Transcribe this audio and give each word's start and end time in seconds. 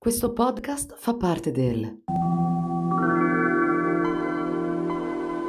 Questo 0.00 0.32
podcast 0.32 0.94
fa 0.96 1.16
parte 1.16 1.50
del 1.50 2.02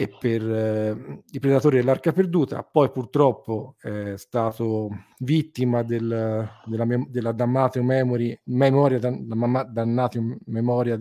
e 0.00 0.08
per 0.18 0.42
eh, 0.42 1.22
i 1.32 1.38
predatori 1.38 1.76
dell'arca 1.76 2.12
perduta, 2.12 2.62
poi 2.62 2.90
purtroppo 2.90 3.76
è 3.78 4.16
stato 4.16 4.88
vittima 5.18 5.82
del, 5.82 6.48
della, 6.64 6.86
della 7.06 7.32
Damnatio 7.32 7.82
Memory, 7.82 8.40
memoria, 8.44 8.98
Damnatio 8.98 10.38
Memoria, 10.46 10.98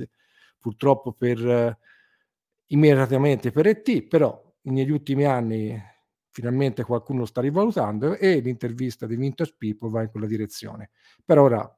purtroppo 0.59 1.13
per 1.13 1.47
eh, 1.47 1.77
immediatamente 2.67 3.51
per 3.51 3.67
ET, 3.67 4.03
però 4.03 4.37
negli 4.63 4.91
ultimi 4.91 5.23
anni 5.23 5.81
finalmente 6.39 6.85
qualcuno 6.85 7.25
sta 7.25 7.41
rivalutando 7.41 8.15
e 8.15 8.39
l'intervista 8.39 9.05
di 9.05 9.17
Vintage 9.17 9.55
People 9.57 9.89
va 9.89 10.03
in 10.03 10.09
quella 10.09 10.25
direzione. 10.25 10.91
Per 11.25 11.37
ora, 11.37 11.77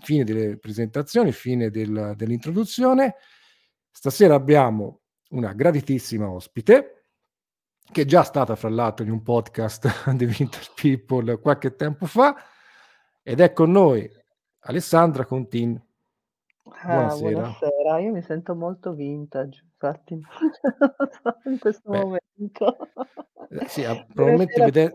fine 0.00 0.24
delle 0.24 0.56
presentazioni, 0.56 1.30
fine 1.30 1.68
del, 1.68 2.14
dell'introduzione. 2.16 3.16
Stasera 3.90 4.34
abbiamo 4.34 5.02
una 5.30 5.52
graditissima 5.52 6.26
ospite 6.26 6.94
che 7.92 8.02
è 8.02 8.04
già 8.06 8.22
stata 8.22 8.56
fra 8.56 8.70
l'altro 8.70 9.04
in 9.04 9.10
un 9.10 9.22
podcast 9.22 10.08
di 10.16 10.24
Vintage 10.24 10.72
People 10.74 11.38
qualche 11.38 11.76
tempo 11.76 12.06
fa 12.06 12.34
ed 13.22 13.40
è 13.40 13.52
con 13.52 13.70
noi 13.70 14.10
Alessandra 14.60 15.26
Contin. 15.26 15.78
Ah, 16.82 17.16
buonasera. 17.16 17.98
io 17.98 18.12
mi 18.12 18.22
sento 18.22 18.54
molto 18.54 18.92
vintage, 18.92 19.64
infatti, 19.72 20.14
in 21.46 21.58
questo 21.58 21.90
Beh, 21.90 21.98
momento. 21.98 22.76
Eh, 23.50 23.68
sì, 23.68 23.82
probabilmente 24.12 24.62
vede- 24.62 24.92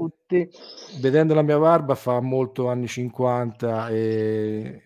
vedendo 1.00 1.34
la 1.34 1.42
mia 1.42 1.58
barba 1.58 1.96
fa 1.96 2.20
molto 2.22 2.70
anni 2.70 2.88
50 2.88 3.90
e 3.90 4.82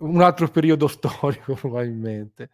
un 0.00 0.20
altro 0.20 0.48
periodo 0.48 0.86
storico 0.88 1.54
probabilmente. 1.54 2.50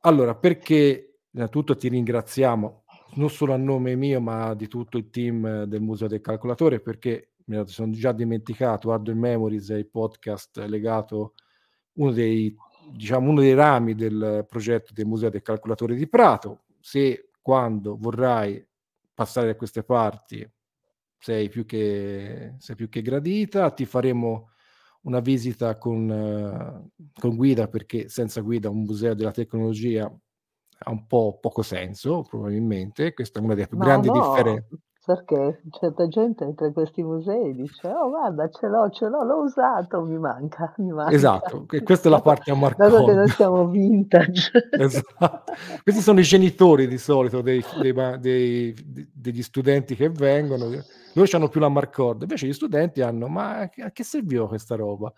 Allora, 0.00 0.34
perché 0.34 1.20
innanzitutto 1.30 1.76
ti 1.76 1.88
ringraziamo 1.88 2.84
non 3.14 3.30
solo 3.30 3.54
a 3.54 3.56
nome 3.56 3.96
mio 3.96 4.20
ma 4.20 4.54
di 4.54 4.68
tutto 4.68 4.98
il 4.98 5.10
team 5.10 5.64
del 5.64 5.80
Museo 5.80 6.08
del 6.08 6.20
Calcolatore 6.20 6.80
perché 6.80 7.32
mi 7.46 7.66
sono 7.66 7.92
già 7.92 8.12
dimenticato 8.12 8.92
Hardware 8.92 9.18
Memories 9.18 9.70
è 9.70 9.76
il 9.76 9.88
podcast 9.88 10.58
legato 10.66 11.34
uno 11.98 12.10
dei, 12.12 12.54
diciamo, 12.92 13.30
uno 13.30 13.40
dei 13.40 13.54
rami 13.54 13.94
del 13.94 14.46
progetto 14.48 14.92
del 14.92 15.06
Museo 15.06 15.30
del 15.30 15.42
Calcolatore 15.42 15.94
di 15.94 16.08
Prato. 16.08 16.64
Se 16.80 17.30
quando 17.40 17.96
vorrai 17.96 18.64
passare 19.14 19.48
da 19.48 19.56
queste 19.56 19.82
parti 19.82 20.48
sei 21.18 21.48
più 21.48 21.64
che, 21.64 22.54
sei 22.58 22.76
più 22.76 22.88
che 22.88 23.02
gradita, 23.02 23.70
ti 23.70 23.84
faremo 23.84 24.50
una 25.02 25.20
visita 25.20 25.76
con, 25.76 26.90
con 27.18 27.36
guida 27.36 27.68
perché 27.68 28.08
senza 28.08 28.40
guida 28.40 28.68
un 28.68 28.82
museo 28.82 29.14
della 29.14 29.32
tecnologia 29.32 30.04
ha 30.80 30.90
un 30.90 31.06
po' 31.06 31.38
poco 31.40 31.62
senso 31.62 32.22
probabilmente, 32.22 33.14
questa 33.14 33.40
è 33.40 33.42
una 33.42 33.54
delle 33.54 33.66
più 33.66 33.78
grandi 33.78 34.08
no, 34.08 34.14
differenze 34.14 34.78
perché 35.08 35.62
certa 35.70 36.06
gente 36.06 36.44
entra 36.44 36.66
in 36.66 36.74
questi 36.74 37.02
musei 37.02 37.54
dice: 37.54 37.88
"Oh 37.88 38.10
guarda 38.10 38.46
ce 38.50 38.66
l'ho, 38.66 38.90
ce 38.90 39.08
l'ho, 39.08 39.24
l'ho 39.24 39.40
usato, 39.40 40.02
mi 40.02 40.18
manca, 40.18 40.74
mi 40.76 40.90
manca". 40.92 41.14
Esatto, 41.14 41.64
e 41.70 41.82
questa 41.82 42.08
è 42.08 42.10
la 42.10 42.20
parte 42.20 42.50
a 42.50 42.54
Dato 42.76 43.04
che 43.06 43.14
noi 43.14 43.28
siamo 43.28 43.66
vintage. 43.68 44.50
Esatto. 44.78 45.52
Questi 45.82 46.02
sono 46.02 46.20
i 46.20 46.24
genitori 46.24 46.86
di 46.86 46.98
solito 46.98 47.40
dei 47.40 47.64
dei 47.80 47.94
dei 48.20 48.74
degli 49.14 49.42
studenti 49.42 49.94
che 49.94 50.10
vengono, 50.10 50.66
loro 50.66 50.82
c'hanno 51.26 51.48
più 51.48 51.58
la 51.60 51.70
Marcord, 51.70 52.20
invece 52.20 52.46
gli 52.46 52.52
studenti 52.52 53.00
hanno: 53.00 53.28
"Ma 53.28 53.60
a 53.60 53.90
che 53.90 54.04
serviva 54.04 54.46
questa 54.46 54.76
roba?" 54.76 55.10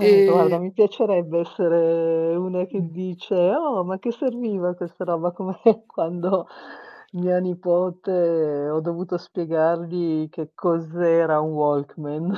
Eh, 0.00 0.24
guarda, 0.24 0.56
E 0.56 0.58
mi 0.58 0.72
piacerebbe 0.72 1.38
essere 1.38 2.34
una 2.34 2.66
che 2.66 2.80
dice: 2.90 3.34
"Oh, 3.34 3.84
ma 3.84 3.98
che 3.98 4.10
serviva 4.10 4.74
questa 4.74 5.04
roba?" 5.04 5.30
Come 5.30 5.56
quando 5.86 6.46
mia 7.12 7.38
nipote 7.40 8.10
ho 8.68 8.80
dovuto 8.80 9.16
spiegargli 9.18 10.28
che 10.28 10.50
cos'era 10.54 11.40
un 11.40 11.52
Walkman. 11.52 12.34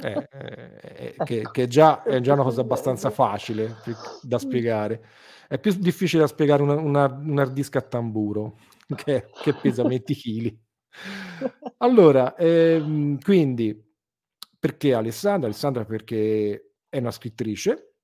Eh, 0.00 0.28
ehm, 0.30 1.22
che 1.22 1.40
Ecco, 1.40 1.50
che 1.50 1.66
già 1.68 2.02
è 2.04 2.20
già 2.20 2.34
una 2.34 2.42
cosa 2.42 2.60
abbastanza 2.60 3.10
facile 3.10 3.76
da 4.20 4.38
spiegare. 4.38 5.02
È 5.48 5.58
più 5.58 5.72
difficile 5.78 6.22
da 6.22 6.28
spiegare 6.28 6.62
un 6.62 6.70
un 6.70 6.96
hard 6.96 7.26
un 7.26 7.38
hard 7.38 7.52
disk 7.52 7.76
a 7.76 7.82
tamburo 7.82 8.58
che 8.94 9.30
che 9.40 9.54
pesa 9.54 9.84
20 9.84 10.14
chili. 10.14 10.58
Allora, 11.78 12.34
ehm, 12.36 13.18
quindi 13.20 13.76
perché 14.58 14.94
Alessandra? 14.94 15.46
Alessandra 15.48 15.84
perché 15.84 16.72
è 16.88 16.98
una 16.98 17.10
scrittrice. 17.10 17.94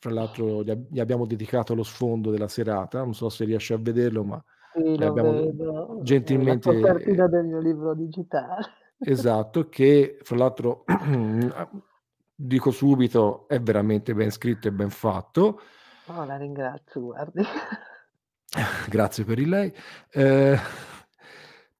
Fra 0.00 0.10
l'altro 0.12 0.62
gli 0.62 0.70
ab 0.70 0.86
gli 0.90 1.00
abbiamo 1.00 1.26
dedicato 1.26 1.74
lo 1.74 1.82
sfondo 1.82 2.30
della 2.30 2.46
serata, 2.48 3.02
non 3.02 3.14
so 3.14 3.28
se 3.28 3.44
riesci 3.44 3.72
a 3.72 3.78
vederlo, 3.78 4.22
ma 4.24 4.42
Sì, 4.78 4.98
lo 4.98 5.06
abbiamo 5.06 5.32
vedo, 5.32 5.94
la 5.96 6.02
gentilmente 6.02 6.74
copertina 6.74 7.26
del 7.26 7.44
mio 7.44 7.60
libro 7.60 7.94
digitale. 7.94 8.66
Esatto, 8.98 9.68
che 9.68 10.18
fra 10.22 10.36
l'altro 10.36 10.84
dico 12.34 12.70
subito, 12.70 13.48
è 13.48 13.60
veramente 13.60 14.14
ben 14.14 14.30
scritto 14.30 14.68
e 14.68 14.72
ben 14.72 14.90
fatto. 14.90 15.60
Oh, 16.06 16.24
la 16.24 16.36
ringrazio, 16.36 17.00
guardi. 17.00 17.42
Grazie 18.88 19.24
per 19.24 19.38
il 19.38 19.48
lei. 19.48 19.72
Ehm, 20.12 20.56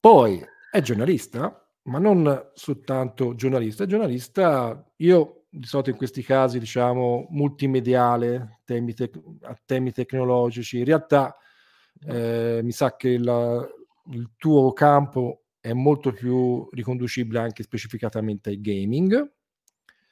poi 0.00 0.44
è 0.70 0.81
giornalista, 0.81 1.66
ma 1.82 1.98
non 1.98 2.50
soltanto 2.55 3.34
giornalista, 3.34 3.84
è 3.84 3.87
giornalista 3.87 4.84
io 4.96 5.44
di 5.50 5.67
solito 5.67 5.90
in 5.90 5.96
questi 5.96 6.22
casi, 6.22 6.58
diciamo, 6.58 7.26
multimediale, 7.31 8.61
temi 8.64 8.93
tec 8.93 9.19
a 9.43 9.56
temi 9.64 9.93
tecnologici. 9.93 10.78
In 10.78 10.84
realtà, 10.84 11.37
ehm, 12.06 12.64
mi 12.64 12.72
sa 12.72 12.96
che 12.96 13.18
la 13.18 13.66
il 14.10 14.30
tuo 14.38 14.72
campo 14.72 15.42
è 15.60 15.72
molto 15.74 16.12
più 16.12 16.68
riconducibile 16.72 17.40
anche 17.40 17.62
specificatamente 17.62 18.50
ai 18.50 18.60
gaming. 18.60 19.32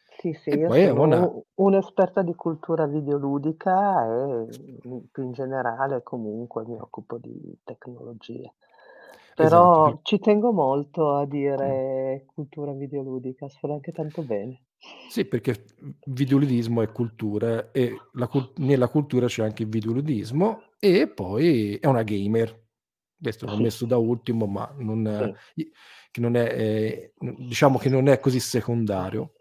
Sì, 0.09 0.33
sì, 0.33 0.51
E 0.51 0.57
io 0.57 0.71
una 0.93 0.93
sono 0.95 1.45
u 1.55 1.65
un'esperta 1.65 2.23
di 2.23 2.35
cultura 2.35 2.87
videoludica 2.87 4.07
e, 4.07 4.79
più 5.11 5.25
in 5.25 5.33
generale 5.33 6.03
comunque 6.03 6.65
mi 6.67 6.79
occupo 6.79 7.19
di 7.19 7.59
tecnologie. 7.65 8.55
Esatto, 9.39 9.81
per 9.83 9.95
Però 9.95 10.01
ci 10.03 10.19
tengo 10.19 10.53
molto 10.53 11.15
a 11.15 11.27
dire 11.27 12.25
cultura 12.35 12.73
videoludica, 12.73 13.49
suona 13.49 13.75
anche 13.75 13.93
tanto 13.93 14.23
bene. 14.23 14.66
Sì, 15.09 15.25
perché 15.25 15.65
videoludismo 16.07 16.83
è 16.83 16.91
cultura 16.93 17.71
e 17.71 18.03
la 18.15 18.27
cul 18.29 18.53
nella 18.57 18.89
cultura 18.89 19.27
c'è 19.27 19.43
anche 19.45 19.63
il 19.63 19.69
videoludismo 19.69 20.63
e 20.79 21.09
poi 21.09 21.77
è 21.77 21.87
una 21.87 22.03
gamer. 22.03 22.65
Questo 23.19 23.47
l'ho 23.47 23.57
messo 23.57 23.87
da 23.87 23.97
ultimo, 23.97 24.47
ma 24.47 24.71
non 24.79 25.33
sì. 25.55 25.71
che 26.11 26.21
non 26.21 26.37
è 26.37 27.13
ehm, 27.19 27.47
diciamo 27.47 27.79
che 27.79 27.89
non 27.89 28.09
è 28.09 28.21
così 28.21 28.41
secondario. 28.41 29.33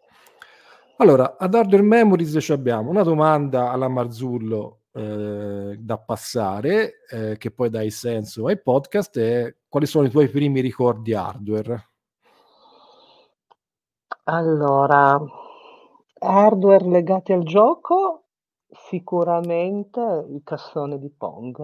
Allora, 0.97 1.35
ad 1.37 1.53
Hardware 1.53 1.83
Memories 1.83 2.37
c'abbiamo 2.39 2.89
una 2.89 3.03
domanda 3.03 3.69
alla 3.71 3.89
Marzullo, 3.89 4.83
ehm, 4.93 5.73
da 5.75 5.97
passare, 5.97 7.03
ehm, 7.09 7.35
che 7.37 7.51
poi 7.51 7.69
dà 7.69 7.83
il 7.83 7.91
senso 7.91 8.47
ai 8.47 8.61
podcast, 8.61 9.17
è: 9.19 9.53
quali 9.67 9.85
sono 9.87 10.07
i 10.07 10.09
tuoi 10.09 10.29
primi 10.29 10.61
ricordi 10.61 11.13
hardware? 11.13 11.89
Allora, 14.27 15.19
hardware 16.19 16.85
legati 16.85 17.31
al 17.33 17.43
gioco, 17.43 18.23
sicuramente 18.69 19.99
il 20.29 20.41
cassone 20.43 20.99
di 20.99 21.09
Pong. 21.09 21.57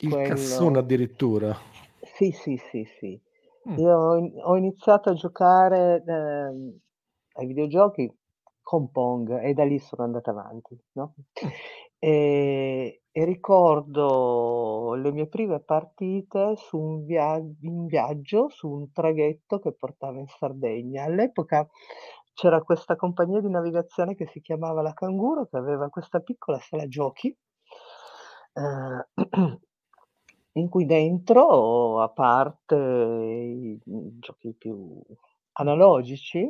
Il 0.00 0.20
cassone 0.20 0.78
Quello 0.78 0.80
addirittura. 0.80 1.56
sì, 2.14 2.32
sì, 2.32 2.56
sì, 2.70 2.84
sì. 2.98 3.20
Mh. 3.66 3.76
Io 3.80 3.96
ho 3.96 4.16
in 4.16 4.32
ho 4.42 4.56
iniziato 4.56 5.10
a 5.10 5.14
giocare, 5.14 6.02
ehm, 6.06 6.78
ai 7.34 7.46
videogiochi 7.46 8.12
con 8.62 8.90
Pong 8.90 9.42
e 9.42 9.54
da 9.54 9.64
lì 9.64 9.78
sono 9.78 10.04
andata 10.04 10.30
avanti, 10.30 10.78
no, 10.92 11.14
Mh. 11.42 11.48
ehm, 11.98 12.92
e 13.12 13.24
ricordo 13.24 14.94
le 14.94 15.10
mie 15.12 15.26
prime 15.26 15.60
partite 15.60 16.54
su 16.56 16.78
un 16.78 17.04
via 17.04 17.36
in 17.36 17.86
viaggio 17.86 18.48
su 18.48 18.68
un 18.70 18.92
traghetto 18.92 19.58
che 19.58 19.72
portava 19.72 20.18
in 20.20 20.26
Sardegna. 20.28 21.04
All'epoca 21.04 21.68
c'era 22.34 22.62
questa 22.62 22.96
compagnia 22.96 23.40
di 23.40 23.50
navigazione 23.50 24.14
che 24.14 24.26
si 24.26 24.40
chiamava 24.40 24.82
La 24.82 24.92
Canguro, 24.94 25.46
che 25.46 25.56
aveva 25.56 25.88
questa 25.88 26.20
piccola 26.20 26.58
sala 26.60 26.86
giochi, 26.86 27.36
ehm, 28.54 29.04
in 30.54 30.68
cui 30.68 30.84
dentro, 30.86 32.00
a 32.00 32.08
parte 32.10 32.76
i, 32.76 33.78
giochi 34.18 34.54
più 34.54 35.00
analogici, 35.52 36.48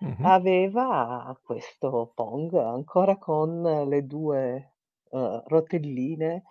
Mh-mh. 0.00 0.32
aveva 0.34 1.38
questo 1.42 2.12
Pong 2.14 2.52
ancora 2.54 3.16
con 3.18 3.62
le 3.88 4.06
2, 4.06 4.71
uhm, 5.12 5.42
rotelline 5.46 6.42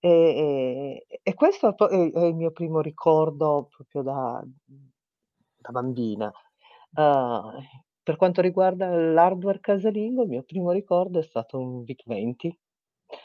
e 0.00 0.10
e 1.10 1.20
e 1.22 1.34
questo 1.34 1.76
è 1.88 2.10
è 2.12 2.24
il 2.26 2.34
mio 2.36 2.52
primo 2.52 2.80
ricordo 2.80 3.68
proprio 3.74 4.02
da 4.02 4.42
da 5.60 5.70
bambina. 5.72 6.32
Uhm, 6.94 7.60
per 8.02 8.16
quanto 8.16 8.40
riguarda 8.40 8.88
l'hardware 8.88 9.60
casalingo, 9.60 10.22
il 10.22 10.28
mio 10.28 10.42
primo 10.42 10.70
ricordo 10.72 11.18
è 11.18 11.22
stato 11.22 11.58
un 11.60 11.82
VIC-20 11.84 12.58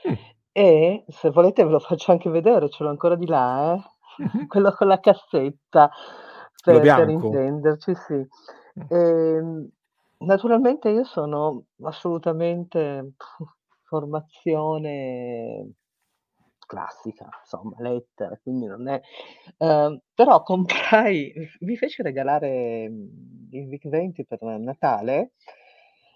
Mh. 0.06 0.16
e 0.56 1.04
se 1.08 1.30
volete 1.32 1.64
ve 1.64 1.72
lo 1.72 1.80
faccio 1.80 2.12
anche 2.12 2.30
vedere, 2.30 2.70
ce 2.70 2.84
l'ho 2.84 2.90
ancora 2.90 3.16
di 3.16 3.26
là, 3.26 3.76
eh, 3.76 3.82
Mh-mh. 4.20 4.48
quello 4.48 4.72
con 4.72 4.88
la 4.88 5.00
cassetta 5.00 5.90
per 6.62 6.92
per 6.94 7.10
intenderci, 7.10 7.94
sì. 7.96 8.28
Mh. 8.76 8.88
Ehm, 8.90 9.68
naturalmente 10.20 10.90
io 10.90 11.04
sono 11.06 11.66
assolutamente 11.84 13.14
formazione 13.94 15.74
classica, 16.66 17.30
insomma, 17.42 17.76
lettera, 17.78 18.36
quindi 18.42 18.66
non 18.66 18.88
è 18.88 19.00
ehm, 19.58 20.00
però 20.16 20.42
comprai 20.42 21.32
mi 21.62 21.78
feci 21.78 22.02
regalare, 22.02 22.90
mhmm, 22.90 23.50
il 23.52 23.68
VIC-20 23.68 24.26
per 24.28 24.42
Natale, 24.42 25.34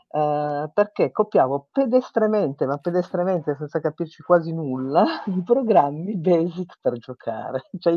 ehm, 0.10 0.72
perché 0.74 1.12
copiavo 1.12 1.68
pedestremente, 1.72 2.66
ma 2.66 2.78
pedestremente 2.78 3.56
senza 3.56 3.80
capirci 3.80 4.24
quasi 4.24 4.52
nulla, 4.52 5.06
i 5.28 5.44
programmi 5.44 6.18
BASIC 6.18 6.80
per 6.82 6.98
giocare, 6.98 7.70
cioè 7.80 7.96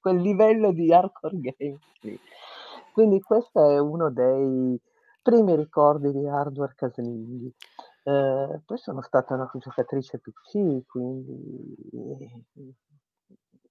quel 0.00 0.20
livello 0.20 0.70
di 0.70 0.92
hardcore 0.92 1.40
games 1.40 1.80
lì. 2.02 2.16
Quindi 2.92 3.20
questo 3.20 3.68
è 3.68 3.78
uno 3.80 4.10
dei 4.10 4.80
primi 5.20 5.56
ricordi 5.56 6.12
di 6.12 6.28
hardware 6.28 6.74
casalinghi. 6.76 7.52
Ehm, 8.08 8.62
poi 8.64 8.78
sono 8.78 9.02
stata 9.02 9.34
una 9.34 9.50
giocatrice 9.54 10.20
PC, 10.20 10.86
quindi, 10.86 11.74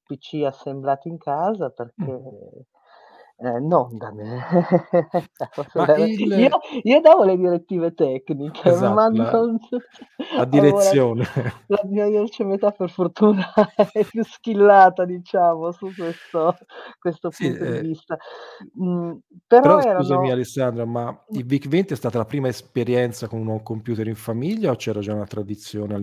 PC 0.06 0.44
assemblati 0.46 1.08
in 1.08 1.18
casa 1.18 1.70
Mh. 1.98 2.10
perché 2.10 2.66
ehm, 3.38 3.68
non 3.68 3.98
da 3.98 4.12
me. 4.12 4.40
Ma 5.76 5.88
Io 6.36 6.48
il 6.48 6.58
io 6.84 7.02
davo 7.02 7.24
le 7.24 7.38
direttive 7.38 7.94
tecniche, 7.94 8.76
ma 8.76 8.92
Esatto, 8.92 9.10
la 9.12 9.40
non 10.32 10.46
la 10.46 10.46
direzione. 10.46 11.26
la 11.68 11.82
mia 11.86 12.10
dolce 12.10 12.44
metà 12.44 12.72
per 12.72 12.90
fortuna 12.92 13.46
è 13.92 14.06
più 14.06 14.24
skillata 14.24 15.06
diciamo 15.06 15.72
su 15.72 15.94
questo 15.96 16.58
questo 17.00 17.32
Sì, 17.32 17.46
punto 17.46 17.66
di 17.66 17.78
ehm 17.78 17.82
vista. 17.82 18.18
Mhmm, 18.76 19.20
però 19.48 19.80
Però 19.80 19.82
scusami 19.82 20.30
erano 20.30 20.32
Alessandra, 20.32 20.86
ma 20.86 21.10
mh. 21.30 21.40
il 21.40 21.46
VIC-20 21.46 21.94
è 21.94 21.96
stata 21.96 22.18
la 22.18 22.26
prima 22.26 22.48
esperienza 22.50 23.28
con 23.28 23.46
un 23.48 23.64
computer 23.64 24.06
in 24.08 24.16
famiglia 24.16 24.72
o 24.72 24.76
c'era 24.76 25.00
già 25.00 25.14
una 25.14 25.26
tradizione 25.26 25.96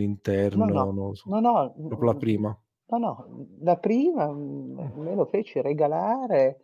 No, 0.55 0.65
all'interno? 0.73 0.89
no, 0.91 0.91
lo 0.91 1.13
so. 1.15 1.31
no, 1.31 1.39
no, 1.41 1.73
Proprio 1.87 2.07
la 2.09 2.15
mhmm, 2.15 2.17
prima? 2.17 2.57
no, 2.89 2.97
no, 2.99 3.47
la 3.61 3.77
prima, 3.77 4.27
mhmm, 4.31 4.77
Mh. 4.77 4.93
me 4.95 5.15
lo 5.15 5.25
feci 5.25 5.61
regalare 5.61 6.59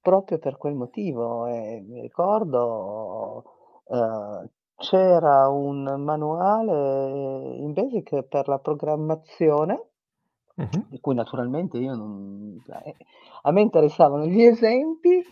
proprio 0.00 0.38
per 0.38 0.56
quel 0.56 0.74
motivo 0.74 1.46
e 1.46 1.84
mi 1.86 2.00
ricordo, 2.00 3.44
uhm, 3.84 4.48
c'era 4.76 5.48
un 5.48 5.82
manuale 5.98 7.56
in 7.56 7.72
Basic 7.72 8.22
per 8.22 8.48
la 8.48 8.58
programmazione, 8.58 9.88
Mh-mh. 10.56 10.86
di 10.88 11.00
cui 11.00 11.14
naturalmente 11.14 11.78
io 11.78 11.94
non 11.94 12.62
eh, 12.84 12.96
a 13.42 13.50
me 13.50 13.60
interessavano 13.60 14.26
gli 14.26 14.42
esempi 14.42 15.22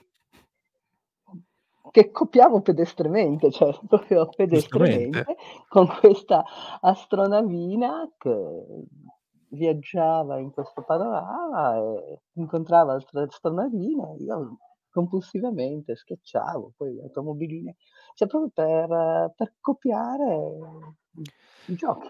che 1.90 2.10
copiavo 2.10 2.60
pedestremente, 2.60 3.50
cioè 3.50 3.76
proprio 3.88 4.26
Giustamente. 4.26 4.36
pedestremente, 4.36 5.36
con 5.68 5.86
questa 6.00 6.44
astronavina 6.80 8.10
che 8.18 8.64
viaggiava 9.50 10.38
in 10.38 10.50
questo 10.50 10.82
panorama 10.82 11.76
e 11.76 12.20
incontrava 12.34 12.92
altre 12.92 13.22
astronavine 13.22 14.14
e 14.18 14.22
io 14.22 14.58
compulsivamente 14.90 15.94
schiacciavo, 15.96 16.72
poi 16.76 16.94
le 16.94 17.02
automobiline, 17.02 17.76
cioè 18.14 18.28
proprio 18.28 18.50
per 18.52 19.32
per 19.36 19.54
copiare 19.60 20.50
i 21.66 21.74
giochi. 21.74 22.08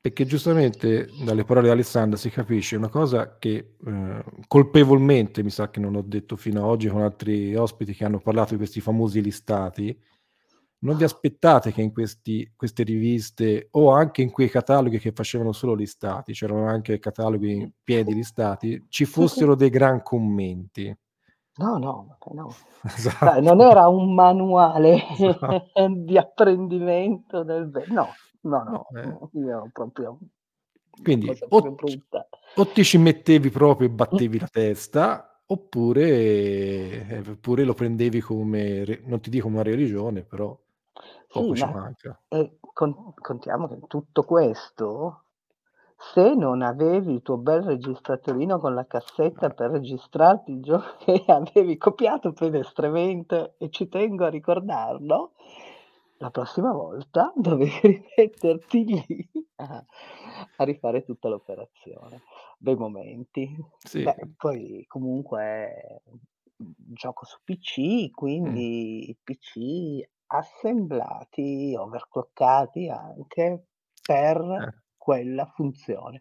Perché 0.00 0.24
giustamente 0.26 1.08
dalle 1.24 1.44
parole 1.44 1.66
di 1.66 1.72
Alessandra 1.72 2.16
si 2.16 2.30
capisce 2.30 2.76
una 2.76 2.88
cosa 2.88 3.36
che, 3.38 3.76
ehm, 3.84 4.22
colpevolmente 4.46 5.42
mi 5.42 5.50
sa 5.50 5.70
che 5.70 5.80
non 5.80 5.96
ho 5.96 6.02
detto 6.02 6.36
fino 6.36 6.60
a 6.62 6.66
oggi 6.66 6.88
con 6.88 7.02
altri 7.02 7.54
ospiti 7.56 7.94
che 7.94 8.04
hanno 8.04 8.20
parlato 8.20 8.50
di 8.50 8.58
questi 8.58 8.80
famosi 8.80 9.20
listati, 9.20 9.98
non 10.80 10.96
vi 10.96 11.04
aspettate 11.04 11.72
che 11.72 11.82
in 11.82 11.92
questi 11.92 12.52
queste 12.56 12.82
riviste 12.84 13.68
o 13.72 13.90
anche 13.90 14.22
in 14.22 14.30
quei 14.30 14.48
cataloghi 14.48 14.98
che 14.98 15.12
facevano 15.12 15.52
solo 15.52 15.74
listati, 15.74 16.32
c'erano 16.32 16.66
anche 16.66 16.98
cataloghi 16.98 17.72
pieni 17.82 18.04
di 18.04 18.14
listati, 18.14 18.86
ci 18.88 19.04
fossero 19.04 19.54
dei 19.54 19.70
gran 19.70 20.02
commenti. 20.02 20.94
No, 21.58 21.76
no, 21.78 22.16
no. 22.32 22.48
Sai, 22.84 23.42
non 23.42 23.60
Esatto. 23.60 23.70
era 23.70 23.88
un 23.88 24.14
manuale 24.14 25.02
Esa 25.18 25.48
di 25.88 26.16
apprendimento 26.16 27.42
del 27.42 27.68
ve 27.68 27.84
no, 27.88 28.14
no, 28.42 28.64
No, 28.64 28.86
no, 28.92 29.30
eh 29.32 29.38
io 29.40 29.68
proprio 29.72 30.18
Quindi 31.02 31.28
o 31.48 31.74
o 32.54 32.66
ti 32.72 32.82
ci 32.84 32.98
mettevi 32.98 33.50
proprio 33.50 33.88
e 33.88 33.90
Mh. 33.90 33.94
battevi 33.94 34.38
la 34.38 34.48
testa, 34.48 35.42
oppure 35.46 37.06
ehm, 37.08 37.30
oppure 37.32 37.64
lo 37.64 37.74
prendevi 37.74 38.20
come 38.20 39.00
non 39.04 39.20
ti 39.20 39.30
dico 39.30 39.46
una 39.48 39.62
religione, 39.62 40.22
però 40.22 40.58
Sì, 41.28 41.40
poco 41.42 41.54
ci 41.54 41.68
ma, 41.68 41.72
manca. 41.72 42.20
ehm, 42.28 42.56
con 42.72 43.14
contiamo 43.14 43.68
che 43.68 43.78
tutto 43.86 44.22
questo, 44.24 45.24
se 45.96 46.34
non 46.34 46.62
avevi 46.62 47.12
il 47.14 47.22
tuo 47.22 47.36
bel 47.36 47.62
registratorino 47.62 48.58
con 48.58 48.74
la 48.74 48.86
cassetta 48.86 49.50
per 49.50 49.70
registrarti 49.70 50.52
il 50.52 50.62
gioco 50.62 50.96
che 51.04 51.24
avevi 51.26 51.76
copiato 51.76 52.32
pedestremente, 52.32 53.54
e 53.58 53.70
ci 53.70 53.88
tengo 53.88 54.24
a 54.24 54.30
ricordarlo, 54.30 55.32
la 56.18 56.30
prossima 56.30 56.72
volta 56.72 57.32
dovevi 57.36 57.80
rimetterti 58.16 58.84
lì 58.84 59.28
a 59.56 59.84
a 60.56 60.64
rifare 60.64 61.04
tutta 61.04 61.28
l'operazione. 61.28 62.22
Bei 62.58 62.74
momenti. 62.76 63.56
sì, 63.84 64.02
Beh, 64.02 64.30
poi 64.36 64.84
comunque, 64.88 66.02
mhmm, 66.56 66.72
gioco 66.94 67.24
su 67.24 67.38
PC, 67.44 68.10
quindi 68.10 69.16
PC 69.22 70.08
assemblati, 70.28 71.74
overclockati 71.76 72.88
anche 72.88 73.66
per 74.02 74.40
eh, 74.56 74.72
quella 74.96 75.46
funzione. 75.54 76.20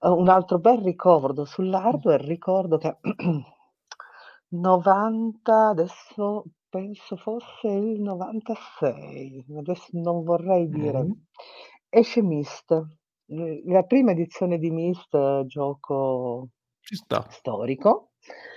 Uhm, 0.00 0.18
un 0.18 0.28
altro 0.28 0.58
bel 0.58 0.78
ricordo 0.80 1.44
mh, 1.90 1.98
sull'hardware, 2.04 2.24
ricordo 2.26 2.78
che 2.78 2.98
90 4.50 5.68
adesso 5.68 6.44
penso 6.68 7.16
fosse 7.16 7.68
il 7.68 8.00
96, 8.00 9.44
adesso 9.56 9.88
non 9.92 10.22
vorrei 10.24 10.68
dire 10.70 11.00
mh-mh, 11.00 11.14
esce 11.88 12.22
Myst, 12.22 12.70
l 12.72 13.60
la 13.70 13.82
prima 13.84 14.12
edizione 14.12 14.58
di 14.58 14.70
Myst, 14.70 15.44
gioco 15.46 16.48
Ci 16.86 16.96
sta. 16.96 17.20
storico, 17.26 18.12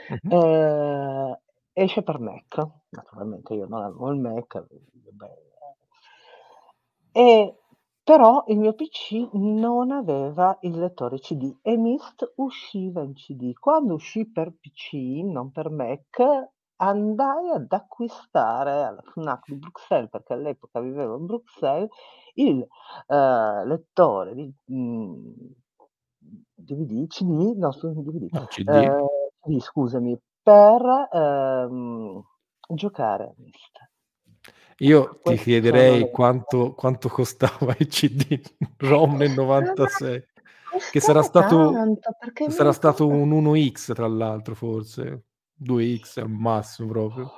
Mh-mh. 0.09 0.33
ehm, 0.33 1.37
esce 1.83 2.03
per 2.03 2.19
Mac. 2.19 2.67
Naturalmente 2.89 3.53
io 3.53 3.67
non 3.67 3.83
avevo 3.83 4.11
il 4.11 4.19
Mac, 4.19 4.63
vabbè 5.03 5.31
e 7.13 7.55
però 8.03 8.43
il 8.47 8.57
mio 8.57 8.73
PC 8.73 9.29
non 9.33 9.91
aveva 9.91 10.57
il 10.61 10.77
lettore 10.79 11.19
CD 11.19 11.57
e 11.61 11.77
Myst 11.77 12.33
usciva 12.37 13.01
in 13.03 13.13
CD. 13.13 13.53
Quando 13.53 13.93
uscì 13.93 14.29
per 14.29 14.53
PC, 14.59 14.93
non 15.23 15.51
per 15.51 15.69
Mac, 15.69 16.19
andai 16.77 17.49
ad 17.51 17.71
acquistare 17.71 18.83
alla 18.83 19.01
Fnac 19.03 19.47
di 19.47 19.55
Bruxelles, 19.55 20.09
perché 20.09 20.33
all'epoca 20.33 20.79
vivevo 20.79 21.17
in 21.17 21.25
Bruxelles, 21.25 21.89
il, 22.35 22.65
ehm, 23.07 23.65
lettore 23.67 24.33
di 24.33 24.51
mhmm, 24.65 25.33
DVD, 26.55 27.07
CD, 27.07 27.55
no 27.57 27.69
DVD, 27.71 28.29
No, 28.33 28.45
CD. 28.47 28.69
CD 29.43 29.59
scusami, 29.59 30.17
per, 30.43 31.07
ehm, 31.11 32.23
giocare 32.73 33.23
a 33.25 33.33
Myst. 33.37 33.79
Io 34.79 35.19
ti 35.23 35.35
chiederei 35.35 36.09
quanto 36.09 36.73
quanto 36.73 37.07
costava 37.09 37.75
il 37.77 37.87
CD 37.87 38.41
ROM 38.77 39.15
nel 39.17 39.31
Ma 39.59 39.73
va 39.75 39.75
'96, 39.75 40.23
che 40.89 40.99
sarà 40.99 41.21
stato 41.21 41.83
tanto, 41.83 42.11
sarà 42.45 42.71
stato 42.71 43.07
un 43.07 43.31
1X 43.31 43.93
tra 43.93 44.07
l'altro 44.07 44.55
forse, 44.55 45.25
2X 45.53 46.17
al 46.17 46.29
massimo 46.29 46.87
proprio. 46.89 47.31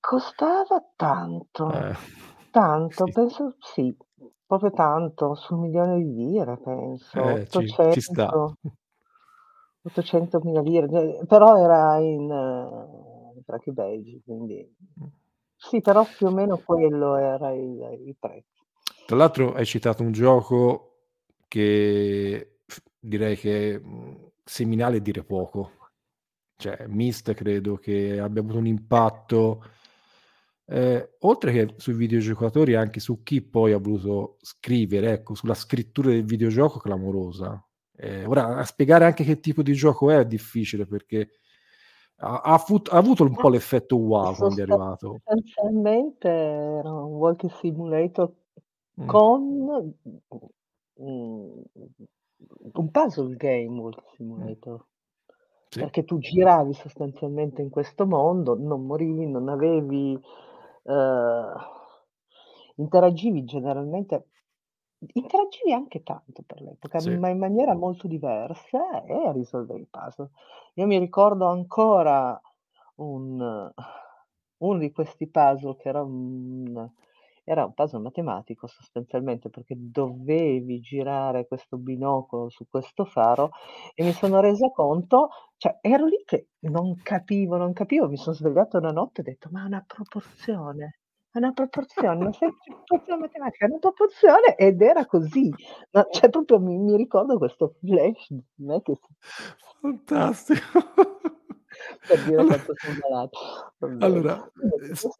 Costava 0.00 0.82
tanto, 0.96 1.90
Eh, 1.90 1.94
tanto, 2.50 3.08
sì. 3.08 3.12
penso 3.12 3.56
sì, 3.60 3.94
proprio 4.46 4.70
tanto, 4.72 5.34
sul 5.34 5.58
milione 5.58 5.96
di 5.98 6.14
lire 6.14 6.56
penso, 6.58 7.38
Eh, 7.38 7.46
ci 7.50 7.66
ci 7.88 8.00
sta. 8.00 8.40
800 9.82 10.36
800.000 10.36 10.60
lire, 10.60 10.88
cioè 10.88 11.24
però 11.26 11.56
era 11.56 11.98
in 11.98 12.28
franchi 13.44 13.72
belgi, 13.72 14.20
quindi 14.24 14.68
Mh. 14.94 15.04
sì, 15.56 15.80
però 15.80 16.04
più 16.04 16.26
o 16.26 16.30
meno 16.30 16.58
quello 16.58 17.16
era 17.16 17.50
il 17.52 18.04
il 18.06 18.16
prezzo. 18.18 18.64
Tra 19.06 19.16
l'altro 19.16 19.54
hai 19.54 19.64
citato 19.66 20.02
un 20.02 20.12
gioco 20.12 20.86
che 21.48 22.58
direi 22.98 23.36
che, 23.36 23.80
mhmm, 23.82 24.28
seminale 24.44 24.98
è 24.98 25.00
dire 25.00 25.24
poco. 25.24 25.72
Cioè 26.56 26.86
Myst 26.88 27.32
credo 27.34 27.76
che 27.76 28.20
abbia 28.20 28.42
avuto 28.42 28.58
un 28.58 28.66
impatto, 28.66 29.64
ehm, 30.66 31.08
oltre 31.20 31.52
che 31.52 31.74
sui 31.78 31.94
videogiocatori 31.94 32.74
anche 32.74 33.00
su 33.00 33.22
chi 33.22 33.42
poi 33.42 33.72
ha 33.72 33.78
voluto 33.78 34.36
scrivere, 34.42 35.12
ecco, 35.12 35.34
sulla 35.34 35.54
scrittura 35.54 36.10
del 36.10 36.24
videogioco 36.24 36.78
clamorosa. 36.78 37.62
Ehm, 38.02 38.28
ora 38.28 38.56
a 38.56 38.64
spiegare 38.64 39.04
anche 39.04 39.24
che 39.24 39.40
tipo 39.40 39.62
di 39.62 39.74
gioco 39.74 40.10
è, 40.10 40.18
è 40.20 40.26
difficile 40.26 40.86
perché 40.86 41.28
ha 42.22 42.40
ha 42.42 42.58
fut 42.58 42.88
ha 42.92 42.96
avuto 42.96 43.24
un 43.24 43.36
po' 43.38 43.48
l'effetto 43.50 43.96
wow 43.98 44.34
quando 44.36 44.60
è 44.60 44.62
arrivato. 44.64 45.20
sostanzialmente 45.24 46.28
era 46.28 46.92
un 46.92 47.14
walking 47.14 47.50
simulator 47.52 48.32
Mh. 48.98 49.20
con, 49.20 49.94
mhmm, 50.96 51.62
un 52.74 52.90
puzzle 52.90 53.36
game 53.36 53.78
walking 53.80 54.08
Mh. 54.36 54.52
simulator. 54.56 54.84
Sì. 55.72 55.90
Perché 55.90 56.04
tu 56.04 56.18
giravi 56.18 56.74
sostanzialmente 56.74 57.62
in 57.62 57.70
questo 57.70 58.06
mondo, 58.06 58.56
non 58.58 58.86
morivi, 58.86 59.26
non 59.26 59.48
avevi 59.48 60.18
ehm, 60.84 61.54
interagivi 62.76 63.44
generalmente 63.44 64.29
interagivi 65.14 65.72
anche 65.72 66.02
tanto 66.02 66.42
per 66.46 66.60
l'epoca, 66.62 67.00
Sì. 67.00 67.20
ma 67.20 67.28
in 67.28 67.38
maniera 67.38 67.74
molto 67.74 68.06
diversa 68.08 69.02
e 69.04 69.32
risolvevi 69.32 69.86
puzzle. 69.90 70.30
Io 70.74 70.86
mi 70.86 70.98
ricordo 70.98 71.46
ancora 71.46 72.40
un 72.96 73.72
uno 74.62 74.78
di 74.78 74.92
questi 74.92 75.28
puzzle 75.30 75.76
che 75.76 75.88
era 75.88 76.02
un 76.02 76.90
era 77.44 77.64
un 77.64 77.72
puzzle 77.74 78.00
matematico 78.00 78.66
sostanzialmente, 78.68 79.48
perché 79.50 79.74
dovevi 79.76 80.78
girare 80.80 81.46
questo 81.48 81.78
binocolo 81.78 82.48
su 82.50 82.66
questo 82.68 83.04
faro 83.06 83.50
e 83.94 84.04
mi 84.04 84.12
sono 84.12 84.40
resa 84.40 84.70
conto 84.70 85.30
cioè 85.56 85.78
ero 85.80 86.06
lì 86.06 86.22
che 86.24 86.50
non 86.60 86.94
capivo, 87.02 87.56
non 87.56 87.72
capivo, 87.72 88.08
mi 88.08 88.16
son 88.18 88.34
svegliata 88.34 88.78
una 88.78 88.92
notte 88.92 89.22
e 89.22 89.24
ho 89.24 89.30
detto: 89.32 89.48
"Ma 89.50 89.62
è 89.62 89.66
una 89.66 89.82
proporzione, 89.86 90.99
è 91.32 91.38
una 91.38 91.52
proporzione, 91.52 92.16
una 92.16 92.32
semplice 92.32 92.70
equazione 92.82 93.20
matematica, 93.20 93.66
una 93.66 93.78
proporzione" 93.78 94.54
ed 94.56 94.80
era 94.82 95.06
così. 95.06 95.50
Ma 95.92 96.06
cioè 96.10 96.30
proprio 96.30 96.58
mi 96.60 96.76
mi 96.78 96.96
ricordo 96.96 97.38
questo 97.38 97.74
flash 97.80 98.28
di 98.28 98.42
me 98.64 98.82
che 98.82 98.98
Fantastico. 99.80 100.60
Per 102.06 102.22
dire 102.24 102.36
Allo 102.40 102.46
quanto 102.48 102.72
son 102.76 102.98
malato. 103.00 103.38
Allora, 104.04 104.50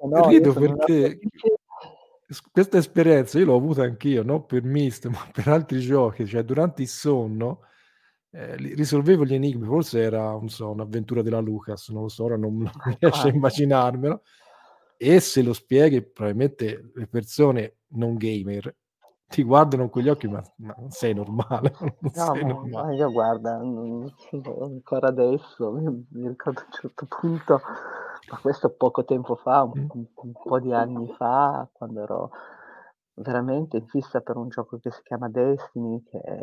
no, 0.03 0.29
rido 0.29 0.53
sono 0.53 0.77
perché 0.77 1.19
questa 2.53 2.79
esperienza 2.79 3.39
io 3.39 3.47
l'ho 3.47 3.57
avuta 3.57 3.83
anch'io, 3.83 4.23
non 4.23 4.47
per 4.47 4.63
Myst, 4.65 5.07
ma 5.07 5.19
per 5.33 5.49
altri 5.49 5.81
giochi, 5.81 6.27
cioè 6.27 6.43
durante 6.45 6.83
il 6.83 6.89
sonno, 6.89 7.61
li 8.31 8.75
risolvevo 8.75 9.25
gli 9.25 9.35
enigmi, 9.35 9.67
forse 9.67 10.01
era, 10.01 10.39
so, 10.47 10.71
un'avventura 10.71 11.23
della 11.23 11.41
Lucas, 11.41 11.89
non 11.91 12.03
lo 12.03 12.09
so, 12.09 12.25
ora 12.25 12.37
non 12.37 12.57
non 12.59 12.71
riesco 12.99 13.27
a 13.29 13.31
guarda 13.31 13.37
immaginarmelo. 13.37 14.23
E 15.03 15.19
se 15.21 15.41
lo 15.43 15.55
spieghi 15.55 16.03
probabilmente 16.03 16.91
le 16.95 17.07
persone 17.07 17.79
non 17.93 18.17
gamer 18.17 18.77
ti 19.27 19.43
guardano 19.43 19.85
con 19.85 19.91
quegli 19.93 20.09
occhi: 20.11 20.29
"Ma 20.29 20.43
ma 20.57 20.75
non 20.77 20.91
sei 20.91 21.15
normale, 21.15 21.75
non 22.01 22.13
No, 22.13 22.35
sei 22.35 22.45
ma 22.45 22.45
norma" 22.45 22.85
ma 22.85 22.93
io 22.93 23.11
guarda, 23.13 23.57
ancora 23.57 25.09
adesso 25.09 25.71
mi 25.73 26.07
mi 26.13 26.29
ricordo 26.29 26.61
a 26.61 26.65
un 26.67 26.73
certo 26.73 27.07
punto, 27.07 27.61
ma 28.31 28.39
questo 28.41 28.71
poco 28.75 29.05
tempo 29.05 29.37
fa, 29.37 29.63
un 29.63 29.75
Mh. 29.75 29.91
un 29.93 30.07
un 30.15 30.33
po' 30.45 30.59
di 30.61 30.73
anni 30.73 31.09
fa, 31.17 31.69
quando 31.73 32.03
ero 32.03 32.31
veramente 33.15 33.77
in 33.77 33.87
fissa 33.87 34.21
per 34.23 34.37
un 34.37 34.49
gioco 34.49 34.79
che 34.79 34.91
si 34.91 35.03
chiama 35.03 35.29
Destiny, 35.29 36.03
che 36.05 36.19
è 36.21 36.35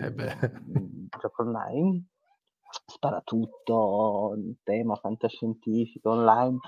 Eh 0.00 0.10
un 0.66 1.06
gioco 1.20 1.42
online, 1.42 2.04
sparatutto, 2.86 4.34
tema 4.64 4.96
fantascientifico 4.96 6.10
online 6.10 6.58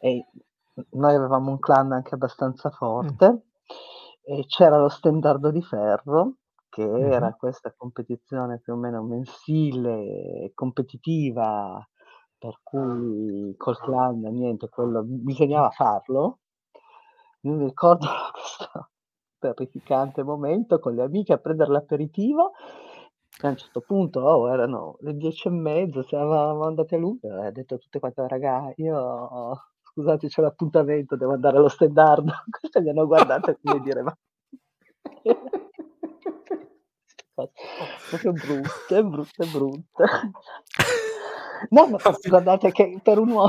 e 0.00 0.26
noi 0.92 1.14
avevamo 1.14 1.50
un 1.50 1.58
clan 1.58 1.92
anche 1.92 2.14
abbastanza 2.14 2.70
forte 2.70 3.44
e 4.22 4.44
c'era 4.46 4.78
lo 4.78 4.88
Stendardo 4.88 5.50
di 5.50 5.62
Ferro, 5.62 6.36
che 6.68 6.82
Mh-mh. 7.00 7.10
era 7.10 7.34
questa 7.34 7.72
competizione 7.76 8.60
più 8.60 8.74
o 8.74 8.76
meno 8.76 9.02
mensile, 9.02 10.52
competitiva, 10.54 11.86
per 12.38 12.60
cui 12.62 13.54
col 13.56 13.78
clan 13.78 14.20
niente, 14.20 14.68
quello 14.68 15.02
bisognava 15.04 15.70
farlo. 15.70 16.38
Io 17.42 17.52
mi 17.54 17.64
ricordo 17.64 18.06
questo 18.32 18.90
terrificante 19.38 20.22
momento 20.22 20.78
con 20.78 20.94
le 20.94 21.02
amiche 21.02 21.32
a 21.32 21.38
prender 21.38 21.68
l'aperitivo 21.68 22.52
a 23.42 23.48
un 23.48 23.56
certo 23.56 23.80
punto, 23.80 24.20
oh, 24.20 24.50
erano 24.52 24.96
le 25.00 25.14
10 25.14 25.48
e 25.48 25.50
mezza, 25.50 26.02
se 26.02 26.14
eravamo 26.16 26.64
andati 26.64 26.94
a 26.94 26.98
lungo 26.98 27.26
e 27.42 27.46
ha 27.46 27.50
detto 27.50 27.74
a 27.76 27.78
tutte 27.78 27.98
quante: 27.98 28.26
"Raga, 28.28 28.70
io 28.76 29.56
scusate 30.00 30.28
c'ho 30.28 30.42
l'appuntamento, 30.42 31.16
devo 31.16 31.32
andare 31.32 31.56
allo 31.58 31.68
Stendardo." 31.68 32.32
Queste 32.50 32.80
mi 32.80 32.90
hanno 32.90 33.06
guardate 33.06 33.58
come 33.62 33.80
dire: 33.82 34.02
"Ma" 34.02 34.16
proprio 38.08 38.32
brutte, 38.32 39.02
brutte, 39.04 39.44
brutte. 39.46 40.04
No, 41.70 41.86
ma 41.88 41.98
Ah 42.02 42.12
sì. 42.14 42.28
guardate 42.28 42.72
che 42.72 42.98
per 43.02 43.18
un 43.18 43.30
uo 43.30 43.48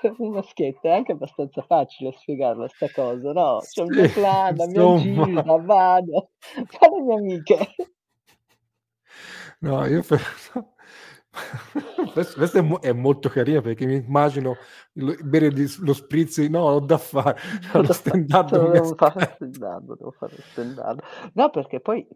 per 0.00 0.14
un 0.18 0.30
maschietto 0.32 0.88
è 0.88 0.92
anche 0.92 1.12
abbastanza 1.12 1.62
facile 1.62 2.12
spiegarla 2.12 2.66
'sta 2.68 2.88
cosa, 2.90 3.32
no, 3.32 3.60
il 3.60 3.66
Sì, 3.68 3.82
mio 3.92 4.10
clan, 4.10 4.56
la 4.56 4.66
mia 4.66 4.94
gilda, 4.94 5.56
vado, 5.58 6.30
fa 6.40 6.88
le 6.90 7.02
mie 7.02 7.14
amiche. 7.16 7.58
No, 9.60 9.84
io 9.86 10.02
penso 10.02 10.74
ques 12.12 12.34
questa 12.34 12.58
è 12.58 12.62
mo 12.62 12.78
è 12.80 12.92
molto 12.92 13.28
carina 13.28 13.60
perché 13.60 13.86
mi 13.86 13.96
immagino 13.96 14.56
l 14.94 15.12
bere 15.22 15.50
lo 15.80 15.92
spritz 15.92 16.38
no, 16.38 16.60
ho 16.60 16.80
da 16.80 16.98
fare, 16.98 17.38
Ce 17.70 17.92
Stendardo 17.92 18.58
lo 18.58 18.68
mi 18.68 18.70
devo 18.70 18.94
fare 18.94 19.20
lo. 19.20 19.26
Stendardo, 19.34 19.94
devo 19.94 20.10
fare 20.12 20.34
lo 20.36 20.42
Stendardo. 20.42 21.02
No, 21.34 21.50
perché 21.50 21.80
poi 21.80 22.06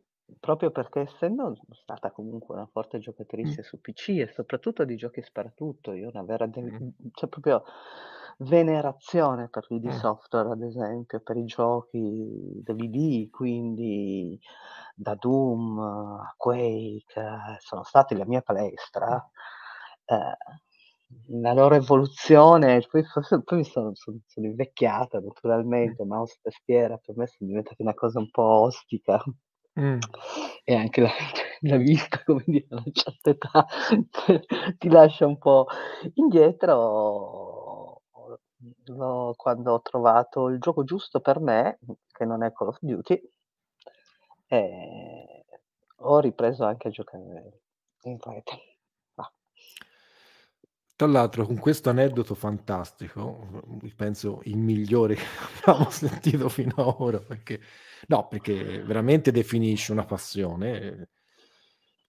proprio 0.40 0.70
perché 0.70 1.00
essendo 1.00 1.56
stata 1.72 2.10
comunque 2.10 2.54
una 2.54 2.68
forte 2.70 2.98
giocatrice 2.98 3.62
su 3.62 3.80
PC 3.80 4.08
e 4.20 4.32
soprattutto 4.34 4.84
di 4.84 4.96
giochi 4.96 5.22
sparatutto, 5.22 5.92
io 5.92 6.08
ho 6.08 6.10
una 6.12 6.22
vera 6.22 6.46
de 6.46 6.60
Mh. 6.60 6.76
mhmm, 6.78 6.90
cioè 7.12 7.28
proprio 7.28 7.64
venerazione 8.38 9.48
per 9.48 9.66
l'ID 9.68 9.88
Mh. 9.88 9.90
Software 9.90 10.50
ad 10.52 10.62
esempio, 10.62 11.20
per 11.20 11.36
i 11.36 11.44
giochi 11.44 12.60
dell'ID, 12.62 13.30
quindi 13.30 14.38
da 14.94 15.14
Doom 15.14 15.78
a 15.80 16.34
Quake, 16.36 17.58
sono 17.58 17.82
stati 17.84 18.16
la 18.16 18.26
mia 18.26 18.40
palestra. 18.42 19.28
Ehm, 20.06 20.34
la 21.40 21.52
loro 21.54 21.74
evoluzione, 21.74 22.80
poi 22.90 23.02
forse 23.04 23.42
poi 23.42 23.58
mi 23.58 23.64
sono 23.64 23.94
son 23.94 24.20
sono 24.26 24.46
invecchiata 24.46 25.20
Mh. 25.82 25.94
naturalmente, 25.94 26.04
mouse, 26.04 26.38
tastiera 26.42 26.96
per 26.98 27.16
me 27.16 27.26
son 27.26 27.46
diventati 27.46 27.82
una 27.82 27.94
cosa 27.94 28.18
un 28.18 28.30
po' 28.30 28.42
ostica. 28.42 29.22
Mh. 29.76 30.08
E 30.64 30.74
anche 30.74 31.00
la 31.00 31.10
la 31.62 31.76
vista, 31.76 32.22
come 32.24 32.44
dire, 32.46 32.66
a 32.70 32.74
una 32.76 32.84
certa 32.92 33.30
età 33.30 33.66
ti 34.78 34.88
lascia 34.88 35.26
un 35.26 35.38
po' 35.38 35.66
indietro, 36.14 37.47
l'ho 38.86 39.34
quando 39.36 39.72
ho 39.72 39.80
trovato 39.82 40.48
il 40.48 40.58
gioco 40.60 40.84
giusto 40.84 41.20
per 41.20 41.40
me, 41.40 41.78
che 42.12 42.24
non 42.24 42.42
è 42.42 42.52
Call 42.52 42.68
of 42.68 42.78
Duty, 42.80 43.20
ehm, 44.48 45.42
ho 46.00 46.20
ripreso 46.20 46.64
anche 46.64 46.88
a 46.88 46.90
giocare 46.90 47.60
in 48.02 48.18
rete. 48.20 48.78
Tra 50.98 51.06
l'altro 51.06 51.46
con 51.46 51.58
questo 51.58 51.90
aneddoto 51.90 52.34
fantastico, 52.34 53.62
penso 53.94 54.40
il 54.46 54.56
migliore 54.58 55.14
che 55.14 55.22
abbiamo 55.64 55.90
sentito 55.90 56.48
fino 56.48 56.74
a 56.74 56.96
ora, 56.98 57.20
perché 57.20 57.60
no, 58.08 58.26
perché 58.26 58.82
veramente 58.82 59.30
definisce 59.30 59.92
una 59.92 60.04
passione, 60.04 61.10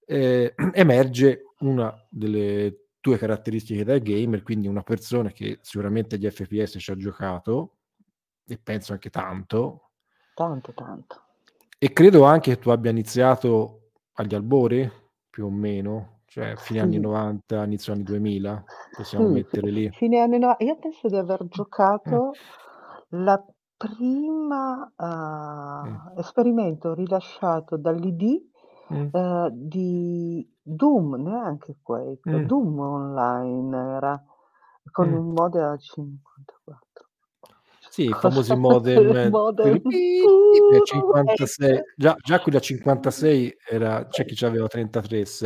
ehm, 0.08 0.72
emerge 0.74 1.54
una 1.60 1.94
delle 2.10 2.89
tue 3.00 3.18
caratteristiche 3.18 3.84
da 3.84 3.98
gamer, 4.00 4.44
quindi 4.44 4.68
una 4.68 4.84
persona 4.84 5.32
che 5.32 5.60
sicuramente 5.62 6.16
agli 6.16 6.30
FPS 6.30 6.78
ci 6.80 6.92
ha 6.92 6.96
giocato, 6.96 7.78
e 8.48 8.58
penso 8.58 8.94
anche 8.94 9.10
tanto. 9.10 9.90
Tanto, 10.38 10.74
tanto. 10.74 11.22
E 11.82 11.94
credo 11.94 12.24
anche 12.26 12.56
che 12.56 12.60
tu 12.60 12.72
abbia 12.72 12.92
iniziato 12.92 13.92
agli 14.16 14.36
albori, 14.36 14.90
più 15.30 15.46
o 15.46 15.50
meno, 15.50 16.24
cioè 16.26 16.58
fine 16.58 16.82
anni 16.82 16.98
Sì. 16.98 17.00
'90, 17.00 17.64
inizio 17.64 17.94
anni 17.94 18.04
2000? 18.04 18.62
Possiamo 18.94 19.28
Sì, 19.28 19.30
mettere 19.30 19.72
lì. 19.72 19.90
fine 19.92 20.20
anni 20.20 20.38
no 20.40 20.56
io 20.60 20.78
penso 20.78 21.08
di 21.08 21.16
aver 21.16 21.48
Mh. 22.06 22.20
giocato 22.28 22.38
la 23.10 23.44
prima, 23.78 24.92
Mh. 25.84 26.00
uhm, 26.06 26.14
esperimento 26.18 26.94
rilasciato 26.94 27.78
dall'ID, 27.78 28.50
Mh. 28.90 29.10
uhm, 29.12 29.50
di 29.52 30.48
Doom, 30.62 31.16
neanche 31.16 31.78
Quake, 31.82 32.40
Mh. 32.40 32.46
Doom 32.46 32.80
Online 32.80 33.78
era, 33.98 34.24
con 34.92 35.12
Mh. 35.12 35.20
un 35.20 35.34
modem 35.34 35.64
a 35.72 35.78
54. 35.78 37.08
Sì, 37.92 38.10
i 38.10 38.14
famosi 38.14 38.56
modem, 38.56 39.10
quelli 39.58 39.80
modem 40.52 40.76
a 40.76 40.80
uh, 40.82 40.82
56 40.82 41.78
ecco. 41.78 41.90
già 41.96 42.16
già 42.22 42.40
quelli 42.40 42.58
a 42.58 42.62
56 42.62 43.56
era 43.68 44.06
c'è 44.08 44.26
chi 44.26 44.36
c'aveva 44.36 44.68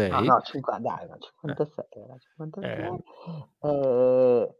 No, 0.10 0.20
33,6. 0.20 0.22
no, 0.22 0.42
cinqua 0.42 0.80
dai, 0.80 1.08
ma 1.08 1.18
Eh. 1.48 1.56
56 1.58 1.86
era 1.92 2.18
56, 2.18 2.68
Ehm 2.68 3.00
ehm, 3.62 4.54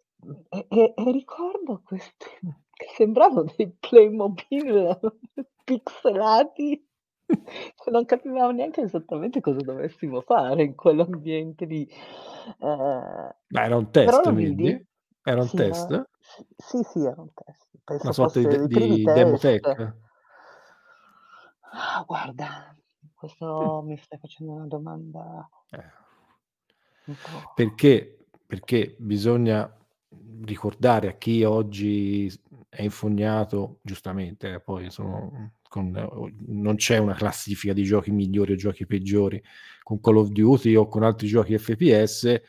e 0.50 0.68
e 0.70 0.94
e 0.96 1.12
ricordo 1.12 1.82
questi 1.84 2.26
che 2.74 2.86
sembravano 2.96 3.52
dei 3.58 3.70
Playmobil 3.80 5.00
pixelati, 5.66 6.88
non 7.92 8.06
capivamo 8.06 8.52
neanche 8.52 8.82
esattamente 8.82 9.40
cosa 9.42 9.62
dovessimo 9.62 10.22
fare 10.22 10.64
in 10.64 10.76
quell'ambiente 10.76 11.66
lì. 11.66 11.88
Ehm, 12.60 13.36
Ma 13.52 13.64
era 13.66 13.76
un 13.78 13.92
però 14.02 14.22
test 14.22 14.22
lo 14.22 14.34
quindi? 14.34 14.86
Era 15.24 15.42
un 15.42 15.54
Sì, 15.54 15.62
test? 15.62 16.04
s 16.20 16.46
sì, 16.58 16.84
sì, 16.84 17.00
era 17.06 17.22
un 17.22 17.34
test. 17.34 17.70
Una 18.02 18.12
Penso 18.12 18.14
sorta 18.14 18.40
di 18.40 18.46
fosse 18.46 18.48
de 18.48 18.60
i 18.64 18.70
primi 18.70 19.00
di 19.00 19.12
test. 19.12 19.12
demotech? 19.12 19.96
Ah, 21.72 22.04
guarda, 22.08 22.76
Mh. 23.02 23.10
questo 23.16 23.82
mi 23.86 23.98
stai 23.98 24.20
facendo 24.20 24.54
una 24.54 24.68
domanda 24.68 25.50
Eh. 25.72 25.94
un 27.08 27.16
po' 27.22 27.44
Perché 27.58 28.18
perché 28.46 28.96
bisogna, 29.00 29.72
ricordare 30.44 31.08
a 31.08 31.14
chi 31.18 31.44
oggi 31.44 32.30
s 32.30 32.40
è 32.70 32.82
infognato, 32.84 33.80
giustamente 33.84 34.54
eh, 34.54 34.60
poi 34.60 34.90
sono, 34.92 35.34
con 35.74 35.96
o 35.98 36.30
non 36.50 36.76
c'è 36.76 36.98
una 37.00 37.16
classifica 37.16 37.74
di 37.74 37.84
giochi 37.84 38.12
migliori 38.12 38.54
o 38.54 38.56
giochi 38.56 38.86
peggiori, 38.86 39.42
con 39.82 40.00
Call 40.00 40.18
of 40.18 40.28
Duty 40.30 40.76
o 40.76 40.88
con 40.88 41.02
altri 41.04 41.28
giochi 41.28 41.58
FPS, 41.58 42.40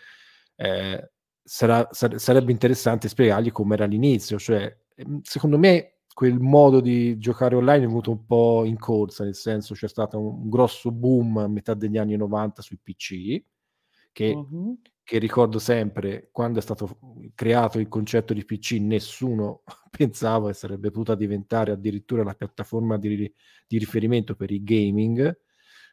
ehm, 0.57 1.09
sarà 1.43 1.89
sare 1.91 2.19
sarebbe 2.19 2.53
interessante 2.53 3.09
spiegargli 3.09 3.51
com'era 3.51 3.85
all'inizio, 3.85 4.39
cioè, 4.39 4.77
ehm, 4.97 5.21
secondo 5.23 5.57
me 5.59 6.01
quel 6.13 6.39
modo 6.39 6.81
di 6.81 7.17
giocare 7.19 7.55
online 7.57 7.85
è 7.85 7.89
venuto 7.89 8.11
un 8.11 8.25
po' 8.27 8.65
in 8.67 8.79
corsa, 8.79 9.25
nel 9.25 9.35
senso 9.35 9.73
c'è 9.75 9.89
stato 9.89 10.21
un 10.21 10.49
grosso 10.51 10.91
boom 10.93 11.39
a 11.39 11.49
metà 11.49 11.73
degli 11.75 11.97
anni 11.99 12.17
'90 12.17 12.61
sui 12.63 12.79
PC, 12.83 13.43
che 14.13 14.35
Mh-mh. 14.35 14.77
Che 15.05 15.19
ricordo 15.19 15.59
sempre 15.59 16.29
quando 16.33 16.59
è 16.59 16.63
stato 16.63 16.99
creato 17.35 17.79
il 17.79 17.89
concetto 17.89 18.33
di 18.33 18.45
PC 18.45 18.79
nessuno 18.81 19.63
pensava 19.91 20.49
che 20.49 20.55
sarebbe 20.55 20.91
potuta 20.91 21.15
diventare 21.15 21.73
addirittura 21.73 22.25
la 22.25 22.35
piattaforma 22.35 22.97
di 22.99 23.33
di 23.67 23.79
riferimento 23.79 24.35
per 24.35 24.51
il 24.51 24.63
gaming. 24.63 25.37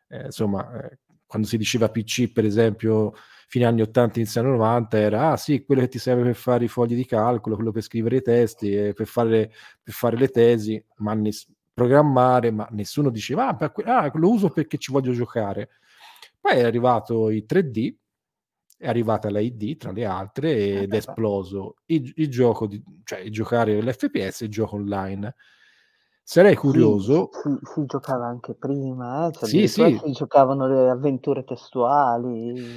Ehm, 0.10 0.26
insomma, 0.26 0.70
ehm, 0.84 0.98
quando 1.26 1.48
si 1.48 1.58
diceva 1.58 1.90
PC 1.90 2.32
per 2.32 2.46
esempio 2.46 3.14
fine 3.48 3.66
anni 3.66 3.82
'80 3.82 4.20
inizio 4.20 4.42
anni 4.42 4.52
'90 4.52 4.98
era: 4.98 5.32
"Ah 5.32 5.38
sì, 5.38 5.64
quello 5.66 5.82
che 5.82 5.88
ti 5.90 6.00
serve 6.00 6.24
per 6.24 6.36
fare 6.36 6.66
i 6.66 6.68
fogli 6.68 6.96
di 6.96 7.06
calcolo, 7.06 7.56
quello 7.56 7.72
per 7.72 7.82
scrivere 7.84 8.18
i 8.18 8.22
testi 8.22 8.74
e 8.76 8.94
per 8.94 9.08
fare 9.08 9.52
per 9.82 9.94
fare 9.94 10.18
le 10.18 10.28
tesi", 10.30 10.84
ma 10.98 11.14
ness 11.14 11.48
programmare, 11.74 12.52
ma 12.52 12.68
nessuno 12.72 13.10
diceva: 13.10 13.48
"Ah, 13.48 13.56
per 13.56 13.72
ah, 13.86 14.12
lo 14.16 14.30
uso 14.32 14.50
perché 14.50 14.78
ci 14.78 14.92
voglio 14.92 15.12
giocare". 15.14 15.70
Poi 16.40 16.58
è 16.58 16.64
arrivato 16.64 17.30
il 17.30 17.46
3D, 17.46 17.96
è 18.82 18.88
arrivata 18.88 19.30
la 19.30 19.40
ID 19.40 19.78
tra 19.78 19.92
le 19.92 20.06
altre 20.06 20.56
Eh 20.74 20.84
ed 20.84 20.94
è 20.94 20.98
esploso 20.98 21.76
il 21.88 22.12
il 22.16 22.30
gioco 22.30 22.66
di 22.68 22.82
cioè 23.04 23.20
il 23.20 23.32
giocare 23.32 23.80
l'FPS 23.82 24.42
e 24.42 24.46
il 24.46 24.52
gioco 24.52 24.76
online. 24.76 25.36
Sarei 26.24 26.56
Sì, 26.64 26.96
si 27.00 27.14
curioso 27.14 27.30
si 27.30 27.60
si 27.64 27.86
giocava 27.86 28.26
anche 28.28 28.54
prima, 28.56 29.28
eh, 29.28 29.32
cioè 29.32 29.48
Sì, 29.48 29.68
sì. 29.68 30.00
si 30.00 30.12
giocavano 30.12 30.68
le 30.68 30.90
avventure 30.90 31.44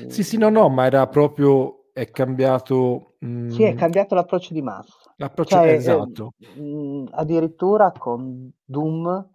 Sì, 0.08 0.22
sì, 0.22 0.36
no, 0.36 0.48
no, 0.50 0.68
testuali. 0.68 0.68
ma 0.68 0.84
era 0.86 1.06
proprio 1.08 1.90
è 1.92 2.10
cambiato, 2.10 3.16
Sì, 3.50 3.62
è 3.64 3.74
mhmm 3.74 3.74
cambiato 3.74 4.14
l'approccio 4.14 4.54
di 4.54 4.62
massa. 4.62 5.14
l'approccio 5.18 5.60
Cioè, 5.60 5.74
ehm, 5.84 6.16
esatto. 6.20 6.34
mhmm, 6.38 7.08
addirittura 7.12 7.94
con 7.96 8.50
Doom 8.64 9.30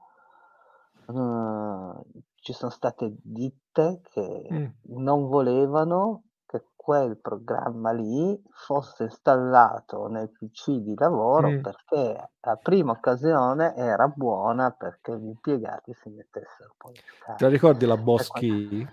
uhm, 1.07 2.01
ci 2.35 2.53
son 2.53 2.69
state 2.71 3.15
ditte 3.21 4.01
che 4.03 4.51
Mh. 4.51 4.73
non 4.89 5.27
volevano 5.27 6.23
che 6.49 6.63
quel 6.75 7.17
programma 7.17 7.91
lì 7.91 8.41
fosse 8.49 9.03
installato 9.03 10.07
nel 10.07 10.29
PC 10.31 10.71
di 10.77 10.95
lavoro, 10.97 11.49
Mh. 11.49 11.61
perché 11.61 12.29
a 12.39 12.55
prima 12.55 12.91
occasione 12.93 13.75
era 13.75 14.07
buona 14.07 14.71
perché 14.71 15.15
gli 15.19 15.27
impiegati 15.27 15.93
si 15.93 16.09
mettessero 16.09 16.73
poi 16.77 16.93
a 17.27 17.35
Te 17.37 17.43
la 17.45 17.49
giocare. 17.49 17.51
ricordi 17.51 17.85
la 17.85 17.97
key? 18.31 18.87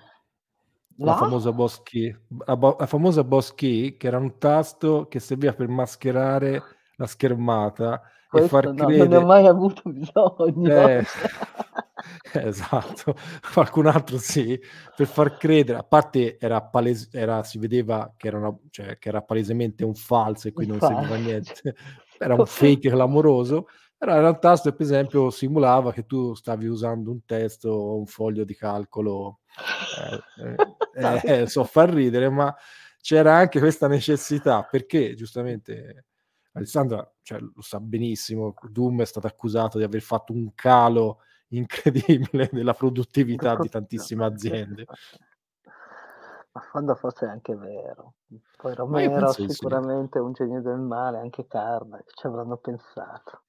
La 1.01 1.13
La? 1.13 1.17
famosa 1.17 1.53
boss 1.53 1.83
key? 1.83 2.15
B 2.29 2.43
la 2.47 2.57
bo 2.57 2.77
la 2.79 2.87
famosa 2.87 3.23
key, 3.55 3.97
che 3.97 4.07
era 4.07 4.19
un 4.19 4.39
tasto 4.39 5.09
che 5.09 5.19
serviva 5.21 5.53
per 5.53 5.69
mascherare 5.69 6.63
la 6.97 7.07
schermata 7.07 8.03
e 8.27 8.29
Questo 8.29 8.49
far 8.49 8.73
no, 8.73 8.89
non 8.89 9.09
ne 9.09 9.17
ho 9.17 9.25
mai 9.25 9.47
avuto 9.47 9.83
bisogno. 9.85 10.69
Eh, 10.69 11.05
esatto, 12.33 13.15
qualcun 13.53 13.87
altro 13.87 14.19
sì, 14.19 14.59
per 14.95 15.07
far 15.07 15.37
credere 15.37 15.79
a 15.79 15.83
parte 15.85 16.37
era 16.39 16.61
pales 16.63 17.09
era 17.13 17.43
si 17.45 17.59
vedeva 17.59 18.13
che 18.17 18.27
era 18.29 18.39
una 18.39 18.55
cioè 18.71 18.99
che 18.99 19.09
era 19.09 19.23
palesemente 19.23 19.85
un 19.85 19.95
falso 19.95 20.49
e 20.49 20.53
qui 20.53 20.67
non 20.67 20.81
serviva 20.81 21.15
a 21.15 21.19
niente, 21.19 21.75
era 22.19 22.35
un 22.35 22.47
fake 22.47 22.91
clamoroso, 22.91 23.69
però 23.97 24.39
tasto 24.39 24.71
che 24.71 24.77
per 24.77 24.87
esempio 24.87 25.31
simulava 25.31 25.93
che 25.93 26.05
tu 26.05 26.35
stavi 26.35 26.67
usando 26.67 27.11
un 27.11 27.25
testo 27.25 27.71
o 27.71 27.97
un 27.97 28.07
foglio 28.07 28.45
di 28.45 28.57
calcolo, 28.57 29.41
ehm, 30.39 30.55
ehm, 30.95 31.21
eh, 31.23 31.47
so 31.47 31.65
far 31.65 31.91
ridere, 31.91 32.29
ma 32.29 32.55
c'era 33.01 33.37
anche 33.37 33.61
questa 33.61 33.87
necessità, 33.87 34.67
perché 34.69 35.15
giustamente 35.15 36.07
Alessandra, 36.57 37.09
cioè 37.23 37.39
lo 37.39 37.61
sa 37.61 37.81
benissimo, 37.81 38.55
Doom 38.69 39.03
è 39.03 39.05
stato 39.05 39.27
accusato 39.27 39.77
di 39.79 39.85
aver 39.85 40.01
fatto 40.01 40.33
un 40.33 40.55
calo 40.55 41.21
incredibile 41.49 42.49
della 42.51 42.75
produttività 42.75 43.57
di 43.57 43.69
tantissime 43.69 44.25
aziende. 44.25 44.87
Ma 46.53 46.61
fondo 46.63 46.95
forse 46.95 47.27
è 47.27 47.29
anche 47.29 47.55
vero. 47.55 48.15
Poi 48.57 48.75
Romero 48.75 49.31
sì. 49.33 49.47
sicuramente 49.49 50.19
un 50.19 50.33
genio 50.33 50.63
del 50.63 50.79
male, 50.79 51.19
anche 51.19 51.47
Carmack 51.47 52.13
ci 52.15 52.27
avranno 52.27 52.57
pensato. 52.57 53.43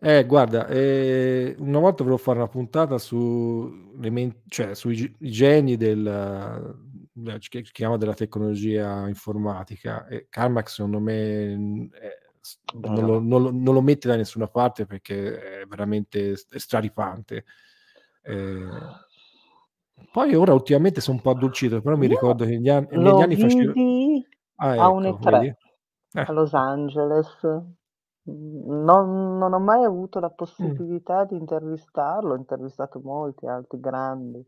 Eh 0.00 0.26
guarda, 0.26 0.66
ehm, 0.66 1.54
una 1.58 1.78
volta 1.78 2.02
volevo 2.02 2.20
fare 2.20 2.38
una 2.38 2.48
puntata 2.48 2.98
su 2.98 3.92
men 3.94 4.42
cioè 4.48 4.74
sui 4.74 5.14
geni 5.18 5.76
del 5.76 6.92
che 7.48 7.62
chiama 7.62 7.96
della 7.96 8.14
tecnologia 8.14 9.06
informatica 9.08 10.06
e 10.06 10.26
Carmack 10.28 10.68
secondo 10.70 10.98
me, 11.00 11.88
è 11.92 12.22
non 12.76 13.04
lo 13.06 13.20
non 13.20 13.42
lo 13.42 13.50
non 13.52 13.72
lo 13.74 13.80
metti 13.80 14.06
da 14.08 14.16
nessuna 14.16 14.48
parte 14.48 14.84
perché 14.86 15.60
è 15.62 15.66
veramente 15.66 16.34
straripante. 16.36 17.44
Ehm 18.22 19.02
poi 20.10 20.34
ora 20.34 20.52
ultimamente 20.52 21.00
è 21.00 21.10
un 21.10 21.20
po' 21.20 21.30
addolcito, 21.30 21.80
però 21.80 21.96
mi 21.96 22.06
Io 22.06 22.08
ricordo 22.08 22.44
che 22.44 22.50
negli 22.52 22.68
an 22.68 22.86
negli 22.90 23.20
anni 23.20 23.36
face 23.36 23.56
vidi 23.72 24.26
ah 24.56 24.76
a 24.76 24.88
un 24.90 25.04
ecco, 25.04 25.12
E3 25.12 25.26
vedi? 25.26 25.46
a 25.46 25.56
Eh. 26.14 26.32
Los 26.32 26.54
Angeles. 26.54 27.28
Non 28.26 29.38
non 29.38 29.52
ho 29.54 29.58
mai 29.60 29.84
avuto 29.84 30.20
la 30.20 30.30
Mh. 30.58 30.78
possibilità 30.82 31.24
di 31.24 31.36
intervistarlo, 31.36 32.32
ho 32.34 32.36
intervistato 32.36 33.00
molti 33.00 33.46
altri 33.46 33.80
grandi 33.80 34.44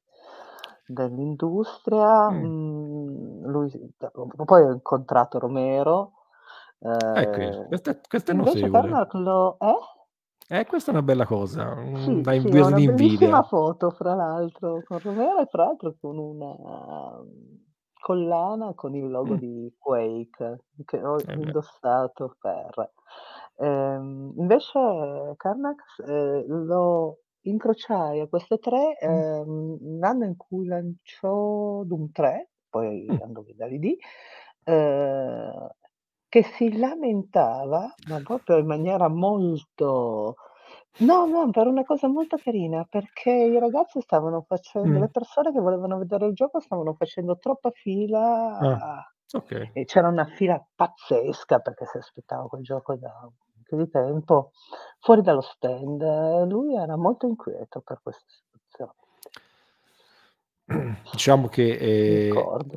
dell'industria, 0.87 2.31
mhmm, 2.31 3.47
lui 3.47 3.71
p 3.97 4.45
poi 4.45 4.63
ho 4.65 4.73
incontrato 4.73 5.39
Romero, 5.39 6.13
Ecco, 7.15 7.41
ehm, 7.41 7.69
questa 7.69 7.91
è 7.93 8.01
questa 8.07 8.33
è 8.33 8.35
invece. 8.35 8.69
Carmack 8.71 9.15
lo 9.15 9.57
eh? 9.61 9.75
Eh, 10.49 10.65
questa 10.65 10.91
è 10.93 10.95
una 10.95 11.03
bella 11.03 11.27
cosa, 11.27 11.75
Sì, 11.95 12.23
dà 12.23 12.35
sì, 12.41 12.53
una 12.61 12.81
bellissima 12.81 13.43
foto 13.43 13.91
fra 13.91 14.15
l'altro 14.15 14.83
con 14.83 14.99
Romero 14.99 15.39
e 15.41 15.47
fra 15.47 15.65
l'altro 15.65 15.97
con 16.01 16.19
una, 16.19 17.23
collana 18.01 18.75
con 18.75 18.95
il 18.95 19.09
logo 19.09 19.35
Mh. 19.35 19.39
di 19.39 19.73
Quake 19.79 20.65
che 20.85 21.03
ho 21.05 21.25
Eh 21.29 21.35
indossato 21.35 22.37
per 22.41 22.93
ehm, 23.57 24.35
invece 24.37 25.35
Carmack 25.37 25.83
s 25.97 25.99
ehm, 26.07 26.65
lo 26.67 27.19
incrociai 27.51 28.21
a 28.21 28.27
queste 28.29 28.59
3, 28.59 28.99
Mh. 29.07 29.27
ehm, 29.41 29.99
l'anno 29.99 30.25
in 30.25 30.37
cui 30.37 30.67
lanciò 30.67 31.83
Doom 31.85 32.11
3, 32.13 32.51
poi 32.69 33.15
Mh. 33.15 33.19
andò 33.23 33.43
via 33.43 33.55
da 33.57 33.67
lì, 33.67 33.97
ehm, 34.65 35.69
che 36.29 36.43
si 36.43 36.77
lamentava, 36.77 37.95
ma 38.05 38.21
proprio 38.21 38.59
in 38.59 38.67
maniera 38.67 39.09
molto 39.09 40.37
no, 40.99 41.27
no, 41.27 41.51
per 41.51 41.67
una 41.67 41.85
cosa 41.85 42.09
molto 42.09 42.37
carina, 42.39 42.85
perché 42.89 43.31
i 43.31 43.59
ragazzi 43.59 44.01
stavano 44.01 44.43
facendo 44.47 44.99
Mh. 44.99 45.01
le 45.01 45.11
persone 45.11 45.53
che 45.53 45.61
volevano 45.61 45.99
vedere 45.99 46.27
il 46.27 46.35
gioco 46.35 46.61
stavano 46.61 46.95
facendo 46.95 47.39
troppa 47.39 47.71
fila 47.71 48.61
Ah, 48.61 48.79
a 48.79 49.11
okay. 49.35 49.73
e 49.73 49.85
c'era 49.85 50.09
una 50.09 50.25
fila 50.25 50.65
pazzesca 50.75 51.59
perché 51.61 51.85
si 51.87 51.99
aspettava 51.99 52.47
quel 52.49 52.63
gioco 52.63 52.97
da 52.97 53.29
po' 53.69 53.77
di 53.77 53.89
tempo 53.91 54.51
fuori 55.01 55.23
dallo 55.23 55.41
stand 55.43 56.03
lui 56.49 56.75
era 56.77 56.97
molto 56.97 57.27
inquieto 57.27 57.81
per 57.81 58.01
questa 58.03 58.25
situazione. 58.29 58.93
Diciamo 61.13 61.49
che, 61.49 61.79
Mi 62.09 62.15
ehm, 62.19 62.49
ricordo. 62.55 62.77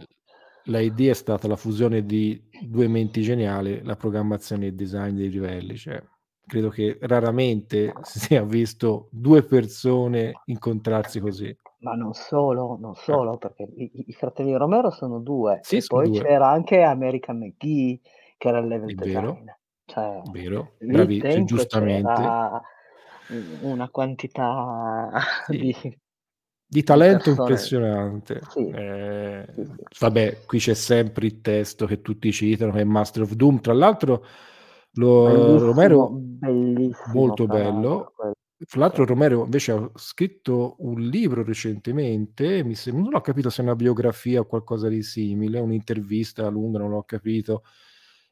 la 0.65 0.79
idea 0.79 1.11
è 1.11 1.15
stata 1.15 1.47
la 1.47 1.55
fusione 1.55 2.05
di 2.05 2.41
2 2.59 2.87
menti 2.87 3.21
geniali, 3.21 3.81
la 3.83 3.95
programmazione 3.95 4.65
e 4.65 4.69
il 4.69 4.75
design 4.75 5.15
dei 5.15 5.29
livelli, 5.29 5.75
cioè 5.77 6.03
credo 6.45 6.69
che 6.69 6.97
raramente 7.01 7.99
si 8.01 8.19
sia 8.19 8.43
visto 8.43 9.09
2 9.11 9.43
persone 9.43 10.41
incontrarsi 10.45 11.19
così. 11.19 11.55
Ma 11.81 11.93
non 11.93 12.13
solo, 12.13 12.77
non 12.77 12.93
Eh. 13.11 13.19
solo, 13.19 13.37
perché 13.37 13.63
i 13.63 14.05
i 14.07 14.13
fratelli 14.13 14.53
Romero 14.55 14.89
sono 14.91 15.19
2 15.19 15.63
Sì, 15.63 15.79
e 15.79 15.81
son 15.81 16.01
poi 16.01 16.09
2. 16.09 16.29
c'era 16.29 16.49
anche 16.49 16.81
American 16.81 17.37
McGee 17.37 18.01
che 18.37 18.47
era 18.49 18.59
il 18.59 18.67
level 18.67 18.95
designer. 18.95 19.58
Cioè, 19.99 20.21
vero, 20.31 20.77
bravi 20.85 21.27
giustamente. 21.45 22.37
una 23.61 23.89
quantità 23.89 25.09
Sì. 25.51 25.65
di 25.65 25.99
Di 26.71 26.83
talento 26.83 27.29
persone 27.31 27.31
impressionante. 27.31 28.53
sì, 28.53 28.75
sì, 29.55 29.63
Ehm, 29.63 29.65
sì. 29.65 29.85
vabbè, 29.99 30.45
qui 30.45 30.59
c'è 30.59 30.75
sempre 30.75 31.25
il 31.25 31.41
testo 31.41 31.85
che 31.87 32.01
tutti 32.01 32.31
citano, 32.31 32.71
che 32.71 32.81
è 32.81 32.83
Master 32.83 33.23
of 33.23 33.33
Doom. 33.33 33.59
Tra 33.61 33.73
l'altro 33.73 34.23
lo 34.93 35.57
Bellissimo, 35.57 35.57
Romero 35.57 36.21
bellissimo 36.39 37.37
molto 37.43 37.47
bello. 37.47 38.13
quel 38.15 38.33
Fra 38.65 38.81
l'altro. 38.81 39.05
Romero 39.05 39.43
invece 39.45 39.71
ha 39.71 39.89
scritto 39.95 40.75
un 40.79 40.99
libro 41.01 41.43
recentemente, 41.43 42.63
mi 42.63 42.75
sem 42.75 42.97
non 43.01 43.15
ho 43.15 43.21
capito 43.21 43.49
se 43.49 43.61
è 43.61 43.65
una 43.65 43.75
biografia 43.75 44.41
o 44.41 44.45
qualcosa 44.45 44.89
di 44.89 45.01
simile, 45.01 45.59
un'intervista 45.59 46.47
lunga, 46.49 46.79
non 46.79 46.93
ho 46.93 47.03
capito. 47.03 47.63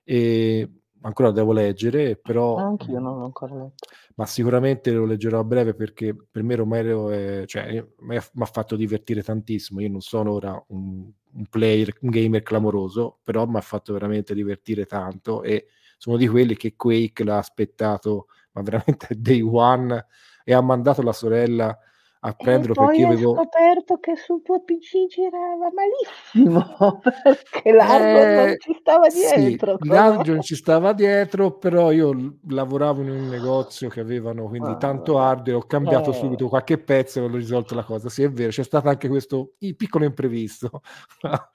Ehm, 0.04 0.80
ancora 1.02 1.32
devo 1.32 1.52
leggere, 1.54 2.16
però, 2.18 2.56
Anch'io 2.56 3.00
mhmm, 3.00 3.04
non 3.04 3.18
l'ho 3.20 3.26
ancora 3.26 3.56
letto. 3.56 3.88
ma 4.16 4.26
sicuramente 4.26 4.92
lo 4.92 5.06
leggerò 5.06 5.40
a 5.40 5.44
breve 5.44 5.74
perché 5.74 6.16
per 6.30 6.44
me 6.44 6.56
Romero 6.56 7.10
è 7.12 7.44
cioè 7.46 7.68
io 7.72 7.94
m'ha 8.00 8.22
m'ha 8.34 8.46
fatto 8.46 8.76
divertire 8.76 9.24
tantissimo. 9.24 9.80
Io 9.82 9.90
non 9.90 10.02
sono 10.02 10.32
ora 10.34 10.64
un 10.70 11.10
un 11.38 11.46
player, 11.50 11.94
un 12.02 12.10
gamer 12.10 12.42
clamoroso, 12.42 13.20
però 13.24 13.46
m'ha 13.46 13.62
fatto 13.62 13.94
veramente 13.94 14.34
divertire 14.34 14.86
tanto 14.86 15.44
e 15.44 15.68
sono 15.98 16.18
di 16.18 16.28
quelli 16.28 16.56
che 16.56 16.76
Quake 16.76 17.24
l'ha 17.24 17.38
aspettato, 17.38 18.28
ma 18.54 18.62
veramente 18.64 19.08
day 19.16 19.42
one 19.42 20.06
e 20.44 20.54
ha 20.54 20.62
mandato 20.62 21.04
la 21.04 21.14
sorella 21.14 21.78
a 22.22 22.34
E 22.40 22.46
prenderlo 22.46 22.76
perché 22.76 23.02
io 23.02 23.10
avevo 23.10 23.16
scoperto 23.16 24.00
che 24.00 24.16
sul 24.16 24.42
tuo 24.44 24.62
PC 24.64 25.08
girava 25.08 25.72
malissimo 25.74 27.00
perché 27.02 27.72
l'hardware 27.72 28.30
non 28.32 28.50
Ehm, 28.50 28.58
ci 28.58 28.74
stava 28.80 29.10
sì, 29.10 29.10
dietro 29.10 29.80
con 29.80 30.06
l'hardware 30.18 30.42
ci 30.42 30.56
stava 30.56 30.94
dietro, 30.94 31.58
però 31.58 31.92
io 31.92 32.38
lavoravo 32.50 33.02
in 33.02 33.10
un 33.10 33.28
negozio 33.28 33.90
che 33.90 34.00
avevano 34.02 34.48
quindi 34.48 34.76
Ah, 34.76 34.78
tanto 34.78 35.18
hardware, 35.20 35.58
ho 35.58 35.66
cambiato 35.66 36.12
Eh. 36.12 36.12
subito 36.12 36.48
qualche 36.50 36.78
pezzo 36.78 37.20
e 37.20 37.24
ho 37.24 37.28
risolto 37.36 37.74
la 37.76 37.84
cosa. 37.84 38.10
Sì, 38.10 38.24
è 38.24 38.32
vero, 38.32 38.50
c'è 38.52 38.64
stato 38.64 38.90
anche 38.90 39.08
questo 39.08 39.54
piccolo 39.76 40.06
imprevisto. 40.06 40.82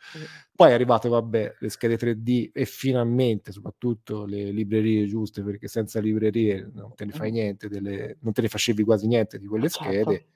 Poi 0.54 0.70
è 0.70 0.72
arrivato, 0.74 1.08
vabbè, 1.08 1.56
le 1.58 1.68
schede 1.70 1.96
3D 1.96 2.50
e 2.52 2.64
finalmente, 2.64 3.52
soprattutto 3.52 4.24
le 4.24 4.50
librerie 4.50 5.06
giuste, 5.06 5.42
perché 5.42 5.68
senza 5.68 6.00
librerie 6.00 6.70
non 6.72 6.94
te 6.94 7.04
ne 7.04 7.12
fai 7.12 7.30
Mh. 7.30 7.32
niente 7.32 7.68
delle 7.68 8.16
non 8.20 8.32
te 8.32 8.42
ne 8.42 8.48
facevi 8.48 8.82
quasi 8.84 9.06
niente 9.06 9.38
di 9.38 9.46
quelle 9.46 9.68
Certo, 9.76 10.10
schede 10.10 10.26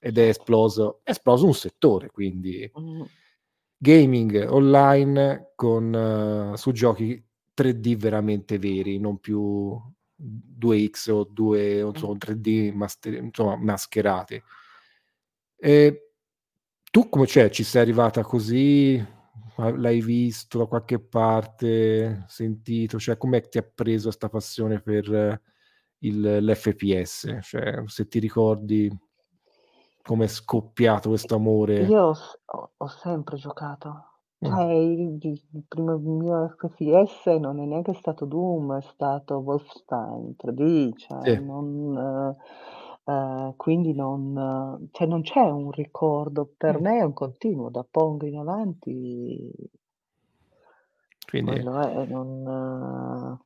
ed 0.00 0.18
è 0.18 0.28
esploso 0.28 1.00
è 1.04 1.10
esploso 1.10 1.46
un 1.46 1.54
settore, 1.54 2.10
quindi 2.10 2.70
Mh. 2.74 3.02
gaming 3.80 4.46
online 4.50 5.52
con 5.54 6.52
su 6.56 6.72
giochi 6.72 7.24
3D 7.54 7.96
veramente 7.96 8.58
veri, 8.58 8.98
non 8.98 9.18
più 9.20 9.80
2X 10.16 11.08
o 11.10 11.24
2 11.24 11.82
o 11.82 11.88
insomma 11.90 12.16
3D 12.18 12.72
maste 12.74 13.10
insomma 13.10 13.56
mascherati. 13.56 14.42
Ehm, 15.60 15.96
tu 16.90 17.08
come 17.08 17.26
cioè 17.26 17.50
ci 17.50 17.64
sei 17.64 17.82
arrivata 17.82 18.22
così? 18.22 19.04
L'hai 19.58 20.00
visto 20.00 20.58
da 20.58 20.66
qualche 20.66 21.00
parte, 21.00 22.24
sentito? 22.28 22.98
Cioè 22.98 23.16
com'è 23.16 23.40
che 23.42 23.48
ti 23.48 23.58
ha 23.58 23.62
preso 23.62 24.10
'sta 24.12 24.28
passione 24.28 24.80
per 24.80 25.42
il 26.00 26.20
l'FPS? 26.44 27.38
Cioè 27.42 27.82
se 27.86 28.06
ti 28.08 28.20
ricordi 28.20 28.88
com'è 30.08 30.26
scoppiato 30.26 31.10
questo 31.10 31.34
amore. 31.34 31.92
Io 31.92 32.12
ho 32.46 32.70
ho 32.76 32.86
sempre 32.88 33.36
giocato. 33.36 34.04
Mh. 34.42 34.58
Cioè 34.58 34.72
il 34.72 35.18
il 35.22 35.64
primo 35.68 35.96
mio 35.98 36.48
FPS 36.58 37.26
non 37.38 37.60
è 37.60 37.64
neanche 37.66 37.92
stato 37.94 38.24
Doom, 38.24 38.76
è 38.78 38.80
stato 38.82 39.36
Wolfenstein 39.36 40.34
3D, 40.36 40.94
cioè 40.96 41.24
Sì. 41.24 41.38
non 41.38 42.36
ehm, 43.04 43.54
quindi 43.56 43.92
non 43.94 44.88
cioè 44.92 45.06
non 45.06 45.20
c'è 45.22 45.40
un 45.50 45.70
ricordo. 45.70 46.50
Per 46.56 46.80
Mh. 46.80 46.80
me 46.80 46.98
è 46.98 47.02
un 47.02 47.12
continuo, 47.12 47.68
da 47.70 47.84
Pong 47.88 48.22
in 48.22 48.36
avanti 48.38 49.52
Quindi 51.26 51.54
è 51.54 52.04
non 52.06 53.38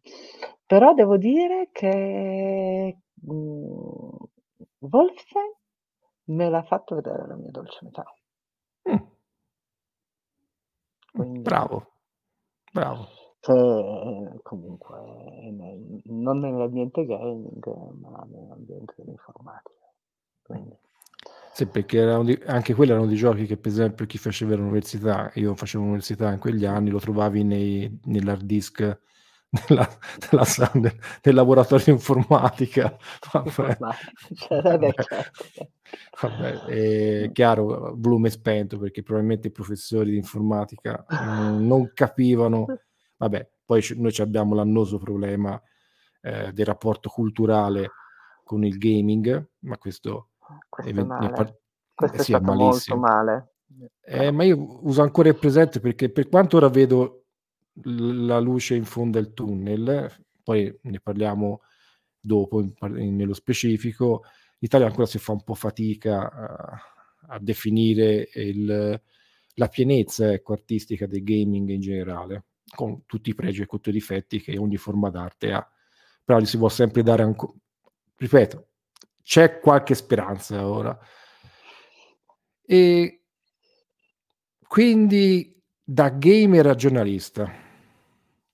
però 0.66 0.94
devo 0.94 1.16
dire 1.18 1.68
che, 1.72 2.98
mhmm, 3.22 4.16
Wolfenstein 4.81 5.53
me 6.35 6.49
l'ha 6.51 6.62
fatto 6.62 6.95
vedere 6.97 7.27
la 7.27 7.37
mia 7.37 7.51
dolce 7.51 7.79
metà. 7.83 8.05
Mh, 8.87 8.99
Quindi 11.12 11.42
bravo, 11.42 11.87
bravo. 12.73 13.09
Che 13.40 13.53
comunque 14.42 14.99
nel 15.51 16.01
non 16.05 16.38
nell'ambiente 16.38 17.05
gaming, 17.05 17.64
ma 18.01 18.25
nell'ambiente 18.31 18.95
dell'informatica. 18.97 19.92
Quindi 20.42 20.77
Sì, 21.55 21.66
perché 21.66 22.01
di 22.25 22.38
anche 22.47 22.75
quelli 22.75 22.92
erano 22.92 23.07
dei 23.07 23.16
giochi 23.16 23.45
che 23.47 23.57
per 23.59 23.71
esempio 23.71 24.07
chi 24.07 24.16
faceva 24.18 24.55
l'università, 24.57 25.31
io 25.35 25.55
facevo 25.55 25.83
l'università 25.85 26.33
in 26.33 26.38
quegli 26.38 26.64
anni, 26.64 26.88
lo 26.90 26.99
trovavi 26.99 27.45
nei 27.45 28.01
nell'hard 28.05 28.42
disk 28.45 28.81
della 29.68 29.87
della 30.31 30.45
sa 30.45 30.71
de 30.75 30.97
del 31.21 31.35
laboratorio 31.35 31.92
informatica. 31.92 32.97
Vabbè, 33.33 33.79
Informatica, 33.79 34.29
cioè 34.35 34.61
vabbè 34.62 34.95
certo. 34.99 35.51
Vabbè, 36.20 37.26
Mh. 37.28 37.33
chiaro, 37.33 37.94
volume 37.96 38.31
spento 38.31 38.78
perché 38.78 39.02
probabilmente 39.02 39.48
i 39.48 39.52
professori 39.52 40.11
di 40.11 40.16
informatica 40.16 41.05
non 41.09 41.90
capivano 41.94 42.66
vabbè, 43.16 43.48
poi 43.64 43.85
noi 43.96 44.12
c'abbiamo 44.12 44.55
l'annoso 44.55 44.98
problema, 44.98 45.61
ehm, 46.22 46.50
del 46.50 46.66
rapporto 46.66 47.09
culturale 47.09 47.90
con 48.44 48.64
il 48.64 48.76
gaming, 48.78 49.48
ma 49.61 49.78
questo 49.78 50.31
Questo 50.68 50.90
è 50.90 50.94
par 50.94 51.07
male. 51.07 51.48
eh 51.48 51.57
Questo 51.94 52.16
è 52.16 52.20
sì, 52.20 52.33
è 52.33 52.37
stato 52.37 52.52
molto 52.52 52.64
malissimo. 52.64 52.96
male. 52.98 53.55
Eh, 54.05 54.31
ma 54.31 54.42
io 54.42 54.85
uso 54.87 55.02
ancora 55.02 55.28
il 55.28 55.37
presente 55.37 55.81
perché 55.81 56.11
per 56.11 56.28
quanto 56.28 56.57
ora 56.57 56.68
vedo 56.68 57.24
l 57.85 58.26
la 58.26 58.38
luce 58.38 58.74
in 58.74 58.85
fondo 58.85 59.18
al 59.18 59.33
tunnel, 59.33 60.11
poi 60.42 60.76
ne 60.83 61.00
parliamo 61.00 61.62
dopo 62.20 62.61
in 62.61 62.74
par 62.74 62.90
nello 62.90 63.35
specifico, 63.35 64.24
l'Italia 64.62 64.87
ancora 64.87 65.07
si 65.07 65.18
fa 65.18 65.33
un 65.33 65.42
po' 65.42 65.55
fatica 65.55 66.31
a 66.33 66.92
a 67.33 67.38
definire 67.38 68.29
il 68.35 69.01
la 69.57 69.68
pienezza, 69.68 70.33
ecco, 70.33 70.55
artistica 70.55 71.07
del 71.07 71.22
gaming 71.22 71.68
in 71.68 71.81
generale, 71.81 72.44
con 72.75 73.05
tutti 73.05 73.29
i 73.31 73.35
pregi 73.35 73.61
e 73.61 73.66
tutti 73.66 73.90
i 73.90 73.92
difetti 73.92 74.40
che 74.40 74.57
ogni 74.57 74.79
forma 74.79 75.11
d'arte 75.11 75.53
ha. 75.53 75.70
però 76.25 76.38
gli 76.38 76.46
si 76.46 76.57
può 76.57 76.70
sempre 76.70 77.03
dare 77.03 77.22
ancora... 77.22 77.53
Ripeto, 78.16 78.68
c'è 79.22 79.61
qualche 79.61 79.94
speranza 79.94 80.66
ora. 80.66 80.98
E 82.64 83.25
quindi 84.66 85.62
da 85.85 86.09
gamer 86.09 86.68
a 86.68 86.75
giornalista, 86.75 87.53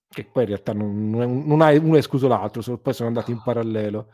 che 0.08 0.24
poi 0.24 0.42
in 0.42 0.48
realtà 0.48 0.72
non, 0.72 1.10
non, 1.10 1.60
ha 1.60 1.70
uno 1.70 1.96
escluso 1.96 2.26
l'altro, 2.26 2.78
poi 2.78 2.92
sono 2.92 3.08
andati 3.08 3.30
in 3.30 3.40
parallelo. 3.40 4.12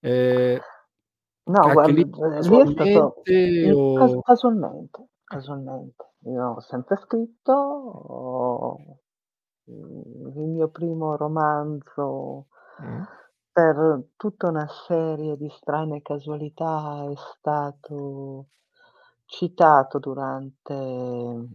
Eh, 0.00 0.60
no, 1.50 1.72
guarda, 1.72 1.92
lì, 1.92 2.08
casualmente, 2.08 3.72
o... 3.72 4.20
casualmente, 4.22 5.08
casualmente. 5.24 6.12
Io 6.24 6.44
ho 6.44 6.60
sempre 6.60 6.96
scritto, 6.96 7.52
ho... 7.52 8.76
il 9.64 10.48
mio 10.48 10.68
primo 10.68 11.16
romanzo 11.16 12.46
mm. 12.82 13.02
per 13.52 14.04
tutta 14.16 14.48
una 14.48 14.68
serie 14.86 15.36
di 15.36 15.48
strane 15.50 16.02
casualità 16.02 17.06
è 17.10 17.14
stato 17.16 18.46
citato 19.24 19.98
durante 19.98 21.48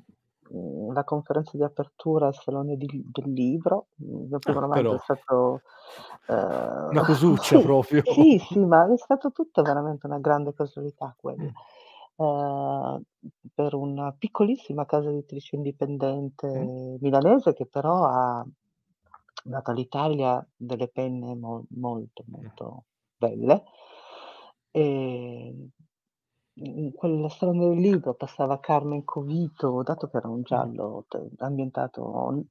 mhmm, 0.49 0.93
la 0.93 1.03
conferenza 1.03 1.51
di 1.57 1.63
apertura 1.63 2.27
al 2.27 2.35
Salone 2.35 2.75
di 2.77 2.87
del 3.11 3.31
Libro. 3.31 3.87
Il 3.97 4.27
mio 4.29 4.39
primo 4.39 4.59
ah, 4.59 4.61
romanzo 4.61 4.83
però. 4.83 4.95
è 4.95 4.99
stato, 4.99 5.61
ehm 6.27 6.89
Una 6.91 7.01
cosuccia 7.05 7.57
sì, 7.57 7.63
proprio. 7.63 8.03
sì, 8.03 8.39
sì, 8.39 8.59
ma 8.59 8.91
è 8.91 8.97
stato 8.97 9.31
tutto 9.31 9.61
veramente 9.61 10.05
una 10.05 10.19
grande 10.19 10.53
casualità 10.53 11.15
quella. 11.19 11.43
Mh. 11.43 12.23
Ehm, 12.23 13.01
per 13.53 13.73
una 13.73 14.13
piccolissima 14.17 14.85
casa 14.85 15.09
editrice 15.09 15.55
indipendente 15.55 16.47
Mh. 16.47 16.97
milanese 17.01 17.53
che 17.53 17.65
però 17.65 18.05
ha 18.05 18.45
dato 19.43 19.71
all'Italia 19.71 20.45
delle 20.55 20.87
penne 20.87 21.35
mo 21.35 21.65
molto, 21.69 22.23
molto 22.27 22.83
belle. 23.17 23.63
Ehm 24.71 25.69
in 26.57 26.93
quella 26.93 27.27
strada 27.29 27.57
del 27.57 27.77
libro 27.79 28.13
passava 28.13 28.59
Carmen 28.59 29.03
Covito, 29.03 29.83
dato 29.83 30.07
che 30.07 30.17
era 30.17 30.29
un 30.29 30.41
giallo 30.43 31.05
ambientato 31.37 32.45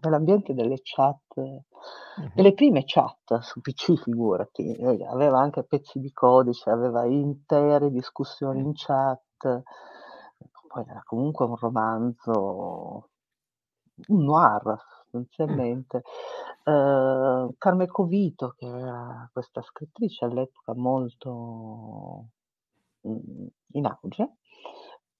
nell'ambiente 0.00 0.54
delle 0.54 0.80
chat, 0.82 1.62
delle 2.34 2.54
prime 2.54 2.82
chat 2.84 3.38
su 3.40 3.60
PC 3.60 3.94
figurati, 4.02 4.76
aveva 5.08 5.38
anche 5.38 5.62
pezzi 5.64 6.00
di 6.00 6.12
codice, 6.12 6.70
aveva 6.70 7.04
intere 7.04 7.90
discussioni 7.90 8.60
in 8.60 8.72
chat, 8.74 9.62
poi 10.66 10.84
era 10.86 11.02
comunque 11.04 11.46
un 11.46 11.56
romanzo 11.56 13.10
un 14.08 14.24
noir 14.24 14.76
sostanzialmente. 15.02 16.02
Uhm, 16.64 17.54
Carmen 17.56 17.86
Covito 17.86 18.54
che 18.56 18.66
era 18.66 19.28
questa 19.32 19.62
scrittrice 19.62 20.24
all'epoca 20.26 20.74
molto 20.74 22.26
in 23.02 23.86
auge, 23.86 24.36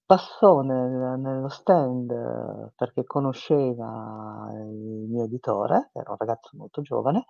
passò 0.05 0.61
nel 0.63 1.19
nello 1.21 1.49
stand 1.49 2.73
perché 2.77 3.05
conosceva 3.05 4.49
il 4.55 5.07
mio 5.09 5.25
editore, 5.25 5.91
era 5.93 6.11
un 6.11 6.17
ragazzo 6.19 6.51
molto 6.57 6.81
giovane, 6.83 7.25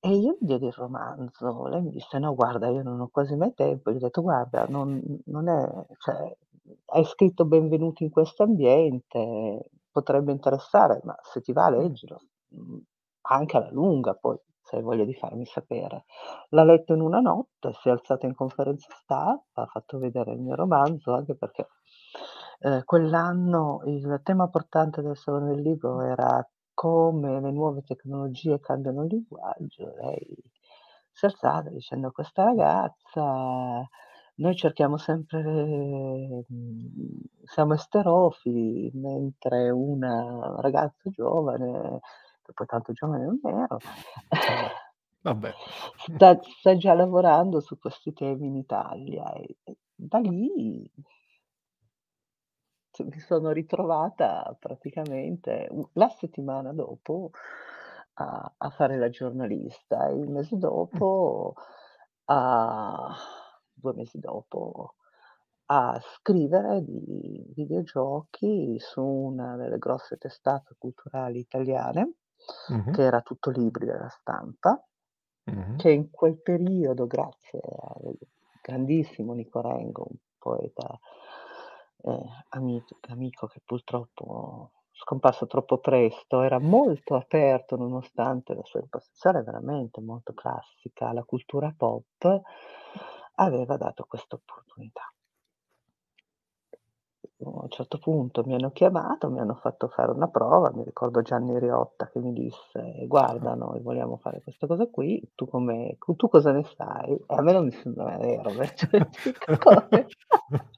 e 0.00 0.10
io 0.14 0.36
gli 0.40 0.46
diedi 0.46 0.66
il 0.66 0.72
romanzo. 0.72 1.66
Lei 1.66 1.82
mi 1.82 1.90
disse: 1.90 2.18
"No 2.18 2.34
guarda, 2.34 2.68
io 2.68 2.82
non 2.82 3.00
ho 3.00 3.08
quasi 3.08 3.36
mai 3.36 3.52
tempo." 3.54 3.90
Gli 3.90 3.96
ho 3.96 3.98
detto: 3.98 4.22
"Guarda, 4.22 4.64
non 4.68 5.00
non 5.26 5.48
è 5.48 5.86
cioè, 5.98 6.36
hai 6.86 7.04
scritto 7.04 7.44
benvenuti 7.44 8.04
in 8.04 8.10
questo 8.10 8.42
ambiente, 8.44 9.70
potrebbe 9.90 10.32
interessare, 10.32 11.00
ma 11.04 11.16
se 11.22 11.40
ti 11.40 11.52
va 11.52 11.68
leggilo, 11.70 12.20
anche 13.22 13.56
alla 13.56 13.70
lunga 13.70 14.14
poi." 14.14 14.38
Se 14.68 14.76
hai 14.76 14.82
voglia 14.82 15.04
di 15.04 15.14
farmi 15.14 15.46
sapere. 15.46 16.04
L'ha 16.50 16.64
letto 16.64 16.92
in 16.92 17.00
una 17.00 17.20
notte, 17.20 17.72
si 17.80 17.88
è 17.88 17.90
alzata 17.90 18.26
in 18.26 18.34
conferenza 18.34 18.88
stampa, 18.92 19.62
ha 19.62 19.66
fatto 19.66 19.98
vedere 19.98 20.32
il 20.32 20.40
mio 20.40 20.54
romanzo, 20.54 21.14
anche 21.14 21.34
perché 21.34 21.68
eh, 22.60 22.84
quell'anno 22.84 23.80
il 23.86 24.20
tema 24.22 24.48
portante 24.48 25.00
del 25.00 25.16
Salone 25.16 25.54
del 25.54 25.62
Libro 25.62 26.02
era 26.02 26.46
come 26.74 27.40
le 27.40 27.50
nuove 27.50 27.82
tecnologie 27.82 28.60
cambiano 28.60 29.04
il 29.04 29.08
linguaggio. 29.08 29.94
Lei 29.96 30.36
si 31.10 31.24
è 31.24 31.28
alzata 31.28 31.70
dicendo 31.70 32.10
questa 32.12 32.44
ragazza 32.44 33.88
noi 34.38 34.54
cerchiamo 34.54 34.96
sempre, 34.98 35.42
mhmm, 35.42 37.20
siamo 37.44 37.74
esterofili, 37.74 38.90
mentre 38.94 39.70
una 39.70 40.54
ragazza 40.60 41.10
giovane 41.10 42.00
poi 42.52 42.66
tanto 42.66 42.92
giovane 42.92 43.24
non 43.24 43.40
ero. 43.42 43.78
Vabbè. 45.22 45.52
Sta 45.96 46.38
sta 46.42 46.76
già 46.76 46.94
lavorando 46.94 47.60
su 47.60 47.78
questi 47.78 48.12
temi 48.12 48.46
in 48.46 48.56
Italia 48.56 49.32
e 49.32 49.56
e 49.64 49.76
da 49.94 50.18
lì 50.18 50.90
mi 52.98 53.18
sono 53.20 53.50
ritrovata 53.52 54.56
praticamente 54.58 55.68
la 55.92 56.08
settimana 56.08 56.72
dopo 56.72 57.30
a 58.14 58.52
a 58.56 58.70
fare 58.70 58.96
la 58.96 59.08
giornalista 59.08 60.08
e 60.08 60.14
il 60.14 60.28
mese 60.30 60.56
dopo 60.56 61.54
a 62.26 63.14
2 63.72 63.92
mesi 63.94 64.18
dopo 64.18 64.94
a 65.66 66.00
scrivere 66.00 66.82
di 66.82 67.44
videogiochi 67.54 68.76
su 68.78 69.02
una 69.02 69.56
delle 69.56 69.78
grosse 69.78 70.16
testate 70.16 70.74
culturali 70.78 71.38
italiane 71.38 72.14
Mh-mh. 72.68 72.94
che 72.94 73.02
era 73.02 73.20
tutto 73.22 73.50
libri 73.50 73.86
della 73.86 74.08
stampa, 74.08 74.82
Mh-mh. 75.46 75.78
che 75.78 75.90
in 75.90 76.10
quel 76.10 76.40
periodo, 76.40 77.06
grazie 77.06 77.60
al 77.60 78.16
grandissimo 78.62 79.32
Nico 79.34 79.60
Rengo, 79.60 80.06
un 80.10 80.16
poeta, 80.38 80.98
ehm, 82.02 82.22
amic 82.50 82.84
amico 83.08 83.46
che 83.46 83.60
purtroppo 83.64 84.72
scomparso 84.92 85.46
troppo 85.46 85.78
presto, 85.78 86.42
era 86.42 86.58
molto 86.58 87.14
aperto 87.14 87.76
nonostante 87.76 88.54
la 88.54 88.64
sua 88.64 88.80
impostazione 88.80 89.42
veramente 89.42 90.00
molto 90.00 90.32
classica 90.34 91.08
alla 91.08 91.24
cultura 91.24 91.72
pop, 91.76 92.40
aveva 93.36 93.76
dato 93.76 94.04
questa 94.08 94.34
opportunità 94.36 95.12
a 97.44 97.48
un 97.62 97.68
certo 97.70 97.98
punto 97.98 98.42
mi 98.44 98.54
hanno 98.54 98.70
chiamato, 98.72 99.30
mi 99.30 99.38
hanno 99.38 99.54
fatto 99.54 99.88
fare 99.88 100.10
una 100.10 100.28
prova, 100.28 100.72
mi 100.74 100.82
ricordo 100.82 101.22
Gianni 101.22 101.58
Riotta 101.58 102.08
che 102.10 102.18
mi 102.18 102.32
disse: 102.32 103.04
"Guarda, 103.06 103.54
noi 103.54 103.80
vogliamo 103.80 104.16
fare 104.16 104.40
questa 104.42 104.66
cosa 104.66 104.86
qui, 104.86 105.22
tu 105.34 105.46
come 105.46 105.96
tu 106.16 106.28
cosa 106.28 106.50
ne 106.52 106.64
sai?" 106.64 107.12
E 107.14 107.34
a 107.34 107.42
me 107.42 107.52
non 107.52 107.64
mi 107.66 107.70
sembrava 107.70 108.16
vero, 108.16 108.50
cioè? 108.74 109.06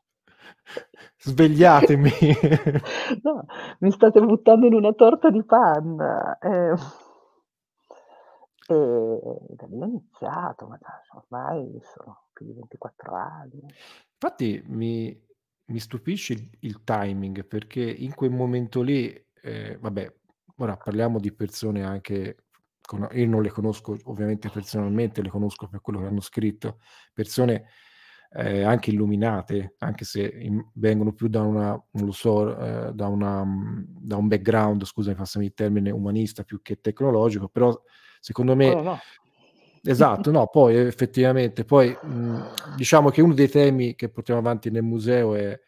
Svegliatemi. 1.19 2.11
No, 3.23 3.45
mi 3.81 3.91
state 3.91 4.21
buttando 4.21 4.67
in 4.67 4.75
una 4.75 4.93
torta 4.93 5.31
di 5.31 5.43
panna. 5.45 6.39
Ehm, 6.39 6.77
e 8.69 9.55
da 9.57 9.67
lì 9.67 9.81
ho 9.83 9.85
iniziato, 9.87 10.67
ma 10.67 10.79
ormai 11.15 11.81
sono 11.83 12.27
più 12.33 12.47
di 12.47 12.53
24 12.53 13.15
anni. 13.15 13.61
Infatti 14.23 14.63
mi 14.67 15.29
mi 15.71 15.79
stupisce 15.81 16.33
il 16.35 16.49
il 16.61 16.83
timing 16.85 17.47
perché 17.47 17.83
in 17.83 18.15
quel 18.15 18.31
momento 18.31 18.83
lì, 18.83 19.13
ehm, 19.43 19.79
vabbè, 19.81 20.15
ora 20.57 20.77
parliamo 20.77 21.19
di 21.21 21.33
persone 21.35 21.83
anche 21.85 22.37
con 22.83 23.09
io 23.13 23.27
non 23.29 23.43
le 23.43 23.51
conosco 23.51 23.97
ovviamente 24.05 24.51
personalmente, 24.51 25.23
le 25.23 25.29
conosco 25.31 25.69
per 25.69 25.81
quello 25.81 26.01
che 26.01 26.07
hanno 26.07 26.21
scritto, 26.21 26.81
persone, 27.15 27.67
ehm, 28.33 28.67
anche 28.67 28.91
illuminate, 28.91 29.75
anche 29.79 30.05
se 30.05 30.23
in 30.27 30.61
vengono 30.75 31.13
più 31.13 31.29
da 31.29 31.43
una 31.43 31.81
so, 32.11 32.57
ehm, 32.59 32.91
da 32.91 33.07
una 33.09 33.45
mhmm, 33.45 33.85
da 34.01 34.17
un 34.17 34.29
background, 34.29 34.85
scusami, 34.85 35.17
passami 35.17 35.47
il 35.47 35.55
termine, 35.55 35.91
umanista 35.91 36.43
più 36.45 36.61
che 36.63 36.81
tecnologico, 36.81 37.49
però 37.49 37.81
secondo 38.21 38.57
me 38.57 38.79
Come 38.79 38.83
no? 38.83 39.01
Esatto, 39.85 40.31
no, 40.31 40.47
poi 40.49 40.77
effettivamente 40.77 41.65
poi, 41.65 41.97
mhmm, 42.03 42.75
diciamo 42.77 43.09
che 43.09 43.23
uno 43.23 43.33
dei 43.33 43.49
temi 43.49 43.95
che 43.95 44.11
portiamo 44.11 44.39
avanti 44.41 44.71
nel 44.71 44.83
museo 44.83 45.35
è 45.35 45.59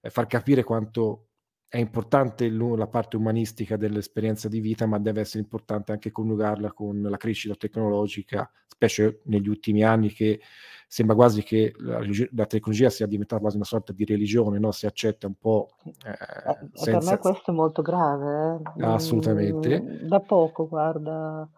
è 0.00 0.10
far 0.10 0.26
capire 0.26 0.62
quanto 0.62 1.26
è 1.66 1.76
importante 1.76 2.48
la 2.48 2.86
parte 2.86 3.16
umanistica 3.16 3.76
dell'esperienza 3.76 4.48
di 4.48 4.60
vita, 4.60 4.86
ma 4.86 4.98
deve 5.00 5.20
essere 5.22 5.40
importante 5.42 5.90
anche 5.92 6.12
coniugarla 6.12 6.72
con 6.72 7.02
la 7.02 7.16
crescita 7.16 7.54
tecnologica, 7.56 8.48
specie 8.66 9.20
negli 9.24 9.48
ultimi 9.48 9.82
anni 9.82 10.10
che 10.12 10.40
sembra 10.86 11.16
quasi 11.16 11.42
che 11.42 11.72
la 11.78 11.98
la 12.32 12.46
tecnologia 12.46 12.88
sia 12.90 13.06
diventata 13.06 13.40
quasi 13.42 13.56
una 13.56 13.64
sorta 13.66 13.92
di 13.92 14.04
religione, 14.04 14.58
no, 14.60 14.70
si 14.72 14.86
accetta 14.86 15.26
un 15.26 15.34
po', 15.34 15.74
Eh, 16.04 16.10
ehm, 16.10 16.70
e 16.82 16.86
per 16.88 17.02
me 17.02 17.16
senza 17.16 17.18
questo 17.18 17.50
è 17.50 17.54
molto 17.54 17.82
grave, 17.82 18.54
eh. 18.56 18.60
Assolutamente. 18.80 19.82
Mhmm, 19.82 20.06
da 20.08 20.20
poco 20.20 20.68
guarda 20.68 21.48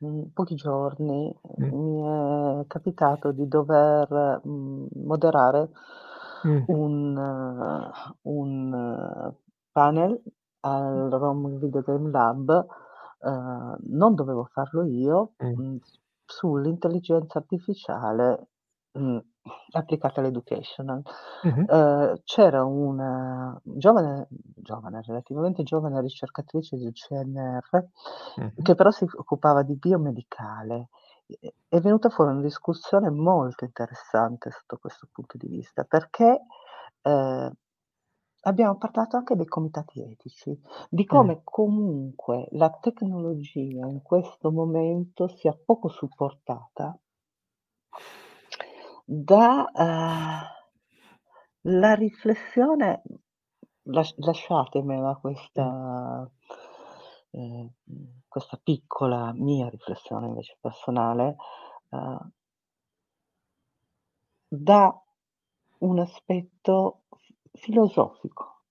in 0.00 0.30
pochi 0.32 0.54
giorni 0.56 1.34
Mh. 1.58 1.70
mi 1.70 2.02
è 2.62 2.66
capitato 2.66 3.32
di 3.32 3.48
dover, 3.48 4.40
mhmm, 4.44 4.88
moderare 5.04 5.70
Mh. 6.44 6.66
un 6.66 7.16
un 8.22 9.32
panel 9.72 10.22
al 10.60 11.08
Rome 11.10 11.58
Video 11.58 11.82
Game 11.82 12.10
Lab 12.10 12.66
uhm, 13.20 13.76
non 13.88 14.14
dovevo 14.14 14.44
farlo 14.52 14.84
io, 14.84 15.34
Mh. 15.40 15.56
mhmm, 15.56 15.78
sull'intelligenza 16.26 17.38
artificiale, 17.38 18.48
mhmm, 18.92 19.18
applicata 19.72 20.20
all'educational. 20.20 21.02
Mh-mh. 21.44 21.66
Uhm, 21.68 22.14
c'era 22.24 22.64
una 22.64 23.58
giovane 23.64 24.28
giovane, 24.30 25.02
relativamente 25.02 25.62
giovane 25.64 26.00
ricercatrice 26.00 26.76
del 26.76 26.92
CNR, 26.92 27.88
Mh-mh. 28.36 28.62
che 28.62 28.74
però 28.74 28.90
si 28.90 29.04
occupava 29.04 29.62
di 29.62 29.76
biomedicale. 29.76 30.88
È 31.68 31.80
venuta 31.80 32.08
fuori 32.08 32.30
una 32.32 32.40
discussione 32.42 33.10
molto 33.10 33.64
interessante 33.64 34.50
sotto 34.50 34.78
questo 34.78 35.08
punto 35.10 35.36
di 35.36 35.48
vista, 35.48 35.84
perché, 35.84 36.40
ehm, 37.02 37.52
abbiamo 38.42 38.76
parlato 38.78 39.16
anche 39.16 39.34
dei 39.36 39.46
comitati 39.46 40.02
etici, 40.02 40.58
di 40.88 41.04
come 41.04 41.40
comunque 41.44 42.46
la 42.52 42.70
tecnologia 42.80 43.86
in 43.86 44.02
questo 44.02 44.52
momento 44.52 45.26
sia 45.28 45.58
poco 45.64 45.88
supportata 45.88 46.96
da, 49.08 49.70
uhm, 49.72 50.42
la 51.78 51.94
riflessione 51.94 53.02
lasc 53.84 54.14
lasciatemela 54.18 55.16
questa 55.20 56.28
ehm, 57.32 57.70
questa 58.28 58.58
piccola 58.62 59.32
mia 59.32 59.68
riflessione 59.68 60.26
invece 60.26 60.56
personale, 60.60 61.36
uhm 61.90 62.30
da 64.52 64.94
un 65.78 65.98
aspetto 65.98 67.02
filosofico, 67.52 68.62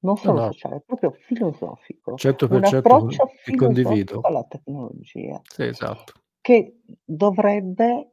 non 0.00 0.16
No, 0.22 0.32
solo 0.32 0.38
no. 0.38 0.50
sociale, 0.50 0.80
proprio 0.84 1.10
filosofico. 1.12 2.22
Un 2.48 2.64
100% 2.64 2.86
con 2.86 3.08
approccio 3.08 3.26
ti 3.42 3.54
condivido. 3.54 4.20
filosofico 4.20 4.26
alla 4.26 4.44
tecnologia 4.44 5.42
Sì, 5.50 5.62
esatto. 5.64 6.20
che 6.40 6.80
dovrebbe 7.04 8.10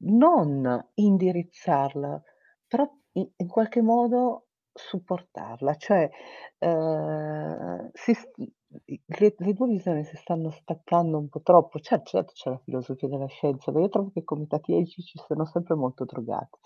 non 0.00 0.88
indirizzarla, 0.94 2.22
però 2.66 2.88
i 3.12 3.32
in 3.36 3.48
qualche 3.48 3.82
modo 3.82 4.46
supportarla. 4.72 5.74
Cioè, 5.76 6.10
ehm, 6.58 7.90
si 7.94 8.14
s 8.14 8.28
i 8.36 8.52
i 8.86 9.00
le 9.06 9.34
le 9.38 9.52
2 9.54 9.66
visioni 9.68 10.04
si 10.04 10.16
stanno 10.16 10.50
staccando 10.50 11.18
un 11.18 11.28
po' 11.28 11.40
troppo. 11.42 11.78
Cer 11.80 12.02
certo 12.02 12.32
c'è 12.34 12.50
la 12.50 12.58
filosofia 12.64 13.08
della 13.08 13.26
scienza, 13.26 13.72
ma 13.72 13.80
io 13.80 13.88
trovo 13.88 14.10
che 14.12 14.20
i 14.20 14.24
comitati 14.24 14.74
etici 14.76 15.18
siano 15.26 15.44
sempre 15.46 15.74
molto 15.74 16.04
drogati. 16.04 16.58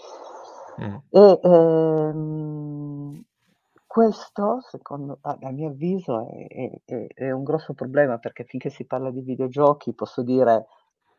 Mh. 0.78 0.96
E, 1.10 1.40
ehm, 1.42 3.22
questo 3.86 4.60
secondo 4.62 5.18
a 5.22 5.36
a 5.42 5.50
mio 5.52 5.68
avviso 5.68 6.26
è 6.26 6.46
è 6.48 6.80
è 6.84 7.06
è 7.14 7.30
un 7.30 7.44
grosso 7.44 7.74
problema, 7.74 8.18
perché 8.18 8.44
finché 8.44 8.70
si 8.70 8.84
parla 8.86 9.10
di 9.10 9.20
videogiochi 9.22 9.94
posso 9.94 10.22
dire: 10.22 10.66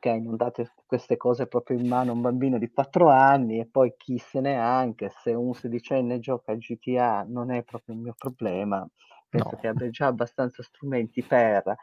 "Okay, 0.05 0.19
non 0.21 0.35
date 0.35 0.71
queste 0.85 1.15
cose 1.17 1.47
proprio 1.47 1.77
in 1.77 1.87
mano 1.87 2.11
a 2.11 2.13
un 2.13 2.21
bambino 2.21 2.57
di 2.57 2.69
4 2.71 3.09
anni", 3.09 3.59
e 3.59 3.65
poi 3.67 3.93
chi 3.97 4.17
se 4.17 4.39
ne 4.41 4.59
ha, 4.59 4.77
anche 4.77 5.09
se 5.09 5.33
un 5.33 5.53
sedicenne 5.53 6.19
gioca 6.19 6.51
a 6.51 6.55
GTA 6.55 7.23
non 7.27 7.51
è 7.51 7.63
proprio 7.63 7.93
un 7.95 8.01
mio 8.01 8.13
problema, 8.17 8.85
penso 9.29 9.55
No. 9.55 9.57
che 9.57 9.67
abbia 9.67 9.89
già 9.89 10.07
abbastanza 10.07 10.61
strumenti 10.63 11.23
per 11.23 11.75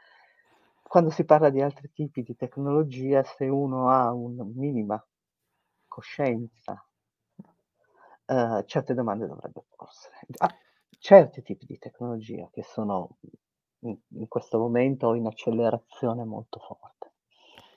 quando 0.83 1.11
si 1.11 1.25
parla 1.25 1.51
di 1.51 1.63
altri 1.63 1.91
tipi 1.93 2.23
di 2.23 2.35
tecnologia, 2.37 3.23
se 3.23 3.47
uno 3.47 3.89
ha 3.91 4.13
un 4.13 4.53
minima 4.57 5.03
coscienza 5.89 6.85
uhm, 8.29 8.65
certe 8.67 8.95
domande 8.95 9.27
dovrebbe 9.27 9.65
porsele. 9.77 10.17
A 10.39 10.49
certi 10.99 11.43
tipi 11.43 11.67
di 11.67 11.79
tecnologia 11.79 12.49
che 12.53 12.63
sono 12.63 13.17
in 13.83 13.97
in 14.11 14.29
questo 14.29 14.59
momento 14.59 15.15
in 15.15 15.27
accelerazione 15.27 16.25
molto 16.25 16.59
forte. 16.61 17.00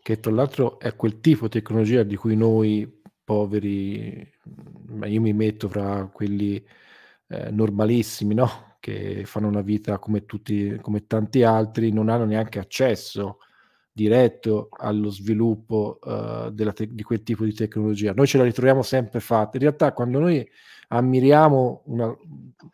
Che 0.05 0.19
tra 0.19 0.33
l'altro 0.33 0.79
è 0.81 0.97
quel 0.97 1.21
tipo 1.21 1.43
di 1.45 1.51
tecnologia 1.51 2.03
di 2.03 2.17
cui 2.17 2.35
noi 2.35 3.01
poveri 3.23 4.29
ma 4.87 5.05
io 5.07 5.21
mi 5.21 5.31
metto 5.31 5.69
fra 5.69 6.09
quelli, 6.11 6.61
ehm, 7.29 7.55
normalissimi, 7.55 8.33
no, 8.33 8.75
che 8.81 9.23
fanno 9.25 9.47
una 9.47 9.61
vita 9.61 9.99
come 9.99 10.25
tutti 10.25 10.77
come 10.81 11.07
tanti 11.07 11.43
altri, 11.43 11.93
non 11.93 12.09
hanno 12.09 12.25
neanche 12.25 12.59
accesso 12.59 13.37
diretto 13.93 14.67
allo 14.77 15.09
sviluppo, 15.09 15.99
della 16.51 16.73
tec 16.73 16.89
di 16.91 17.03
quel 17.03 17.23
tipo 17.23 17.45
di 17.45 17.53
tecnologia. 17.53 18.11
Noi 18.13 18.27
ce 18.27 18.37
la 18.39 18.43
ritroviamo 18.43 18.81
sempre 18.81 19.21
fatta. 19.21 19.55
In 19.57 19.63
realtà 19.63 19.93
quando 19.93 20.19
noi 20.19 20.45
ammiriamo 20.89 21.83
una 21.85 22.13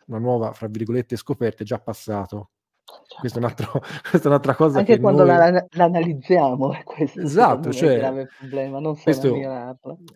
una 0.06 0.18
nuova, 0.18 0.52
fra 0.52 0.66
virgolette, 0.68 1.16
"scoperta" 1.16 1.62
è 1.62 1.66
già 1.66 1.78
passato. 1.80 2.48
Questo 3.18 3.38
è 3.38 3.42
un 3.42 3.48
altro 3.48 3.80
questa 4.08 4.26
è 4.26 4.26
un'altra 4.26 4.54
cosa 4.54 4.82
che 4.82 4.92
Anche 4.92 5.02
quando 5.02 5.24
la 5.24 5.38
noi 5.38 5.52
la 5.52 5.66
l'analizziamo 5.70 6.72
è 6.72 6.82
questo 6.84 7.20
Esatto, 7.20 7.60
me 7.60 7.68
il 7.68 7.74
cioè 7.74 7.98
grave 7.98 8.28
problema, 8.38 8.78
non 8.78 8.96
questo, 8.96 9.34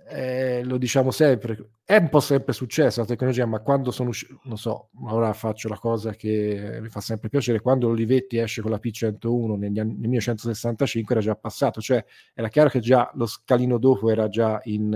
ehm, 0.09 0.67
lo 0.67 0.77
diciamo 0.77 1.11
sempre, 1.11 1.71
è 1.85 1.97
un 1.97 2.09
po' 2.09 2.21
sempre 2.21 2.53
successo 2.53 3.01
la 3.01 3.07
tecnologia, 3.07 3.47
ma 3.47 3.61
quando 3.61 3.91
sono 3.91 4.11
usci 4.11 4.27
non 4.45 4.57
so, 4.57 4.91
ora 5.09 5.33
faccio 5.33 5.69
la 5.69 5.79
cosa 5.79 6.13
che 6.13 6.79
mi 6.81 6.89
fa 6.89 7.01
sempre 7.01 7.29
piacere, 7.29 7.61
quando 7.61 7.89
l'Olivetti 7.89 8.39
esce 8.39 8.63
con 8.63 8.71
la 8.71 8.81
P101 8.83 9.59
negli 9.59 9.79
ann 9.79 9.89
nel 9.89 10.09
1965 10.09 11.15
era 11.15 11.25
già 11.25 11.35
passato, 11.35 11.81
cioè 11.81 12.05
era 12.33 12.49
chiaro 12.49 12.69
che 12.69 12.81
già 12.81 13.11
lo 13.15 13.27
scalino 13.27 13.79
dopo 13.79 14.11
era 14.11 14.29
già 14.29 14.61
in 14.65 14.93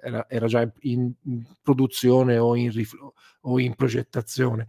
era 0.00 0.26
era 0.28 0.46
già 0.46 0.68
in 0.80 1.12
in 1.24 1.44
produzione 1.62 2.38
o 2.38 2.56
in 2.56 2.70
rif 2.72 2.92
o 3.42 3.58
in 3.58 3.74
progettazione. 3.74 4.68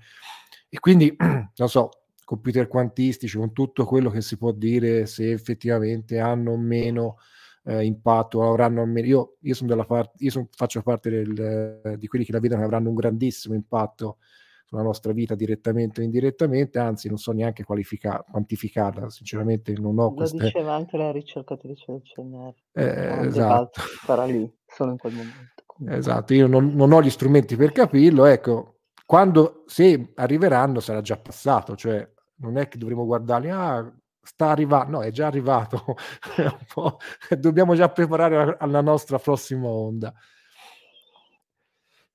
E 0.69 0.79
quindi, 0.79 1.13
non 1.19 1.67
so, 1.67 1.89
computer 2.31 2.69
quantistici, 2.69 3.37
con 3.37 3.51
tutto 3.51 3.83
quello 3.83 4.09
che 4.09 4.21
si 4.21 4.37
può 4.37 4.53
dire 4.53 5.05
se 5.05 5.33
effettivamente 5.33 6.17
hanno 6.19 6.53
o 6.53 6.57
meno, 6.57 7.17
ehm, 7.65 7.81
impatto 7.81 8.41
avranno 8.47 8.83
o 8.83 8.85
me 8.85 9.01
io 9.01 9.35
io 9.41 9.53
son 9.53 9.67
dalla 9.67 9.83
part 9.83 10.13
io 10.19 10.31
son 10.31 10.47
faccio 10.49 10.81
parte 10.81 11.09
del 11.09 11.97
di 11.97 12.07
quelli 12.07 12.23
che 12.23 12.31
la 12.31 12.39
vedono 12.39 12.61
che 12.61 12.67
avranno 12.67 12.87
un 12.87 12.95
grandissimo 12.95 13.53
impatto 13.53 14.19
sulla 14.63 14.81
nostra 14.81 15.11
vita 15.11 15.35
direttamente 15.35 15.99
o 15.99 16.03
indirettamente, 16.05 16.79
anzi 16.79 17.09
non 17.09 17.17
so 17.17 17.33
neanche 17.33 17.65
qualifica 17.65 18.23
quantificarla, 18.31 19.09
sinceramente 19.09 19.73
non 19.73 19.99
ho 19.99 20.03
Lo 20.03 20.13
queste 20.13 20.37
diceva 20.37 20.73
anche 20.73 20.95
la 20.95 21.11
ricercatrice 21.11 21.91
del 21.91 22.01
CNR. 22.03 22.53
Eh, 22.71 23.27
esatto. 23.27 23.81
sarà 24.05 24.23
lì, 24.23 24.49
solo 24.65 24.91
in 24.91 24.97
quel 24.97 25.11
momento 25.11 25.63
comunque. 25.65 25.99
Esatto, 25.99 26.33
io 26.33 26.47
non 26.47 26.73
non 26.75 26.93
ho 26.93 27.01
gli 27.01 27.09
strumenti 27.09 27.57
per 27.57 27.73
capirlo, 27.73 28.23
ecco. 28.23 28.77
Quando 29.05 29.65
se 29.65 30.13
arriveranno 30.15 30.79
sarà 30.79 31.01
già 31.01 31.17
passato, 31.17 31.75
cioè 31.75 32.09
non 32.41 32.57
è 32.57 32.67
che 32.67 32.77
dovremo 32.77 33.05
guardarli: 33.05 33.49
"Ah, 33.49 33.91
sta 34.21 34.49
arriva" 34.51 34.83
no, 34.85 35.01
è 35.03 35.11
già 35.11 35.27
arrivato. 35.27 35.95
Dobbiamo 37.39 37.75
già 37.75 37.89
preparare 37.89 38.57
alla 38.59 38.81
nostra 38.81 39.17
prossima 39.19 39.67
onda. 39.67 40.13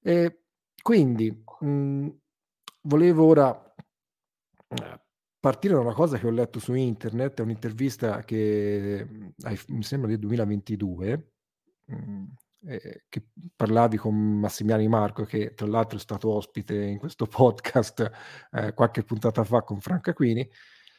E 0.04 0.42
quindi, 0.82 1.44
mhmm, 1.60 2.08
volevo 2.82 3.26
ora, 3.26 3.74
ehm, 4.68 5.00
partire 5.40 5.74
da 5.74 5.80
una 5.80 5.94
cosa 5.94 6.18
che 6.18 6.26
ho 6.26 6.30
letto 6.30 6.58
su 6.60 6.74
internet, 6.74 7.38
è 7.40 7.42
un'intervista 7.42 8.20
che, 8.24 9.06
mi 9.68 9.82
sembra 9.82 10.08
del 10.10 10.18
2022, 10.18 11.32
mhmm, 11.86 12.34
ehm, 12.66 12.78
che 13.08 13.22
parlavi 13.54 13.96
con 13.96 14.14
Massimiliano 14.14 14.88
Marco, 14.88 15.24
che 15.24 15.54
tra 15.54 15.66
l'altro 15.66 15.98
è 15.98 16.00
stato 16.00 16.30
ospite 16.30 16.74
in 16.74 16.98
questo 16.98 17.26
podcast, 17.28 18.10
ehm, 18.52 18.74
qualche 18.74 19.02
puntata 19.02 19.44
fa 19.44 19.62
con 19.62 19.80
Franco 19.80 20.10
Aquini, 20.10 20.48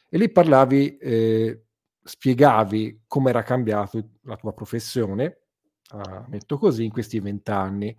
e 0.09 0.17
lì 0.17 0.31
parlavi 0.31 0.97
ehm, 0.97 1.61
spiegavi 2.03 3.03
come 3.07 3.29
era 3.29 3.43
cambiato 3.43 4.11
la 4.23 4.37
tua 4.37 4.53
professione, 4.53 5.41
uhm, 5.93 6.25
metto 6.29 6.57
così, 6.57 6.85
in 6.85 6.91
questi 6.91 7.19
20 7.19 7.51
anni. 7.51 7.97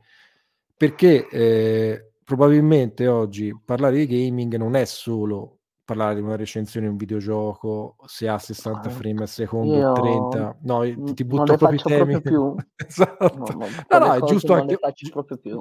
Perché, 0.77 1.29
ehm, 1.29 2.07
probabilmente 2.25 3.07
oggi 3.07 3.55
parlare 3.65 3.97
di 3.97 4.07
gaming 4.07 4.55
non 4.57 4.77
è 4.77 4.85
solo 4.85 5.58
parlare 5.89 6.17
di 6.17 6.21
una 6.21 6.37
recensione 6.37 6.85
di 6.85 6.93
un 6.93 6.99
videogioco, 6.99 7.97
se 8.05 8.29
ha 8.29 8.39
60 8.39 8.91
Ah, 8.91 8.91
frame 8.91 9.23
al 9.23 9.29
secondo 9.29 9.73
o 9.73 9.79
io 9.79 9.93
30 9.95 10.59
no, 10.61 11.15
ti 11.15 11.25
butto 11.25 11.57
proprio 11.57 11.79
i 11.79 11.83
temi 11.83 12.21
proprio 12.21 12.21
più. 12.21 12.43
No, 12.45 12.57
esatto. 12.77 13.57
no, 13.57 13.67
No, 13.89 13.99
no, 13.99 14.13
è 14.13 14.21
giusto 14.21 14.53
anche 14.53 14.77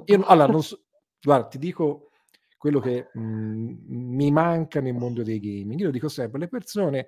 io 0.05 0.23
allora 0.27 0.51
non 0.51 0.61
s 0.61 0.77
guarda, 1.21 1.47
ti 1.47 1.57
dico 1.57 2.09
quello 2.57 2.81
che, 2.81 3.09
mhmm, 3.13 3.77
mi 3.87 4.29
manca 4.31 4.81
nel 4.81 4.95
mondo 4.95 5.23
dei 5.23 5.39
gaming. 5.39 5.79
Io 5.79 5.85
lo 5.85 5.91
dico 5.91 6.09
sempre, 6.09 6.39
le 6.39 6.49
persone 6.49 7.07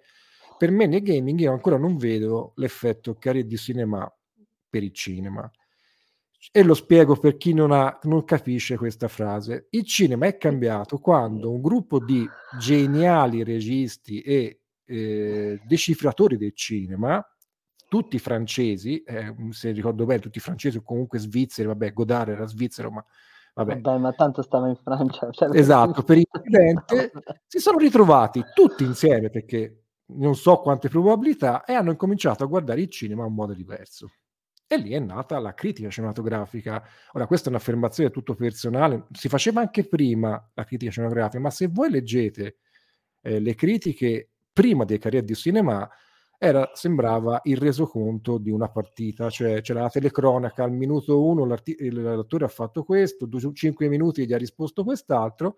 per 0.57 0.71
me 0.71 0.85
nel 0.85 1.01
gaming 1.01 1.37
io 1.41 1.51
ancora 1.51 1.77
non 1.77 1.97
vedo 1.97 2.53
l'effetto 2.55 3.15
carré 3.15 3.45
du 3.45 3.57
cinéma 3.57 4.09
per 4.69 4.83
il 4.83 4.93
cinema. 4.93 5.51
E 6.51 6.63
lo 6.63 6.73
spiego 6.73 7.17
per 7.17 7.35
chi 7.35 7.53
non 7.53 7.71
ha 7.71 7.99
non 8.03 8.23
capisce 8.23 8.77
questa 8.77 9.07
frase. 9.07 9.67
Il 9.71 9.85
cinema 9.85 10.25
è 10.25 10.37
cambiato 10.37 10.97
quando 10.97 11.51
un 11.51 11.61
gruppo 11.61 11.99
di 11.99 12.27
geniali 12.57 13.43
registi 13.43 14.21
e, 14.21 14.61
ehm, 14.85 15.59
decifratori 15.65 16.37
del 16.37 16.55
cinema, 16.55 17.23
tutti 17.89 18.17
francesi, 18.19 19.03
ehm, 19.05 19.49
se 19.49 19.71
ricordo 19.71 20.05
bene 20.05 20.21
tutti 20.21 20.39
francesi 20.39 20.77
o 20.77 20.81
comunque 20.81 21.19
svizzeri, 21.19 21.67
vabbè 21.67 21.91
Godard 21.91 22.29
era 22.29 22.45
svizzero, 22.45 22.89
ma 22.89 23.03
vabbè. 23.55 23.81
Vabbè, 23.81 23.97
ma 23.97 24.13
tanto 24.13 24.41
stava 24.41 24.69
in 24.69 24.77
Francia, 24.77 25.29
cioè 25.31 25.49
Esatto, 25.57 26.03
per 26.03 26.17
incidente 26.17 27.11
si 27.47 27.59
sono 27.59 27.77
ritrovati 27.77 28.43
tutti 28.53 28.85
insieme, 28.85 29.29
perché 29.29 29.83
non 30.11 30.35
so 30.35 30.57
quante 30.61 30.87
probabilità, 30.87 31.65
e 31.65 31.73
hanno 31.73 31.91
incominciato 31.91 32.43
a 32.43 32.47
guardare 32.47 32.81
il 32.81 32.89
cinema 32.89 33.25
un 33.25 33.33
modo 33.33 33.53
diverso. 33.53 34.09
E 34.71 34.77
lì 34.77 34.91
è 34.91 34.99
nata 34.99 35.39
la 35.39 35.55
critica 35.55 35.89
cinematografica. 35.89 36.83
Ora, 37.13 37.25
questa 37.25 37.47
è 37.47 37.49
un'affermazione 37.49 38.11
tutto 38.11 38.35
personale, 38.35 39.07
si 39.13 39.27
faceva 39.27 39.61
anche 39.61 39.87
prima 39.87 40.51
la 40.53 40.63
critica 40.63 40.91
cinematografica, 40.91 41.41
ma 41.41 41.49
se 41.49 41.69
voi 41.69 41.89
leggete 41.89 42.57
eh, 43.21 43.39
le 43.39 43.55
critiche 43.55 44.29
prima 44.53 44.85
dei 44.85 44.99
carriere 44.99 45.25
di 45.25 45.33
cinema, 45.33 45.89
era, 46.37 46.69
sembrava 46.75 47.41
il 47.45 47.57
resoconto 47.57 48.37
di 48.37 48.51
una 48.51 48.69
partita, 48.69 49.31
cioè 49.31 49.61
c'era 49.61 49.81
la 49.81 49.89
telecronaca 49.89 50.63
al 50.63 50.71
minuto 50.71 51.25
uno, 51.25 51.45
l'attore 51.45 52.45
ha 52.45 52.47
fatto 52.47 52.83
questo, 52.83 53.27
cinque 53.53 53.89
minuti 53.89 54.27
gli 54.27 54.33
ha 54.33 54.37
risposto 54.37 54.83
quest'altro, 54.83 55.57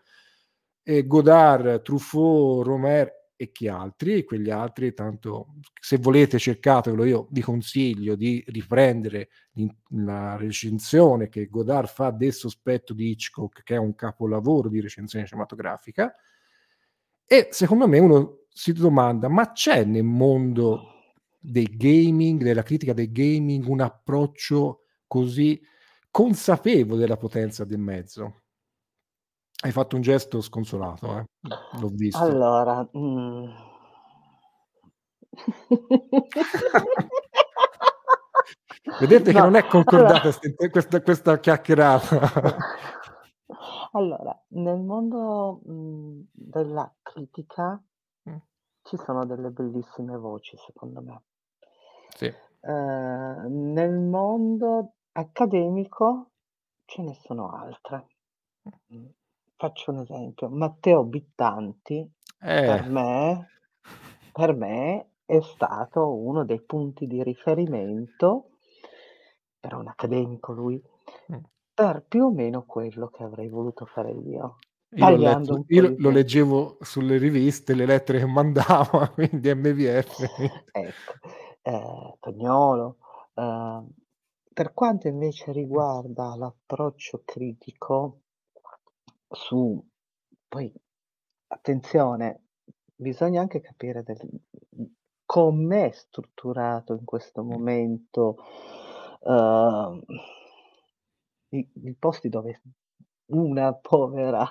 e 0.82 1.05
Godard, 1.05 1.82
Truffaut, 1.82 2.66
Romer 2.66 3.20
e 3.42 3.52
chi 3.52 3.68
altri, 3.68 4.24
quegli 4.24 4.52
altri, 4.52 4.94
tanto 4.94 5.56
se 5.80 5.98
volete 5.98 6.38
cercatelo, 6.38 7.04
io 7.06 7.28
vi 7.32 7.42
consiglio 7.42 8.14
di 8.14 8.44
riprendere 8.50 9.30
la 9.96 10.36
recensione 10.36 11.28
che 11.28 11.48
Godard 11.48 11.88
fa 11.88 12.12
del 12.12 12.34
sospetto 12.34 12.94
di 12.94 13.10
Hitchcock, 13.10 13.64
che 13.64 13.74
è 13.74 13.80
un 13.80 13.96
capolavoro 13.96 14.70
di 14.70 14.80
recensione 14.80 15.26
cinematografica, 15.26 16.14
e 17.26 17.48
secondo 17.50 17.88
me 17.88 17.98
uno 17.98 18.42
si 18.48 18.74
domanda, 18.74 19.28
ma 19.28 19.52
c'è 19.54 19.86
nel 19.86 20.04
mondo 20.04 21.16
del 21.39 21.76
gaming, 21.76 22.44
della 22.44 22.62
critica 22.62 22.94
del 22.94 23.12
gaming, 23.12 23.66
un 23.66 23.82
approccio 23.82 24.84
così 25.08 25.60
consapevole 26.12 27.00
della 27.00 27.18
potenza 27.18 27.66
del 27.66 27.80
mezzo? 27.80 28.41
Hai 29.64 29.72
fatto 29.72 29.95
un 29.95 30.01
gesto 30.01 30.41
sconsolato, 30.41 31.18
eh? 31.18 31.26
L'ho 31.80 31.89
visto. 31.89 32.18
Allora, 32.18 32.88
mhmm 32.91 33.70
Vedete 38.99 39.32
che 39.32 39.38
No, 39.38 39.45
non 39.45 39.55
è 39.55 39.66
concordata 39.68 40.22
allora 40.22 40.70
questa 40.70 41.01
questa 41.01 41.39
chiacchierata. 41.39 42.55
allora, 43.93 44.38
nel 44.49 44.80
mondo, 44.80 45.62
mhmm, 45.64 46.28
della 46.32 46.93
critica 47.01 47.82
Mh. 48.24 48.36
ci 48.84 48.97
sono 48.97 49.26
delle 49.26 49.49
bellissime 49.49 50.18
voci 50.18 50.57
secondo 50.57 51.01
me. 51.01 51.24
Sì. 52.16 52.32
Ehm, 52.62 53.72
nel 53.74 53.97
mondo 53.97 54.93
accademico 55.14 56.32
ce 56.86 57.01
ne 57.01 57.14
sono 57.14 57.51
altre. 57.51 58.07
Faccio 59.62 59.91
un 59.91 59.99
esempio: 59.99 60.49
Matteo 60.49 61.03
Bittanti 61.03 62.12
per 62.64 62.82
Eh. 62.82 62.84
me 62.84 63.51
per 64.32 64.55
me 64.55 65.12
è 65.24 65.39
stato 65.41 66.16
uno 66.16 66.43
dei 66.45 66.62
punti 66.64 67.05
di 67.05 67.22
riferimento, 67.22 68.57
era 69.59 69.78
un 69.78 69.88
accademico 69.88 70.51
lui, 70.51 70.82
Mh. 71.30 71.41
per 71.76 72.03
più 72.07 72.26
o 72.26 72.32
meno 72.32 72.66
quello 72.66 73.09
che 73.09 73.22
avrei 73.24 73.49
voluto 73.49 73.86
fare 73.86 74.12
io, 74.14 74.57
Io 74.95 75.05
l'ho 75.05 75.16
tagliando 75.16 75.16
letto 75.16 75.55
un 75.55 75.66
po' 75.70 75.84
io 75.84 75.84
di 75.86 75.99
lo 75.99 76.09
te 76.09 76.12
leggevo 76.12 76.78
sulle 76.82 77.18
riviste, 77.18 77.74
le 77.74 77.86
lettere 77.86 78.20
che 78.20 78.26
mandava, 78.26 79.07
quindi 79.16 79.53
MVF. 79.53 80.72
Ecco, 80.74 81.14
ehm, 81.64 82.16
Tognolo. 82.20 82.97
Ehm, 83.36 83.89
per 84.53 84.74
quanto 84.74 85.07
invece 85.07 85.51
riguarda 85.51 86.36
l'approccio 86.36 87.22
critico 87.26 88.20
su 89.32 89.84
poi 90.47 90.71
attenzione, 91.47 92.43
bisogna 92.95 93.41
anche 93.41 93.61
capire 93.61 94.03
del 94.03 94.17
com'è 95.25 95.91
strutturato 95.91 96.93
in 96.93 97.05
questo 97.05 97.43
Mh. 97.43 97.47
momento, 97.47 98.38
uhm, 99.21 100.01
i 101.49 101.69
i 101.84 101.95
posti 101.97 102.29
dove 102.29 102.61
una 103.32 103.73
povera 103.73 104.45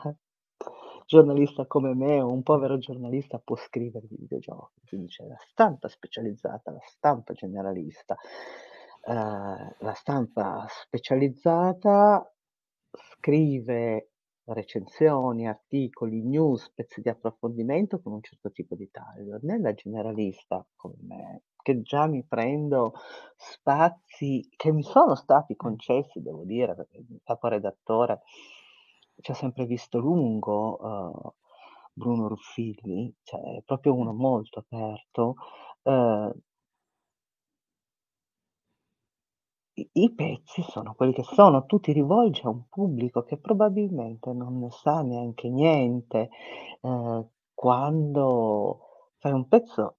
giornalista 1.07 1.67
come 1.67 1.95
me 1.95 2.21
o 2.21 2.31
un 2.33 2.43
povero 2.43 2.79
giornalista 2.79 3.39
può 3.39 3.57
scrivere 3.57 4.07
di 4.07 4.17
videogiochi. 4.17 4.81
Quindi 4.87 5.09
c'è 5.09 5.25
la 5.27 5.37
stampa 5.39 5.89
specializzata, 5.89 6.71
la 6.71 6.81
stampa 6.83 7.33
generalista. 7.33 8.17
Ehm, 9.07 9.75
la 9.79 9.95
stampa 9.95 10.67
specializzata 10.69 12.33
scrive 12.93 14.10
recensioni, 14.55 15.47
articoli, 15.49 16.23
news, 16.23 16.71
pezzi 16.73 17.01
di 17.01 17.09
approfondimento 17.09 18.01
con 18.01 18.13
un 18.15 18.23
certo 18.23 18.51
tipo 18.53 18.75
di 18.75 18.91
taglio. 18.91 19.39
Nella 19.43 19.73
generalista, 19.75 20.67
come 20.77 20.97
me, 21.03 21.43
che 21.63 21.83
già 21.83 22.07
mi 22.07 22.25
prendo 22.27 22.93
spazi 23.37 24.49
che 24.57 24.73
mi 24.73 24.83
sono 24.83 25.15
stati 25.15 25.57
Mh. 25.63 25.77
concessi, 25.79 26.21
devo 26.23 26.45
dire, 26.45 26.75
perché 26.75 26.99
il 26.99 27.21
caporedattore 27.25 28.23
ci 29.21 29.31
ha 29.31 29.35
sempre 29.35 29.67
visto 29.67 29.99
lungo, 29.99 30.79
uhm, 30.81 31.33
Bruno 31.93 32.29
Ruffilli, 32.29 33.15
cioè 33.23 33.59
è 33.59 33.63
proprio 33.65 33.95
uno 33.95 34.13
molto 34.13 34.61
aperto, 34.61 35.35
ehm 35.83 36.33
I 39.93 40.13
pezzi 40.15 40.63
sono 40.63 40.95
quelli 40.95 41.13
che 41.13 41.23
sono, 41.23 41.65
tu 41.67 41.81
ti 41.81 41.93
rivolgi 41.93 42.43
a 42.45 42.49
un 42.51 42.69
pubblico 42.69 43.23
che 43.23 43.37
probabilmente 43.39 44.33
non 44.33 44.59
ne 44.59 44.71
sa 44.71 45.03
neanche 45.03 45.49
niente. 45.49 46.31
Ehm, 46.83 47.29
quando 47.55 48.81
fai 49.19 49.33
un 49.33 49.47
pezzo 49.49 49.97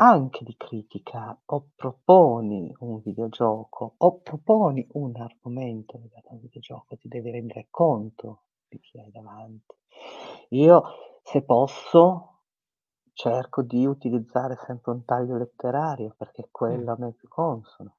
anche 0.00 0.44
di 0.44 0.56
critica 0.56 1.36
o 1.46 1.70
proponi 1.74 2.72
un 2.80 3.00
videogioco 3.00 3.94
o 3.96 4.18
proponi 4.20 4.86
un 4.92 5.16
argomento 5.16 5.98
legato 5.98 6.28
a 6.28 6.32
un 6.34 6.40
videogioco, 6.40 6.96
ti 6.96 7.08
devi 7.08 7.30
rendere 7.30 7.66
conto 7.70 8.42
di 8.68 8.78
chi 8.80 8.98
hai 9.00 9.10
davanti. 9.10 9.74
Io, 10.50 10.82
se 11.22 11.42
posso, 11.42 12.42
cerco 13.12 13.62
di 13.62 13.84
utilizzare 13.86 14.56
sempre 14.56 14.92
un 14.92 15.04
taglio 15.04 15.36
letterario 15.36 16.14
perché 16.16 16.42
Mh. 16.42 16.48
quello 16.52 16.92
a 16.92 16.96
me 16.98 17.08
è 17.08 17.12
più 17.12 17.28
consono. 17.28 17.96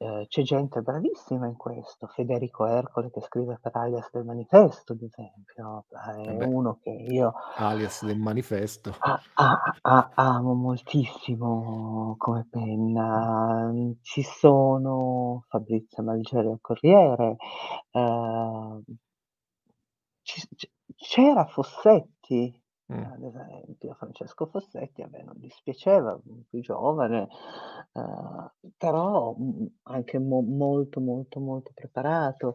Ehm, 0.00 0.26
c'è 0.26 0.42
gente 0.42 0.82
bravissima 0.82 1.46
in 1.46 1.56
questo, 1.56 2.06
Federico 2.06 2.66
Ercole 2.66 3.10
che 3.10 3.20
scrive 3.22 3.58
per 3.60 3.74
Alias 3.76 4.10
del 4.12 4.24
Manifesto, 4.24 4.92
ad 4.92 5.00
esempio, 5.02 5.86
Eh 6.24 6.32
è 6.32 6.32
beh. 6.34 6.46
uno 6.46 6.78
che 6.82 6.90
io 6.90 7.32
Alias 7.54 8.04
del 8.04 8.18
Manifesto. 8.18 8.94
a 9.00 9.20
a 9.34 9.48
a 9.82 10.10
amo 10.14 10.54
moltissimo 10.54 12.14
come 12.18 12.46
penna. 12.50 13.70
Ci 14.00 14.22
sono 14.22 15.44
Fabrizio 15.48 16.02
Malgeri 16.02 16.48
al 16.48 16.60
Corriere, 16.60 17.36
ehm 17.90 18.82
ci 20.26 20.40
s 20.40 20.48
c 20.56 20.66
c'era 20.96 21.46
Fossetti, 21.46 22.60
Mh. 22.88 23.06
ad 23.14 23.22
esempio, 23.24 23.94
Francesco 23.94 24.46
Fossetti, 24.46 25.02
a 25.02 25.08
me 25.10 25.22
non 25.22 25.34
dispiaceva, 25.38 26.18
mhmm, 26.22 26.42
più 26.48 26.60
giovane, 26.60 27.26
ehm, 27.92 28.52
però, 28.76 29.34
mhmm, 29.36 29.66
anche 29.84 30.18
mo 30.18 30.40
molto, 30.42 31.00
molto, 31.00 31.40
molto 31.40 31.72
preparato. 31.74 32.54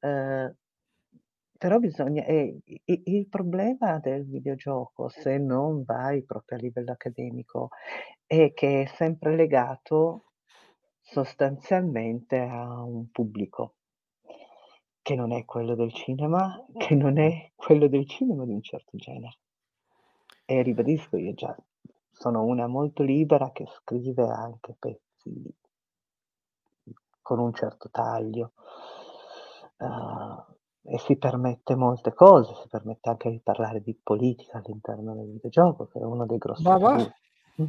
Ehm, 0.00 0.54
però 1.58 1.78
bisogna 1.78 2.24
e 2.24 2.58
i 2.64 3.02
il 3.06 3.28
problema 3.28 3.98
del 3.98 4.24
videogioco, 4.26 5.08
se 5.08 5.38
non 5.38 5.82
vai 5.84 6.24
proprio 6.24 6.56
a 6.58 6.60
livello 6.60 6.92
accademico, 6.92 7.68
è 8.26 8.52
che 8.52 8.82
è 8.82 8.86
sempre 8.86 9.34
legato 9.36 10.32
sostanzialmente 11.00 12.38
a 12.38 12.82
un 12.82 13.10
pubblico 13.10 13.74
che 15.02 15.16
non 15.16 15.32
è 15.32 15.44
quello 15.44 15.74
del 15.74 15.92
cinema, 15.92 16.64
che 16.76 16.94
non 16.94 17.18
è 17.18 17.50
quello 17.56 17.88
del 17.88 18.06
cinema 18.08 18.44
di 18.44 18.52
un 18.52 18.62
certo 18.62 18.96
genere. 18.96 19.38
E 20.54 20.60
ribadisco, 20.60 21.16
io 21.16 21.32
già 21.32 21.56
sono 22.10 22.44
una 22.44 22.66
molto 22.66 23.02
libera 23.02 23.52
che 23.52 23.64
scrive 23.66 24.28
anche 24.28 24.76
pezzi 24.78 25.54
con 27.22 27.38
un 27.38 27.52
certo 27.54 27.88
taglio. 27.90 28.52
Uhm, 29.78 30.44
e 30.84 30.98
si 30.98 31.16
permette 31.16 31.76
molte 31.76 32.12
cose, 32.12 32.54
si 32.60 32.68
permette 32.68 33.08
anche 33.08 33.30
di 33.30 33.40
parlare 33.40 33.80
di 33.82 33.96
politica 34.02 34.58
all'interno 34.58 35.14
del 35.14 35.30
videogioco, 35.30 35.86
che 35.86 36.00
è 36.00 36.02
uno 36.04 36.26
dei 36.26 36.38
grossi 36.38 36.62
Ma 36.64 36.76
va? 36.78 36.96
Mh. 37.56 37.64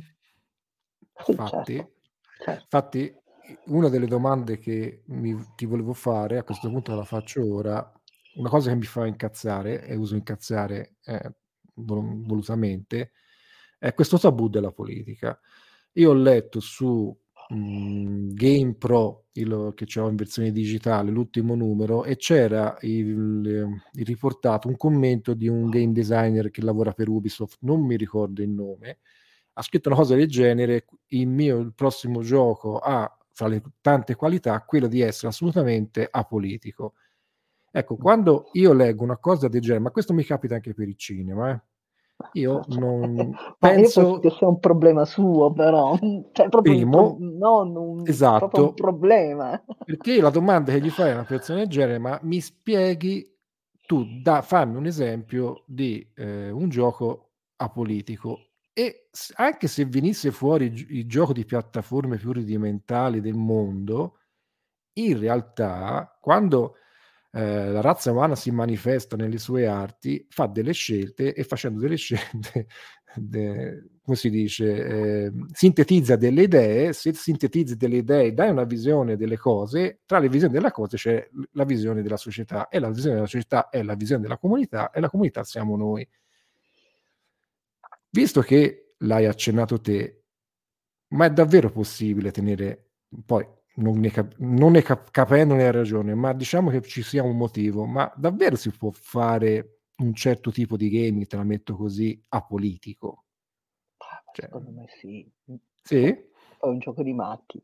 Sì, 1.25 1.33
Fatti 1.35 1.75
certo, 1.75 1.91
cer 2.39 2.67
fatti 2.67 2.99
i 2.99 3.59
una 3.65 3.89
delle 3.89 4.07
domande 4.07 4.57
che 4.57 5.03
mi 5.07 5.35
ti 5.55 5.65
volevo 5.65 5.93
fare, 5.93 6.37
a 6.37 6.43
questo 6.43 6.69
punto 6.69 6.95
la 6.95 7.03
faccio 7.03 7.41
ora, 7.53 7.91
una 8.35 8.49
cosa 8.49 8.69
che 8.69 8.75
mi 8.75 8.83
fa 8.83 9.05
incazzare, 9.05 9.83
e 9.85 9.95
uso 9.95 10.15
incazzare, 10.15 10.95
ehm, 11.03 11.33
volon 11.75 12.23
volutamente, 12.23 13.11
è 13.79 13.93
questo 13.93 14.17
tabù 14.19 14.49
della 14.49 14.71
politica. 14.71 15.37
Io 15.93 16.11
ho 16.11 16.13
letto 16.13 16.59
su, 16.59 17.15
mhmm, 17.49 18.33
GamePro, 18.33 19.25
il 19.33 19.71
che 19.75 19.85
c'ho 19.85 20.07
in 20.09 20.15
versione 20.15 20.51
digitale, 20.51 21.11
l'ultimo 21.11 21.55
numero, 21.55 22.03
e 22.03 22.15
c'era 22.17 22.77
il 22.81 23.67
il 23.93 24.05
riportato 24.05 24.67
un 24.67 24.77
commento 24.77 25.33
di 25.33 25.47
un 25.47 25.69
game 25.69 25.91
designer 25.93 26.49
che 26.51 26.61
lavora 26.61 26.91
per 26.93 27.09
Ubisoft, 27.09 27.57
non 27.61 27.85
mi 27.85 27.97
ricordo 27.97 28.41
il 28.41 28.49
nome, 28.49 28.99
ha 29.53 29.61
scritto 29.61 29.89
una 29.89 29.97
cosa 29.97 30.15
del 30.15 30.27
genere, 30.27 30.85
il 31.09 31.27
mio 31.27 31.59
il 31.59 31.73
prossimo 31.75 32.21
gioco 32.23 32.79
ha, 32.79 33.11
fra 33.33 33.47
le 33.47 33.61
tante 33.81 34.15
qualità, 34.15 34.61
quello 34.63 34.87
di 34.87 35.01
essere 35.01 35.27
assolutamente 35.27 36.07
apolitico. 36.09 36.93
Ecco, 37.75 37.97
quando 37.97 38.49
io 38.51 38.71
leggo 38.71 39.03
una 39.03 39.17
cosa 39.17 39.47
del 39.47 39.59
genere, 39.59 39.79
ma 39.81 39.89
questo 39.89 40.13
mi 40.13 40.23
capita 40.23 40.53
anche 40.53 40.75
per 40.75 40.87
il 40.87 40.95
cinema, 40.95 41.49
eh. 41.51 41.61
Io 42.33 42.65
non 42.67 43.35
Ma 43.59 43.71
penso 43.71 44.01
io 44.01 44.13
penso 44.13 44.19
che 44.19 44.29
sia 44.29 44.47
un 44.47 44.59
problema 44.59 45.05
suo 45.05 45.51
però, 45.53 45.97
cioè 46.33 46.49
proprio 46.49 46.75
un 46.75 46.87
pro 46.87 47.15
Primo 47.15 47.17
non 47.19 47.75
un 47.75 48.03
proprio 48.35 48.61
un 48.61 48.73
esatto. 48.73 48.73
problema. 48.75 49.63
Perché 49.83 50.21
la 50.21 50.29
domanda 50.29 50.71
che 50.71 50.79
gli 50.81 50.89
fai 50.91 51.11
a 51.11 51.13
una 51.15 51.25
persona 51.25 51.59
del 51.59 51.67
genere: 51.67 51.97
"Ma 51.99 52.19
mi 52.23 52.39
spieghi 52.41 53.29
tu 53.85 54.05
da 54.21 54.41
fammi 54.41 54.77
un 54.77 54.85
esempio 54.85 55.63
di, 55.67 56.07
ehm, 56.15 56.55
un 56.55 56.69
gioco 56.69 57.31
apolitico." 57.57 58.49
E 58.73 59.09
anche 59.35 59.67
se 59.67 59.85
venisse 59.85 60.31
fuori 60.31 60.65
il 60.65 60.85
il 60.99 61.07
gioco 61.07 61.33
di 61.33 61.45
piattaforme 61.45 62.17
più 62.17 62.33
rudimentali 62.33 63.19
del 63.21 63.35
mondo, 63.35 64.19
in 64.93 65.19
realtà 65.19 66.17
quando, 66.21 66.75
ehm, 67.33 67.73
la 67.73 67.81
razza 67.81 68.11
umana 68.11 68.35
si 68.35 68.51
manifesta 68.51 69.15
nelle 69.15 69.37
sue 69.39 69.67
arti, 69.67 70.25
fa 70.29 70.47
delle 70.47 70.73
scelte 70.73 71.33
e 71.33 71.43
facendo 71.43 71.79
delle 71.79 71.95
scelte 71.97 72.67
de 73.15 73.87
come 74.03 74.17
si 74.17 74.29
dice, 74.29 74.85
ehm, 75.25 75.47
sintetizza 75.53 76.17
delle 76.17 76.43
idee, 76.43 76.91
se 76.91 77.13
sintetizzi 77.13 77.77
delle 77.77 77.97
idee, 77.97 78.33
dai 78.33 78.49
una 78.49 78.65
visione 78.65 79.15
delle 79.15 79.37
cose, 79.37 80.01
tra 80.05 80.19
le 80.19 80.27
visioni 80.27 80.53
della 80.53 80.71
cose 80.71 80.97
c'è 80.97 81.29
la 81.53 81.63
visione 81.63 82.01
della 82.01 82.17
società 82.17 82.67
e 82.67 82.79
la 82.79 82.89
visione 82.89 83.15
della 83.15 83.27
società 83.27 83.69
è 83.69 83.81
la 83.81 83.95
visione 83.95 84.21
della 84.23 84.37
comunità 84.37 84.91
e 84.91 84.99
la 84.99 85.09
comunità 85.09 85.43
siamo 85.45 85.77
noi. 85.77 86.05
Visto 88.09 88.41
che 88.41 88.95
l'hai 88.99 89.25
accennato 89.25 89.79
te, 89.81 90.23
ma 91.09 91.25
è 91.25 91.31
davvero 91.31 91.71
possibile 91.71 92.31
tenere 92.31 92.91
poi 93.25 93.45
non 93.75 93.99
ne 93.99 94.11
cap 94.11 94.35
non 94.37 94.73
ne 94.73 94.81
cap 94.81 95.09
capendone 95.11 95.63
la 95.63 95.71
ragione, 95.71 96.13
ma 96.13 96.33
diciamo 96.33 96.69
che 96.69 96.81
ci 96.81 97.01
sia 97.01 97.23
un 97.23 97.37
motivo, 97.37 97.85
ma 97.85 98.11
davvero 98.15 98.55
si 98.55 98.69
può 98.71 98.91
fare 98.91 99.79
un 99.97 100.13
certo 100.13 100.51
tipo 100.51 100.77
di 100.77 100.89
gaming, 100.89 101.27
te 101.27 101.37
la 101.37 101.43
metto 101.43 101.75
così, 101.75 102.19
apolitico? 102.29 103.23
Ah, 103.97 104.23
Cioè 104.33 104.45
secondo 104.45 104.71
me 104.71 104.85
sì. 104.99 105.27
Sì? 105.81 106.05
È 106.07 106.65
un 106.65 106.79
gioco 106.79 107.03
di 107.03 107.13
matti. 107.13 107.61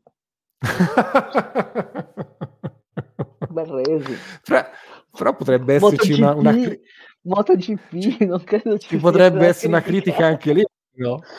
Bel 3.49 3.65
resi. 3.65 4.15
Però 4.45 4.65
però 5.11 5.35
potrebbe 5.35 5.75
esserci 5.75 6.13
una 6.13 6.33
una 6.33 6.53
cri 6.53 6.79
MotoGP, 7.21 8.21
non 8.21 8.43
credo 8.43 8.77
ci 8.77 8.89
ci 8.89 8.97
potrebbe 8.97 9.47
essere 9.47 9.67
una 9.67 9.81
critica 9.81 10.25
anche 10.25 10.53
lì, 10.53 10.65
no? 10.95 11.19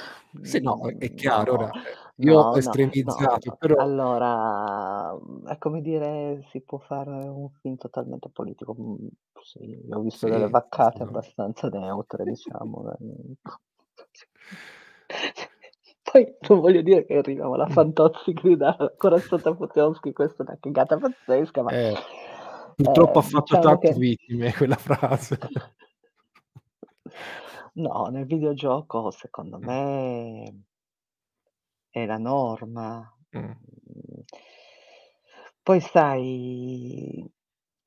Sì, 0.43 0.61
no, 0.61 0.87
è 0.87 1.13
chiaro, 1.15 1.55
ora, 1.55 1.67
no, 1.67 1.73
ehm, 1.75 1.83
io 2.21 2.37
no, 2.37 2.53
ho 2.53 2.59
no, 2.59 2.75
no. 3.03 3.39
estremizzato, 3.39 3.53
però 3.59 3.77
Allora, 3.77 5.15
mhmm, 5.15 5.47
è 5.49 5.57
come 5.59 5.81
dire 5.81 6.43
si 6.51 6.61
può 6.63 6.79
fare 6.79 7.11
un 7.29 7.49
film 7.61 7.77
totalmente 7.77 8.29
politico. 8.31 8.75
Mhmm, 8.77 9.09
sì, 9.43 9.79
ho 9.91 10.01
visto 10.01 10.29
delle 10.29 10.49
Sì, 10.49 10.51
vaccate 10.51 11.03
assolutamente. 11.03 11.05
abbastanza 11.05 11.69
neutre 11.69 12.27
diciamo, 12.27 12.93
ehm 12.99 13.35
Poi 16.03 16.37
non 16.49 16.61
voglio 16.61 16.83
dire 16.83 17.05
che 17.07 17.17
arriviamo 17.19 17.55
alla. 17.55 17.67
Fantozzi 17.67 18.33
grida 18.33 18.77
"Corazzata 18.97 19.55
Potocski", 19.55 20.13
questa 20.13 20.43
è 20.43 20.47
una 20.49 20.59
cagata 20.61 20.99
pazzesca, 20.99 21.63
ma, 21.63 21.73
Eh, 21.73 21.95
purtroppo 22.75 23.19
ha 23.19 23.23
ehm, 23.23 23.23
fatto 23.23 23.57
diciamo 23.57 23.59
tante 23.59 23.93
che 23.93 23.97
vittime 23.97 24.53
quella 24.53 24.77
frase. 24.77 25.39
No, 27.75 28.07
nel 28.11 28.27
videogioco 28.27 29.11
secondo 29.13 29.59
Mh. 29.63 29.71
me 29.71 30.65
è 31.91 32.07
la 32.07 32.19
norma. 32.19 33.13
Mh. 33.33 33.39
Mhmm, 33.39 34.25
poi 35.63 35.81
sai, 35.81 37.25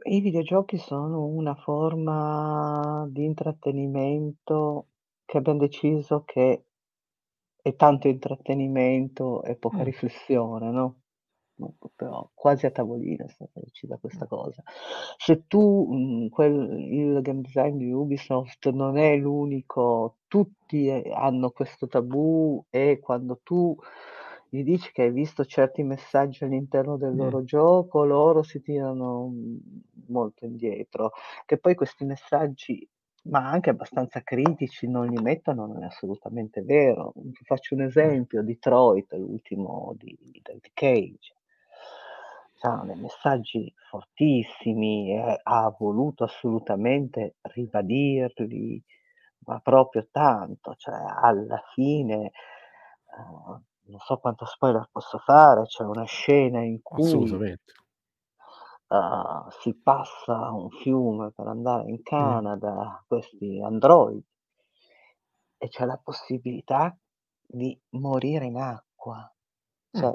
i 0.05 0.19
videogiochi 0.21 0.77
sono 0.77 1.25
una 1.25 1.55
forma 1.55 3.05
di 3.09 3.23
intrattenimento 3.25 4.87
che 5.25 5.37
abbiam 5.37 5.57
deciso 5.57 6.23
che 6.23 6.65
è 7.61 7.75
tanto 7.75 8.07
intrattenimento 8.07 9.43
e 9.43 9.55
poca 9.55 9.81
Mh. 9.81 9.83
riflessione, 9.83 10.71
no, 10.71 11.02
proprio 11.77 12.31
quasi 12.33 12.65
a 12.65 12.71
tavolino 12.71 13.25
è 13.25 13.29
stata 13.29 13.59
decisa 13.63 13.97
Mh. 14.11 14.23
questa 14.23 14.27
cosa. 14.27 14.63
Se 15.17 15.45
tu, 15.47 15.87
mhmm, 15.91 16.29
quel 16.29 16.53
il 16.91 17.21
game 17.21 17.41
design 17.41 17.77
di 17.77 17.91
Ubisoft 17.91 18.69
non 18.71 18.97
è 18.97 19.15
l'unico, 19.17 20.17
tutti, 20.27 20.87
ehm, 20.87 21.11
hanno 21.13 21.51
questo 21.51 21.87
tabù 21.87 22.63
e 22.69 22.99
quando 22.99 23.39
tu 23.43 23.75
gli 24.49 24.63
dici 24.63 24.91
che 24.91 25.03
hai 25.03 25.11
visto 25.11 25.45
certi 25.45 25.81
messaggi 25.83 26.43
all'interno 26.43 26.97
del 26.97 27.15
Mh. 27.15 27.15
loro 27.15 27.43
gioco, 27.43 28.03
loro 28.05 28.43
si 28.43 28.61
tirano, 28.61 29.27
mhmm, 29.27 29.57
molto 30.07 30.45
indietro. 30.45 31.11
Che 31.45 31.57
poi 31.57 31.73
questi 31.75 32.05
messaggi, 32.05 32.87
ma 33.25 33.49
anche 33.49 33.69
abbastanza 33.71 34.21
critici, 34.21 34.87
non 34.87 35.07
li 35.07 35.17
mettono 35.19 35.65
non 35.65 35.83
è 35.83 35.85
assolutamente 35.87 36.61
vero. 36.61 37.13
Ti 37.15 37.43
faccio 37.45 37.73
un 37.75 37.81
Mh. 37.99 38.13
esempio: 38.13 38.43
Detroit, 38.43 39.11
l'ultimo 39.13 39.93
di 39.97 40.15
David 40.41 40.69
Cage. 40.73 41.33
Dei 42.65 42.95
messaggi 42.95 43.73
fortissimi 43.89 45.11
e 45.11 45.39
ha 45.43 45.75
voluto 45.77 46.23
assolutamente 46.23 47.35
ribadirli, 47.41 48.81
ma 49.39 49.59
proprio 49.59 50.07
tanto, 50.09 50.73
cioè 50.75 50.95
alla 50.95 51.61
fine, 51.73 52.31
uhm, 53.17 53.61
non 53.87 53.99
so 53.99 54.17
quanto 54.17 54.45
spoiler 54.45 54.87
posso 54.93 55.17
fare, 55.17 55.63
c'è 55.65 55.83
una 55.83 56.05
scena 56.05 56.61
in 56.63 56.81
cui 56.81 57.45
uhm, 58.91 59.47
si 59.61 59.73
passa 59.75 60.51
un 60.51 60.69
fiume 60.69 61.31
per 61.31 61.47
andare 61.47 61.89
in 61.89 62.01
Mh. 62.17 62.43
Canada, 62.43 63.03
questi 63.07 63.61
androidi 63.61 64.23
e 65.61 65.67
c'è 65.69 65.85
la 65.85 65.97
possibilità 66.01 66.95
di 67.45 67.79
morire 67.91 68.45
in 68.45 68.57
acqua, 68.57 69.31
Mh. 69.93 69.99
cioè 69.99 70.13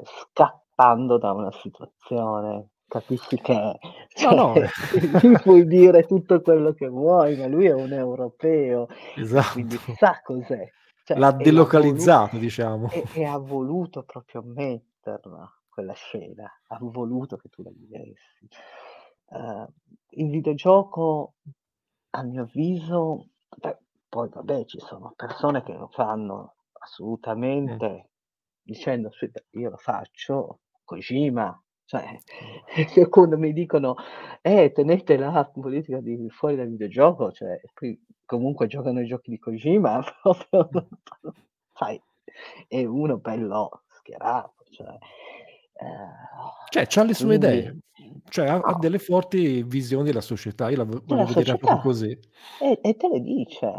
scappando 0.79 1.17
da 1.17 1.33
una 1.33 1.51
situazione. 1.51 2.69
Capisci 2.87 3.37
che 3.37 3.77
No, 4.23 4.31
no. 4.31 4.53
cioè 4.55 4.67
puoi 5.43 5.67
dire 5.67 6.05
tutto 6.05 6.41
quello 6.41 6.73
che 6.73 6.87
vuoi, 6.87 7.35
ma 7.35 7.45
lui 7.47 7.65
è 7.67 7.73
un 7.73 7.91
europeo 7.93 8.87
e 8.87 9.43
quindi 9.51 9.77
Esatto. 9.77 9.95
sa 9.97 10.19
cos'è. 10.23 10.67
Cioè 11.03 11.17
L'ha 11.19 11.31
delocalizzato, 11.31 12.37
diciamo. 12.37 12.89
e 12.91 13.03
e 13.13 13.23
ha 13.25 13.37
voluto 13.37 14.03
proprio 14.03 14.41
metterla 14.43 15.47
quella 15.69 15.93
scena, 15.93 16.49
ha 16.67 16.77
voluto 16.81 17.37
che 17.37 17.49
tu 17.49 17.61
la 17.61 17.69
vivessi. 17.71 18.47
Uhm, 19.31 19.67
il 20.11 20.29
videogioco 20.31 21.35
a 22.11 22.23
mio 22.23 22.43
avviso 22.43 23.27
beh, 23.55 23.77
poi 24.09 24.29
vabbè 24.29 24.65
ci 24.65 24.79
sono 24.79 25.13
persone 25.15 25.61
che 25.61 25.73
lo 25.73 25.87
fanno 25.89 26.55
assolutamente 26.79 28.09
dicendo: 28.63 29.11
"Sì, 29.11 29.27
beh, 29.29 29.45
io 29.51 29.69
lo 29.69 29.77
faccio, 29.77 30.61
Kojima", 30.89 31.61
cioè 31.85 32.17
quando 33.09 33.37
mi 33.37 33.53
dicono: 33.53 33.95
"Eh, 34.41 34.71
tenete 34.73 35.17
la 35.17 35.45
politica 35.53 35.99
di 36.01 36.29
fuori 36.29 36.55
dal 36.55 36.69
videogioco", 36.69 37.31
cioè 37.31 37.59
qui 37.73 37.99
comunque 38.25 38.67
giocano 38.67 38.99
ai 38.99 39.05
giochi 39.07 39.31
di 39.31 39.39
Kojima, 39.39 40.01
proprio 40.49 40.69
Mh. 41.23 41.31
sai, 41.73 42.01
è 42.67 42.83
uno 42.85 43.17
bello 43.19 43.83
schierato, 43.87 44.63
cioè, 44.71 44.97
ehm, 45.81 46.49
Cioè 46.71 46.85
c'ha 46.87 47.03
le 47.03 47.13
sue 47.15 47.35
quindi 47.35 47.35
idee, 47.35 47.79
cioè 48.29 48.47
ha 48.47 48.59
ha 48.63 48.73
no. 48.73 48.75
delle 48.75 48.99
forti 48.99 49.63
visioni 49.63 50.03
della 50.05 50.21
società, 50.21 50.69
io 50.69 50.77
la 50.77 50.83
voglio 50.83 51.25
Della 51.25 51.25
vederla 51.25 51.55
proprio 51.55 51.79
così. 51.79 52.17
E 52.67 52.69
e 52.89 52.91
te 52.99 53.07
le 53.09 53.19
dice. 53.21 53.69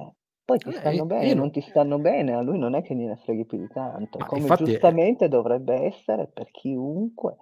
Poi 0.51 0.59
ti 0.59 0.73
Eh, 0.73 0.73
stanno 0.73 1.07
e 1.17 1.31
e 1.31 1.31
bene, 1.31 1.35
non 1.35 1.51
no 1.51 1.53
ti 1.53 1.61
stanno 1.61 2.01
bene, 2.01 2.35
a 2.35 2.41
lui 2.41 2.59
non 2.59 2.75
è 2.75 2.83
che 2.83 2.97
gliene 2.97 3.15
freghi 3.15 3.45
più 3.47 3.57
di 3.57 3.69
tanto, 3.69 4.19
Ma 4.19 4.27
come 4.27 4.49
è 4.49 4.53
giustamente 4.53 5.29
dovrebbe 5.29 5.75
essere 5.85 6.27
per 6.27 6.51
chiunque 6.51 7.37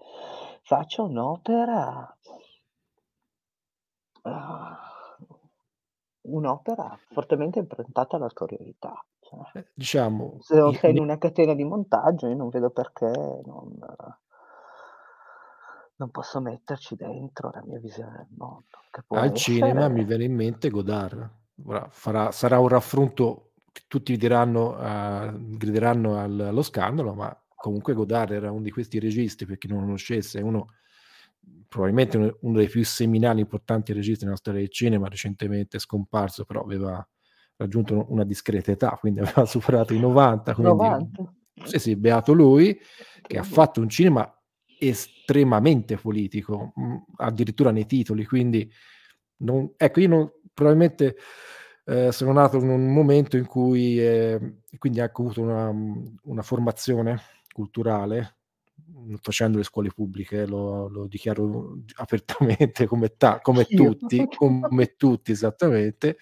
faccia 0.62 1.02
un'opera 1.02 2.14
uhm, 4.24 4.76
un'opera 6.22 6.98
fortemente 7.10 7.58
improntata 7.58 8.16
all'autorialità, 8.16 9.04
cioè. 9.20 9.40
Eh, 9.54 9.66
diciamo 9.74 10.40
Se 10.40 10.54
non 10.56 10.74
sei 10.74 10.92
in 10.92 11.00
una 11.00 11.18
catena 11.18 11.54
di 11.54 11.64
montaggio, 11.64 12.28
io 12.28 12.36
non 12.36 12.48
vedo 12.50 12.70
perché 12.70 13.06
non 13.44 13.76
non 15.96 16.10
posso 16.10 16.40
metterci 16.40 16.94
dentro 16.96 17.50
la 17.52 17.62
mia 17.64 17.78
visione 17.80 18.16
del 18.18 18.36
mondo, 18.36 18.78
Al 19.12 19.34
cinema 19.34 19.88
mi 19.90 20.02
essere 20.02 20.06
viene 20.06 20.24
in 20.24 20.34
mente 20.34 20.70
Godard. 20.70 21.30
Farà 21.90 22.30
sarà 22.30 22.58
un 22.60 22.68
raffronto 22.68 23.52
che 23.72 23.82
tutti 23.88 24.16
diranno 24.16 24.76
uhm, 24.78 25.56
grideranno 25.56 26.16
al 26.16 26.38
allo 26.40 26.62
scandalo, 26.62 27.14
ma 27.14 27.36
comunque 27.54 27.94
Godard 27.94 28.30
era 28.32 28.50
uno 28.52 28.62
di 28.62 28.70
questi 28.70 28.98
registi, 29.00 29.44
per 29.44 29.58
chi 29.58 29.66
non 29.66 29.78
lo 29.80 29.84
conoscesse, 29.84 30.38
è 30.38 30.42
uno 30.42 30.66
probabilmente 31.68 32.16
uno 32.16 32.36
uno 32.42 32.58
dei 32.58 32.68
più 32.68 32.84
seminali, 32.84 33.40
importanti 33.40 33.92
registi 33.92 34.24
nella 34.24 34.36
storia 34.36 34.60
del 34.60 34.70
cinema, 34.70 35.08
recentemente 35.08 35.78
scomparso, 35.78 36.44
però 36.44 36.62
aveva 36.62 37.06
raggiunto 37.56 38.06
una 38.10 38.24
discreta 38.24 38.70
età, 38.70 38.90
quindi 39.00 39.20
aveva 39.20 39.44
superato 39.44 39.92
i 39.94 39.98
90, 39.98 40.54
quindi 40.54 40.96
90? 40.96 41.34
sì, 41.62 41.78
sì, 41.78 41.96
beato 41.96 42.32
lui, 42.32 42.78
che 43.26 43.38
ha 43.38 43.42
fatto 43.42 43.80
un 43.80 43.88
cinema 43.88 44.32
estremamente 44.78 45.96
politico, 45.96 46.72
mhmm, 46.74 47.04
addirittura 47.16 47.70
nei 47.72 47.86
titoli, 47.86 48.24
quindi 48.24 48.70
non 49.40 49.72
ecco, 49.76 50.00
io 50.00 50.08
non 50.08 50.30
probabilmente, 50.58 51.16
ehm, 51.84 52.08
sono 52.10 52.32
nato 52.32 52.56
in 52.58 52.68
un 52.68 52.92
momento 52.92 53.36
in 53.36 53.46
cui 53.46 53.98
ehm, 54.04 54.62
quindi 54.78 54.98
ecco, 55.00 55.22
ho 55.22 55.24
avuto 55.26 55.42
una 55.42 55.70
una 56.24 56.42
formazione 56.42 57.20
culturale, 57.52 58.38
mhmm, 58.74 59.16
facendo 59.20 59.58
le 59.58 59.64
scuole 59.64 59.90
pubbliche, 59.94 60.46
lo 60.46 60.88
lo 60.88 61.06
dichiaro 61.06 61.78
apertamente 61.96 62.86
come 62.86 63.16
ta 63.16 63.40
come 63.40 63.72
tutti 63.72 64.28
come 64.28 64.96
tutti 64.96 65.30
esattamente, 65.32 66.18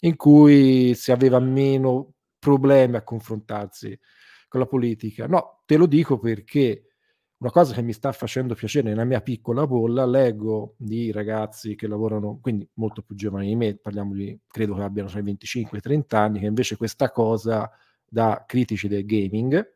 in 0.00 0.16
cui 0.16 0.94
si 0.94 1.10
aveva 1.12 1.40
meno 1.40 2.12
problemi 2.38 2.96
a 2.96 3.02
confrontarsi 3.02 3.98
con 4.48 4.60
la 4.60 4.66
politica. 4.66 5.26
No, 5.26 5.62
te 5.66 5.76
lo 5.76 5.86
dico 5.86 6.18
perché 6.18 6.93
una 7.38 7.50
cosa 7.50 7.74
che 7.74 7.82
mi 7.82 7.92
sta 7.92 8.12
facendo 8.12 8.54
piacere 8.54 8.88
nella 8.88 9.04
mia 9.04 9.20
piccola 9.20 9.66
bolla, 9.66 10.06
leggo 10.06 10.74
di 10.78 11.10
ragazzi 11.12 11.74
che 11.74 11.86
lavorano, 11.86 12.38
quindi 12.40 12.66
molto 12.74 13.02
più 13.02 13.14
giovani 13.14 13.48
di 13.48 13.56
me, 13.56 13.76
parliamo 13.76 14.14
di 14.14 14.38
credo 14.46 14.74
che 14.74 14.82
abbiano 14.82 15.08
tra 15.10 15.18
i 15.18 15.22
25 15.22 15.76
e 15.76 15.80
i 15.80 15.82
30 15.82 16.20
anni, 16.20 16.40
che 16.40 16.46
invece 16.46 16.76
questa 16.76 17.10
cosa 17.10 17.70
da 18.08 18.44
critici 18.46 18.88
del 18.88 19.04
gaming 19.04 19.72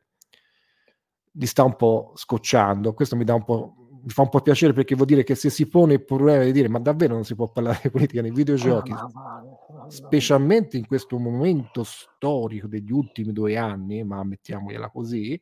li 1.33 1.47
sta 1.47 1.65
un 1.65 1.77
po' 1.77 2.13
scocciando. 2.15 2.95
Questo 2.95 3.17
mi 3.17 3.25
dà 3.25 3.35
un 3.35 3.45
po' 3.45 3.75
mi 4.01 4.11
fa 4.11 4.23
un 4.23 4.29
po' 4.29 4.41
piacere 4.41 4.73
perché 4.73 4.95
vuol 4.95 5.07
dire 5.09 5.25
che 5.25 5.35
se 5.35 5.51
si 5.51 5.69
pone 5.69 5.95
il 5.95 6.05
problema 6.05 6.45
di 6.45 6.53
dire: 6.53 6.69
"Ma 6.69 6.79
davvero 6.79 7.15
non 7.15 7.25
si 7.25 7.35
può 7.35 7.49
parlare 7.51 7.81
di 7.83 7.91
politica 7.91 8.23
nei 8.23 8.31
videogiochi?" 8.33 8.93
ma 8.93 9.09
ma 9.13 9.43
ma 9.43 9.85
Specialmente 9.91 10.77
in 10.77 10.87
questo 10.87 11.19
momento 11.19 11.83
storico 11.85 12.67
degli 12.67 12.91
ultimi 12.93 13.33
2 13.33 13.57
anni, 13.57 14.05
ma 14.05 14.23
mettiamogliela 14.23 14.91
così, 14.91 15.41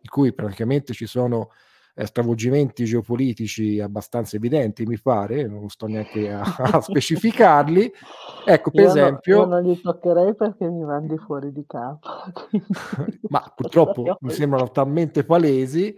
in 0.00 0.08
cui 0.10 0.34
praticamente 0.34 0.92
ci 0.94 1.06
sono, 1.06 1.50
ehm, 1.94 2.04
stravolgimenti 2.06 2.84
geopolitici 2.84 3.80
abbastanza 3.80 4.36
evidenti, 4.36 4.86
mi 4.86 4.98
pare, 5.00 5.46
non 5.46 5.68
sto 5.68 5.86
neanche 5.86 6.30
a 6.30 6.42
a 6.78 6.80
specificarli. 6.80 7.92
Ecco, 8.44 8.70
per 8.72 8.84
Io 8.84 8.92
no 8.94 9.22
io 9.30 9.44
esempio 9.44 9.46
non 9.46 9.62
li 9.62 9.80
toccherei 9.80 10.34
perché 10.34 10.68
mi 10.68 10.84
mandi 10.84 11.16
fuori 11.18 11.52
di 11.52 11.64
campo, 11.66 12.08
Ma 13.30 13.40
purtroppo 13.54 14.16
mi 14.20 14.30
sembrano 14.30 14.70
talmente 14.70 15.24
palesi. 15.24 15.96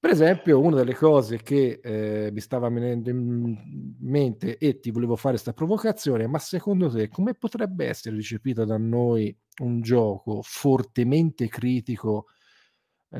Per 0.00 0.10
esempio, 0.10 0.60
una 0.60 0.76
delle 0.76 0.94
cose 0.96 1.40
che, 1.42 1.78
ehm, 1.80 2.32
mi 2.34 2.40
stava 2.40 2.68
venendo 2.68 3.08
in 3.10 3.56
mente 4.00 4.58
e 4.58 4.80
ti 4.80 4.90
volevo 4.90 5.14
fare 5.16 5.36
'sta 5.36 5.52
provocazione: 5.52 6.26
ma 6.26 6.38
secondo 6.38 6.90
te 6.90 7.08
come 7.08 7.34
potrebbe 7.34 7.86
essere 7.86 8.16
recepito 8.16 8.64
da 8.64 8.78
noi 8.78 9.36
un 9.62 9.80
gioco 9.80 10.40
fortemente 10.42 11.46
critico, 11.48 12.26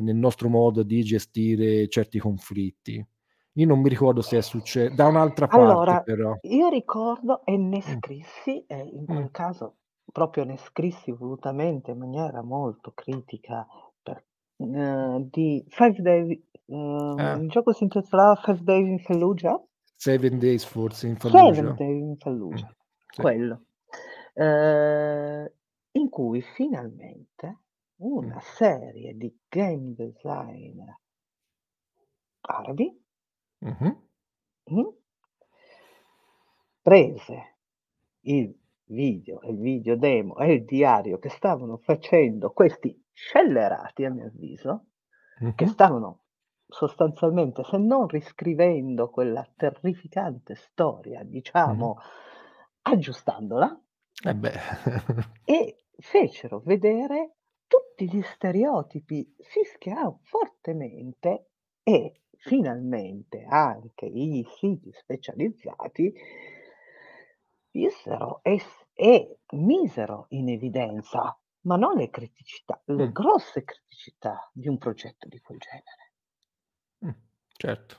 nel 0.01 0.17
nostro 0.17 0.49
modo 0.49 0.83
di 0.83 1.03
gestire 1.03 1.89
certi 1.89 2.19
conflitti? 2.19 3.05
Io 3.57 3.67
non 3.67 3.81
mi 3.81 3.89
ricordo 3.89 4.23
se 4.23 4.39
è 4.39 4.43
succe 4.43 4.91
da 4.95 5.07
un'altra 5.07 5.49
parte 5.49 5.97
Allora, 5.97 6.03
però. 6.03 6.35
io 6.43 6.69
ricordo 6.69 7.45
e 7.45 7.57
ne 7.57 7.81
Mh. 7.87 8.03
scrissi, 8.03 8.65
e 8.67 8.77
in 8.79 9.07
quel 9.07 9.31
caso 9.31 9.77
proprio 10.13 10.45
ne 10.45 10.57
scrissi 10.57 11.11
volutamente 11.13 11.91
in 11.91 11.99
maniera 11.99 12.43
molto 12.43 12.93
critica 12.93 13.67
per 14.03 14.25
ehm, 14.57 15.29
di 15.31 15.65
Five 15.69 16.01
Day 16.01 16.47
ehm, 16.67 17.19
Eh. 17.19 17.43
il 17.43 17.49
gioco 17.49 17.73
si 17.73 17.85
intitolava 17.85 18.37
Five 18.37 18.63
Days 18.63 18.87
in 18.89 18.99
Fallujah? 19.01 19.63
7 19.99 20.39
Days 20.39 20.65
forse 20.65 21.07
in 21.07 21.17
Seven 21.31 21.73
Fallujah. 21.73 21.77
Days 21.77 22.03
in 22.03 22.17
Fallujah, 22.19 22.75
sì. 23.13 23.23
quello. 23.23 23.65
Ehm, 24.35 25.51
in 25.93 26.09
cui 26.09 26.43
finalmente. 26.43 27.59
Una 28.05 28.41
serie 28.41 29.17
di 29.17 29.33
game 29.49 29.95
designer 29.95 30.99
arabi 32.43 33.01
Mh-mh. 33.61 33.97
Mh. 34.71 34.89
Prese 36.83 37.59
il 38.23 38.53
video 38.87 39.41
e 39.43 39.51
il 39.51 39.59
video 39.59 39.97
demo 39.97 40.37
e 40.39 40.53
il 40.55 40.65
diario 40.65 41.19
che 41.19 41.29
stavano 41.29 41.77
facendo 41.77 42.51
questi 42.51 43.01
scellerati, 43.13 44.05
a 44.05 44.11
mio 44.11 44.27
avviso, 44.27 44.87
che 45.55 45.65
Mh-mh. 45.65 45.69
stavano 45.69 46.25
sostanzialmente, 46.67 47.63
se 47.63 47.79
non 47.79 48.09
riscrivendo 48.09 49.11
quella 49.11 49.47
terrificante 49.55 50.57
storia, 50.57 51.23
diciamo 51.23 51.99
aggiustandola 52.83 53.81
Eh 54.25 54.35
e 55.45 55.85
fecero 55.99 56.61
vedere 56.65 57.35
tutti 57.73 58.07
gli 58.11 58.21
stereotipi, 58.23 59.35
si 59.39 59.63
schia 59.65 60.15
fortemente 60.25 61.53
e 61.83 62.21
finalmente 62.37 63.45
anche 63.49 64.05
i 64.05 64.45
siti 64.59 64.93
specializzati 64.93 66.13
vissero 67.71 68.41
e 68.43 68.61
e 68.95 69.39
misero 69.53 70.27
in 70.31 70.51
evidenza, 70.51 71.35
ma 71.63 71.77
non 71.77 71.97
le 71.97 72.11
criticità, 72.11 72.81
le 72.85 73.07
Mh. 73.07 73.13
grosse 73.13 73.65
criticità 73.65 74.51
di 74.53 74.69
un 74.69 74.77
progetto 74.77 75.27
di 75.29 75.41
quel 75.41 75.59
genere. 75.59 76.13
Mh, 77.03 77.13
certo. 77.59 77.97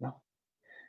No? 0.00 0.24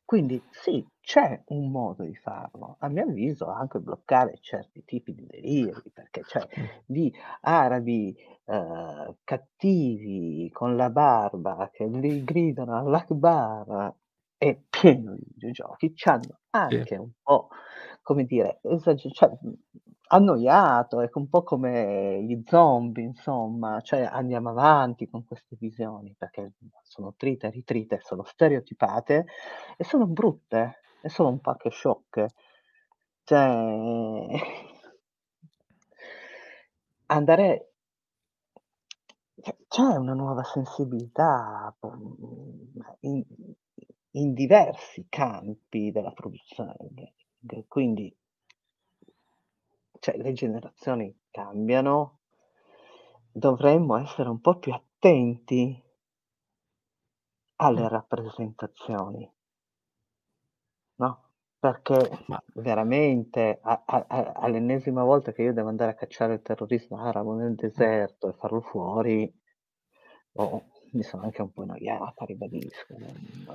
Quindi 0.06 0.46
sì, 0.52 0.86
c'è 1.04 1.42
un 1.48 1.70
modo 1.70 2.04
di 2.04 2.16
farlo. 2.16 2.78
A 2.80 2.88
mio 2.88 3.04
avviso 3.04 3.48
anche 3.50 3.80
bloccare 3.80 4.38
certi 4.40 4.86
tipi 4.86 5.14
di 5.14 5.26
deliri, 5.28 5.92
perché 5.94 6.24
cioè 6.26 6.48
Mh. 6.58 6.68
di 6.86 7.14
arabi, 7.42 8.16
ehm, 8.46 9.18
cattivi 9.26 10.50
con 10.52 10.76
la 10.78 10.90
barba 10.90 11.70
che 11.74 11.86
li 11.88 12.24
gridano 12.24 12.78
Allah 12.78 13.00
Akbar 13.00 13.94
è 14.38 14.58
pieno 14.70 15.16
di 15.16 15.26
videogiochi, 15.34 15.92
c'hanno 15.94 16.40
Sì. 16.70 16.84
anche 16.84 16.96
un 16.96 17.12
po', 17.22 17.50
come 18.02 18.24
dire, 18.26 18.60
esage 18.64 19.10
cioè, 19.12 19.30
annoiato, 20.10 21.02
ecco, 21.02 21.20
un 21.20 21.28
po' 21.30 21.44
come 21.44 22.22
gli 22.24 22.42
zombie 22.46 23.04
insomma, 23.04 23.82
cioè 23.82 24.02
andiamo 24.04 24.50
avanti 24.50 25.08
con 25.10 25.26
queste 25.26 25.56
visioni 25.60 26.16
perché 26.18 26.54
sono 26.84 27.14
trite 27.18 27.48
e 27.48 27.50
ritrite, 27.52 28.00
sono 28.02 28.24
stereotipate 28.24 29.26
e 29.78 29.84
sono 29.84 30.06
brutte 30.08 30.80
e 31.04 31.10
sono 31.10 31.30
un 31.30 31.40
po' 31.40 31.50
anche 31.50 31.70
sciocche. 31.70 32.30
Cioè 33.26 34.26
andare 37.08 37.74
cioè, 39.42 39.56
c'è 39.68 39.96
una 39.98 40.14
nuova 40.14 40.44
sensibilità, 40.44 41.76
mhmm, 41.82 42.82
in 43.02 43.24
in 44.16 44.34
diversi 44.34 45.08
campi 45.10 45.92
della 45.92 46.12
produzione 46.12 46.76
quindi 47.68 48.16
cioè 50.00 50.18
le 50.18 50.34
generazioni 50.34 51.18
cambiano, 51.32 52.20
dovremmo 53.32 53.98
essere 53.98 54.30
un 54.30 54.42
po' 54.42 54.60
più 54.60 54.74
attenti 54.74 55.82
alle 57.56 57.88
rappresentazioni. 57.88 59.32
Perché 61.64 62.26
Ma 62.28 62.44
veramente 62.56 63.58
a 63.62 63.84
a 63.86 64.06
a 64.10 64.32
all'ennesima 64.36 65.02
volta 65.06 65.32
che 65.32 65.44
io 65.44 65.54
devo 65.54 65.70
andare 65.70 65.92
a 65.92 65.96
cacciare 65.96 66.34
il 66.34 66.42
terrorismo 66.42 66.98
arabo 67.00 67.36
nel 67.36 67.56
Mh. 67.76 67.84
deserto 67.86 68.28
e 68.28 68.34
farlo 68.34 68.60
fuori, 68.60 69.34
boh, 70.32 70.66
mi 70.92 71.04
sono 71.04 71.24
anche 71.24 71.42
un 71.42 71.54
po' 71.54 71.62
annoiata, 71.62 72.26
ribadisco, 72.26 72.98
non 72.98 73.46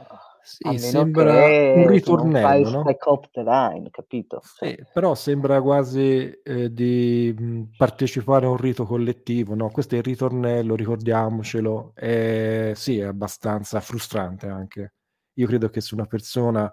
a 0.63 0.73
Sì, 0.73 0.79
meno 0.79 1.09
sembra 1.09 1.55
un 1.73 1.87
che 1.91 2.01
tu 2.03 2.15
non 2.15 2.31
fai 2.31 2.65
ritornello, 2.65 2.71
no? 2.71 2.95
Spec 2.95 3.07
Ops 3.09 3.31
The 3.31 3.43
Line, 3.43 3.91
capito? 3.91 4.49
Cioè 4.53 4.71
Sì, 4.71 4.87
però 4.93 5.15
sembra 5.17 5.61
quasi, 5.61 6.31
ehm, 6.45 6.67
di, 6.67 7.35
mhmm, 7.37 7.75
partecipare 7.77 8.47
a 8.47 8.51
un 8.51 8.57
rito 8.57 8.85
collettivo, 8.85 9.55
no, 9.55 9.71
questo 9.71 9.95
è 9.97 9.99
il 9.99 10.05
ritornello, 10.05 10.77
ricordiamocelo. 10.77 11.93
Ehm, 11.97 12.73
sì, 12.75 12.99
è 12.99 13.05
abbastanza 13.05 13.81
frustrante 13.81 14.47
anche. 14.47 14.95
Io 15.35 15.47
credo 15.49 15.69
che 15.71 15.81
se 15.81 15.95
una 15.95 16.07
persona 16.07 16.73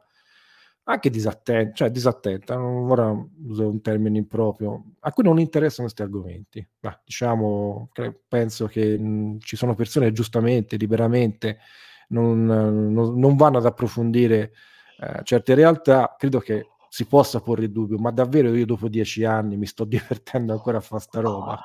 anche 0.88 1.10
disatten 1.10 1.74
cioè 1.74 1.90
disattenta, 1.90 2.56
non 2.58 2.90
ora 2.92 3.10
uso 3.48 3.68
un 3.68 3.82
termine 3.82 4.18
improprio, 4.20 4.84
a 5.02 5.12
cui 5.12 5.24
non 5.24 5.40
interessano 5.40 5.88
'sti 5.88 6.02
argomenti, 6.04 6.68
mah, 6.82 7.02
diciamo 7.04 7.90
che 7.94 8.14
penso 8.28 8.68
che, 8.68 8.98
mhmm, 8.98 9.40
ci 9.40 9.56
sono 9.56 9.74
persone 9.76 10.12
giustamente, 10.12 10.78
liberamente 10.78 11.58
non 12.10 12.46
non 12.46 13.18
non 13.20 13.36
vanno 13.36 13.58
ad 13.58 13.66
approfondire, 13.66 14.52
ehm, 15.00 15.24
certe 15.24 15.56
realtà, 15.56 16.16
credo 16.18 16.40
che 16.40 16.68
si 16.90 17.06
possa 17.06 17.40
porre 17.42 17.64
il 17.66 17.72
dubbio: 17.72 17.98
"Ma 17.98 18.12
davvero 18.12 18.54
io 18.56 18.66
dopo 18.66 18.88
10 18.90 19.24
anni 19.26 19.58
mi 19.58 19.66
sto 19.66 19.86
divertendo 20.46 20.54
ancora 20.54 20.78
a 20.78 20.82
fa' 20.82 21.00
sta 21.00 21.20
roba?" 21.22 21.60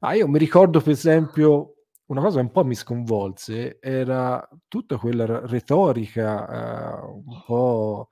Ah, 0.00 0.14
io 0.14 0.28
mi 0.28 0.38
ricordo 0.38 0.80
per 0.80 0.92
esempio 0.92 1.75
una 2.06 2.20
cosa 2.20 2.36
che 2.38 2.42
un 2.46 2.52
po' 2.52 2.64
mi 2.64 2.74
sconvolse, 2.74 3.78
era 3.80 4.46
tutta 4.68 4.96
quella 4.96 5.46
retorica, 5.46 7.00
ehm, 7.02 7.22
un 7.26 7.42
po' 7.46 8.08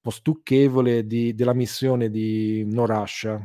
po' 0.00 0.10
stucchevole 0.10 1.06
di 1.06 1.34
della 1.34 1.54
missione 1.54 2.10
di 2.10 2.64
No 2.66 2.86
Russia, 2.86 3.38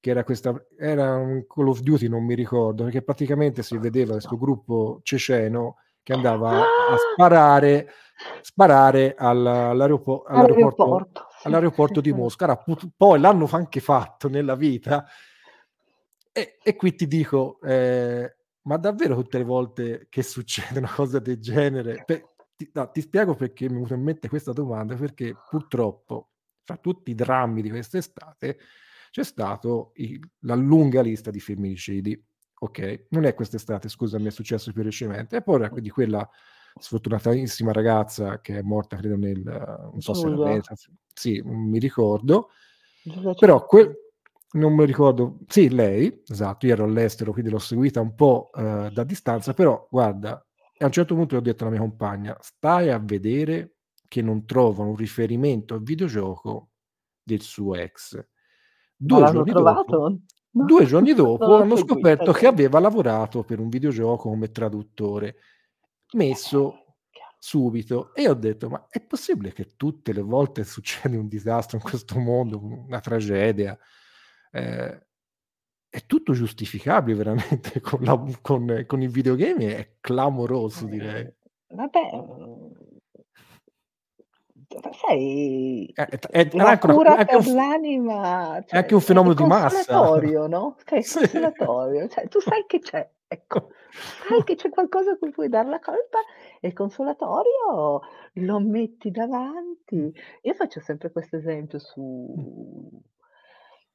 che 0.00 0.10
era 0.10 0.24
questa 0.24 0.54
era 0.78 1.16
un 1.16 1.46
Call 1.46 1.68
of 1.68 1.80
Duty, 1.80 2.08
non 2.08 2.24
mi 2.24 2.34
ricordo, 2.34 2.84
perché 2.84 3.02
praticamente 3.02 3.62
si 3.62 3.78
vedeva 3.78 4.12
questo 4.12 4.36
gruppo 4.36 5.00
ceceno 5.02 5.76
che 6.02 6.12
andava 6.12 6.50
a 6.60 6.96
sparare 7.14 7.88
sparare 8.42 9.14
al 9.16 9.44
all'aeropo 9.46 10.22
all'aeroporto 10.26 10.82
All'aeroporto, 10.84 11.26
sì, 11.40 11.46
all'aeroporto 11.48 12.00
di. 12.00 12.12
Mosca. 12.14 12.56
Put 12.56 12.88
poi 12.96 13.20
l'hanno 13.20 13.48
anche 13.52 13.80
fatto 13.80 14.28
nella 14.28 14.54
vita 14.54 15.06
e 16.36 16.58
e 16.62 16.74
qui 16.76 16.94
ti 16.94 17.06
dico, 17.06 17.58
ehm, 17.62 18.28
ma 18.66 18.76
davvero 18.76 19.14
tutte 19.14 19.38
le 19.38 19.44
volte 19.44 20.06
che 20.08 20.22
succede 20.22 20.78
una 20.78 20.92
cosa 20.92 21.18
del 21.18 21.38
genere 21.38 22.02
pe 22.04 22.30
ti 22.56 22.70
no, 22.72 22.90
ti 22.90 23.00
spiego 23.00 23.34
perché 23.34 23.64
mi 23.64 23.70
è 23.70 23.74
venuta 23.74 23.94
in 23.94 24.02
mente 24.02 24.28
questa 24.28 24.52
domanda, 24.52 24.94
perché 24.94 25.34
purtroppo 25.50 26.30
fra 26.62 26.76
tutti 26.76 27.10
i 27.10 27.14
drammi 27.14 27.62
di 27.62 27.70
quest'estate 27.70 28.58
c'è 29.10 29.24
stato 29.24 29.92
il 29.96 30.20
la 30.40 30.54
lunga 30.54 31.02
lista 31.02 31.30
di 31.30 31.40
femminicidi, 31.40 32.20
okay, 32.60 33.06
non 33.10 33.24
è 33.24 33.34
quest'estate 33.34 33.88
scusami, 33.88 34.26
è 34.26 34.30
successo 34.30 34.72
più 34.72 34.82
recentemente, 34.82 35.36
e 35.36 35.42
poi 35.42 35.68
di 35.80 35.90
quella 35.90 36.28
sfortunatissima 36.76 37.72
ragazza 37.72 38.40
che 38.40 38.58
è 38.58 38.62
morta 38.62 38.96
credo 38.96 39.16
nel 39.16 39.40
non 39.42 40.00
so 40.00 40.14
se 40.14 40.28
era 40.28 40.60
sì, 41.12 41.40
mi 41.44 41.78
ricordo. 41.78 42.50
Però 43.38 43.66
que 43.66 43.80
Cecchettin. 43.82 44.03
Non 44.54 44.72
me 44.72 44.78
lo 44.80 44.84
ricordo 44.84 45.38
sì, 45.48 45.68
lei, 45.70 46.22
esatto, 46.26 46.66
io 46.66 46.72
ero 46.72 46.84
all'estero, 46.84 47.32
quindi 47.32 47.50
l'ho 47.50 47.58
seguita 47.58 48.00
un 48.00 48.14
po', 48.14 48.50
uhm, 48.54 48.88
da 48.90 49.04
distanza, 49.04 49.52
però 49.54 49.86
guarda, 49.90 50.32
a 50.78 50.84
un 50.86 50.92
certo 50.92 51.14
punto 51.14 51.36
ho 51.36 51.40
detto 51.40 51.64
alla 51.64 51.72
mia 51.72 51.80
compagna: 51.82 52.36
"Stai 52.40 52.90
a 52.90 52.98
vedere 52.98 53.76
che 54.08 54.22
non 54.22 54.44
trovano 54.46 54.90
un 54.90 54.96
riferimento 54.96 55.74
al 55.74 55.82
videogioco 55.82 56.70
del 57.22 57.40
suo 57.42 57.74
ex." 57.76 58.24
Ma 59.06 59.18
2 59.18 59.24
l'hanno 59.24 59.44
giorni 59.44 59.54
dopo? 59.54 60.18
No, 60.56 60.66
2 60.66 60.84
giorni 60.86 61.14
dopo 61.14 61.56
l'ho 61.56 61.62
hanno 61.62 61.76
scoperto 61.76 62.32
che 62.32 62.46
questa. 62.46 62.46
aveva 62.46 62.78
lavorato 62.80 63.42
per 63.44 63.58
un 63.60 63.68
videogioco 63.68 64.28
come 64.30 64.50
traduttore, 64.50 65.36
messo 66.12 66.84
Chiaro. 67.12 67.38
subito. 67.38 68.14
E 68.14 68.28
ho 68.28 68.34
detto: 68.34 68.68
"Ma 68.70 68.86
è 68.88 69.00
possibile 69.04 69.52
che 69.52 69.74
tutte 69.76 70.12
le 70.12 70.22
volte 70.22 70.64
succede 70.64 71.16
un 71.16 71.28
disastro 71.28 71.76
in 71.78 71.82
questo 71.82 72.18
mondo, 72.18 72.60
una 72.62 73.00
tragedia, 73.00 73.78
ehm, 74.54 75.02
è 75.88 76.06
tutto 76.06 76.32
giustificabile 76.32 77.16
veramente 77.16 77.80
con 77.82 78.00
la 78.02 78.20
con 78.42 78.84
con 78.86 79.02
i 79.02 79.08
videogame 79.08 79.76
è 79.76 79.96
clamoroso 80.00 80.86
direi." 80.86 81.22
Ehm, 81.22 81.32
vabbè, 81.68 82.10
mhmm 82.16 82.72
sai, 84.92 85.92
Eh, 85.96 86.04
è 86.06 86.48
è 86.50 86.56
la 86.56 86.70
anche 86.70 86.86
una 86.90 87.24
è 87.24 87.34
un 87.34 87.54
l'anima, 87.54 88.56
è 88.66 88.76
anche 88.76 88.94
cioè 88.94 88.94
un 88.94 89.00
è 89.00 89.02
è 89.02 89.04
fenomeno 89.06 89.34
di 89.34 89.44
massa. 89.44 89.94
no, 90.48 90.76
cioè 90.84 90.98
è 90.98 91.02
Sì. 91.02 91.18
consolatorio, 91.18 92.08
cioè 92.08 92.28
tu 92.28 92.40
sai 92.40 92.64
che 92.66 92.78
c'è, 92.80 93.08
ecco, 93.28 93.70
sai 94.28 94.42
che 94.44 94.54
c'è 94.56 94.70
qualcosa 94.70 95.12
a 95.12 95.16
cui 95.18 95.30
puoi 95.30 95.48
dar 95.48 95.66
la 95.66 95.78
colpa, 95.78 96.18
è 96.60 96.72
consolatorio, 96.72 98.00
lo 98.34 98.58
metti 98.60 99.10
davanti. 99.10 100.12
Io 100.42 100.54
faccio 100.54 100.80
sempre 100.80 101.10
questo 101.12 101.36
esempio 101.36 101.78
su 101.78 103.00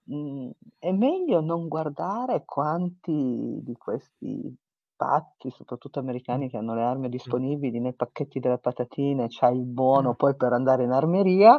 mhmm, 0.09 0.51
è 0.79 0.91
meglio 0.91 1.41
non 1.41 1.67
guardare 1.67 2.43
quanti 2.45 3.59
di 3.63 3.73
questi 3.77 4.55
pazzi, 4.95 5.49
soprattutto 5.51 5.99
americani 5.99 6.49
che 6.49 6.57
hanno 6.57 6.75
le 6.75 6.83
armi 6.83 7.07
Mh. 7.07 7.11
disponibili 7.11 7.79
nei 7.79 7.93
pacchetti 7.93 8.39
delle 8.39 8.57
patatine, 8.57 9.27
c'hai 9.29 9.57
il 9.57 9.65
buono 9.65 10.15
poi 10.15 10.35
per 10.35 10.51
andare 10.53 10.83
in 10.83 10.91
armeria, 10.91 11.57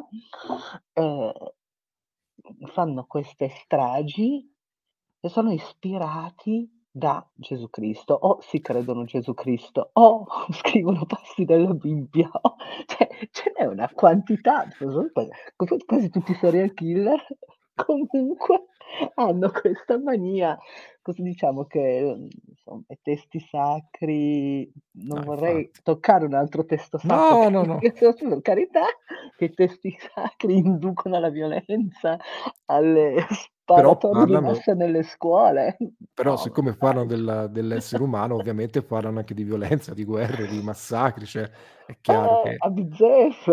ehm, 0.92 1.32
fanno 2.72 3.04
queste 3.06 3.48
stragi 3.48 4.46
e 5.20 5.28
sono 5.28 5.52
ispirati 5.52 6.68
da 6.92 7.24
Gesù 7.34 7.70
Cristo, 7.70 8.14
o 8.14 8.40
si 8.40 8.60
credono 8.60 9.04
Gesù 9.04 9.32
Cristo, 9.32 9.90
o 9.92 10.26
scrivono 10.52 11.06
passi 11.06 11.44
della 11.44 11.72
Bibbia, 11.72 12.28
o 12.32 12.56
cioè 12.86 13.08
ce 13.30 13.52
n'è 13.56 13.64
una 13.64 13.88
quantità, 13.94 14.66
quasi 15.86 16.10
tutti 16.10 16.32
i 16.32 16.34
serial 16.34 16.74
killer 16.74 17.24
comunque 18.08 18.66
hanno 19.14 19.50
questa 19.50 19.98
mania, 19.98 20.58
così 21.02 21.22
diciamo 21.22 21.64
che, 21.66 22.02
mhmm, 22.16 22.28
insomma 22.48 22.82
i 22.88 22.98
testi 23.02 23.40
sacri 23.40 24.70
non 24.92 25.18
No, 25.18 25.24
vorrei 25.24 25.60
infatti. 25.62 25.82
toccare 25.82 26.24
un 26.24 26.34
altro 26.34 26.64
testo 26.64 26.98
sacro 26.98 27.36
No, 27.36 27.48
no, 27.50 27.64
no. 27.64 27.78
per 27.80 28.40
carità, 28.42 28.82
che 29.36 29.44
i 29.46 29.54
testi 29.54 29.96
sacri 30.12 30.56
inducono 30.56 31.16
alla 31.16 31.30
violenza, 31.30 32.18
alle 32.66 33.26
Però 33.74 33.96
parlano 33.96 34.40
massa 34.40 34.74
nelle 34.74 35.02
scuole. 35.02 35.76
però 36.14 36.30
No, 36.32 36.36
siccome 36.36 36.76
parlano 36.76 37.06
del 37.06 37.48
dell'essere 37.50 38.02
umano 38.02 38.34
ovviamente 38.36 38.82
parlano 38.82 39.18
anche 39.18 39.34
di 39.34 39.44
violenza, 39.44 39.94
di 39.94 40.04
guerre, 40.04 40.46
di 40.46 40.60
massacri, 40.62 41.24
cioè 41.26 41.48
è 41.86 41.96
chiaro 42.00 42.42
Eh, 42.44 42.50
che 42.50 42.56
a 42.58 42.70
bizzeffe, 42.70 43.52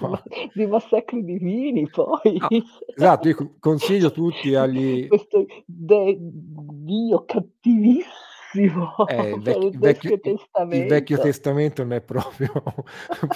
ma 0.00 0.08
no. 0.08 0.22
di 0.54 0.66
massacri 0.66 1.24
divini 1.24 1.88
poi. 1.88 2.36
No, 2.38 2.48
esatto, 2.94 3.28
io 3.28 3.34
co 3.36 3.54
consiglio 3.60 4.10
tutti 4.10 4.54
agli 4.54 5.06
Questo 5.08 5.46
de 5.66 6.18
Dio 6.20 7.24
cattivissimo 7.24 8.94
Eh, 9.06 9.30
il 9.30 9.42
per 9.42 9.58
vecchio 9.58 9.68
il 9.68 9.74
il 9.74 9.78
vecchio 9.78 10.14
il 10.14 10.86
Vecchio 10.86 11.16
Testamento. 11.16 11.22
Testamento 11.22 11.82
non 11.82 11.92
è 11.92 12.00
proprio 12.00 12.52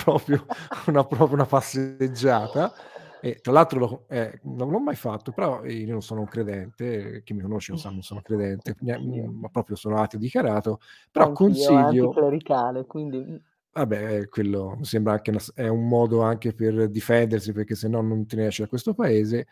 proprio 0.04 0.44
una 0.86 1.04
proprio 1.04 1.34
una 1.34 1.46
passeggiata 1.46 2.72
e 3.20 3.36
tra 3.40 3.52
l'altro 3.52 3.78
lo 3.78 4.06
ehm, 4.08 4.40
non 4.44 4.70
l'ho 4.70 4.80
mai 4.80 4.96
fatto, 4.96 5.32
però 5.32 5.64
io 5.64 5.90
non 5.92 6.02
sono 6.02 6.20
un 6.22 6.28
credente, 6.28 7.22
chi 7.24 7.34
mi 7.34 7.40
conosce 7.42 7.72
lo 7.72 7.78
sa 7.78 7.90
non 7.90 8.02
sono 8.02 8.20
credente, 8.22 8.76
mhmm, 8.78 9.38
ma 9.40 9.48
proprio 9.48 9.76
sono 9.76 10.00
ateo 10.00 10.18
dichiarato, 10.20 10.80
però 11.10 11.30
Anch'io, 11.30 11.70
consiglio 11.72 12.18
anticlericale, 12.48 12.86
quindi 12.86 13.18
mh. 13.22 13.42
Vabbè, 13.72 14.28
quello 14.28 14.74
mi 14.76 14.84
sembra 14.84 15.12
anche 15.12 15.30
una 15.30 15.40
è 15.54 15.68
un 15.68 15.86
modo 15.86 16.22
anche 16.22 16.52
per 16.52 16.88
difendersi, 16.88 17.52
perché 17.52 17.74
se 17.76 17.86
no 17.88 18.00
non 18.00 18.26
te 18.26 18.34
ne 18.36 18.46
esci 18.46 18.62
da 18.62 18.68
questo 18.68 18.94
paese. 18.94 19.46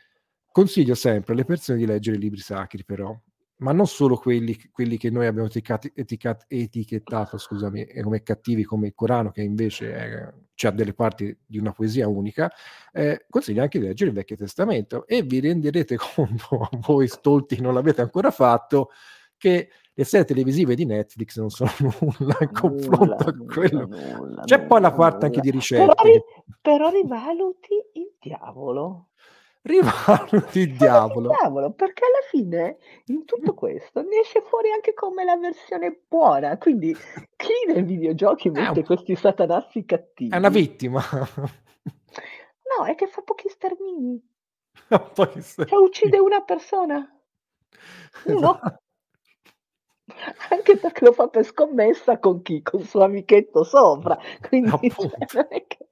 Consiglio 0.51 0.95
sempre 0.95 1.33
alle 1.35 1.45
persone 1.45 1.79
di 1.79 1.87
leggere 1.87 2.17
i 2.17 2.21
libri 2.21 2.41
sacri 2.41 2.85
però, 2.85 3.17
ma 3.59 3.73
non 3.73 3.87
solo 3.87 4.17
quelli 4.17 4.59
quelli 4.71 4.99
che 4.99 5.11
noi 5.11 5.27
abbiamo 5.27 5.49
eticati 5.49 5.91
eticat 5.95 6.45
etichettato 6.49 7.39
scusami, 7.39 7.87
come 8.03 8.23
cattivi 8.23 8.65
come 8.65 8.89
il 8.89 8.95
Corano 8.95 9.31
che 9.31 9.43
invece 9.43 9.95
è 9.95 10.33
c'ha 10.57 10.71
delle 10.71 10.95
parti 10.95 11.37
di 11.47 11.59
una 11.59 11.71
poesia 11.71 12.09
unica, 12.09 12.51
ehm, 12.93 13.19
consiglio 13.29 13.63
anche 13.63 13.79
di 13.79 13.87
leggere 13.87 14.11
il 14.11 14.17
Vecchio 14.17 14.37
Testamento 14.37 15.07
e 15.07 15.23
vi 15.23 15.39
renderete 15.41 15.97
conto, 16.15 16.69
voi 16.87 17.07
stolti 17.07 17.61
non 17.61 17.75
l'avete 17.75 18.01
ancora 18.01 18.31
fatto, 18.31 18.91
che 19.37 19.69
le 19.93 20.05
serie 20.05 20.27
televisive 20.27 20.75
di 20.75 20.85
Netflix 20.85 21.39
non 21.39 21.51
sono 21.51 21.71
nulla 22.01 22.37
in 22.41 22.51
Nulla, 22.53 22.61
confronto 22.61 23.25
a 23.25 23.33
nulla, 23.33 23.55
quello 23.55 23.87
nulla, 23.87 24.43
c'è 24.45 24.61
poi 24.61 24.81
la 24.81 24.91
nulla, 24.91 25.01
parte 25.01 25.27
anche 25.27 25.39
nulla. 25.39 25.51
di 25.51 25.51
Però 25.51 25.85
ricette 25.87 26.03
ri 26.03 26.13
che 26.13 26.45
però 26.61 26.91
rivaluti 26.91 27.75
il 27.93 28.13
diavolo. 28.19 29.09
Rivaluti 29.67 30.61
il 30.61 30.77
diavolo. 30.77 31.31
diavolo, 31.31 31.73
perché 31.73 32.05
alla 32.05 32.25
fine 32.31 32.77
in 33.07 33.25
tutto 33.25 33.53
questo 33.55 34.01
ne 34.03 34.21
esce 34.21 34.41
fuori 34.43 34.71
anche 34.71 34.95
come 34.95 35.25
la 35.25 35.37
versione 35.37 36.03
buona, 36.07 36.57
quindi 36.57 36.95
chi 37.35 37.53
nei 37.67 37.83
videogiochi 37.83 38.47
un 38.47 38.55
mette 38.55 38.83
p 38.83 38.87
questi 38.87 39.17
satanassi 39.17 39.81
è 39.81 39.85
una 39.87 39.99
cattivi 39.99 40.49
vittima. 40.51 41.03
No, 42.79 42.85
è 42.85 42.95
che 42.95 43.09
fa 43.09 43.23
pochi 43.23 43.49
stermini. 43.49 44.23
Poi 45.15 45.41
se 45.41 45.67
Cioè 45.67 45.79
uccide 45.81 46.19
una 46.19 46.43
persona. 46.43 47.05
Esa 48.25 48.37
1. 48.37 48.61
Anche 50.51 50.77
perché 50.77 51.05
lo 51.05 51.13
fa 51.13 51.27
per 51.27 51.45
scommessa 51.45 52.21
con 52.21 52.41
chi? 52.43 52.63
Col 52.63 52.85
suo 52.85 53.03
amichetto 53.03 53.65
sopra, 53.65 54.17
quindi 54.49 54.71
cioè 54.91 55.11
non 55.33 55.47
è 55.49 55.67
che 55.67 55.89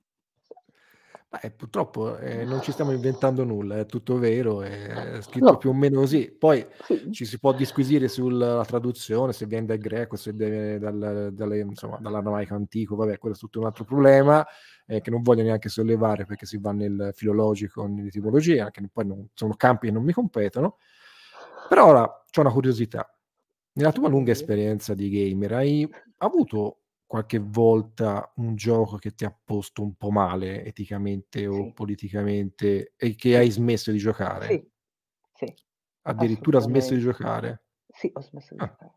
Eh, 1.42 1.50
purtroppo, 1.50 2.16
ehm, 2.18 2.46
non 2.46 2.60
ci 2.60 2.70
stiamo 2.70 2.92
inventando 2.92 3.44
nulla, 3.44 3.78
è 3.78 3.86
tutto 3.86 4.18
vero, 4.18 4.62
è 4.62 5.18
scritto 5.22 5.56
No. 5.56 5.56
più 5.56 5.70
o 5.70 5.72
meno 5.74 6.00
così. 6.00 6.30
Poi 6.30 6.64
Sì. 6.88 7.00
ci 7.10 7.24
si 7.24 7.38
può 7.40 7.52
disquisire 7.52 8.08
sulla 8.08 8.62
traduzione, 8.64 9.32
se 9.32 9.46
vien 9.46 9.64
dal 9.66 9.78
greco, 9.78 10.16
se 10.16 10.32
viene 10.32 10.78
dal 10.78 11.30
dalle 11.32 11.58
insomma 11.60 11.98
dall'aramaico 11.98 12.54
antico, 12.54 12.94
vabbè 12.96 13.18
quello 13.18 13.34
è 13.34 13.38
tutto 13.38 13.58
un 13.58 13.66
altro 13.66 13.84
problema, 13.84 14.46
ehm, 14.86 15.00
che 15.00 15.10
non 15.10 15.22
voglio 15.22 15.42
neanche 15.42 15.68
sollevare 15.68 16.24
perché 16.24 16.46
si 16.46 16.58
va 16.58 16.72
nel 16.72 17.10
filologico, 17.14 17.86
nell'etimologia, 17.86 18.70
che 18.70 18.86
poi 18.92 19.06
non 19.06 19.26
sono 19.34 19.54
campi 19.56 19.86
che 19.88 19.92
non 19.92 20.04
mi 20.04 20.12
competono. 20.12 20.76
Però 21.66 21.86
ora 21.88 22.22
c'ho 22.30 22.40
una 22.42 22.52
curiosità: 22.52 23.08
nella 23.74 23.92
tua 23.92 24.08
lunga 24.08 24.30
esperienza 24.32 24.94
di 24.94 25.08
gamer 25.10 25.52
hai 25.54 25.88
avuto 26.18 26.83
qualche 27.06 27.38
volta 27.38 28.32
un 28.36 28.54
gioco 28.56 28.96
che 28.96 29.14
ti 29.14 29.24
ha 29.24 29.36
posto 29.44 29.82
un 29.82 29.94
po' 29.96 30.10
male 30.10 30.64
eticamente 30.64 31.46
o 31.46 31.68
Sì. 31.68 31.74
politicamente 31.74 32.94
e 32.96 33.14
che 33.14 33.36
hai 33.36 33.50
smesso 33.50 33.90
di 33.92 33.98
giocare? 33.98 34.58
Sì. 34.58 34.70
Sì. 35.34 35.56
Addirittura 36.06 36.60
smesso 36.60 36.92
di 36.94 37.00
giocare? 37.00 37.60
Sì, 37.88 38.10
ho 38.14 38.20
smesso 38.20 38.54
di 38.54 38.60
Ah. 38.60 38.76
giocare. 38.76 38.94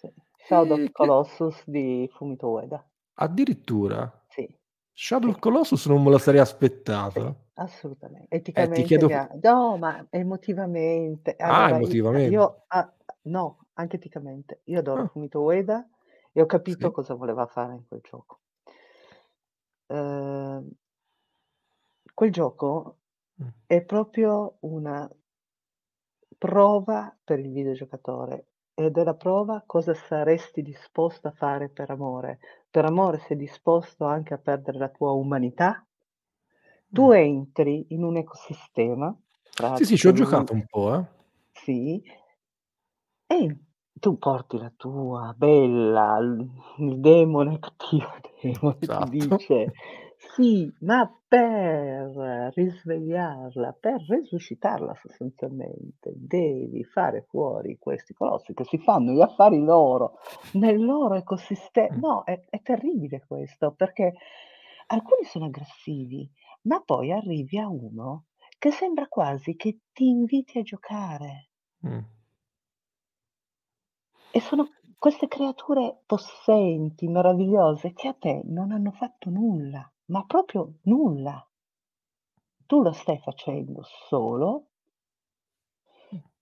Sì. 0.00 0.12
Shadow 0.36 0.76
of 0.76 0.90
E 1.00 1.10
Colossus 1.12 1.64
di 1.66 2.08
Fumito 2.12 2.48
Ueda. 2.50 2.88
Addirittura? 3.20 4.12
Sì. 4.30 4.46
Shadow 4.94 5.34
Sì. 5.34 5.38
Colossus 5.38 5.86
non 5.86 6.02
me 6.02 6.10
lo 6.10 6.18
sarei 6.18 6.40
aspettato. 6.40 7.50
assolutamente. 7.54 8.28
Eh, 8.54 8.68
ti 8.70 8.82
Eticamente 8.82 8.84
chiedo 8.84 9.08
mi 9.08 9.12
ha 9.12 9.28
no, 9.42 9.76
ma 9.78 10.06
emotivamente. 10.10 11.34
Ah, 11.46 11.68
Allora, 11.68 11.80
i 11.80 12.00
emotivamente. 12.10 12.22
io 12.22 12.64
a 12.68 12.92
no, 13.22 13.66
anche 13.74 13.96
eticamente. 13.96 14.60
Io 14.64 14.78
adoro 14.78 15.04
Ah. 15.04 15.08
Fumito 15.08 15.40
Ueda 15.42 15.88
e 16.38 16.42
ho 16.42 16.46
capito 16.46 16.90
Sì. 16.90 16.92
cosa 16.92 17.14
voleva 17.14 17.46
fare 17.46 17.74
in 17.74 17.84
quel 17.88 18.00
gioco. 18.00 18.38
Ehm 19.90 20.78
quel 22.14 22.32
gioco 22.32 22.98
Mh. 23.38 23.52
è 23.66 23.82
proprio 23.84 24.56
una 24.60 25.08
prova 26.38 27.16
per 27.24 27.38
il 27.38 27.50
videogiocatore 27.50 28.48
ed 28.74 28.98
è 28.98 29.02
la 29.02 29.14
prova 29.14 29.62
cosa 29.66 29.94
saresti 29.94 30.62
disposto 30.62 31.26
a 31.28 31.32
fare 31.32 31.68
per 31.68 31.90
amore. 31.90 32.38
Per 32.70 32.84
amore 32.84 33.18
sei 33.18 33.36
disposto 33.36 34.04
anche 34.04 34.34
a 34.34 34.38
perdere 34.38 34.78
la 34.78 34.88
tua 34.88 35.12
umanità. 35.12 35.84
Tu 36.94 37.02
Mh. 37.02 37.12
entri 37.12 37.86
in 37.90 38.02
un 38.02 38.16
ecosistema 38.16 39.14
Sì, 39.76 39.84
sì, 39.84 39.96
ci 39.96 40.06
ho 40.08 40.12
praticamente 40.12 40.12
giocato 40.12 40.52
un 40.54 40.64
po', 40.66 40.94
eh. 40.94 41.04
Sì. 41.52 42.02
E 43.30 43.54
tu 44.00 44.18
porti 44.18 44.58
la 44.58 44.72
tua 44.76 45.34
bella 45.36 46.18
l 46.20 46.46
il 46.78 47.00
demone 47.00 47.58
cattivo 47.58 48.10
demone 48.42 48.88
ti 48.94 49.04
Esatto. 49.08 49.08
dice: 49.08 49.70
"Sì, 50.16 50.72
ma 50.80 51.10
per 51.26 52.52
risvegliarla, 52.54 53.72
per 53.78 54.00
resuscitarla 54.06 54.94
sostanzialmente, 54.94 56.12
devi 56.16 56.84
fare 56.84 57.22
fuori 57.28 57.76
questi 57.78 58.14
colossi 58.14 58.54
che 58.54 58.64
si 58.64 58.78
fanno 58.78 59.12
gli 59.12 59.20
affari 59.20 59.58
loro, 59.62 60.18
nel 60.52 60.84
loro 60.84 61.14
ecosiste" 61.14 61.90
Mh. 61.90 62.00
no, 62.00 62.24
è 62.24 62.40
è 62.48 62.60
terribile 62.62 63.24
questo, 63.26 63.72
perché 63.74 64.14
alcuni 64.88 65.24
sono 65.24 65.46
aggressivi, 65.46 66.30
ma 66.62 66.80
poi 66.84 67.12
arrivi 67.12 67.58
a 67.58 67.68
uno 67.68 68.26
che 68.58 68.70
sembra 68.70 69.06
quasi 69.08 69.54
che 69.56 69.78
ti 69.92 70.08
inviti 70.08 70.58
a 70.58 70.62
giocare. 70.62 71.48
Mh. 71.82 72.02
E 74.30 74.40
sono 74.40 74.68
queste 74.98 75.28
creature 75.28 76.02
possenti, 76.06 77.08
meravigliose, 77.08 77.92
che 77.92 78.08
a 78.08 78.14
te 78.14 78.42
non 78.44 78.72
hanno 78.72 78.90
fatto 78.92 79.30
nulla, 79.30 79.90
ma 80.06 80.24
proprio 80.26 80.74
nulla. 80.82 81.46
Tu 82.66 82.82
lo 82.82 82.92
stai 82.92 83.18
facendo 83.18 83.82
solo 84.08 84.66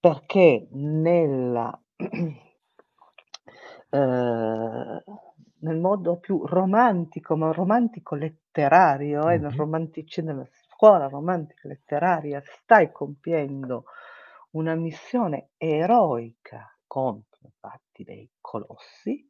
perché 0.00 0.66
nella 0.72 1.78
ehm, 3.90 5.02
nel 5.58 5.78
modo 5.78 6.18
più 6.18 6.44
romantico, 6.44 7.36
ma 7.36 7.52
romantico 7.52 8.14
letterario, 8.14 9.28
eh, 9.28 9.38
nel 9.38 9.52
romantici 9.52 10.22
nella 10.22 10.46
scuola 10.68 11.08
romantica 11.08 11.68
letteraria, 11.68 12.42
stai 12.44 12.92
compiendo 12.92 13.84
una 14.50 14.74
missione 14.74 15.50
eroica 15.56 16.76
contro 16.86 17.35
infatti 17.46 18.04
dei 18.04 18.30
colossi, 18.40 19.28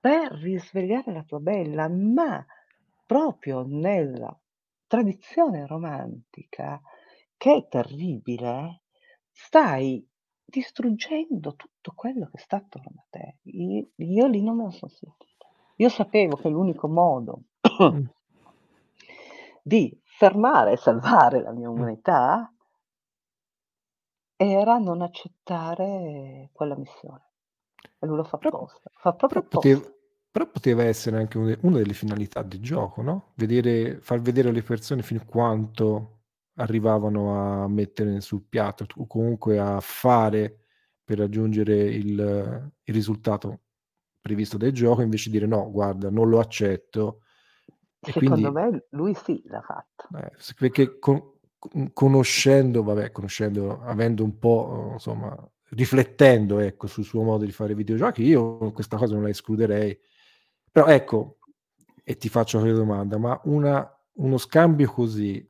per 0.00 0.32
risvegliare 0.32 1.12
la 1.12 1.22
tua 1.22 1.40
bella, 1.40 1.88
ma 1.88 2.44
proprio 3.06 3.64
nella 3.66 4.36
tradizione 4.86 5.66
romantica, 5.66 6.80
che 7.36 7.54
è 7.54 7.68
terribile, 7.68 8.82
stai 9.30 10.06
distruggendo 10.44 11.54
tutto 11.54 11.92
quello 11.94 12.28
che 12.30 12.38
sta 12.38 12.56
attorno 12.56 13.00
a 13.00 13.06
te. 13.10 13.36
I 13.42 13.92
io 13.96 14.26
lì 14.26 14.42
non 14.42 14.56
me 14.56 14.64
la 14.64 14.70
son 14.70 14.88
sentita. 14.88 15.46
Io 15.76 15.88
sapevo 15.88 16.36
che 16.36 16.48
l'unico 16.48 16.88
modo 16.88 17.42
Mh. 17.78 18.02
di 19.62 19.96
fermare 20.04 20.72
e 20.72 20.76
salvare 20.76 21.42
la 21.42 21.52
mia 21.52 21.68
Mh. 21.68 21.72
umanità 21.72 22.52
era 24.40 24.78
non 24.78 25.02
accettare 25.02 26.50
quella 26.52 26.76
missione. 26.76 27.32
E 27.98 28.06
lui 28.06 28.16
lo 28.16 28.24
fa 28.24 28.36
Però 28.40 28.52
apposta, 28.52 28.90
fa 28.94 29.14
proprio 29.14 29.42
però 29.58 29.62
apposta. 29.62 29.92
però 30.30 30.50
poteva 30.50 30.84
essere 30.84 31.16
anche 31.18 31.38
una 31.38 31.48
de 31.48 31.58
una 31.62 31.78
delle 31.78 31.94
finalità 31.94 32.42
del 32.42 32.60
gioco, 32.60 33.02
no, 33.02 33.32
vedere 33.36 34.00
far 34.00 34.20
vedere 34.20 34.50
alle 34.50 34.62
persone 34.62 35.02
fin 35.02 35.24
quanto 35.26 36.20
arrivavano 36.56 37.62
a 37.64 37.68
mettere 37.68 38.20
sul 38.20 38.44
piatto 38.48 38.86
o 38.96 39.06
comunque 39.06 39.58
a 39.58 39.80
fare 39.80 40.66
per 41.04 41.18
raggiungere 41.18 41.76
il 41.90 42.10
il 42.84 42.94
risultato 42.94 43.62
previsto 44.20 44.56
del 44.58 44.72
gioco, 44.72 45.02
invece 45.02 45.30
dire: 45.30 45.46
"No, 45.46 45.70
guarda, 45.70 46.10
non 46.10 46.28
lo 46.28 46.38
accetto." 46.40 47.22
Secondo 48.00 48.50
quindi 48.50 48.52
me 48.52 48.86
lui 48.90 49.14
sì, 49.14 49.40
l'ha 49.46 49.62
fatto. 49.62 50.12
Eh, 50.14 50.30
perché 50.56 50.98
co 50.98 51.37
c 51.58 51.92
conoscendo 51.92 52.82
vabbè, 52.82 53.10
conoscendo 53.12 53.80
avendo 53.82 54.22
un 54.24 54.38
po', 54.38 54.68
uhm, 54.88 54.92
insomma, 54.94 55.50
riflettendo, 55.70 56.58
ecco, 56.60 56.86
sul 56.86 57.04
suo 57.04 57.22
modo 57.22 57.44
di 57.44 57.52
fare 57.52 57.74
videogiochi, 57.74 58.22
io 58.22 58.72
questa 58.72 58.96
cosa 58.96 59.14
non 59.14 59.24
la 59.24 59.28
escluderei. 59.30 59.98
Però 60.70 60.86
ecco, 60.86 61.38
e 62.04 62.16
ti 62.16 62.28
faccio 62.28 62.60
quella 62.60 62.76
domanda, 62.76 63.18
ma 63.18 63.38
una 63.44 63.92
uno 64.20 64.36
scambio 64.38 64.90
così 64.90 65.48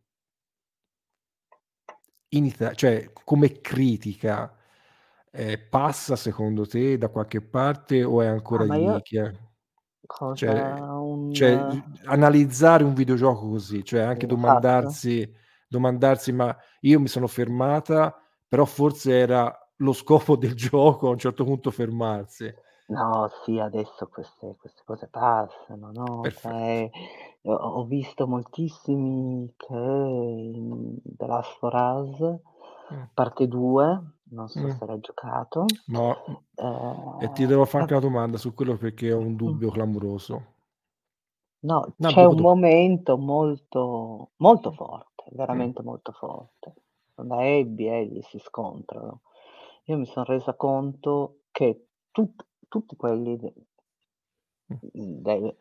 in 2.31 2.45
Ita 2.47 2.75
cioè 2.75 3.11
come 3.25 3.61
critica, 3.61 4.55
ehm, 5.31 5.69
passa 5.71 6.15
secondo 6.17 6.67
te 6.67 6.99
da 6.99 7.09
qualche 7.09 7.41
parte 7.43 8.05
o 8.05 8.21
è 8.23 8.27
Ah, 8.53 8.65
ancora 8.67 8.67
ma 8.67 8.77
di 8.77 8.79
io 8.79 8.95
nicchia? 8.95 9.33
Cioè 10.33 10.85
Un 11.31 11.31
cioè 11.31 11.67
analizzare 12.07 12.85
un 12.85 12.95
videogioco 12.95 13.49
così, 13.51 13.85
cioè 13.85 14.01
anche 14.03 14.27
l'ha 14.27 14.37
fatto? 14.37 14.99
domandarsi 15.07 15.31
domandarsi: 15.69 16.33
"Ma 16.33 16.57
io 16.81 17.01
mi 17.01 17.09
sono 17.09 17.27
fermata, 17.27 18.15
però 18.49 18.65
forse 18.65 19.17
era 19.19 19.57
lo 19.77 19.93
scopo 19.93 20.37
del 20.37 20.55
gioco 20.57 21.09
a 21.09 21.11
un 21.13 21.19
certo 21.19 21.45
punto 21.45 21.71
fermarsi." 21.71 22.53
No, 22.91 23.29
sì, 23.45 23.59
adesso 23.59 24.09
queste 24.09 24.57
queste 24.57 24.83
cose 24.85 25.09
passano, 25.09 25.91
no, 25.93 26.33
cioè 26.35 26.89
ho 27.43 27.85
visto 27.85 28.27
moltissimi 28.27 29.53
che 29.57 29.75
in 29.75 30.97
The 31.05 31.27
Last 31.27 31.63
of 31.63 31.73
Us 31.75 32.41
Mh. 32.91 33.09
parte 33.13 33.47
2, 33.47 34.15
non 34.31 34.49
so 34.49 34.69
Mh. 34.69 34.79
se 34.79 34.87
l'hai 34.87 35.01
giocato, 35.01 35.81
No, 35.89 36.07
mh, 36.25 36.35
e 37.17 37.31
ti 37.33 37.47
devo 37.47 37.65
fa 37.67 37.79
anche 37.79 37.93
una 37.95 38.03
domanda 38.03 38.39
su 38.39 38.55
quello 38.55 38.77
perché 38.77 39.13
ho 39.13 39.19
un 39.19 39.37
Mh. 39.45 39.59
dubbio 39.59 39.71
clamoroso. 39.71 40.57
No, 41.65 41.97
No, 42.01 42.13
c'è 42.13 42.23
dopo, 42.23 42.35
un 42.35 42.37
dopo. 42.37 42.41
momento 42.41 43.19
molto 43.19 44.31
molto 44.37 44.71
forte, 44.71 45.25
Mh. 45.51 45.69
veramente 45.71 45.83
molto 45.83 46.13
forte. 46.13 46.75
Quando 47.15 47.35
Abby 47.35 47.87
e 47.89 48.01
Ellie 48.03 48.23
si 48.23 48.39
scontrano. 48.39 49.23
Io 49.87 49.97
mi 49.97 50.07
son 50.07 50.25
resa 50.25 50.55
conto 50.55 51.41
che 51.51 51.89
tut 52.13 52.47
tutti 52.69 52.95
quelli 52.97 53.37
de 53.39 53.53
Mh. 54.71 54.79
mhmm, 54.95 55.23
del 55.23 55.57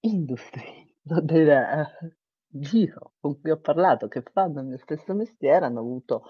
industry, 0.00 0.94
no 1.08 1.20
del 1.20 1.50
giro 2.50 3.12
con 3.20 3.40
cui 3.40 3.50
ho 3.50 3.58
parlato, 3.60 4.08
che 4.08 4.22
fanno 4.32 4.60
il 4.60 4.66
mio 4.66 4.78
stesso 4.78 5.14
mestiere, 5.14 5.66
hanno 5.66 5.80
avuto 5.80 6.24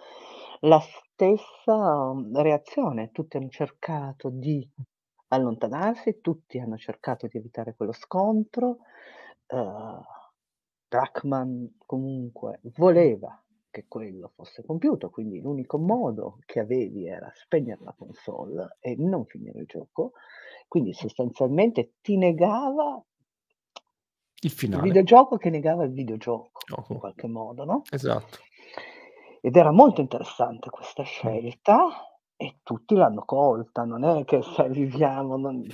la 0.60 0.80
stessa, 0.80 2.12
mhmm, 2.12 2.40
reazione. 2.42 3.10
Tutti 3.12 3.36
hanno 3.36 3.48
cercato 3.48 4.30
di 4.30 4.68
allontanarsi, 5.28 6.20
tutti 6.20 6.58
hanno 6.58 6.76
cercato 6.76 7.26
di 7.26 7.38
evitare 7.38 7.74
quello 7.74 7.92
scontro. 7.92 8.78
Uhm, 9.48 10.02
Druckmann 10.88 11.66
comunque 11.86 12.60
Mh. 12.96 13.08
voleva 13.16 13.42
che 13.70 13.84
quello 13.88 14.32
fosse 14.34 14.64
compiuto, 14.64 15.10
quindi 15.10 15.40
l'unico 15.40 15.78
modo 15.78 16.38
che 16.46 16.60
avevi 16.60 17.06
era 17.06 17.30
spegner 17.34 17.80
la 17.82 17.94
console 17.96 18.76
e 18.80 18.96
non 18.98 19.26
finire 19.26 19.60
il 19.60 19.66
gioco. 19.66 20.12
Quindi 20.66 20.92
sostanzialmente 20.94 21.94
ti 22.00 22.16
negava 22.16 23.02
Il 24.42 24.50
il 24.72 24.80
finale. 24.80 24.80
videogioco 24.80 25.36
che 25.38 25.50
negava 25.50 25.84
il 25.84 25.92
videogioco, 25.92 26.68
in 26.88 26.96
Gioco. 26.96 26.98
qualche 26.98 27.26
modo, 27.26 27.64
no? 27.64 27.88
Esatto. 27.92 28.40
Ed 29.44 29.54
era 29.56 29.70
molto 29.70 30.00
interessante 30.00 30.68
questa 30.70 31.04
scelta 31.04 32.07
e 32.40 32.58
tutti 32.62 32.94
l'hanno 32.94 33.24
colta, 33.24 33.84
non 33.84 34.04
è 34.04 34.24
che 34.24 34.40
se 34.42 34.68
viviamo 34.68 35.36
non 35.36 35.66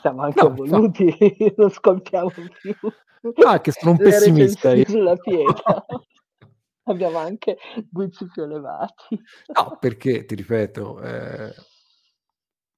siamo 0.00 0.22
anche 0.22 0.42
No, 0.42 0.48
infa 0.50 0.64
evoluti, 0.64 1.16
non 1.56 1.66
ascoltiamo 1.66 2.30
più 2.30 2.74
No, 3.22 3.52
è 3.52 3.60
che 3.60 3.72
sono 3.72 3.92
un 3.92 3.96
pessimista 3.96 4.74
sulla 4.84 5.16
pietra. 5.16 5.84
Abbiamo 6.86 7.16
anche 7.16 7.56
guizzi 7.90 8.26
più 8.26 8.42
elevati. 8.42 9.18
No, 9.54 9.78
perché 9.80 10.26
ti 10.26 10.34
ripeto, 10.34 11.00
ehm 11.00 11.52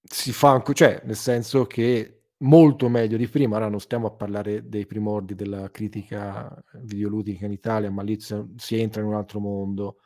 si 0.08 0.32
fa 0.32 0.50
anco 0.50 0.72
cioè, 0.72 1.02
nel 1.04 1.16
senso 1.16 1.66
che 1.66 2.12
molto 2.38 2.88
meglio 2.88 3.16
di 3.16 3.28
prima, 3.28 3.56
ora 3.56 3.68
non 3.68 3.80
stiamo 3.80 4.06
a 4.06 4.12
parlare 4.12 4.68
dei 4.68 4.86
primordi 4.86 5.34
della 5.34 5.70
critica 5.70 6.62
videoludica 6.82 7.46
in 7.46 7.52
Italia, 7.52 7.90
ma 7.90 8.02
lì 8.02 8.18
si 8.20 8.78
entra 8.78 9.00
in 9.00 9.08
un 9.08 9.14
altro 9.14 9.40
mondo. 9.40 9.96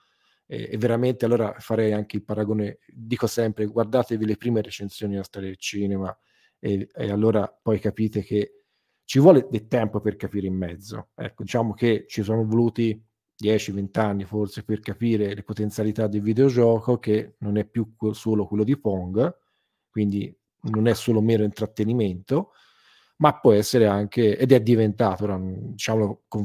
E 0.53 0.68
e 0.72 0.76
veramente 0.78 1.24
allora 1.24 1.55
farei 1.59 1.92
anche 1.92 2.16
il 2.16 2.24
paragone 2.24 2.78
dico 2.92 3.26
sempre: 3.28 3.66
guardatevi 3.66 4.26
le 4.26 4.36
prime 4.36 4.61
recensioni 4.62 5.12
della 5.12 5.24
storia 5.24 5.48
del 5.48 5.59
cinema 5.59 6.16
e 6.59 6.88
e 6.92 7.11
allora 7.11 7.46
poi 7.62 7.78
capite 7.78 8.22
che 8.22 8.55
ci 9.05 9.18
vuole 9.20 9.46
del 9.51 9.66
tempo 9.68 10.01
per 10.01 10.16
capire 10.16 10.46
in 10.48 10.57
mezzo. 10.57 11.11
Ecco, 11.16 11.42
diciamo 11.44 11.72
che 11.74 12.05
ci 12.09 12.22
sono 12.22 12.44
voluti 12.44 13.01
10-20 13.36 13.98
anni 14.01 14.24
forse 14.24 14.62
per 14.64 14.80
capire 14.80 15.34
le 15.34 15.42
potenzialità 15.42 16.07
del 16.09 16.20
videogioco, 16.22 16.98
che 16.98 17.34
non 17.38 17.57
è 17.57 17.64
più 17.66 17.94
solo 18.12 18.46
quello 18.46 18.64
di 18.64 18.78
Pong, 18.78 19.36
quindi 19.90 20.32
non 20.62 20.86
è 20.88 20.94
solo 20.94 21.20
mero 21.22 21.42
intrattenimento, 21.44 22.53
ma 23.18 23.38
può 23.40 23.53
essere 23.53 23.86
anche, 23.86 24.36
ed 24.38 24.53
è 24.53 24.61
diventato, 24.61 25.26
diciamo 25.72 26.22
con, 26.28 26.44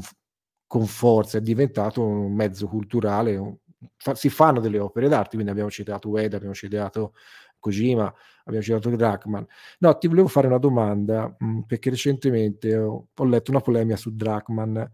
con 0.66 0.86
forza, 0.86 1.38
è 1.38 1.40
diventato 1.42 2.02
un 2.04 2.34
mezzo 2.34 2.66
culturale, 2.68 3.36
un, 3.36 3.56
fa, 3.96 4.14
si 4.14 4.28
fanno 4.28 4.60
delle 4.60 4.78
opere 4.78 5.08
d'arte, 5.08 5.30
quindi 5.30 5.50
abbiamo 5.50 5.70
citato 5.70 6.08
Ueda, 6.08 6.36
abbiamo 6.36 6.54
citato 6.54 7.14
Kojima, 7.58 8.12
abbiamo 8.44 8.64
citato 8.64 8.90
Drachman. 8.90 9.46
No, 9.78 9.98
ti 9.98 10.06
volevo 10.06 10.28
fare 10.28 10.46
una 10.46 10.58
domanda, 10.58 11.34
mh, 11.38 11.46
mm, 11.46 11.60
perché 11.62 11.90
recentemente 11.90 12.76
ho, 12.76 13.08
ho, 13.14 13.24
letto 13.24 13.50
una 13.50 13.60
polemica 13.60 13.96
su 13.96 14.14
Drachman. 14.14 14.92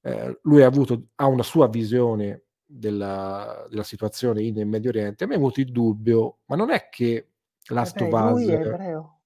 Eh, 0.00 0.38
lui 0.42 0.62
ha, 0.62 0.66
avuto, 0.66 1.08
ha 1.16 1.26
una 1.26 1.42
sua 1.42 1.68
visione 1.68 2.44
della, 2.64 3.66
della, 3.70 3.84
situazione 3.84 4.42
in 4.42 4.68
Medio 4.68 4.90
Oriente. 4.90 5.24
A 5.24 5.26
me 5.26 5.34
è 5.34 5.36
avuto 5.36 5.60
il 5.60 5.70
dubbio, 5.70 6.38
ma 6.46 6.56
non 6.56 6.70
è 6.70 6.88
che 6.90 7.28
Last 7.68 8.00
of 8.00 8.12
Us... 8.12 8.30
Lui 8.32 8.48
è 8.48 8.54
ebreo. 8.54 9.20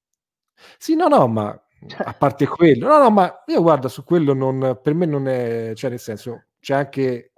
Sì, 0.76 0.94
no, 0.94 1.08
no, 1.08 1.26
ma 1.28 1.60
cioè 1.86 2.06
a 2.08 2.12
parte 2.12 2.46
quello, 2.46 2.88
no, 2.88 2.98
no, 2.98 3.10
ma 3.10 3.44
io 3.46 3.62
guarda, 3.62 3.88
su 3.88 4.02
quello 4.02 4.34
non, 4.34 4.80
per 4.82 4.94
me 4.94 5.06
non 5.06 5.28
è, 5.28 5.72
cioè 5.74 5.90
nel 5.90 6.00
senso, 6.00 6.46
c'è 6.58 6.74
anche, 6.74 7.32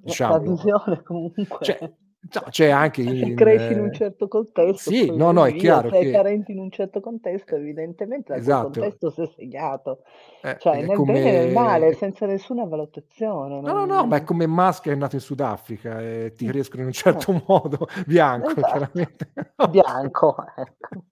diciamo, 0.00 0.32
la 0.32 0.38
visione 0.38 1.02
comunque. 1.04 1.58
Cioè, 1.60 1.92
No, 2.20 2.42
c'è 2.50 2.68
anche 2.68 3.00
in, 3.02 3.36
cresci 3.36 3.72
in 3.72 3.80
un 3.80 3.92
certo 3.92 4.26
contesto. 4.26 4.90
Sì, 4.90 5.14
no, 5.14 5.30
no, 5.30 5.46
è 5.46 5.54
chiaro. 5.54 5.88
Sei 5.88 6.04
che... 6.04 6.10
carente 6.10 6.52
in 6.52 6.58
un 6.58 6.70
certo 6.70 7.00
contesto, 7.00 7.54
evidentemente 7.54 8.32
da 8.32 8.38
esatto. 8.38 8.80
contesto 8.80 9.10
si 9.10 9.22
è 9.22 9.30
segnato. 9.36 10.02
Eh, 10.42 10.56
cioè, 10.58 10.84
nel 10.84 10.96
come... 10.96 11.12
bene 11.12 11.30
e 11.30 11.44
nel 11.44 11.52
male, 11.52 11.94
senza 11.94 12.26
nessuna 12.26 12.64
valutazione. 12.64 13.60
No, 13.60 13.72
no, 13.72 13.84
no, 13.84 14.04
ma 14.04 14.16
è 14.16 14.24
come 14.24 14.46
Musk 14.46 14.88
è 14.88 14.94
nato 14.96 15.14
in 15.14 15.20
Sudafrica 15.20 16.02
e 16.02 16.32
ti 16.36 16.46
crescono 16.46 16.82
in 16.82 16.88
un 16.88 16.92
certo 16.92 17.32
eh. 17.32 17.42
modo, 17.46 17.86
bianco, 18.04 18.50
esatto. 18.50 18.66
chiaramente. 18.66 19.32
bianco, 19.70 20.36
ecco. 20.56 21.04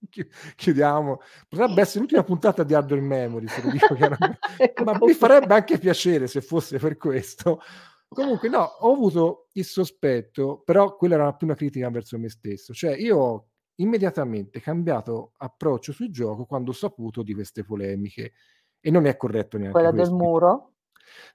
Chiudiamo. 0.56 1.20
Potrebbe 1.48 1.80
essere 1.80 2.00
l'ultima 2.00 2.24
puntata 2.24 2.64
di 2.64 2.74
Hardware 2.74 3.02
Memory, 3.02 3.46
se 3.46 3.62
lo 3.62 3.70
dico 3.70 3.94
chiaramente. 3.94 4.38
ecco 4.58 4.84
ma 4.84 4.98
mi 5.00 5.12
farebbe 5.12 5.54
anche 5.54 5.78
piacere 5.78 6.26
se 6.26 6.40
fosse 6.40 6.78
per 6.78 6.96
questo. 6.96 7.60
Comunque, 8.09 8.48
no, 8.48 8.61
ho 8.61 8.92
avuto 8.92 9.48
il 9.52 9.64
sospetto, 9.64 10.62
però 10.64 10.96
quella 10.96 11.14
era 11.16 11.34
più 11.34 11.46
una 11.46 11.57
critica 11.57 11.90
verso 11.90 12.18
me 12.18 12.28
stesso. 12.28 12.72
Cioè, 12.72 12.94
io 12.96 13.18
ho 13.18 13.48
immediatamente 13.76 14.61
cambiato 14.61 15.32
approccio 15.36 15.92
sul 15.92 16.11
gioco 16.11 16.46
quando 16.46 16.70
ho 16.70 16.74
saputo 16.74 17.22
di 17.22 17.34
queste 17.34 17.64
polemiche. 17.64 18.32
E 18.80 18.90
non 18.90 19.07
è 19.07 19.16
corretto 19.16 19.57
neanche 19.57 19.72
Quella 19.78 19.90
questo. 19.92 20.09
del 20.11 20.16
muro? 20.16 20.72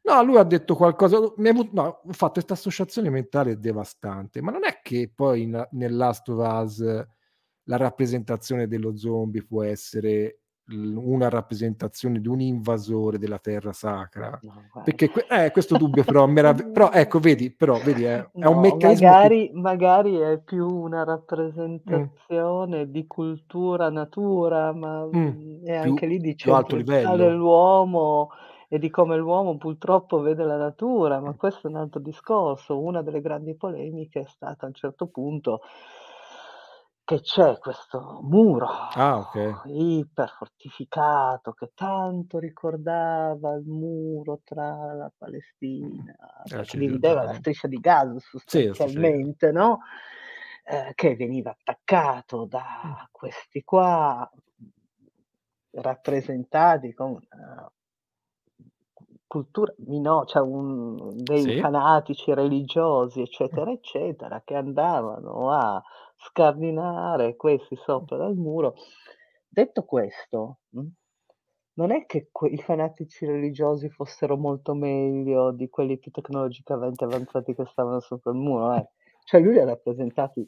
No, 0.03 0.23
lui 0.23 0.37
ha 0.37 0.43
detto 0.43 0.75
qualcosa. 0.75 1.19
Mi 1.37 1.49
ha, 1.49 1.53
no, 1.53 2.01
ho 2.03 2.13
fatto 2.13 2.33
questa 2.33 2.53
associazione 2.53 3.09
mentale 3.09 3.59
devastante. 3.59 4.41
Ma 4.41 4.51
non 4.51 4.65
è 4.65 4.79
che 4.81 5.11
poi 5.13 5.43
in, 5.43 5.67
nel 5.71 5.95
Last 5.95 6.29
of 6.29 6.37
Us 6.37 7.05
la 7.65 7.77
rappresentazione 7.77 8.67
dello 8.67 8.95
zombie 8.97 9.45
può 9.45 9.63
essere 9.63 10.40
una 10.67 11.29
rappresentazione 11.29 12.19
di 12.19 12.27
un 12.27 12.39
invasore 12.39 13.17
della 13.17 13.39
terra 13.39 13.73
sacra. 13.73 14.39
No, 14.41 14.69
perché 14.83 15.09
que- 15.09 15.25
eh, 15.29 15.51
questo 15.51 15.77
dubbio 15.77 16.03
però, 16.03 16.25
merav- 16.27 16.69
però 16.71 16.91
ecco 16.91 17.19
vedi 17.19 17.51
però 17.51 17.77
vedi 17.83 18.03
è, 18.03 18.25
no, 18.33 18.45
è 18.45 18.47
un 18.47 18.59
meccanismo 18.59 19.07
magari, 19.07 19.47
che... 19.47 19.57
magari 19.57 20.17
è 20.17 20.39
più 20.39 20.67
una 20.67 21.03
rappresentazione 21.03 22.85
mm. 22.85 22.89
di 22.89 23.07
cultura 23.07 23.89
natura 23.89 24.71
ma 24.73 25.05
mm. 25.05 25.65
è 25.65 25.75
anche 25.75 26.05
più, 26.05 26.07
lì 26.07 26.17
di 26.19 26.37
centralità 26.37 27.15
dell'uomo 27.15 28.29
e 28.69 28.79
di 28.79 28.89
come 28.89 29.17
l'uomo 29.17 29.57
purtroppo 29.57 30.21
vede 30.21 30.45
la 30.45 30.55
natura 30.55 31.19
ma 31.19 31.33
questo 31.33 31.67
è 31.67 31.69
un 31.69 31.77
altro 31.77 31.99
discorso. 31.99 32.79
Una 32.79 33.01
delle 33.01 33.19
grandi 33.19 33.55
polemiche 33.55 34.21
è 34.21 34.25
stata 34.25 34.65
a 34.65 34.67
un 34.67 34.73
certo 34.73 35.07
punto 35.07 35.61
che 37.07 37.19
c'è 37.21 37.57
questo 37.59 38.19
muro 38.21 38.67
Ah, 38.95 39.19
ok. 39.19 39.37
iperfortificato 39.63 41.51
che 41.53 41.71
tanto 41.75 42.39
ricordava 42.39 43.53
il 43.55 43.65
muro 43.65 44.41
tra 44.43 44.93
la 44.93 45.11
Palestina, 45.15 46.15
Eh, 46.49 46.63
cioè 46.65 46.65
che 46.65 46.77
ci 46.77 46.77
divideva 46.77 47.23
la 47.23 47.33
striscia 47.33 47.67
di 47.67 47.77
Gaza 47.79 48.17
Sì, 48.47 48.67
la 48.67 48.75
sostanzialmente, 48.79 49.51
no, 49.51 49.79
ehm, 50.65 50.91
che 50.95 51.15
veniva 51.15 51.51
attaccato 51.51 52.45
da 52.45 53.07
questi 53.11 53.63
qua, 53.63 54.27
rappresentati 55.73 56.93
con 56.93 57.11
una 57.31 57.71
cultura 59.27 59.73
mino 59.87 60.25
cioè 60.25 60.41
un 60.41 61.23
dei 61.23 61.53
Sì. 61.53 61.53
fanatici 61.53 62.33
religiosi, 62.33 63.21
eccetera, 63.21 63.71
eccetera, 63.71 64.41
che 64.43 64.55
andavano 64.55 65.49
a 65.51 65.81
scardinare 66.25 67.35
questi 67.35 67.75
sopra 67.75 68.17
dal 68.17 68.35
muro. 68.35 68.75
Detto 69.47 69.83
questo, 69.83 70.59
mh, 70.69 70.87
non 71.73 71.91
è 71.91 72.05
che 72.05 72.29
que- 72.31 72.49
i 72.49 72.57
fanatici 72.57 73.25
religiosi 73.25 73.89
fossero 73.89 74.37
molto 74.37 74.73
meglio 74.73 75.51
di 75.51 75.69
quelli 75.69 75.97
più 75.97 76.11
tecnologicamente 76.11 77.03
avanzati 77.03 77.53
che 77.55 77.65
stavano 77.65 77.99
sopra 77.99 78.31
il 78.31 78.37
muro, 78.37 78.73
eh. 78.75 78.89
Cioè 79.23 79.41
lui 79.41 79.53
li 79.53 79.59
ha 79.59 79.65
rappresentati 79.65 80.47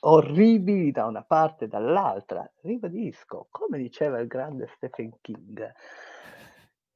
orribili 0.00 0.90
da 0.90 1.06
una 1.06 1.22
parte 1.22 1.64
e 1.64 1.68
dall'altra. 1.68 2.48
Ribadisco, 2.62 3.48
come 3.50 3.78
diceva 3.78 4.18
il 4.20 4.26
grande 4.26 4.68
Stephen 4.76 5.18
King, 5.20 5.72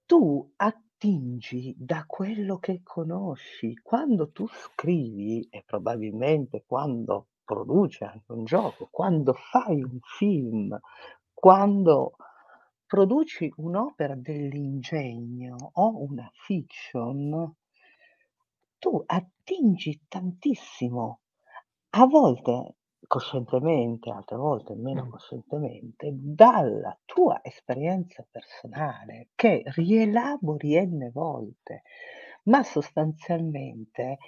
tu 0.06 0.52
attingi 1.00 1.74
da 1.78 2.04
quello 2.06 2.58
che 2.58 2.82
conosci. 2.82 3.74
Quando 3.82 4.30
tu 4.32 4.46
scrivi, 4.46 5.48
e 5.50 5.62
probabilmente 5.64 6.64
quando 6.66 7.28
produci 7.42 8.04
anche 8.04 8.30
un 8.32 8.44
gioco, 8.44 8.88
quando 8.90 9.32
fai 9.32 9.82
un 9.82 9.98
film, 10.02 10.78
quando 11.32 12.16
produci 12.84 13.50
un'opera 13.56 14.14
dell'ingegno 14.14 15.70
o 15.72 16.02
una 16.02 16.30
fiction, 16.34 17.50
tu 18.78 19.02
attingi 19.06 20.02
tantissimo. 20.06 21.20
A 21.92 22.04
volte 22.04 22.74
coscientemente, 23.06 24.10
altre 24.10 24.36
volte 24.36 24.74
meno 24.74 25.08
coscientemente, 25.08 26.10
dalla 26.12 26.96
tua 27.04 27.40
esperienza 27.42 28.26
personale 28.30 29.28
che 29.34 29.62
rielabori 29.66 30.78
n 30.86 31.10
volte, 31.12 31.82
ma 32.44 32.62
sostanzialmente 32.62 34.18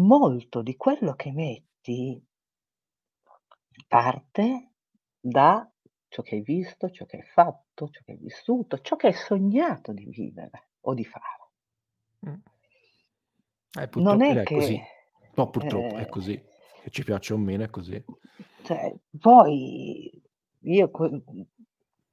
molto 0.00 0.62
di 0.62 0.76
quello 0.76 1.14
che 1.14 1.32
metti 1.32 2.24
parte 3.88 4.72
da 5.20 5.70
ciò 6.08 6.22
che 6.22 6.36
hai 6.36 6.42
visto, 6.42 6.90
ciò 6.90 7.04
che 7.06 7.16
hai 7.16 7.22
fatto, 7.22 7.88
ciò 7.88 8.00
che 8.04 8.12
hai 8.12 8.18
vissuto, 8.18 8.80
ciò 8.80 8.96
che 8.96 9.08
hai 9.08 9.12
sognato 9.12 9.92
di 9.92 10.06
vivere 10.06 10.70
o 10.80 10.94
di 10.94 11.04
fare. 11.04 11.48
Eh, 13.78 13.88
Non 13.94 14.22
è 14.22 14.42
è 14.42 14.48
così. 14.50 14.76
che 14.76 14.88
No, 15.36 15.50
purtroppo 15.50 15.96
è 15.96 16.06
ehm 16.06 16.08
così. 16.08 16.40
Che 16.82 16.88
ci 16.90 17.04
piaccia 17.04 17.34
o 17.34 17.36
meno 17.36 17.62
è 17.64 17.68
così. 17.70 18.02
Cioè, 18.62 18.94
poi 19.18 20.22
io 20.62 20.90
que 20.90 21.22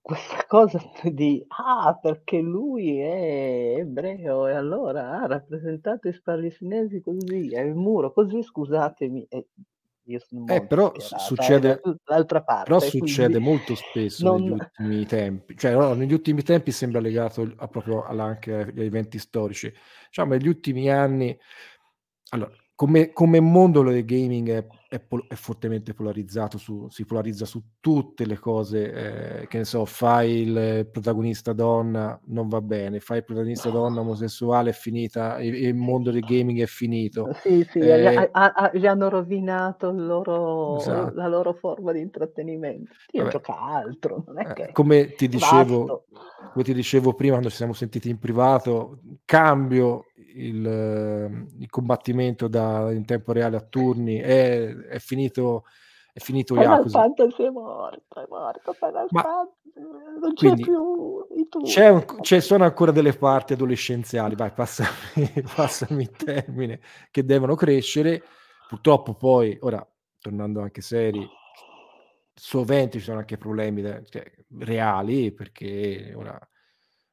questa 0.01 0.45
cosa 0.47 0.79
di: 1.11 1.43
"Ah, 1.49 1.97
perché 2.01 2.39
lui 2.39 2.99
è 2.99 3.75
ebreo 3.79 4.47
e 4.47 4.53
allora 4.53 5.19
ha 5.21 5.27
rappresentato 5.27 6.07
i 6.07 6.21
palestinesi 6.21 7.01
così, 7.01 7.53
è 7.53 7.61
il 7.61 7.75
muro 7.75 8.11
così", 8.13 8.41
scusatemi, 8.43 9.25
e 9.29 9.47
io 10.03 10.19
sono 10.19 10.41
Eh, 10.49 10.65
però 10.65 10.93
eh, 10.95 11.09
succede 11.17 11.89
però 12.61 12.79
parte, 12.79 12.81
succede 12.81 13.37
quindi 13.37 13.39
molto 13.39 13.75
spesso 13.75 14.27
negli 14.27 14.49
non 14.49 14.51
ultimi 14.51 15.05
tempi. 15.05 15.55
Cioè, 15.57 15.73
no, 15.73 15.93
negli 15.93 16.11
ultimi 16.13 16.41
tempi 16.43 16.71
sembra 16.71 16.99
legato 16.99 17.53
a 17.57 17.67
proprio 17.69 18.03
alla 18.03 18.23
anche 18.25 18.53
agli 18.53 18.83
eventi 18.83 19.19
storici. 19.19 19.71
Diciamo 20.07 20.33
negli 20.33 20.47
ultimi 20.47 20.89
anni 20.91 21.37
allora 22.31 22.53
come, 22.77 23.11
come 23.11 23.39
mondo 23.39 23.81
del 23.81 24.05
gaming 24.05 24.49
è, 24.51 24.67
è, 24.89 24.99
pol- 24.99 25.27
è, 25.27 25.35
fortemente 25.35 25.93
polarizzato, 25.93 26.57
su, 26.57 26.87
si 26.89 27.05
polarizza 27.05 27.45
su 27.45 27.61
tutte 27.79 28.25
le 28.25 28.37
cose, 28.37 29.41
eh, 29.41 29.47
che 29.47 29.57
ne 29.57 29.65
so, 29.65 29.85
fai 29.85 30.41
il 30.41 30.87
protagonista 30.91 31.53
donna, 31.53 32.19
non 32.27 32.47
va 32.47 32.61
bene, 32.61 32.99
fai 32.99 33.17
il 33.17 33.25
protagonista 33.25 33.69
donna 33.69 33.99
omosessuale, 33.99 34.69
è 34.69 34.73
finita, 34.73 35.39
il, 35.41 35.53
il 35.55 35.75
mondo 35.75 36.11
del 36.11 36.21
gaming 36.21 36.61
è 36.61 36.65
finito. 36.65 37.33
Sì, 37.41 37.67
sì, 37.69 37.79
eh, 37.79 38.01
gli, 38.01 38.05
ha, 38.05 38.29
ha, 38.31 38.71
gli, 38.73 38.87
hanno 38.87 39.09
rovinato 39.09 39.91
loro, 39.91 40.77
esatto. 40.77 41.15
la 41.15 41.27
loro 41.27 41.53
forma 41.53 41.91
di 41.91 41.99
intrattenimento. 41.99 42.93
Io 43.11 43.23
Vabbè. 43.23 43.33
gioca 43.33 43.59
altro, 43.59 44.23
non 44.25 44.39
è 44.39 44.49
eh, 44.49 44.53
che... 44.53 44.69
Come 44.71 45.13
ti 45.13 45.27
dicevo, 45.27 46.05
come 46.53 46.63
ti 46.63 46.73
dicevo 46.73 47.13
prima, 47.13 47.33
quando 47.33 47.49
ci 47.49 47.57
siamo 47.57 47.73
sentiti 47.73 48.09
in 48.09 48.19
privato, 48.19 48.99
cambio 49.25 50.05
il, 50.37 51.45
il 51.59 51.69
combattimento 51.69 52.47
da, 52.47 52.91
in 52.91 53.05
tempo 53.05 53.31
reale 53.33 53.57
a 53.57 53.61
turni, 53.61 54.17
è, 54.17 54.73
è 54.89 54.99
finito 54.99 55.65
è 56.13 56.19
finito 56.19 56.55
Final 56.55 56.77
Yakuza. 56.77 56.99
Fantasy 56.99 57.43
è 57.45 57.49
morto, 57.49 58.19
è 58.19 58.25
morto 58.27 58.73
Final 58.73 59.07
Ma 59.11 59.21
Fantasy, 59.21 60.19
non 60.19 60.33
c'è 60.33 60.53
più 60.55 61.27
c'è 61.63 61.89
un- 61.89 62.05
ci 62.21 62.41
sono 62.41 62.63
ancora 62.63 62.91
delle 62.91 63.13
parti 63.13 63.53
adolescenziali, 63.53 64.35
vai, 64.35 64.51
passami, 64.51 64.89
passami 65.55 66.01
il 66.03 66.11
termine, 66.11 66.79
che 67.11 67.23
devono 67.23 67.55
crescere. 67.55 68.23
Purtroppo 68.67 69.13
poi, 69.13 69.57
ora, 69.61 69.85
tornando 70.19 70.61
anche 70.61 70.81
seri, 70.81 71.25
sovente 72.33 72.97
ci 72.97 73.03
sono 73.05 73.19
anche 73.19 73.37
problemi 73.37 73.81
da- 73.81 74.01
cioè, 74.03 74.23
reali, 74.59 75.31
perché 75.31 76.13
ora 76.15 76.37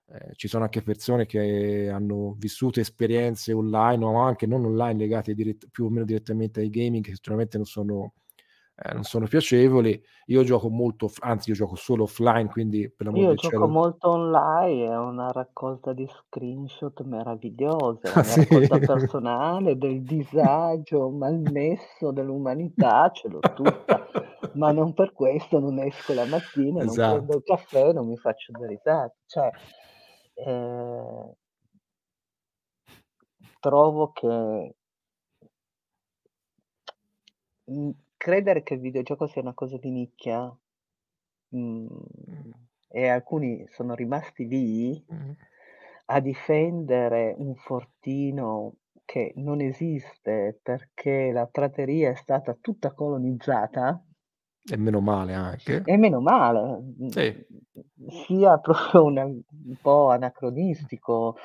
eh, 0.07 0.33
ci 0.35 0.49
sono 0.49 0.65
anche 0.65 0.83
persone 0.83 1.27
che 1.27 1.89
hanno 1.91 2.35
vissuto 2.39 2.81
esperienze 2.81 3.53
online 3.53 4.05
o 4.05 4.17
anche 4.19 4.47
non 4.47 4.65
online 4.65 4.99
legate 4.99 5.35
dirett- 5.35 5.69
più 5.71 5.87
o 5.87 5.91
meno 5.91 6.05
direttamente 6.05 6.61
ai 6.61 6.69
gaming, 6.71 7.03
che 7.05 7.15
sicuramente 7.15 7.57
non 7.57 7.67
sono, 7.67 8.13
eh, 8.77 8.93
non 8.93 9.05
sono 9.05 9.27
piacevoli. 9.27 10.01
Io 10.27 10.43
gioco 10.43 10.69
molto, 10.69 11.11
anzi 11.21 11.51
io 11.51 11.57
gioco 11.57 11.75
solo 11.77 12.03
offline, 12.05 12.49
quindi 12.49 12.91
per 12.91 13.07
l'amor 13.07 13.21
Io 13.23 13.29
del 13.29 13.37
gioco 13.39 13.55
cielo... 13.55 13.69
molto 13.69 14.09
online, 14.11 14.85
è 14.91 14.97
una 14.99 15.31
raccolta 15.33 15.93
di 15.95 16.07
screenshot 16.07 17.01
meravigliosa, 17.03 18.09
Ah, 18.13 18.13
una 18.21 18.23
sì. 18.25 18.41
raccolta 18.41 18.79
personale 18.81 19.79
del 19.79 20.03
disagio 20.03 21.09
malmesso 21.11 22.11
dell'umanità, 22.11 23.11
ce 23.13 23.29
l'ho 23.29 23.41
tutta, 23.55 24.07
ma 24.55 24.71
non 24.73 24.93
per 24.93 25.13
questo 25.13 25.59
non 25.61 25.79
esco 25.79 26.13
la 26.15 26.27
mattina, 26.27 26.85
non 26.85 26.95
prendo 26.95 27.23
Esatto. 27.23 27.37
il 27.39 27.43
caffè, 27.45 27.93
non 27.93 28.07
mi 28.09 28.17
faccio 28.19 28.53
delle 28.53 28.67
risate. 28.69 29.15
Cioè, 29.27 29.51
eh, 30.35 31.35
trovo 33.61 34.13
che 34.13 34.75
mm, 37.71 37.91
credere 38.17 38.63
che 38.63 38.75
il 38.75 38.81
videogioco 38.81 39.27
sia 39.27 39.43
una 39.43 39.55
cosa 39.55 39.77
di 39.79 39.91
nicchia 39.91 40.55
mm, 41.57 41.87
e 42.89 43.09
alcuni 43.09 43.67
sono 43.69 43.95
rimasti 43.95 44.47
lì 44.47 45.05
Mm. 45.13 45.31
a 46.07 46.21
difendere 46.21 47.35
un 47.39 47.55
fortino 47.55 48.75
che 49.05 49.33
non 49.37 49.61
esiste 49.61 50.59
perché 50.63 51.31
la 51.33 51.47
prateria 51.47 52.11
è 52.11 52.15
stata 52.15 52.55
tutta 52.55 52.93
colonizzata 52.93 54.03
E 54.73 54.77
meno 54.77 55.01
male 55.01 55.33
anche. 55.35 55.77
e 55.93 55.97
meno 55.97 56.21
male, 56.21 56.61
Sì. 57.07 57.47
mhmm, 57.77 58.09
sia 58.09 58.59
proprio 58.61 59.05
una 59.05 59.25
un 59.25 59.77
po' 59.81 60.09
anacronistico, 60.11 61.37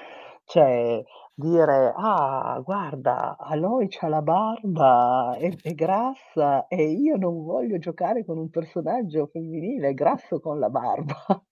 cioè 0.46 1.02
dire: 1.34 1.94
"Ah, 1.96 2.60
guarda, 2.64 3.38
Aloy 3.38 3.88
c'ha 3.90 4.08
la 4.08 4.22
barba, 4.22 5.36
è 5.38 5.54
è 5.62 5.74
grassa 5.74 6.68
e 6.68 6.84
io 6.92 7.16
non 7.18 7.44
voglio 7.44 7.78
giocare 7.80 8.26
con 8.26 8.38
un 8.38 8.50
personaggio 8.50 9.28
femminile 9.28 9.94
grasso 9.94 10.40
con 10.40 10.60
la 10.60 10.70
barba." 10.70 11.16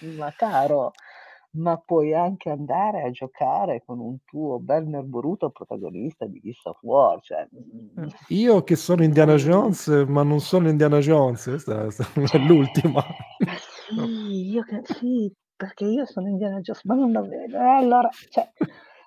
Ma 0.00 0.32
caro, 0.34 0.92
ma 1.56 1.76
puoi 1.78 2.14
anche 2.14 2.50
andare 2.50 3.02
a 3.02 3.10
giocare 3.10 3.82
con 3.84 3.98
un 4.00 4.18
tuo 4.24 4.58
bel 4.60 4.86
nerboruto 4.86 5.50
protagonista 5.50 6.26
di 6.26 6.40
Gears 6.40 6.64
of 6.66 6.82
War, 6.82 7.20
cioè, 7.20 7.48
Eh, 7.96 8.10
Io 8.28 8.62
che 8.62 8.76
sono 8.76 9.02
Indiana 9.04 9.34
Jones, 9.36 9.88
ma 10.08 10.22
non 10.22 10.40
sono 10.40 10.68
Indiana 10.68 10.98
Jones, 10.98 11.44
questa 11.44 11.82
questa 11.82 12.04
è 12.36 12.38
l'ultima. 12.46 13.04
Ma 13.42 13.56
sì, 13.58 14.50
io 14.50 14.62
che 14.62 14.80
sì, 14.84 15.32
perché 15.54 15.84
io 15.84 16.04
sono 16.06 16.28
Indiana 16.28 16.60
Jones, 16.60 16.84
ma 16.84 16.94
non 16.94 17.12
lo 17.12 17.22
vedo. 17.26 17.58
Allora, 17.58 18.08
cioè, 18.30 18.50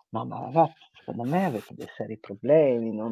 no, 0.09 0.25
ma 0.25 0.39
ragazzi, 0.41 0.73
secondo 0.93 1.23
me 1.23 1.45
avete 1.45 1.73
dei 1.75 1.87
seri 1.95 2.17
problemi, 2.17 2.93
non 2.93 3.11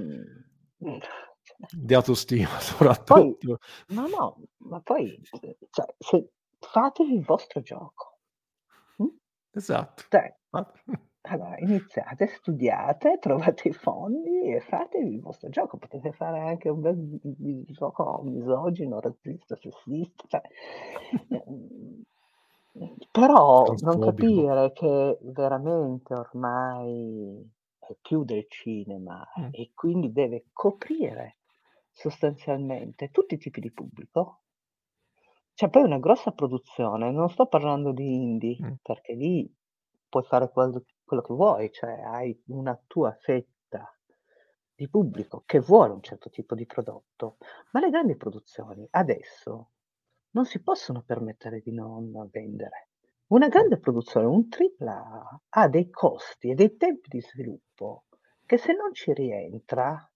cioè 1.42 1.58
Di 1.70 1.94
autostima 1.94 2.50
poi 3.06 3.38
soprattutto. 3.40 3.60
ma 3.88 4.08
no, 4.08 4.38
ma 4.60 4.80
poi, 4.82 5.20
cioè, 5.70 5.96
se 5.98 6.30
fatevi 6.60 7.14
il 7.14 7.24
vostro 7.24 7.62
gioco. 7.62 8.17
Esatto. 9.58 10.04
Ma 10.50 10.72
allora 11.30 11.58
iniziate, 11.60 12.28
studiate, 12.28 13.18
trovate 13.20 13.70
i 13.70 13.74
fondi 13.74 14.54
e 14.54 14.62
fatevi 14.62 15.16
il 15.16 15.22
vostro 15.22 15.50
gioco. 15.50 15.78
Potete 15.78 16.12
fare 16.14 16.40
anche 16.40 16.70
un 16.70 16.82
bel 16.82 16.96
vi 16.96 17.20
vi 17.38 17.66
gioco 17.74 18.22
misogino, 18.24 19.00
razzista, 19.00 19.56
sessista, 19.58 20.24
cioè, 20.28 20.42
ehm, 21.30 22.04
però 23.12 23.76
non 23.80 24.00
Transfobico. 24.00 24.00
capire 24.00 24.72
che 24.72 25.18
veramente 25.22 26.14
ormai 26.14 27.46
è 27.80 27.96
più 28.02 28.24
del 28.24 28.46
cinema 28.50 29.28
Mh. 29.36 29.48
e 29.52 29.72
quindi 29.74 30.12
deve 30.12 30.46
coprire 30.54 31.38
sostanzialmente 31.92 33.10
tutti 33.12 33.34
i 33.36 33.38
tipi 33.38 33.60
di 33.60 33.72
pubblico. 33.72 34.42
Cioè 35.60 35.72
poi 35.72 35.82
una 35.82 35.98
grossa 35.98 36.34
produzione, 36.34 37.10
non 37.10 37.30
sto 37.32 37.48
parlando 37.48 37.92
di 37.92 38.14
indie, 38.14 38.60
Mh. 38.60 38.74
perché 38.84 39.14
lì 39.16 39.52
puoi 40.08 40.22
fare 40.24 40.52
quello 40.52 40.84
quello 41.04 41.24
che 41.24 41.34
vuoi, 41.34 41.72
cioè 41.72 42.00
hai 42.00 42.40
una 42.50 42.80
tua 42.86 43.12
fetta 43.20 43.92
di 44.76 44.88
pubblico 44.88 45.42
che 45.48 45.60
vuole 45.60 45.94
un 45.94 46.04
certo 46.04 46.30
tipo 46.30 46.54
di 46.54 46.68
prodotto, 46.68 47.38
ma 47.72 47.80
le 47.80 47.90
grandi 47.90 48.16
produzioni 48.16 48.88
adesso 48.92 49.72
non 50.34 50.46
si 50.46 50.62
possono 50.62 51.02
permettere 51.02 51.60
di 51.62 51.72
non 51.74 52.12
vendere. 52.32 52.90
Una 53.30 53.48
Mh. 53.48 53.50
grande 53.50 53.80
produzione, 53.80 54.28
un 54.28 54.48
AAA, 54.48 55.42
ha 55.50 55.68
dei 55.70 55.90
costi 55.90 56.52
e 56.52 56.54
dei 56.54 56.78
tempi 56.78 57.10
di 57.10 57.20
sviluppo 57.22 58.06
che 58.46 58.58
se 58.58 58.74
non 58.74 58.94
ci 58.94 59.12
rientra 59.12 60.08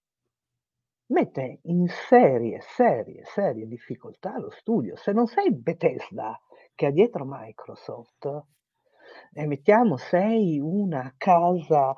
mette 1.11 1.59
in 1.63 1.87
serie, 1.87 2.61
serie, 2.61 3.23
serie 3.25 3.67
difficoltà 3.67 4.37
lo 4.37 4.49
studio. 4.49 4.95
Se 4.95 5.11
non 5.11 5.27
sei 5.27 5.53
Bethesda 5.53 6.39
che 6.73 6.87
ha 6.87 6.91
dietro 6.91 7.25
Microsoft, 7.27 8.45
e 9.33 9.45
mettiamo 9.45 9.97
sei 9.97 10.59
una 10.59 11.13
casa 11.17 11.93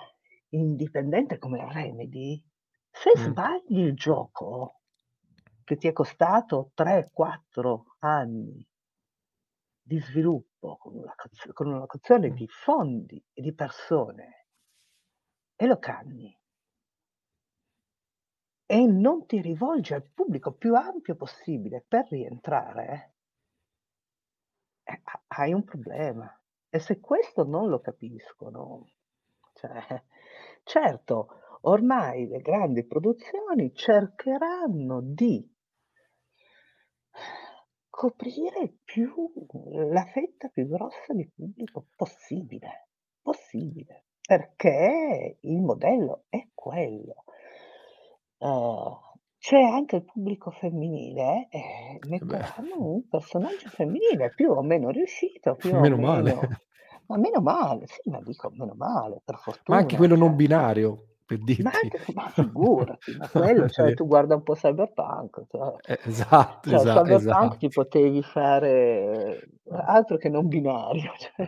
indipendente 0.50 1.38
come 1.38 1.66
Remedy, 1.72 2.44
se 2.90 3.12
Mh. 3.16 3.22
sbagli 3.26 3.80
il 3.80 3.94
gioco 3.96 4.82
che 5.64 5.78
ti 5.78 5.88
è 5.88 5.94
costato 5.94 6.72
3, 6.74 7.10
4 7.14 7.86
anni 8.00 8.68
di 9.86 10.00
sviluppo 10.00 10.78
con 10.78 10.96
una 10.96 11.14
con 11.54 11.68
un'allocazione 11.68 12.30
Mh. 12.30 12.36
di 12.36 12.48
fondi 12.48 13.24
e 13.34 13.42
di 13.42 13.54
persone 13.54 14.48
e 15.56 15.66
lo 15.68 15.78
canni 15.78 16.38
e 18.74 18.88
non 18.88 19.28
ti 19.28 19.40
rivolgi 19.40 19.94
al 19.94 20.04
pubblico 20.04 20.52
più 20.52 20.74
ampio 20.74 21.16
possibile 21.16 21.86
per 21.88 22.08
rientrare 22.10 23.14
eh, 24.84 25.00
ha 25.04 25.24
hai 25.28 25.54
un 25.54 25.64
problema. 25.64 26.28
E 26.70 26.80
se 26.80 27.00
questo 27.00 27.44
non 27.44 27.70
lo 27.70 27.80
capiscono, 27.82 28.90
cioè 29.54 30.04
certo, 30.64 31.28
ormai 31.62 32.28
le 32.28 32.40
grandi 32.40 32.84
produzioni 32.84 33.76
cercheranno 33.76 35.02
di 35.02 35.48
coprire 37.92 38.74
più 38.84 39.32
la 39.92 40.06
fetta 40.06 40.48
più 40.50 40.68
grossa 40.68 41.14
di 41.14 41.30
pubblico 41.30 41.90
possibile, 41.96 42.90
possibile, 43.22 44.06
perché 44.20 45.38
il 45.42 45.62
modello 45.62 46.24
è 46.30 46.48
quello. 46.56 47.24
Uhm, 48.42 48.98
c'è 49.38 49.62
anche 49.62 49.98
il 49.98 50.04
pubblico 50.06 50.50
femminile, 50.52 51.48
eh, 51.50 52.00
Eh 52.22 52.26
beh. 52.26 52.54
metteranno 52.58 52.76
un 52.80 53.08
personaggio 53.08 53.70
femminile 53.70 54.34
più 54.34 54.50
o 54.52 54.62
meno 54.62 54.90
riuscito, 54.90 55.56
più 55.58 55.76
o 55.76 55.82
Meno 55.82 55.98
male. 55.98 56.32
meno 56.32 56.54
ma 57.08 57.18
meno 57.18 57.42
male, 57.42 57.86
sì, 57.88 58.10
ma 58.10 58.22
dico 58.22 58.50
meno 58.56 58.74
male, 58.76 59.22
per 59.24 59.36
Ma 59.68 59.78
anche 59.78 59.96
fortuna, 59.96 59.98
quello 59.98 60.16
non 60.16 60.36
cioè 60.36 60.36
binario, 60.36 61.16
per 61.26 61.40
ma 61.58 61.72
dirti. 61.72 61.92
anche 61.92 62.00
ma 62.14 62.30
figurati, 62.30 63.14
ma 63.16 63.30
quello 63.30 63.68
cioè 63.68 63.94
tu 63.94 64.08
guarda 64.08 64.36
un 64.36 64.44
po' 64.44 64.54
Cyberpunk, 64.56 65.44
cioè 65.50 65.80
Eh, 65.86 66.00
esatto, 66.06 66.70
cioè 66.70 66.86
esa 66.86 67.04
Cyberpunk 67.04 67.58
ti 67.58 67.70
esatto. 67.70 67.72
potevi 67.72 68.24
fare 68.24 69.42
altro 69.72 70.18
che 70.18 70.30
non 70.30 70.48
binario, 70.48 71.12
cioè 71.20 71.48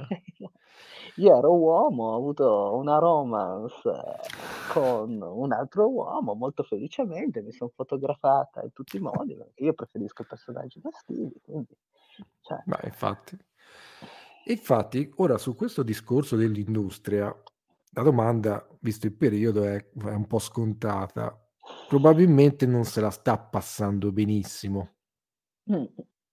io 1.18 1.38
ero 1.38 1.54
uomo, 1.54 2.12
ho 2.12 2.16
avuto 2.16 2.76
una 2.76 2.98
romance 2.98 3.92
con 4.72 5.22
un 5.22 5.52
altro 5.52 5.90
uomo, 5.90 6.34
molto 6.34 6.64
felicemente, 6.64 7.42
mi 7.42 7.52
son 7.52 7.70
fotografata 7.70 8.62
in 8.64 8.74
tutti 8.74 8.98
i 8.98 9.00
modi, 9.00 9.36
perché 9.36 9.64
io 9.64 9.74
preferisco 9.74 10.24
i 10.24 10.26
personaggi 10.26 10.80
maschili, 10.84 11.32
quindi 11.44 11.76
cioè 12.42 12.62
Ma 12.66 12.80
infatti. 12.84 13.38
Infatti, 14.48 15.12
ora 15.16 15.38
su 15.38 15.56
questo 15.56 15.82
discorso 15.84 16.36
dell'industria, 16.36 17.36
la 17.92 18.04
domanda, 18.04 18.68
visto 18.80 19.08
il 19.08 19.14
periodo, 19.14 19.64
è 19.64 19.78
è 19.78 20.14
un 20.14 20.28
po' 20.28 20.40
scontata. 20.40 21.36
Probabilmente 21.88 22.66
non 22.68 22.84
se 22.84 23.02
la 23.02 23.10
sta 23.10 23.38
passando 23.40 24.12
benissimo. 24.12 24.90
Mh, 25.64 25.84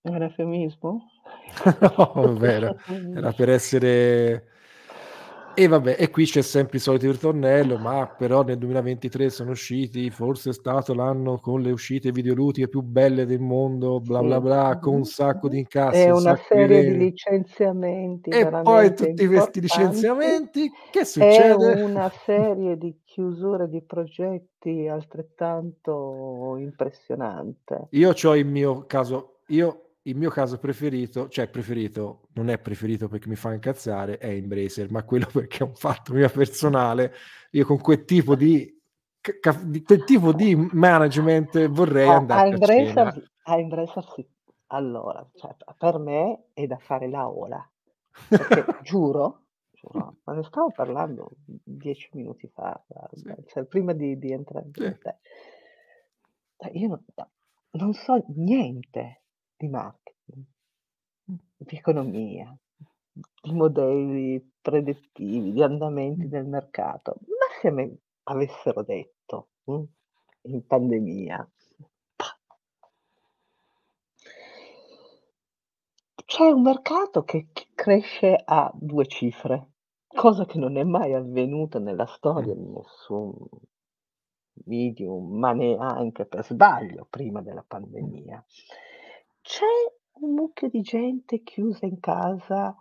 era 0.01 0.25
eufemismo? 0.25 1.09
No, 2.15 2.43
era 2.43 2.75
era 3.15 3.31
per 3.31 3.49
essere 3.49 4.52
E 5.55 5.67
vabbè, 5.67 5.97
e 5.99 6.09
qui 6.09 6.25
c'è 6.25 6.41
sempre 6.41 6.77
il 6.77 6.83
solito 6.83 7.11
ritornello, 7.11 7.77
ma 7.77 8.07
però 8.07 8.41
nel 8.41 8.57
2023 8.57 9.29
sono 9.29 9.51
usciti, 9.51 10.09
forse 10.09 10.49
è 10.49 10.53
stato 10.53 10.95
l'anno 10.95 11.39
con 11.39 11.61
le 11.61 11.69
uscite 11.69 12.11
videoludiche 12.11 12.67
più 12.67 12.81
belle 12.81 13.27
del 13.27 13.39
mondo, 13.39 13.99
bla 13.99 14.23
bla 14.23 14.41
bla, 14.41 14.79
con 14.81 14.95
un 14.95 15.05
sacco 15.05 15.49
di 15.49 15.59
incassi, 15.59 15.99
E 15.99 16.11
un 16.11 16.21
una 16.21 16.33
di 16.33 16.41
serie 16.47 16.83
di 16.83 16.97
licenziamenti 16.97 18.31
E 18.31 18.47
poi 18.49 18.95
tutti 18.95 19.27
questi 19.27 19.61
licenziamenti, 19.61 20.71
che 20.89 21.05
succede? 21.05 21.83
una 21.83 22.11
serie 22.25 22.75
di 22.75 23.01
chiusure 23.05 23.69
di 23.69 23.83
progetti 23.83 24.87
altrettanto 24.87 26.55
impressionante. 26.57 27.89
Io 27.91 28.11
c'ho 28.13 28.33
il 28.35 28.47
mio 28.47 28.85
caso 28.87 29.33
io 29.47 29.82
il 30.05 30.15
mio 30.17 30.29
caso 30.29 30.57
preferito, 30.57 31.29
cioè 31.29 31.47
preferito, 31.49 32.27
non 32.33 32.49
è 32.49 32.59
preferito 32.59 33.07
perché 33.07 33.29
mi 33.29 33.35
fa 33.35 33.53
incazzare, 33.53 34.17
è 34.17 34.27
Embracer, 34.27 34.91
ma 34.91 35.03
quello 35.03 35.27
perché 35.31 35.59
è 35.59 35.63
un 35.63 35.75
fatto 35.75 36.13
mio 36.13 36.29
personale. 36.29 37.13
Io 37.51 37.65
con 37.65 37.79
quel 37.79 38.03
tipo 38.05 38.35
di 38.35 38.71
di 39.63 39.81
quel 39.83 40.03
tipo 40.03 40.33
di 40.33 40.53
management 40.73 41.67
vorrei 41.69 42.09
A 42.09 42.13
a 42.13 42.15
andarci 42.17 42.43
a. 42.43 42.47
Embracer 42.57 43.31
a 43.43 43.57
Embracer 43.57 44.03
sì. 44.13 44.27
Allora, 44.67 45.25
cioè 45.35 45.55
per 45.77 45.97
me 45.99 46.45
è 46.53 46.65
da 46.67 46.77
fare 46.77 47.07
la 47.07 47.29
ola, 47.29 47.71
perché 48.27 48.65
giuro, 48.83 49.43
giuro, 49.71 50.17
ma 50.23 50.33
ne 50.33 50.43
stavo 50.43 50.71
parlando 50.71 51.29
10 51.45 52.09
minuti 52.13 52.47
fa, 52.53 52.83
Sì. 53.13 53.21
guarda, 53.23 53.43
cioè 53.45 53.63
prima 53.65 53.93
di 53.93 54.17
di 54.17 54.31
entrare 54.33 54.65
Sì. 54.73 54.81
con 54.81 54.97
te. 54.99 55.17
Cioè 56.57 56.71
io 56.73 56.87
non 56.89 57.05
no, 57.15 57.29
non 57.71 57.93
so 57.93 58.21
niente 58.35 59.22
di 59.63 59.69
marketing, 59.69 60.43
Mh. 61.25 61.35
di 61.57 61.75
economia, 61.77 62.53
di 63.41 63.53
modelli 63.53 64.51
predittivi, 64.61 65.53
di 65.53 65.63
andamenti 65.63 66.25
Mh. 66.25 66.29
del 66.29 66.45
mercato. 66.45 67.15
Ma 67.27 67.47
se 67.61 67.71
me 67.71 67.97
avessero 68.23 68.83
detto, 68.83 69.47
mh, 69.65 69.83
in 70.43 70.65
pandemia 70.65 71.47
C'è 76.25 76.47
un 76.49 76.61
mercato 76.63 77.23
che 77.23 77.49
c 77.53 77.67
cresce 77.75 78.35
a 78.43 78.71
2 78.73 79.05
cifre, 79.05 79.73
cosa 80.07 80.45
che 80.45 80.57
non 80.57 80.77
è 80.77 80.83
mai 80.83 81.13
avvenuta 81.13 81.79
nella 81.79 82.05
storia 82.07 82.53
di 82.55 82.65
nessun 82.65 83.33
medium, 84.65 85.37
ma 85.37 85.53
neanche 85.53 86.25
per 86.25 86.43
sbaglio 86.43 87.05
prima 87.09 87.41
della 87.41 87.63
pandemia. 87.67 88.43
C'è 89.43 89.65
un 90.21 90.35
mucchio 90.35 90.69
di 90.69 90.79
gente 90.79 91.43
chiusa 91.43 91.85
in 91.85 91.99
casa 91.99 92.73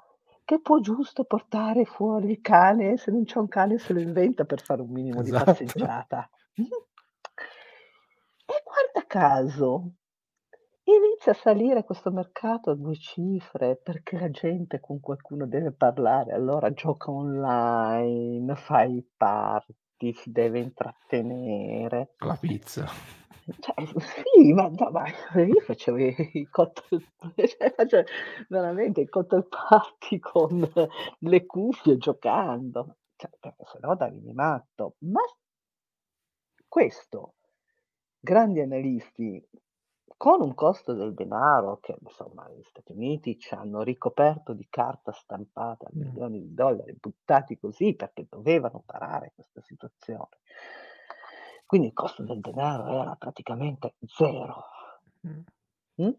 che 0.44 0.60
può 0.60 0.78
giusto 0.78 1.24
portare 1.24 1.84
fuori 1.84 2.30
il 2.30 2.40
cane, 2.40 2.96
se 2.96 3.10
non 3.10 3.24
c'è 3.24 3.38
un 3.38 3.48
cane 3.48 3.78
se 3.78 3.92
lo 3.92 3.98
inventa 4.00 4.44
per 4.44 4.62
fare 4.62 4.80
un 4.80 4.90
minimo 4.90 5.22
di 5.22 5.30
Esatto. 5.30 5.44
passeggiata. 5.44 6.30
E 6.54 6.62
guarda 8.64 9.06
caso, 9.08 9.94
inizia 10.84 11.32
a 11.32 11.34
salire 11.34 11.82
questo 11.82 12.12
mercato 12.12 12.70
a 12.70 12.76
2 12.76 12.94
cifre 12.94 13.74
perché 13.74 14.16
la 14.16 14.30
gente 14.30 14.78
con 14.78 15.00
qualcuno 15.00 15.46
deve 15.46 15.72
parlare, 15.72 16.32
allora 16.32 16.72
gioca 16.72 17.10
online, 17.10 18.54
fa 18.54 18.84
i 18.84 19.04
party, 19.16 20.12
si 20.12 20.30
deve 20.30 20.60
intrattenere. 20.60 22.14
La 22.18 22.36
pizza. 22.40 22.86
Cioè, 23.60 23.74
sì, 24.34 24.52
ma 24.52 24.68
no, 24.68 24.90
ma 24.90 25.04
io 25.44 25.60
facevo 25.60 25.98
i 25.98 26.14
i 26.34 26.44
cocktail 26.48 27.04
cioè 27.48 27.74
face 27.74 28.06
veramente 28.48 29.00
i 29.00 29.08
cocktail 29.08 29.46
party 29.48 30.18
con 30.20 30.70
le 31.18 31.46
cuffie, 31.46 31.96
giocando, 31.96 32.96
cioè 33.16 33.30
perché 33.40 33.64
se 33.66 33.78
no 33.80 33.96
davi 33.96 34.32
matto. 34.32 34.94
Ma 35.00 35.20
questo 36.68 37.34
grandi 38.18 38.60
analisti 38.60 39.44
con 40.16 40.40
un 40.40 40.54
costo 40.54 40.94
del 40.94 41.14
denaro 41.14 41.78
che 41.80 41.96
insomma 42.00 42.48
gli 42.50 42.62
Stati 42.62 42.92
Uniti 42.92 43.36
c'hanno 43.38 43.82
ricoperto 43.82 44.52
di 44.52 44.66
carta 44.70 45.10
stampata 45.12 45.88
Mh. 45.90 45.98
milioni 45.98 46.40
di 46.40 46.54
dollari 46.54 46.96
buttati 46.98 47.58
così 47.58 47.94
perché 47.94 48.26
dovevano 48.28 48.82
parare 48.86 49.32
questa 49.34 49.60
situazione. 49.62 50.38
Quindi 51.72 51.88
il 51.88 51.94
costo 51.94 52.22
del 52.22 52.40
denaro 52.40 53.00
era 53.00 53.14
praticamente 53.18 53.94
0. 54.04 54.62
Mh. 55.24 55.40
Mh? 56.02 56.12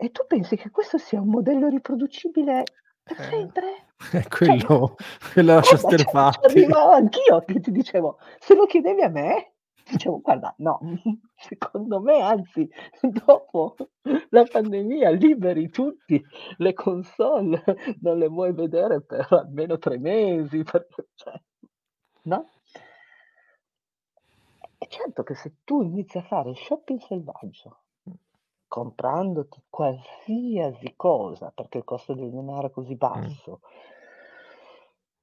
E 0.00 0.10
tu 0.10 0.26
pensi 0.26 0.56
che 0.56 0.70
questo 0.70 0.98
sia 0.98 1.20
un 1.20 1.28
modello 1.28 1.68
riproducibile 1.68 2.62
per 3.02 3.16
Eh, 3.18 3.22
sempre? 3.22 3.86
è 4.12 4.28
Cioè 4.40 4.56
quello 4.58 4.96
quello 5.32 5.54
lascia 5.54 5.76
guarda, 5.80 5.90
stare 5.94 6.04
cioè 6.30 6.46
arrivavo 6.46 6.90
anch'io 6.92 7.44
che 7.44 7.60
ti 7.60 7.70
dicevo: 7.72 8.18
"Se 8.38 8.54
lo 8.54 8.66
chiedevi 8.66 9.02
a 9.02 9.08
me", 9.08 9.54
dicevo: 9.90 10.20
"Guarda, 10.20 10.54
no, 10.58 10.80
secondo 11.36 12.00
me 12.00 12.20
anzi 12.22 12.68
dopo 13.00 13.76
la 14.30 14.44
pandemia 14.44 15.10
liberi 15.10 15.68
tutti, 15.70 16.22
le 16.58 16.72
console 16.74 17.62
non 18.00 18.18
le 18.18 18.28
vuoi 18.28 18.52
vedere 18.52 19.02
per 19.02 19.26
almeno 19.30 19.78
3 19.78 19.98
mesi 19.98 20.62
perché 20.62 21.08
cioè" 21.14 21.34
no? 22.24 22.48
Certo 24.92 25.22
che 25.22 25.34
se 25.34 25.54
tu 25.64 25.80
inizi 25.80 26.18
a 26.18 26.22
fare 26.22 26.54
shopping 26.54 27.00
selvaggio, 27.00 27.84
Mh. 28.02 28.10
comprandoti 28.68 29.64
qualsiasi 29.70 30.92
cosa, 30.96 31.50
perché 31.50 31.78
il 31.78 31.84
costo 31.84 32.12
del 32.12 32.30
denaro 32.30 32.66
è 32.66 32.70
così 32.70 32.92
Mh. 32.92 32.96
basso 32.96 33.60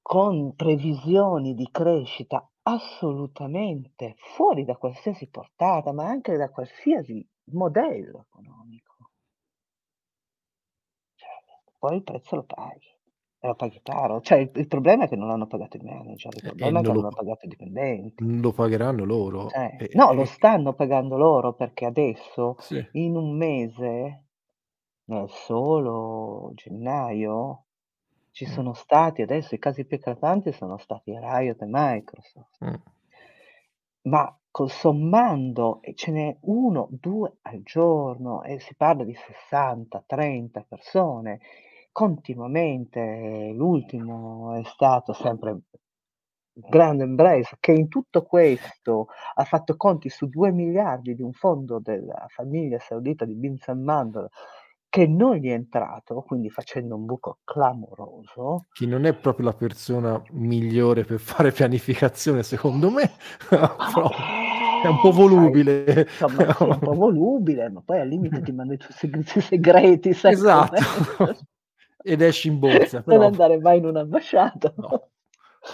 con 0.02 0.56
previsioni 0.56 1.54
di 1.54 1.68
crescita 1.70 2.50
assolutamente 2.62 4.16
fuori 4.16 4.64
da 4.64 4.74
qualsiasi 4.76 5.28
portata, 5.28 5.92
ma 5.92 6.04
anche 6.04 6.36
da 6.36 6.50
qualsiasi 6.50 7.24
modello 7.52 8.26
economico. 8.28 9.10
Cioè, 11.14 11.28
poi 11.78 11.94
il 11.94 12.02
prezzo 12.02 12.34
lo 12.34 12.42
paghi, 12.42 12.92
e 13.42 13.46
lo 13.48 13.54
paghi 13.54 13.80
caro. 13.82 14.20
Cioè 14.20 14.38
il 14.38 14.50
il 14.54 14.66
problema 14.68 15.04
è 15.04 15.08
che 15.08 15.16
non 15.16 15.28
l'hanno 15.28 15.46
pagato 15.46 15.76
i 15.76 15.80
manager, 15.82 16.34
il 16.36 16.42
E 16.42 16.50
e 16.66 16.70
problema 16.70 16.80
è 16.80 16.82
che 16.84 16.92
non 16.92 17.02
l'hanno 17.02 17.14
pagato 17.14 17.46
i 17.46 17.48
dipendenti. 17.48 18.30
lo 18.40 18.52
pagheranno 18.52 19.04
loro. 19.04 19.52
Cioè 19.52 19.72
E 19.76 19.86
no, 19.92 20.12
lo 20.12 20.24
e 20.24 20.26
stanno 20.26 20.74
pagando 20.74 21.16
loro 21.16 21.54
perché 21.54 21.84
adesso 21.84 22.56
Sì. 22.58 22.90
in 22.92 23.16
un 23.16 23.36
mese, 23.36 24.24
nel 25.06 25.28
solo 25.28 26.52
gennaio, 26.54 27.66
ci 28.30 28.46
Mh. 28.46 28.46
sono 28.46 28.72
stati 28.74 29.22
adesso 29.22 29.54
i 29.54 29.58
casi 29.58 29.84
più 29.86 29.96
eclatanti 29.96 30.52
sono 30.52 30.78
stati 30.78 31.12
Riot 31.18 31.62
e 31.62 31.66
Microsoft. 31.68 32.60
Mh. 32.60 32.80
Ma 34.04 34.34
col 34.50 34.70
sommando 34.70 35.82
e 35.82 35.94
ce 35.94 36.10
n'è 36.10 36.36
1, 36.42 36.88
2 36.90 37.38
al 37.42 37.62
giorno 37.62 38.42
e 38.42 38.58
si 38.58 38.74
parla 38.74 39.04
di 39.04 39.14
60, 39.14 40.02
30 40.06 40.62
persone 40.66 41.40
continuamente. 41.92 43.52
L'ultimo 43.54 44.54
è 44.58 44.62
stato 44.64 45.12
sempre 45.12 45.60
grande 46.52 47.04
Embracer 47.04 47.56
che 47.60 47.72
in 47.72 47.88
tutto 47.88 48.22
questo 48.22 49.08
ha 49.34 49.44
fatto 49.44 49.76
conti 49.76 50.08
su 50.08 50.26
2.000.000.000 50.26 51.14
di 51.14 51.22
un 51.22 51.32
fondo 51.32 51.78
della 51.78 52.26
famiglia 52.28 52.78
saudita 52.78 53.24
di 53.24 53.34
Bin 53.34 53.56
Salman 53.56 54.28
che 54.88 55.06
non 55.06 55.36
gli 55.36 55.48
è 55.48 55.52
entrato, 55.52 56.20
quindi 56.26 56.50
facendo 56.50 56.96
un 56.96 57.04
buco 57.04 57.38
clamoroso. 57.44 58.66
Che 58.72 58.86
non 58.86 59.06
è 59.06 59.14
proprio 59.14 59.46
la 59.46 59.54
persona 59.54 60.20
migliore 60.32 61.04
per 61.04 61.20
fare 61.20 61.52
pianificazione 61.52 62.42
secondo 62.42 62.90
me, 62.90 63.12
però 63.48 63.76
è 64.82 64.88
un 64.88 64.98
po' 64.98 65.10
eh, 65.10 65.12
sai, 65.12 65.20
volubile. 65.28 66.08
insomma 66.08 66.44
sì, 66.52 66.66
è 66.66 66.72
un 66.72 66.80
po' 66.80 66.94
volubile, 66.94 67.70
ma 67.70 67.82
poi 67.84 68.00
al 68.00 68.08
limite 68.08 68.42
ti 68.42 68.50
manda 68.50 68.74
i 68.74 68.78
tuoi 68.78 69.22
segreti, 69.24 70.12
Esatto. 70.22 70.74
Ed 72.02 72.20
esci 72.22 72.48
in 72.48 72.58
borsa, 72.58 73.02
Non 73.06 73.18
però 73.18 73.26
andare 73.26 73.58
mai 73.58 73.78
in 73.78 73.86
un'ambasciata. 73.86 74.72
No. 74.76 75.08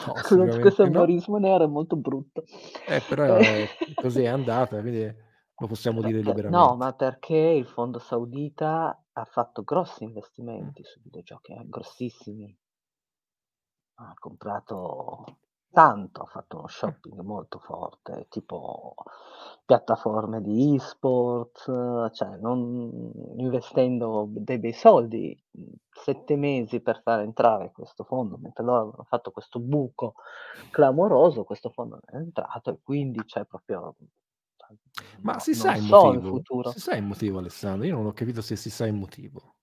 No, 0.04 0.12
Questo 0.14 0.34
sicuramente 0.34 0.82
no. 0.82 0.88
umorismo 0.88 1.38
nero 1.38 1.62
è 1.62 1.68
molto 1.68 1.94
brutto. 1.94 2.42
Eh, 2.88 3.00
però 3.08 3.36
Eh. 3.36 3.68
è 3.68 3.94
così 3.94 4.22
è 4.22 4.26
andata, 4.26 4.80
quindi 4.80 5.04
lo 5.58 5.66
possiamo 5.68 6.02
dire 6.02 6.18
Per 6.22 6.24
no, 6.34 6.34
liberamente. 6.34 6.76
ma 6.76 6.92
perché 6.92 7.36
il 7.36 7.66
fondo 7.68 8.00
saudita 8.00 9.00
ha 9.12 9.24
fatto 9.24 9.62
grossi 9.62 10.02
investimenti 10.02 10.82
sui 10.82 11.02
videogiochi, 11.04 11.52
eh, 11.52 11.62
grossissimi. 11.68 12.58
Ha 13.98 14.12
comprato 14.18 15.24
tanto, 15.76 16.22
ha 16.22 16.24
fatto 16.26 16.56
uno 16.56 16.68
shopping 16.68 17.20
molto 17.20 17.58
forte, 17.58 18.26
tipo 18.30 18.94
piattaforme 19.66 20.40
di 20.40 20.74
e-sport, 20.76 22.10
cioè 22.12 22.36
non 22.38 23.12
investendo 23.36 24.26
dei 24.30 24.58
bei 24.58 24.72
soldi, 24.72 25.38
mhmm, 25.50 25.64
7 25.90 26.36
mesi 26.36 26.80
per 26.80 27.02
far 27.02 27.20
entrare 27.20 27.72
questo 27.72 28.04
fondo, 28.04 28.38
mentre 28.38 28.64
loro 28.64 28.80
avevano 28.82 29.04
fatto 29.04 29.30
questo 29.32 29.58
buco 29.60 30.14
clamoroso, 30.70 31.44
questo 31.44 31.68
fondo 31.70 31.98
è 32.06 32.16
entrato 32.16 32.70
e 32.70 32.78
quindi 32.82 33.24
c'è 33.24 33.44
proprio 33.44 33.94
Ma 35.22 35.38
no, 35.38 35.38
si 35.38 35.54
sa 35.54 35.74
il 35.74 35.82
so 35.88 36.12
il 36.12 36.22
motivo? 36.22 36.22
futuro. 36.22 36.72
Si 36.72 36.80
sa 36.80 36.94
il 36.96 37.02
motivo 37.04 37.38
Alessandro? 37.38 37.86
Io 37.86 37.94
non 37.96 38.06
ho 38.06 38.12
capito 38.12 38.40
se 38.42 38.56
si 38.56 38.70
sa 38.70 38.86
il 38.86 38.94
motivo. 38.94 39.55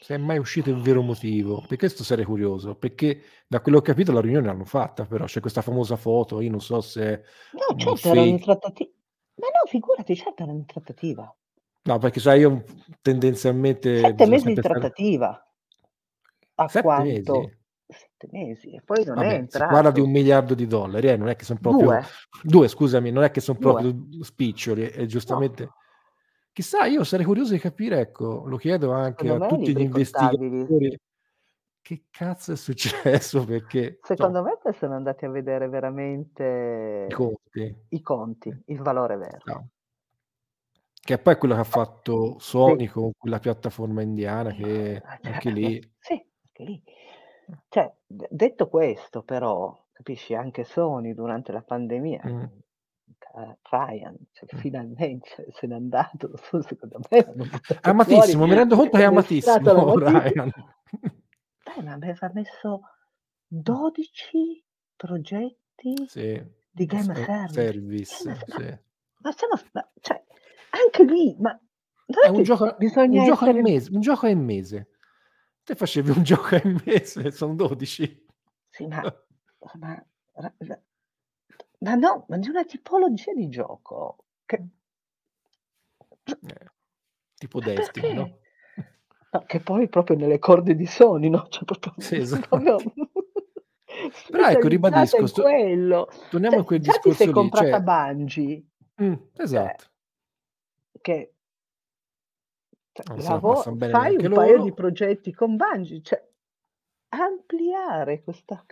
Se 0.00 0.14
è 0.14 0.18
mai 0.18 0.38
uscito 0.38 0.70
il 0.70 0.80
vero 0.80 1.02
motivo, 1.02 1.64
per 1.66 1.76
questo 1.76 2.04
sarei 2.04 2.24
curioso, 2.24 2.76
perché 2.76 3.20
da 3.48 3.60
quello 3.60 3.80
che 3.80 3.90
ho 3.90 3.94
capito 3.94 4.12
la 4.12 4.20
riunione 4.20 4.46
l'hanno 4.46 4.64
fatta, 4.64 5.04
però 5.06 5.24
c'è 5.24 5.40
questa 5.40 5.60
famosa 5.60 5.96
foto, 5.96 6.40
io 6.40 6.50
non 6.50 6.60
so 6.60 6.80
se 6.80 7.22
No, 7.52 7.66
un 7.72 7.78
certo 7.78 8.08
erano 8.08 8.26
in 8.26 8.38
fake. 8.38 8.44
trattati 8.44 8.92
ma 9.38 9.46
no, 9.46 9.68
figurati, 9.68 10.16
certo 10.16 10.42
erano 10.42 10.58
in 10.58 10.66
trattativa. 10.66 11.36
No, 11.82 11.98
perché 11.98 12.20
sai 12.20 12.40
io 12.40 12.64
tendenzialmente 13.02 13.98
7 13.98 14.12
bisogna 14.12 14.30
mesi 14.30 14.46
di 14.46 14.56
stare 14.56 14.74
trattativa. 14.80 15.48
A 16.54 16.68
7 16.68 16.82
quanto? 16.82 17.32
mesi? 17.40 17.56
7 17.88 18.28
mesi 18.30 18.74
e 18.74 18.82
poi 18.84 19.04
non 19.04 19.18
è 19.18 19.22
Vabbè, 19.22 19.46
si 19.48 19.58
parla 19.58 19.90
di 19.90 20.00
entrato. 20.00 20.02
1.000.000.000 20.02 20.54
di 20.54 20.66
dollari, 20.66 21.08
eh, 21.08 21.16
non 21.16 21.28
è 21.28 21.36
che 21.36 21.44
son 21.44 21.58
proprio 21.58 21.86
2. 21.86 22.02
2 22.42 22.68
scusami, 22.68 23.10
non 23.10 23.22
è 23.24 23.30
che 23.30 23.40
son 23.40 23.56
2. 23.58 23.72
proprio 23.72 24.22
spiccioli 24.22 24.88
e 24.88 25.06
No. 25.64 25.74
Chissà, 26.58 26.86
io 26.86 27.04
sarei 27.04 27.24
curioso 27.24 27.52
di 27.52 27.60
capire, 27.60 28.00
ecco, 28.00 28.42
lo 28.46 28.56
chiedo 28.56 28.90
anche 28.90 29.22
Secondo 29.26 29.44
a 29.44 29.48
tutti 29.48 29.76
gli 29.76 29.80
investigatori 29.80 30.98
che 31.80 32.06
cazzo 32.10 32.52
è 32.52 32.56
successo 32.56 33.44
perché 33.46 33.98
Secondo 34.02 34.42
insomma 34.42 34.58
me 34.64 34.72
sono 34.72 34.94
andati 34.94 35.24
a 35.24 35.30
vedere 35.30 35.66
I 35.66 35.68
veramente 35.70 37.08
conti. 37.14 37.86
i 37.88 38.00
conti, 38.02 38.62
il 38.66 38.80
valore 38.82 39.16
vero. 39.16 39.44
No. 39.46 39.68
Che 41.04 41.18
poi 41.18 41.34
è 41.34 41.38
quello 41.38 41.54
che 41.54 41.60
ha 41.60 41.62
Eh. 41.62 41.66
fatto 41.66 42.38
Sì. 42.38 42.48
Sony 42.50 42.86
con 42.86 43.12
quella 43.16 43.38
piattaforma 43.38 44.02
indiana 44.02 44.52
che 44.52 45.00
Ah, 45.04 45.18
anche 45.22 45.50
certo. 45.50 45.50
lì 45.50 45.92
Sì, 45.98 46.12
anche 46.14 46.62
lì. 46.64 46.82
Cioè, 47.68 47.94
detto 48.06 48.68
questo 48.68 49.22
però, 49.22 49.86
capisci, 49.92 50.34
anche 50.34 50.64
Sony 50.64 51.14
durante 51.14 51.52
la 51.52 51.62
pandemia, 51.62 52.20
Mh. 52.24 52.62
Ca 53.38 53.56
Ryan, 53.70 54.16
cioè 54.32 54.48
finalmente 54.60 55.46
se 55.52 55.66
n'è 55.66 55.74
andato, 55.74 56.30
secondo 56.62 57.00
me 57.10 57.24
buttato 57.24 57.64
fuori 57.64 57.78
Amatissimo, 57.82 58.46
mi 58.46 58.54
rendo 58.54 58.76
conto 58.76 58.96
che 58.96 59.02
è 59.02 59.06
amatissimo. 59.06 59.94
Ryan. 59.96 60.52
Beh, 61.64 61.82
ma 61.82 61.92
aveva 61.92 62.30
messo 62.34 62.80
12 63.46 64.64
progetti 64.96 65.94
Sì, 66.06 66.42
di 66.70 66.84
s 66.84 66.86
game 66.86 67.18
ehm, 67.18 67.24
service. 67.24 67.52
service, 67.52 68.24
Game 68.24 68.36
s 68.36 68.44
ma 68.48 68.56
sì. 68.58 68.78
ma 69.20 69.30
stiamo 69.32 69.56
s 69.56 69.64
ma 69.72 69.90
cioè, 70.00 70.24
anche 70.70 71.04
lì, 71.04 71.36
ma 71.38 71.58
È 72.06 72.28
un 72.28 72.42
gioco 72.42 72.64
un 72.64 72.74
bisogna 72.78 73.24
gioco 73.24 73.44
al 73.44 73.50
essere 73.56 73.62
mese 73.62 73.90
un 73.92 74.00
gioco 74.00 74.26
al 74.26 74.36
mese. 74.36 74.88
Te 75.64 75.74
facevi 75.74 76.10
un 76.10 76.22
gioco 76.24 76.54
al 76.54 76.80
mese, 76.84 77.30
son 77.30 77.54
12. 77.56 78.26
Sì, 78.70 78.86
ma 78.86 79.02
ma 79.78 80.06
ma 81.80 81.94
no, 81.94 82.24
ma 82.28 82.36
di 82.38 82.48
una 82.48 82.64
tipologia 82.64 83.32
di 83.32 83.48
gioco 83.48 84.16
che 84.46 84.58
Mh. 84.58 86.46
Eh, 86.48 86.66
tipo 87.38 87.60
Destiny, 87.60 88.12
no? 88.14 88.38
No, 89.30 89.44
che 89.46 89.60
poi 89.60 89.88
proprio 89.88 90.16
nelle 90.16 90.38
corde 90.38 90.74
di 90.74 90.86
Sony, 90.86 91.28
no, 91.28 91.46
cioè 91.48 91.64
proprio 91.64 91.92
Sì, 91.98 92.16
proprio 92.16 92.76
esatto. 92.76 92.92
Però 94.30 94.48
ecco, 94.48 94.68
ribadisco, 94.68 95.26
sto 95.26 95.42
quello. 95.42 96.08
torniamo 96.28 96.56
a 96.56 96.58
Cioè, 96.60 96.64
quel 96.64 96.80
già 96.80 96.92
ti 96.98 97.12
sei 97.12 97.26
discorso 97.26 97.30
lì, 97.32 97.32
comprata 97.34 97.76
cioè 97.78 97.80
Bungie 97.82 98.64
Mh, 98.96 99.14
cioè 99.34 99.42
esatto. 99.42 99.84
che 101.00 101.32
cioè 102.92 103.06
Non 103.06 103.20
se 103.20 103.22
la 103.22 103.32
lavo 103.34 103.52
passan 103.54 103.76
bene 103.78 103.92
fai 103.92 104.16
un 104.16 104.32
paio 104.32 104.58
di 104.58 104.60
loro. 104.60 104.74
progetti 104.74 105.32
con 105.32 105.56
Bungie, 105.56 106.02
cioè 106.02 106.26
ampliare 107.10 108.22
questa 108.22 108.64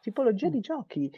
tipologia 0.00 0.48
Mh. 0.48 0.50
di 0.50 0.60
giochi 0.60 1.12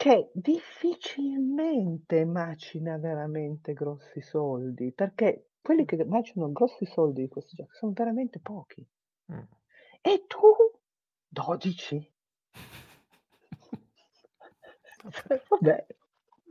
che 0.00 0.30
difficilmente 0.32 2.24
macina 2.24 2.96
veramente 2.96 3.74
grossi 3.74 4.22
soldi, 4.22 4.92
perché 4.92 5.50
quelli 5.60 5.82
Mh. 5.82 5.84
che 5.84 6.02
macinano 6.06 6.52
grossi 6.52 6.86
soldi 6.86 7.20
di 7.20 7.28
questi 7.28 7.54
giochi 7.54 7.74
son 7.74 7.92
veramente 7.92 8.38
pochi. 8.38 8.82
Mh. 9.26 9.40
E 10.00 10.24
tu 10.26 10.40
12? 11.28 12.12
Vabbè. 15.02 15.42
Vabbè. 15.50 15.86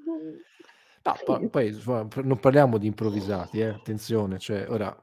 Mhmm, 0.06 0.38
No, 1.02 1.16
sì. 1.16 1.48
poi 1.50 1.82
non 2.26 2.40
parliamo 2.40 2.78
di 2.78 2.86
improvvisati, 2.86 3.62
eh, 3.62 3.70
attenzione, 3.70 4.38
cioè 4.38 4.70
ora 4.70 4.96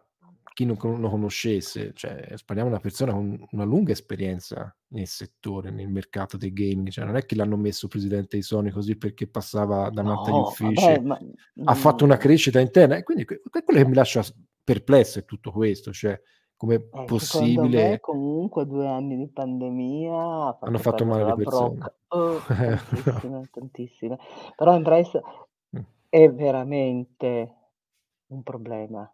chi 0.57 0.65
non 0.65 0.79
lo 0.81 1.11
conoscesse, 1.11 1.93
cioè 1.93 2.35
parliamo 2.47 2.71
di 2.71 2.77
una 2.77 2.81
persona 2.81 3.13
con 3.13 3.47
una 3.51 3.65
lunga 3.65 3.93
esperienza 3.93 4.75
nel 4.93 5.07
settore, 5.07 5.71
nel 5.71 5.91
mercato 5.91 6.39
dei 6.39 6.51
gaming, 6.55 6.89
cioè 6.89 7.05
non 7.05 7.17
è 7.17 7.27
che 7.27 7.35
l'hanno 7.37 7.59
messo 7.59 7.89
presidente 7.89 8.37
di 8.39 8.43
Sony 8.43 8.71
così 8.71 8.97
perché 8.97 9.29
passava 9.29 9.91
davanti 9.91 10.31
agli 10.31 10.37
No, 10.37 10.45
vabbè, 10.59 10.99
uffici, 10.99 11.01
ma, 11.01 11.19
ha 11.65 11.75
fatto 11.75 12.05
una 12.05 12.17
crescita 12.17 12.59
interna 12.59 12.97
e 12.97 13.03
quindi 13.03 13.27
que 13.27 13.43
que 13.51 13.63
quello 13.63 13.81
che 13.83 13.87
mi 13.87 13.95
lascia 13.95 14.25
perplesso 14.65 15.19
è 15.19 15.27
tutto 15.27 15.53
questo, 15.53 15.93
cioè 15.93 16.19
com'è 16.57 16.77
Eh, 16.91 17.15
secondo 17.19 17.69
me 17.69 17.99
possibile 17.99 18.01
comunque 18.01 18.65
2 18.65 18.87
anni 18.89 19.17
di 19.19 19.29
pandemia 19.29 20.15
ha 20.15 20.59
Hanno 20.61 20.79
fatto 20.79 21.05
fatto 21.05 21.05
male 21.05 21.25
le 21.25 21.35
persone. 21.35 21.77
brocca. 21.77 21.95
Uh, 22.09 22.41
tantissime, 22.49 23.49
tantissime. 23.51 24.19
Però 24.57 24.75
Embrace 24.75 25.21
Mh. 25.69 25.81
è 26.09 26.31
veramente 26.33 27.55
un 28.29 28.43
problema, 28.43 29.11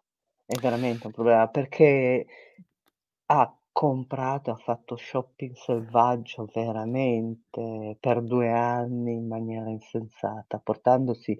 è 0.53 0.59
veramente 0.59 1.07
un 1.07 1.13
problema 1.13 1.47
perché 1.49 2.25
ha 3.27 3.57
comprato, 3.71 4.51
ha 4.51 4.55
fatto 4.55 4.95
shopping 4.95 5.55
selvaggio 5.55 6.45
veramente 6.53 7.97
per 7.99 8.21
2 8.21 8.51
anni 8.51 9.13
in 9.13 9.27
maniera 9.27 9.69
insensata, 9.69 10.59
portandosi 10.59 11.37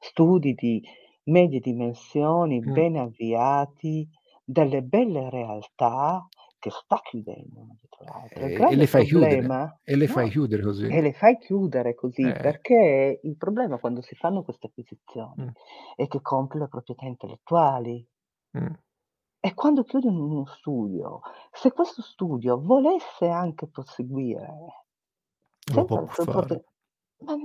studi 0.00 0.54
di 0.54 0.82
medie 1.24 1.60
dimensioni, 1.60 2.62
Mh. 2.64 2.70
ben 2.70 2.96
avviati, 2.96 4.08
delle 4.44 4.82
belle 4.82 5.28
realtà 5.30 6.26
che 6.58 6.70
sta 6.70 7.00
chiudendo 7.02 7.60
una 7.60 7.76
dietro 7.78 8.04
l'altra. 8.04 8.46
Il 8.46 8.52
E 8.52 8.64
e 8.66 8.74
grande 8.74 8.76
le 8.76 8.86
fai 8.86 9.04
chiudere, 9.06 9.46
problema 9.46 9.76
e 9.82 9.96
le 9.96 10.08
fai 10.08 10.28
no, 10.28 10.30
chiudere 10.30 10.62
così. 10.62 10.90
e 10.96 11.00
le 11.00 11.12
fai 11.12 11.38
chiudere 11.38 11.94
così, 11.94 12.36
Eh. 12.36 12.38
perché 12.38 13.20
il 13.22 13.36
problema 13.36 13.78
quando 13.78 14.00
si 14.02 14.14
fanno 14.14 14.42
queste 14.42 14.66
acquisizioni 14.68 15.36
Mh. 15.36 15.54
è 15.96 16.06
che 16.06 16.20
compri 16.20 16.58
le 16.58 16.68
proprietà 16.68 17.06
intellettuali. 17.06 18.06
Mh. 18.54 18.74
E 19.46 19.52
quando 19.52 19.82
chiudono 19.84 20.24
uno 20.24 20.46
studio, 20.46 21.20
se 21.52 21.70
questo 21.72 22.00
studio 22.00 22.58
volesse 22.58 23.28
anche 23.28 23.66
proseguire 23.66 24.84
ma 27.24 27.36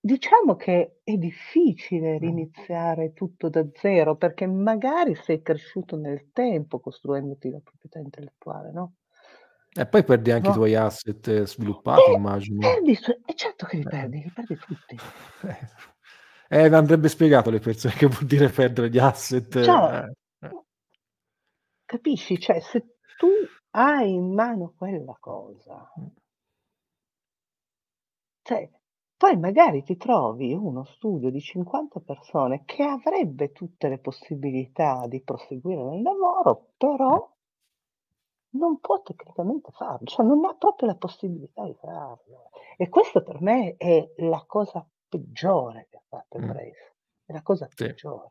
diciamo 0.00 0.56
che 0.56 1.00
è 1.04 1.16
difficile 1.16 2.18
Mh. 2.20 2.38
riniziare 2.38 3.12
tutto 3.14 3.48
da 3.50 3.66
zero, 3.74 4.16
perché 4.16 4.46
magari 4.46 5.14
sei 5.14 5.42
cresciuto 5.42 5.96
nel 5.96 6.30
tempo 6.32 6.80
costruendoti 6.80 7.50
la 7.50 7.60
proprietà 7.62 7.98
intellettuale, 8.00 8.72
no? 8.72 8.94
E 9.76 9.86
poi 9.86 10.02
perdi 10.04 10.30
anche 10.30 10.50
i 10.50 10.52
No. 10.52 10.54
tuoi 10.54 10.74
asset 10.74 11.42
sviluppati 11.44 12.10
Eh, 12.10 12.12
immagino. 12.12 12.58
perdi 12.58 12.94
su 12.94 13.10
e 13.24 13.34
certo 13.34 13.66
che 13.66 13.76
li 13.78 13.86
Eh. 13.86 13.86
perdi, 13.86 14.22
li 14.22 14.32
perdi 14.32 14.58
tutti. 14.58 15.02
Eh, 16.50 16.64
andrebbe 16.74 17.08
spiegato 17.10 17.50
alle 17.50 17.58
persone 17.60 17.92
che 17.94 18.06
vuol 18.06 18.24
dire 18.24 18.48
perdere 18.48 18.88
gli 18.88 18.98
asset, 18.98 19.54
Cioè, 19.60 19.74
eh, 19.94 20.06
eh. 20.06 20.14
Capisci? 21.88 22.38
Cioè, 22.38 22.60
se 22.60 22.96
tu 23.16 23.28
hai 23.70 24.12
in 24.12 24.34
mano 24.34 24.74
quella 24.76 25.16
cosa 25.18 25.90
Mh. 25.96 26.06
cioè, 28.42 28.68
poi 29.16 29.36
magari 29.38 29.84
ti 29.84 29.96
trovi 29.96 30.52
uno 30.52 30.82
studio 30.84 31.30
di 31.30 31.40
50 31.40 32.00
persone 32.00 32.64
che 32.64 32.82
avrebbe 32.82 33.52
tutte 33.52 33.88
le 33.88 33.98
possibilità 33.98 35.06
di 35.06 35.22
proseguire 35.22 35.82
nel 35.84 36.02
lavoro, 36.02 36.70
però 36.76 37.30
non 38.50 38.78
può 38.80 39.00
tecnicamente 39.02 39.70
farlo, 39.72 40.06
cioè 40.06 40.24
non 40.24 40.44
ha 40.44 40.54
proprio 40.54 40.88
la 40.88 40.96
possibilità 40.96 41.64
di 41.64 41.74
farlo. 41.74 42.50
E 42.76 42.88
questo 42.88 43.22
per 43.22 43.40
me 43.40 43.76
è 43.76 44.12
la 44.18 44.42
cosa 44.46 44.86
peggiore 45.08 45.86
che 45.90 45.96
ha 45.98 46.02
fatto 46.08 46.38
Mh. 46.38 46.42
Embrace, 46.42 46.96
è 47.24 47.32
la 47.32 47.42
cosa 47.42 47.66
Sì. 47.74 47.84
peggiore. 47.86 48.30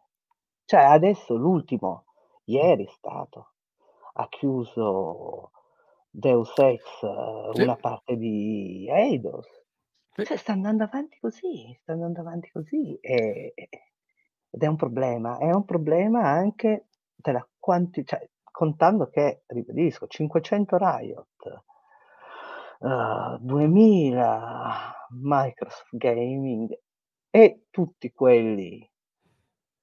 Cioè 0.66 0.82
adesso 0.82 1.36
l'ultimo. 1.36 2.06
Ieri 2.48 2.86
è 2.86 2.90
stato, 2.90 3.54
ha 4.14 4.28
chiuso 4.30 5.52
Deus 6.10 6.58
Ex, 6.58 7.02
una 7.04 7.76
Sì. 7.76 7.78
parte 7.78 8.16
di 8.18 8.88
Eidos. 8.90 9.48
Sì. 10.16 10.24
Cioè 10.26 10.38
sta 10.38 10.52
andando 10.54 10.84
avanti 10.84 11.18
così, 11.20 11.76
sta 11.82 11.92
andando 11.94 12.22
avanti 12.22 12.50
così, 12.52 12.96
e 13.00 13.54
ed 14.50 14.64
è 14.64 14.68
un 14.68 14.76
problema. 14.76 15.38
È 15.38 15.52
un 15.52 15.66
problema 15.66 16.24
anche 16.28 16.88
della 17.16 17.48
quanti 17.60 18.04
cioè 18.06 18.30
contando 18.44 19.10
che, 19.10 19.44
ribadisco, 19.48 20.08
500 20.08 20.78
Riot, 20.78 21.64
uhm, 22.80 23.38
2000 23.42 24.94
Microsoft 25.10 25.96
Gaming 25.98 26.78
e 27.30 27.66
tutti 27.70 28.12
quelli 28.12 28.90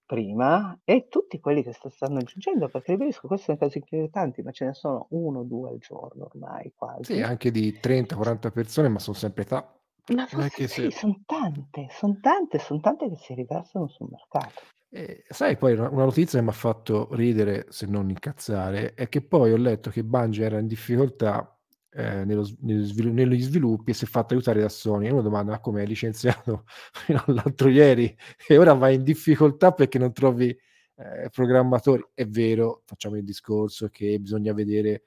prima, 0.06 0.78
e 0.84 1.08
tutti 1.08 1.40
quelli 1.40 1.62
che 1.62 1.72
st 1.72 1.88
stanno 1.88 2.18
aggiungendo, 2.18 2.68
perché 2.68 2.92
ribadisco 2.92 3.26
questi 3.28 3.46
sono 3.46 3.58
casi 3.58 3.78
eclatanti, 3.78 4.42
ma 4.42 4.50
ce 4.52 4.66
ne 4.66 4.74
sono 4.74 5.06
1 5.10 5.40
o 5.40 5.44
2 5.44 5.70
al 5.70 5.78
giorno 5.78 6.24
ormai 6.26 6.72
Sì, 7.06 7.20
quasi. 7.20 7.20
anche 7.20 7.50
di 7.50 7.78
30, 7.80 8.14
40 8.16 8.50
persone, 8.50 8.88
ma 8.88 8.98
son 8.98 9.14
sempre 9.14 9.44
ta 9.44 9.78
Ma 10.12 10.26
non 10.30 10.42
è 10.42 10.50
forse 10.50 10.50
che 10.50 10.66
sì, 10.66 10.90
se 10.90 10.90
son 10.90 11.24
tante, 11.26 11.88
son 11.90 12.20
tante, 12.20 12.58
son 12.58 12.80
tante 12.80 13.08
che 13.10 13.16
si 13.16 13.34
riversano 13.34 13.86
sul 13.88 14.08
mercato. 14.10 14.68
E 14.88 15.24
sai 15.28 15.56
poi 15.56 15.72
una 15.72 15.88
una 15.88 16.04
notizia 16.04 16.38
che 16.38 16.44
m'ha 16.44 16.52
fatto 16.52 17.08
ridere, 17.14 17.66
se 17.70 17.86
non 17.86 18.10
incazzare, 18.10 18.94
è 18.94 19.08
che 19.08 19.22
poi 19.22 19.52
ho 19.52 19.56
letto 19.56 19.90
che 19.90 20.04
Bungie 20.04 20.44
era 20.44 20.58
in 20.58 20.66
difficoltà, 20.68 21.53
ehm, 21.94 22.26
nello 22.26 22.44
s 22.44 22.54
negli 22.60 22.84
svilu 22.84 23.12
negli 23.12 23.40
sviluppi 23.40 23.90
e 23.92 23.94
si 23.94 24.04
è 24.04 24.08
fatto 24.08 24.34
aiutare 24.34 24.60
da 24.60 24.68
Sony. 24.68 25.06
E 25.08 25.12
uno 25.12 25.22
domanda: 25.22 25.52
"Ma 25.52 25.60
come 25.60 25.80
hai 25.82 25.86
licenziato 25.86 26.64
fino 26.92 27.22
all'altro 27.26 27.68
ieri 27.68 28.14
e 28.48 28.58
ora 28.58 28.74
vai 28.74 28.96
in 28.96 29.02
difficoltà 29.04 29.72
perché 29.72 29.98
non 29.98 30.12
trovi, 30.12 30.56
ehm, 30.96 31.28
programmatori?" 31.30 32.02
È 32.14 32.26
vero, 32.26 32.82
facciamo 32.84 33.16
il 33.16 33.24
discorso 33.24 33.88
che 33.88 34.18
bisogna 34.18 34.52
vedere 34.52 35.02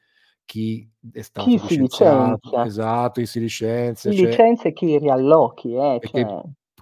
chi 0.46 0.90
è 1.12 1.22
stato 1.22 1.50
Chi 1.50 1.58
si 1.60 1.78
licenziato 1.78 2.40
licenzia. 2.40 2.64
esatto, 2.66 3.20
chi 3.22 3.28
si 3.28 3.40
licenzia, 3.40 4.12
Chi 4.12 4.18
cioè 4.18 4.28
licenzia 4.28 4.70
e 4.70 4.74
chi 4.74 4.98
riallochi, 4.98 5.74
eh, 5.76 6.02
cioè 6.04 6.26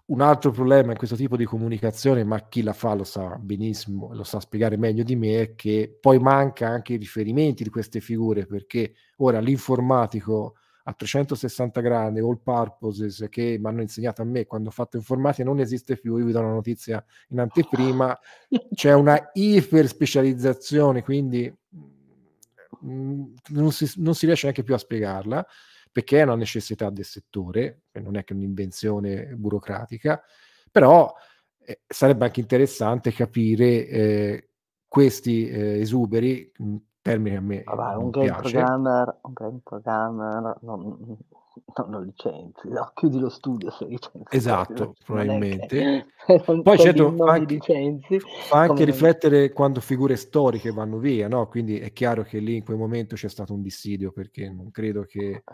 un 0.08 0.22
altro 0.22 0.52
problema 0.52 0.92
in 0.92 0.98
questo 0.98 1.16
tipo 1.16 1.36
di 1.36 1.46
comunicazione, 1.46 2.24
ma 2.24 2.48
chi 2.48 2.62
la 2.62 2.74
fa 2.74 2.94
lo 2.94 3.04
sa 3.04 3.38
benissimo, 3.38 4.14
lo 4.14 4.24
sa 4.24 4.40
spiegare 4.40 4.78
meglio 4.78 5.04
di 5.04 5.16
me, 5.16 5.42
è 5.42 5.56
che 5.56 5.98
poi 6.00 6.20
manca 6.20 6.68
anche 6.68 6.94
i 6.94 6.98
riferimenti 6.98 7.64
di 7.64 7.70
queste 7.70 8.02
figure, 8.02 8.46
perché 8.46 8.94
ora 9.18 9.40
l'informatico 9.40 10.56
a 10.88 10.94
360 10.94 11.82
gradi, 11.82 12.20
all 12.20 12.40
purposes, 12.44 13.26
che 13.30 13.58
m'hanno 13.60 13.82
insegnato 13.82 14.22
a 14.22 14.26
me 14.26 14.46
quando 14.46 14.70
ho 14.70 14.72
fatto 14.72 14.98
informatica 14.98 15.44
non 15.44 15.60
esiste 15.60 15.98
più, 15.98 16.18
io 16.18 16.26
vi 16.26 16.32
do 16.32 16.40
una 16.40 16.52
notizia 16.54 17.04
in 17.30 17.40
anteprima, 17.40 18.16
c'è 18.76 18.94
una 18.94 19.32
iper 19.34 19.88
specializzazione, 19.88 21.02
quindi, 21.02 21.52
mhmm, 22.82 23.34
non 23.50 23.72
si 23.72 23.92
non 23.98 24.14
si 24.14 24.28
riesce 24.28 24.46
neanche 24.46 24.64
più 24.64 24.76
a 24.76 24.78
spiegarla, 24.78 25.46
perché 25.96 26.20
è 26.20 26.24
una 26.24 26.36
necessità 26.36 26.90
del 26.90 27.06
settore, 27.06 27.84
non 27.94 28.18
è 28.18 28.26
che 28.26 28.34
un'invenzione 28.34 29.28
burocratica, 29.38 30.22
però, 30.70 31.14
ehm, 31.66 31.76
sarebbe 31.88 32.26
anche 32.26 32.42
interessante 32.42 33.14
capire, 33.14 33.88
ehm, 33.88 34.40
questi, 34.90 35.48
ehm, 35.50 35.80
esuberi, 35.82 36.52
termine 37.02 37.36
che 37.36 37.38
a 37.38 37.42
me 37.42 37.68
Ma 37.68 37.74
vai, 37.74 37.96
un 37.98 38.12
game 38.12 38.36
programmer 38.36 39.18
un 39.24 39.34
game 39.34 39.60
programmer 39.64 40.56
non 40.62 40.78
non 41.78 41.90
lo 41.90 42.00
licenzi, 42.02 42.68
no, 42.70 42.92
chiudi 42.94 43.18
lo 43.18 43.30
studio 43.30 43.72
se 43.72 43.86
licenzi 43.86 44.24
Esatto, 44.32 44.94
che 44.94 44.94
probabilmente. 45.04 45.92
non 46.48 46.62
Poi 46.62 46.78
certo 46.80 47.22
anche 47.24 47.56
licenzi, 47.56 48.20
fa 48.48 48.60
anche 48.62 48.84
come 48.84 48.86
riflettere 48.86 49.52
quando 49.54 49.82
figure 49.82 50.16
storiche 50.16 50.72
vanno 50.72 50.98
via, 51.00 51.28
no, 51.28 51.48
quindi 51.48 51.80
è 51.80 51.94
chiaro 51.94 52.24
che 52.24 52.40
lì 52.40 52.56
in 52.58 52.64
quel 52.64 52.78
momento 52.78 53.16
c'è 53.16 53.30
stato 53.30 53.54
un 53.54 53.62
dissidio, 53.62 54.12
perché 54.12 54.50
non 54.50 54.72
credo 54.72 55.04
che, 55.04 55.46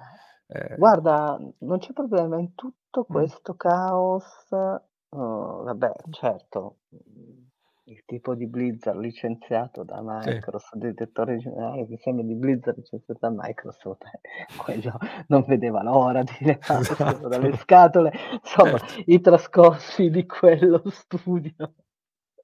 ehm 0.51 0.77
Guarda, 0.77 1.37
non 1.59 1.79
c'è 1.79 1.91
problema, 1.91 2.39
in 2.39 2.55
tutto 2.55 3.03
Mh. 3.09 3.31
questo 3.31 3.55
caos, 3.55 4.47
uhm, 4.51 5.63
vabbè 5.63 5.91
certo, 6.11 6.77
mhmm, 6.89 7.49
il 7.85 8.03
tipo 8.05 8.35
di 8.35 8.47
Blizzard 8.47 8.97
licenziato 8.99 9.83
da 9.83 9.99
Sì. 10.23 10.31
Microsoft, 10.31 10.77
direttore 10.77 11.37
generale 11.39 11.85
mi 11.89 11.97
sembra 11.97 12.23
di 12.25 12.35
Blizzard 12.35 12.77
licenziato 12.77 13.19
da 13.19 13.29
Microsoft, 13.35 14.03
eh, 14.05 14.21
quello 14.55 14.97
non 15.27 15.43
vedeva 15.45 15.83
l'ora 15.83 16.23
di 16.23 16.33
levarselo 16.39 17.27
dalle 17.27 17.51
Esatto. 17.51 17.57
scatole. 17.57 18.11
Insomma, 18.41 18.79
Certo. 18.79 19.03
i 19.07 19.19
trascorsi 19.19 20.09
di 20.09 20.25
quello 20.25 20.81
studio 20.89 21.73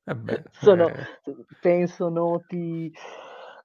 Eh 0.09 0.15
beh, 0.15 0.43
sono 0.51 0.91
eh 0.99 1.07
penso 1.59 2.09
noti, 2.09 2.91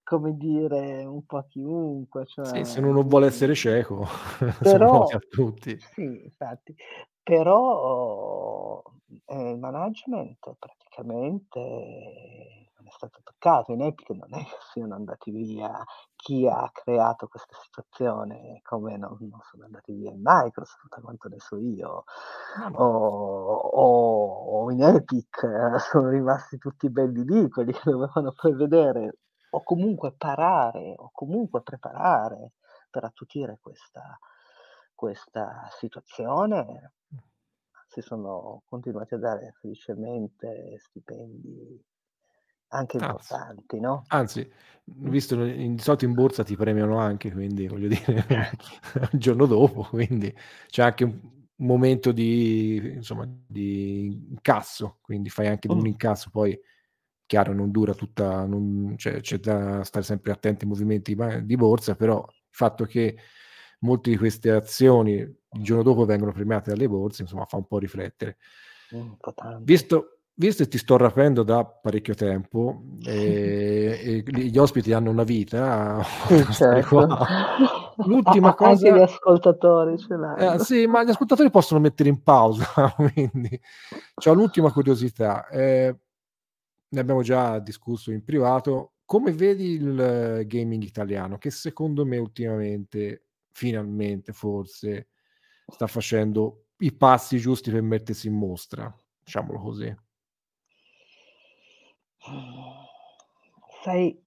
come 0.02 0.36
dire, 0.36 1.04
un 1.04 1.24
po' 1.26 1.44
chiunque, 1.48 2.24
Sì, 2.40 2.64
se 2.64 2.78
cioè, 2.78 2.80
uno 2.80 2.92
non 2.92 3.08
vuole 3.08 3.26
essere 3.26 3.54
cieco 3.54 4.06
sono 4.62 4.86
però 4.88 5.12
a 5.12 5.18
tutti. 5.28 5.76
sì, 5.76 6.02
infatti, 6.24 6.74
però, 7.22 8.82
ehm, 9.26 9.48
il 9.50 9.58
management 9.58 10.54
praticamente 10.58 11.58
non 12.76 12.86
è 12.86 12.90
stato 12.90 13.20
toccato. 13.22 13.72
In 13.72 13.82
Epic 13.82 14.10
non 14.10 14.32
è 14.34 14.42
che 14.44 14.56
siano 14.72 14.94
andati 14.94 15.30
via 15.32 15.82
chi 16.14 16.46
ha 16.48 16.70
creato 16.72 17.26
questa 17.28 17.54
situazione, 17.62 18.60
come 18.62 18.96
non 18.96 19.16
non 19.20 19.40
sono 19.50 19.64
andati 19.64 19.92
via 19.94 20.10
in 20.12 20.20
Microsoft, 20.22 21.00
quanto 21.00 21.28
ne 21.28 21.38
so 21.40 21.56
io, 21.58 22.04
No, 22.54 22.70
o 22.72 22.86
o 22.86 24.64
o 24.64 24.70
in 24.70 24.82
Epic 24.82 25.40
sono 25.90 26.08
rimasti 26.08 26.58
tutti 26.58 26.88
belli 26.90 27.24
lì, 27.24 27.48
quelli 27.48 27.72
che 27.72 27.90
dovevano 27.90 28.32
prevedere 28.32 29.18
o 29.54 29.62
comunque 29.62 30.12
parare 30.12 30.94
o 30.96 31.10
comunque 31.12 31.62
preparare 31.62 32.52
per 32.90 33.04
attutire 33.04 33.58
questa 33.60 34.18
questa 34.94 35.68
situazione, 35.70 36.92
si 37.88 38.00
sono 38.02 38.62
continuati 38.66 39.14
a 39.14 39.18
dare 39.18 39.52
felicemente 39.60 40.78
stipendi 40.78 41.84
anche 42.68 42.96
Anzi 42.98 43.38
importanti, 43.38 43.80
no? 43.80 44.08
anzi, 44.08 44.52
Mh. 45.02 45.14
visto 45.14 45.42
in 45.44 45.74
di 45.76 45.82
solito 45.82 46.04
in 46.04 46.14
borsa 46.14 46.44
ti 46.44 46.56
premiano 46.56 46.98
anche, 46.98 47.32
quindi 47.32 47.66
voglio 47.68 47.88
dire 47.88 48.50
il 49.12 49.18
giorno 49.20 49.46
dopo, 49.46 49.82
quindi 49.84 50.34
c'è 50.68 50.82
anche 50.84 51.04
un 51.04 51.20
momento 51.56 52.12
di 52.12 52.76
insomma, 52.94 53.26
di 53.46 54.06
incasso, 54.30 54.98
quindi 55.02 55.30
fai 55.30 55.48
anche 55.48 55.68
d 55.68 55.72
un 55.72 55.86
incasso, 55.86 56.30
poi 56.30 56.58
chiaro 57.32 57.54
non 57.54 57.70
dura 57.70 57.94
tutta 57.94 58.44
non 58.44 58.92
c'è 58.96 59.20
c'è 59.20 59.38
da 59.38 59.82
stare 59.84 60.04
sempre 60.04 60.32
attenti 60.32 60.64
ai 60.64 60.70
movimenti 60.70 61.16
di 61.44 61.56
borsa, 61.56 61.94
però 61.94 62.18
il 62.28 62.34
fatto 62.50 62.84
che 62.84 63.16
molte 63.80 64.10
di 64.10 64.18
queste 64.18 64.50
azioni 64.50 65.12
il 65.14 65.62
giorno 65.62 65.82
dopo 65.82 66.04
vengono 66.04 66.32
premiate 66.32 66.68
dalle 66.70 66.88
borse, 66.88 67.22
insomma 67.22 67.46
fa 67.46 67.56
un 67.56 67.66
po' 67.66 67.78
riflettere. 67.78 68.36
Visto 69.64 70.18
visto 70.34 70.62
che 70.64 70.68
ti 70.68 70.76
sto 70.78 70.98
rapendo 70.98 71.42
da 71.42 71.64
parecchio 71.64 72.12
tempo, 72.14 72.82
ehm, 73.06 73.10
e 73.10 74.22
gli 74.26 74.50
gli 74.50 74.58
ospiti 74.58 74.92
hanno 74.92 75.08
una 75.10 75.24
vita 75.24 76.02
qua, 76.26 76.50
certo. 76.50 77.06
L'ultima 78.04 78.50
a 78.50 78.54
anche 78.60 78.92
gli 78.92 78.98
cosa 78.98 79.02
ascoltatori 79.02 79.96
ce 79.98 80.14
Eh, 80.14 80.18
l'hanno. 80.18 80.58
sì, 80.58 80.86
ma 80.86 81.04
gli 81.04 81.10
ascoltatori 81.10 81.50
possono 81.50 81.80
mettere 81.80 82.08
in 82.08 82.22
pausa, 82.22 82.64
quindi 82.96 83.60
c'ho 84.14 84.32
l'ultima 84.32 84.72
curiosità, 84.72 85.46
ehm, 85.48 85.96
ne 86.92 87.00
abbiamo 87.00 87.22
già 87.22 87.58
discusso 87.58 88.12
in 88.12 88.22
privato, 88.22 88.92
come 89.04 89.32
vedi 89.32 89.72
il 89.72 90.44
gaming 90.46 90.82
italiano, 90.82 91.38
che 91.38 91.50
secondo 91.50 92.04
me 92.04 92.18
ultimamente, 92.18 93.26
finalmente 93.50 94.32
forse, 94.32 95.08
sta 95.66 95.86
facendo 95.86 96.66
i 96.78 96.92
passi 96.94 97.38
giusti 97.38 97.70
per 97.70 97.82
mettersi 97.82 98.28
in 98.28 98.34
mostra, 98.34 98.94
diciamolo 99.22 99.58
così. 99.58 99.94
Sai 103.82 104.22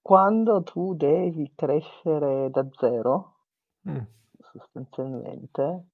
quando 0.00 0.62
tu 0.62 0.94
devi 0.94 1.52
crescere 1.54 2.48
da 2.50 2.66
0 2.78 3.34
Mh. 3.82 4.02
sostanzialmente 4.52 5.86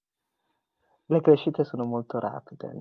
le 1.12 1.20
crescite 1.20 1.64
sono 1.64 1.84
molto 1.84 2.18
rapide. 2.18 2.72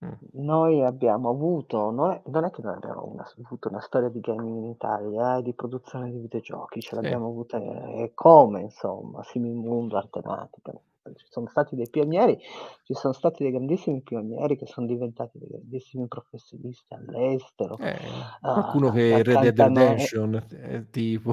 Mh. 0.00 0.16
noi 0.38 0.82
abbiamo 0.84 1.30
avuto 1.30 1.90
non 1.90 2.10
è 2.12 2.22
non 2.26 2.44
è 2.44 2.50
che 2.50 2.60
noi 2.62 2.74
abbiamo 2.74 3.04
una 3.06 3.24
avuto 3.44 3.68
una 3.68 3.80
storia 3.80 4.08
di 4.10 4.20
gaming 4.20 4.56
in 4.58 4.64
Italia, 4.66 5.38
eh, 5.38 5.42
di 5.42 5.54
produzione 5.54 6.10
di 6.10 6.18
videogiochi, 6.18 6.80
ce 6.80 6.94
Sì. 6.94 6.96
l'abbiamo 6.96 7.26
avuta 7.28 7.58
eccome 7.58 8.60
insomma, 8.62 9.22
Simimundo, 9.24 9.96
Artematica. 9.96 10.72
Ci 11.14 11.26
sono 11.30 11.46
stati 11.48 11.76
dei 11.76 11.88
pionieri, 11.88 12.36
ci 12.82 12.94
sono 12.94 13.12
stati 13.12 13.42
dei 13.44 13.52
grandissimi 13.52 14.00
pionieri 14.02 14.56
che 14.56 14.66
son 14.66 14.86
diventati 14.86 15.38
dei 15.38 15.48
grandissimi 15.48 16.08
professionisti 16.08 16.92
all'estero, 16.94 17.78
Eh, 17.78 17.96
uhm, 18.42 18.50
qualcuno 18.50 18.90
che 18.90 19.22
dal 19.22 19.22
Red 19.22 19.40
Dead 19.42 19.58
Redemption, 19.58 20.34
tipo 20.36 20.46
eh, 20.50 20.86
tipo. 20.90 21.32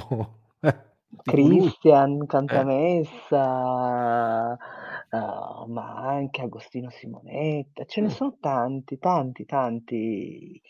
Christian 1.26 2.26
Eh. 2.48 2.68
Cantamessa, 2.68 3.48
uhm, 5.14 5.72
ma 5.72 5.96
anche 6.08 6.42
Agostino 6.42 6.90
Simonetta, 6.90 7.86
ce 7.86 8.02
ne 8.02 8.10
sono 8.10 8.38
tanti, 8.40 8.98
tanti, 8.98 9.46
tanti 9.46 10.62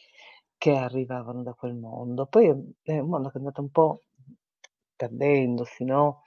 che 0.58 0.76
arrivavano 0.76 1.44
da 1.44 1.54
quel 1.54 1.76
mondo. 1.76 2.26
Poi 2.28 2.48
è 2.48 2.56
è 2.94 3.00
un 3.00 3.10
mondo 3.10 3.30
che 3.30 3.36
è 3.36 3.38
andato 3.40 3.62
un 3.62 3.70
po' 3.72 4.02
perdendosi, 4.96 5.84
no? 5.86 6.22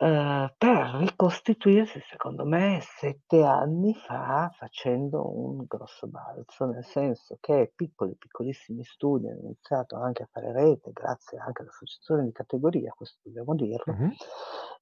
Uhm, 0.00 0.54
per 0.56 0.94
ricostituirsi 1.00 2.00
secondo 2.08 2.44
me 2.44 2.78
7 2.80 3.42
anni 3.42 3.94
fa, 3.94 4.48
facendo 4.56 5.28
un 5.36 5.64
grosso 5.66 6.06
balzo, 6.06 6.66
nel 6.66 6.84
senso 6.84 7.36
che 7.40 7.72
piccoli, 7.74 8.14
piccolissimi 8.16 8.84
studi 8.84 9.28
hanno 9.28 9.40
iniziato 9.40 9.96
anche 9.96 10.22
a 10.22 10.28
fare 10.30 10.52
rete, 10.52 10.92
grazie 10.92 11.38
anche 11.38 11.62
all'associazione 11.62 12.22
di 12.24 12.30
categoria, 12.32 12.92
questo 12.96 13.18
dobbiamo 13.24 13.54
dirlo, 13.56 13.96
Mh-mh. 13.96 14.18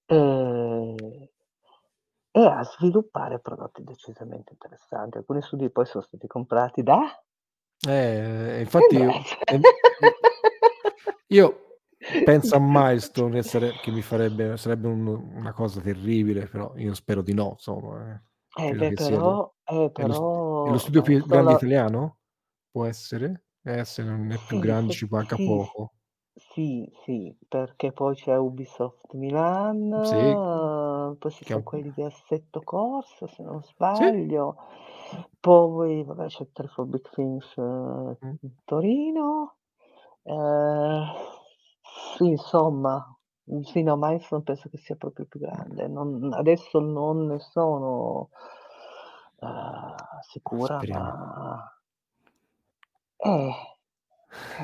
ehm 0.07 1.29
e 2.39 2.45
a 2.45 2.63
sviluppare 2.65 3.39
prodotti 3.41 3.83
decisamente 3.83 4.53
interessanti. 4.53 5.17
Alcuni 5.17 5.41
studi 5.41 5.71
poi 5.71 5.87
sono 5.87 6.05
stati 6.05 6.27
comprati 6.27 6.83
da 6.83 7.01
Eh, 7.87 8.61
infatti 8.61 8.97
io 8.97 9.13
i 9.49 9.63
io 11.29 11.79
penso 12.23 12.57
a 12.57 12.59
Milestone 12.61 13.43
sare 13.43 13.73
che 13.81 13.91
mi 13.91 14.03
farebbe 14.03 14.57
sarebbe 14.57 14.89
un 14.89 15.07
una 15.07 15.53
cosa 15.53 15.81
terribile, 15.81 16.47
però 16.49 16.75
io 16.77 16.95
spero 16.95 17.23
di 17.23 17.35
no, 17.35 17.51
insomma, 17.53 18.13
eh. 18.15 18.23
Eh 18.59 18.75
beh, 18.75 18.93
però 18.93 19.53
eh, 19.65 19.91
è 19.95 20.03
lo 20.05 20.15
però 20.15 20.23
lo 20.63 20.79
studio 20.79 21.03
più 21.03 21.25
grande 21.27 21.53
solo 21.53 21.55
italiano? 21.55 22.19
Può 22.71 22.87
essere? 22.87 23.47
Eh, 23.63 23.85
se 23.85 24.03
non 24.05 24.31
è 24.33 24.39
più 24.39 24.59
Sì, 24.59 24.59
grande 24.59 24.93
ci 24.93 25.07
manca 25.11 25.37
sì, 25.37 25.41
poco. 25.41 25.96
Sì, 26.57 26.91
sì, 27.05 27.37
perché 27.49 27.93
poi 27.93 28.15
c'è 28.15 28.37
Ubisoft 28.37 29.13
Sì, 30.03 30.41
Milan, 30.41 31.17
poi 31.19 31.31
ci 31.31 31.45
che 31.45 31.53
è 31.55 31.57
son 31.57 31.63
un 31.63 31.65
quelli 31.65 31.93
di 31.93 32.03
Assetto 32.03 32.63
Corsa, 32.63 33.27
se 33.27 33.43
non 33.43 33.63
Sì. 33.93 34.05
sbaglio, 34.05 34.57
poi 35.41 36.03
vabbè 36.05 36.27
c'è 36.27 36.47
Three 36.53 36.69
for 36.69 36.87
Big 36.87 37.09
Things 37.11 37.55
Mh. 38.23 38.37
Torino. 38.65 39.57
Ehm, 40.25 41.05
sì 42.17 42.27
insomma, 42.29 43.05
mhmm, 43.45 43.61
sì, 43.63 43.83
no, 43.83 43.97
Milestone 43.97 44.43
penso 44.43 44.69
che 44.69 44.79
sia 44.79 44.97
proprio 44.97 45.27
più 45.27 45.41
grande. 45.41 45.87
Non 45.89 46.33
adesso 46.33 46.81
non 46.81 47.27
ne 47.27 47.39
sono, 47.41 48.31
uhm, 49.41 49.95
sicura, 50.23 50.83
Speriamo. 50.83 50.85
ma 50.85 51.71
eh, 53.25 53.53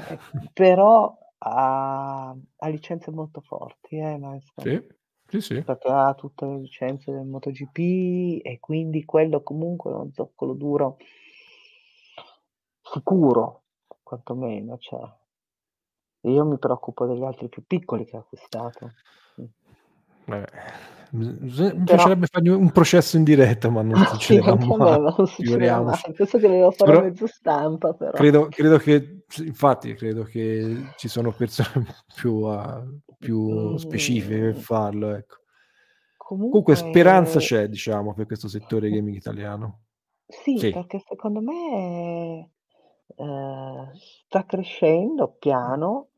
eh, 0.08 0.20
però 0.52 1.16
ha 1.44 2.36
ha 2.56 2.68
licenze 2.68 3.10
molto 3.10 3.40
forti 3.40 3.96
eh, 3.96 4.16
Milestone. 4.18 4.86
Sì, 5.26 5.40
sì, 5.40 5.40
sì. 5.40 5.62
Perché 5.62 5.88
ha 5.88 6.14
tutte 6.14 6.46
le 6.46 6.58
licenze 6.58 7.10
del 7.10 7.26
MotoGP 7.26 8.44
e 8.44 8.58
quindi 8.60 9.04
quello 9.04 9.42
comunque 9.42 9.90
è 9.90 9.94
uno 9.94 10.10
zoccolo 10.12 10.52
duro 10.54 10.98
sicuro, 12.82 13.62
quantomeno, 14.02 14.76
cioè. 14.78 15.20
Io 16.24 16.44
mi 16.44 16.58
preoccupo 16.58 17.06
degli 17.06 17.24
altri 17.24 17.48
più 17.48 17.64
piccoli 17.66 18.04
che 18.04 18.16
ha 18.16 18.20
acquistato. 18.20 18.92
Vabbè, 20.28 20.46
mi 21.12 21.84
Però 21.84 21.84
piacerebbe 21.84 22.26
fargli 22.26 22.48
un 22.48 22.70
processo 22.70 23.16
in 23.16 23.24
diretta, 23.24 23.68
ma 23.70 23.82
non 23.82 24.04
Sì, 24.20 24.38
succederà 24.38 24.50
anche 24.50 24.66
a 24.70 24.74
mai, 24.78 24.98
non 25.00 25.26
succederà 25.26 25.80
mai. 25.82 26.14
Penso 26.16 26.38
che 26.38 26.48
lo 26.48 26.70
farà 26.70 26.92
Però 26.92 26.98
mezzo 26.98 27.26
stampa 27.26 27.92
però. 27.92 28.18
credo 28.18 28.48
credo 28.48 28.78
che 28.78 29.24
infatti 29.44 29.94
credo 29.94 30.24
che 30.24 30.92
ci 30.96 31.08
sono 31.08 31.32
persone 31.32 31.86
più 32.14 32.42
a 32.44 32.84
più 33.18 33.76
specifiche 33.78 34.40
per 34.40 34.56
farlo, 34.56 35.14
ecco. 35.14 35.36
Comunque 36.50 36.76
speranza 36.76 37.38
Comunque 37.38 37.40
c'è, 37.40 37.68
diciamo, 37.68 38.14
per 38.14 38.26
questo 38.26 38.48
settore 38.48 38.90
gaming 38.90 39.16
italiano. 39.16 39.84
Sì, 40.28 40.66
Sì. 40.66 40.70
perché 40.70 40.98
secondo 41.06 41.40
me, 41.40 42.50
ehm, 43.16 43.92
sta 43.94 44.44
crescendo 44.46 45.34
piano, 45.38 46.08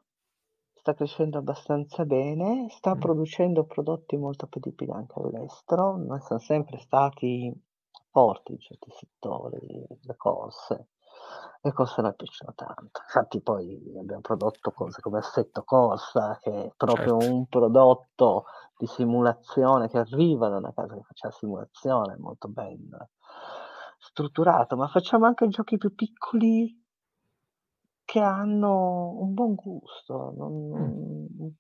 sta 0.85 0.93
crescendo 0.93 1.39
abbastanza 1.39 2.05
bene, 2.05 2.69
sta 2.69 2.95
Mh. 2.95 2.99
producendo 2.99 3.65
prodotti 3.65 4.19
molto 4.19 4.45
appetibili 4.45 4.91
anche 4.91 5.19
all'estero. 5.19 5.97
Noi 5.97 6.21
siam 6.21 6.39
sempre 6.39 6.79
stati 6.79 7.51
forti 8.11 8.53
in 8.53 8.59
certi 8.59 8.91
settori, 8.91 9.87
le 10.03 10.17
corse. 10.17 10.89
Le 11.63 11.73
corse 11.73 12.01
a 12.01 12.05
me 12.05 12.13
piacciono 12.13 12.53
tanto. 12.55 13.01
Infatti 13.03 13.41
poi 13.41 13.97
abbiam 13.99 14.21
prodotto 14.21 14.73
cose 14.73 15.01
come 15.01 15.21
Assetto 15.21 15.63
Corsa, 15.65 16.37
che 16.39 16.51
è 16.67 16.73
proprio 16.77 17.17
Certo. 17.17 17.33
un 17.33 17.47
prodotto 17.47 18.45
di 18.77 18.87
simulazione 18.87 19.89
che 19.89 19.97
arriva 19.97 20.51
da 20.51 20.57
una 20.59 20.75
casa 20.75 20.97
che 20.97 21.03
faceva 21.03 21.33
simulazione, 21.33 22.19
molto 22.19 22.49
ben 22.49 22.91
strutturato, 23.99 24.77
ma 24.77 24.87
facciamo 24.89 25.25
anche 25.25 25.49
giochi 25.49 25.79
più 25.79 25.95
piccoli 25.95 26.84
che 28.09 28.21
hanno 28.21 29.17
un 29.21 29.33
buon 29.35 29.55
gusto, 29.55 30.33
non 30.37 30.69
Mh. 30.73 30.95
non 31.39 31.55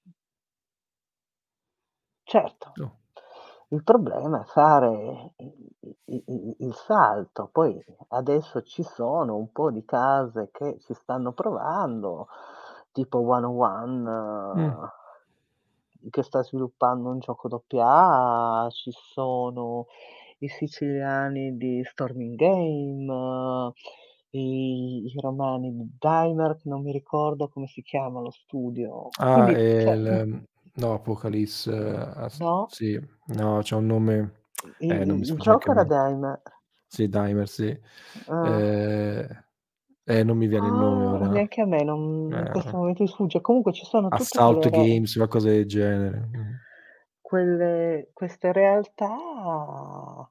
Certo. 2.27 2.73
Oh. 2.81 2.99
Il 3.69 3.83
problema 3.83 4.41
è 4.43 4.45
fare 4.45 5.35
i 5.37 5.53
i 6.07 6.23
i 6.27 6.57
il 6.61 6.75
salto. 6.75 7.49
Poi 7.53 7.83
adesso 8.09 8.63
ci 8.63 8.83
sono 8.83 9.37
un 9.37 9.51
po' 9.53 9.71
di 9.71 9.85
case 9.85 10.51
che 10.53 10.79
ci 10.81 10.95
stanno 10.95 11.33
provando, 11.33 12.29
tipo 12.93 13.21
101 13.23 14.07
Mh. 14.55 14.85
che 16.11 16.23
sta 16.23 16.43
sviluppando 16.43 17.09
un 17.11 17.19
gioco 17.19 17.49
AA, 17.49 18.69
ci 18.71 18.91
sono 18.93 19.87
i 20.39 20.49
siciliani 20.49 21.57
di 21.57 21.83
Storming 21.85 22.37
Game, 22.37 23.73
i 24.39 25.05
i 25.07 25.21
romani 25.21 25.73
di 25.75 25.89
Dymer, 25.99 26.57
che 26.57 26.69
non 26.69 26.83
mi 26.83 26.93
ricordo 26.93 27.49
come 27.49 27.67
si 27.67 27.83
chiama 27.83 28.21
lo 28.21 28.31
studio. 28.31 29.17
Ah, 29.19 29.29
Quindi 29.31 29.53
è 29.53 29.59
cioè 29.77 29.95
il 29.95 30.45
no, 30.77 30.93
Apocalypse 30.95 31.71
as 31.73 32.41
No? 32.41 32.67
sì, 32.67 32.99
no, 33.27 33.61
c'ha 33.63 33.77
un 33.77 33.87
nome 33.87 34.33
I 34.81 34.89
eh, 34.89 35.05
non 35.05 35.19
mi 35.19 35.25
il 35.25 35.37
gioco 35.39 35.71
era 35.73 35.83
me. 35.83 35.85
Dymer. 35.85 36.41
Sì, 36.87 37.09
Dymer, 37.09 37.49
sì. 37.49 37.79
Ah. 38.27 38.49
Ehm, 38.49 39.45
eh, 40.05 40.23
non 40.25 40.37
mi 40.37 40.47
viene 40.47 40.69
il 40.69 40.75
nome 40.75 41.07
Ah, 41.07 41.17
ora. 41.17 41.29
neanche 41.29 41.61
a 41.61 41.67
me, 41.67 41.83
non 41.83 42.37
in 42.39 42.47
questo 42.49 42.77
Eh. 42.77 42.79
momento 42.79 43.03
mi 43.03 43.09
sfugge. 43.09 43.41
Comunque 43.41 43.73
ci 43.73 43.85
sono 43.85 44.13
tutte 44.13 44.39
quelle 44.41 44.67
Assault 44.67 44.69
ro 44.69 44.87
Games, 44.87 45.15
qualcosa 45.17 45.49
del 45.49 45.67
genere. 45.67 46.29
Quelle 47.27 48.11
queste 48.13 48.53
realtà 48.53 50.31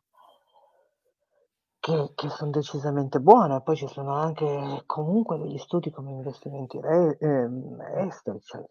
che 1.84 2.14
che 2.16 2.30
son 2.30 2.50
decisamente 2.50 3.20
buone. 3.20 3.60
Poi 3.62 3.76
ci 3.76 3.88
sono 3.90 4.14
anche 4.16 4.84
comunque 4.86 5.38
degli 5.38 5.58
studi 5.58 5.92
come 5.92 6.12
investimenti 6.12 6.80
re 6.80 7.18
ehm, 7.20 7.78
esteri, 7.98 8.40
cioè, 8.40 8.64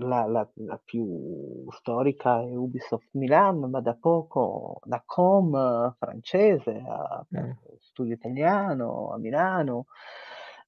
la 0.00 0.26
la 0.26 0.46
la 0.56 0.78
più 0.84 1.64
storica 1.70 2.42
è 2.42 2.54
Ubisoft 2.54 3.08
Milan, 3.12 3.60
ma 3.70 3.80
da 3.80 3.94
poco 3.94 4.80
Nacom 4.84 5.94
francese 5.98 6.82
ha 6.86 7.20
Mh. 7.32 7.58
aperto 7.60 7.76
studio 7.80 8.12
italiano 8.12 9.10
a 9.10 9.16
Milano. 9.18 9.86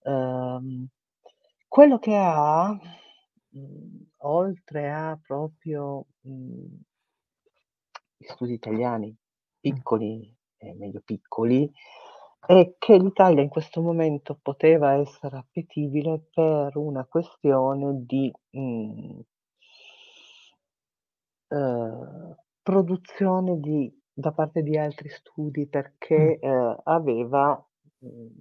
Uhm, 0.04 0.86
quello 1.68 1.98
che 1.98 2.16
ha, 2.16 2.70
mhmm, 3.50 4.04
oltre 4.20 4.90
a 4.90 5.18
proprio, 5.22 6.06
mhmm 6.22 6.80
gli 8.22 8.26
studi 8.26 8.52
italiani 8.52 9.16
Mh. 9.66 9.80
piccoli 9.82 10.36
e 10.60 10.74
medio 10.74 11.00
piccoli, 11.04 11.70
è 12.46 12.74
che 12.78 12.98
l'Italia 12.98 13.42
in 13.42 13.48
questo 13.48 13.80
momento 13.80 14.38
poteva 14.40 14.94
essere 14.94 15.36
appetibile 15.38 16.22
per 16.32 16.76
una 16.76 17.04
questione 17.06 18.04
di, 18.06 18.32
mhmm 18.50 19.20
uhm, 21.52 22.34
produzione 22.62 23.58
di 23.60 23.92
da 24.12 24.32
parte 24.32 24.62
di 24.62 24.76
altri 24.78 25.08
studi 25.08 25.66
Mh. 26.16 26.30
perché, 26.30 26.38
uhm, 26.40 26.76
aveva, 26.84 27.60
mhmm 28.00 28.40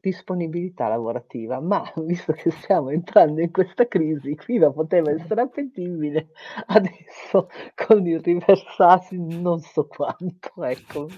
disponibilità 0.00 0.88
lavorativa, 0.88 1.60
ma 1.60 1.82
visto 2.04 2.32
che 2.32 2.50
stiamo 2.50 2.90
entrando 2.90 3.40
in 3.40 3.50
questa 3.50 3.86
crisi, 3.86 4.34
prima 4.34 4.70
poteva 4.70 5.10
essere 5.10 5.42
appetibile, 5.42 6.30
adesso 6.66 7.48
con 7.74 8.06
il 8.06 8.20
riversarsi 8.20 9.16
non 9.18 9.60
so 9.60 9.86
quanto, 9.86 10.64
ecco. 10.64 11.08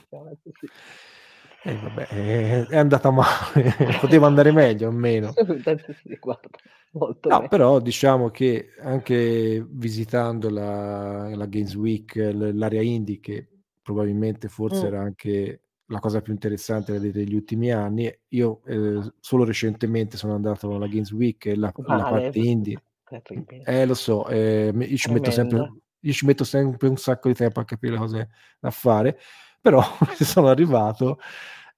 Eh 1.65 1.75
vabbè, 1.77 2.07
è 2.09 2.67
è 2.67 2.77
andata 2.77 3.11
male, 3.11 3.75
poteva 4.01 4.27
andare 4.27 4.51
meglio 4.51 4.89
almeno. 4.89 5.29
Assolutamente 5.29 5.95
sì, 6.03 6.17
guarda, 6.21 6.49
molto 6.93 7.29
No, 7.29 7.47
però 7.49 7.79
diciamo 7.79 8.31
che 8.31 8.71
anche 8.81 9.65
visitando 9.69 10.51
la 10.51 11.35
la 11.35 11.47
Games 11.47 11.75
Week, 11.77 12.17
l'area 12.17 12.83
indie, 12.83 13.21
che 13.21 13.47
probabilmente 13.81 14.49
forse 14.49 14.83
Mh. 14.83 14.87
era 14.87 15.01
anche 15.01 15.61
la 15.93 16.01
cosa 16.01 16.21
più 16.23 16.33
interessante 16.33 16.99
de 17.01 17.11
degli 17.13 17.35
ultimi 17.35 17.71
anni, 17.73 18.11
io, 18.29 18.63
ehm, 18.67 19.15
solo 19.21 19.45
recentemente 19.45 20.17
sono 20.17 20.35
andato 20.35 20.75
alla 20.75 20.87
Games 20.89 21.13
Week 21.13 21.45
e 21.47 21.57
la 21.57 21.73
la 21.87 22.05
Male, 22.05 22.07
parte 22.07 22.39
indie 22.39 22.83
terribile. 23.05 23.65
eh 23.65 23.87
lo 23.87 23.95
so, 23.95 24.27
ehm, 24.29 24.83
io 24.83 24.97
ci 24.97 25.13
metto 25.13 25.31
sempre 25.31 25.67
io 26.05 26.13
ci 26.13 26.27
metto 26.27 26.43
sempre 26.45 26.89
un 26.89 26.97
sacco 26.97 27.29
di 27.29 27.35
tempo 27.35 27.61
a 27.61 27.65
capire 27.65 27.93
le 27.93 27.99
cose 27.99 28.29
da 28.61 28.71
fare, 28.73 29.19
però 29.61 29.81
sono 30.21 30.49
arrivato 30.49 31.19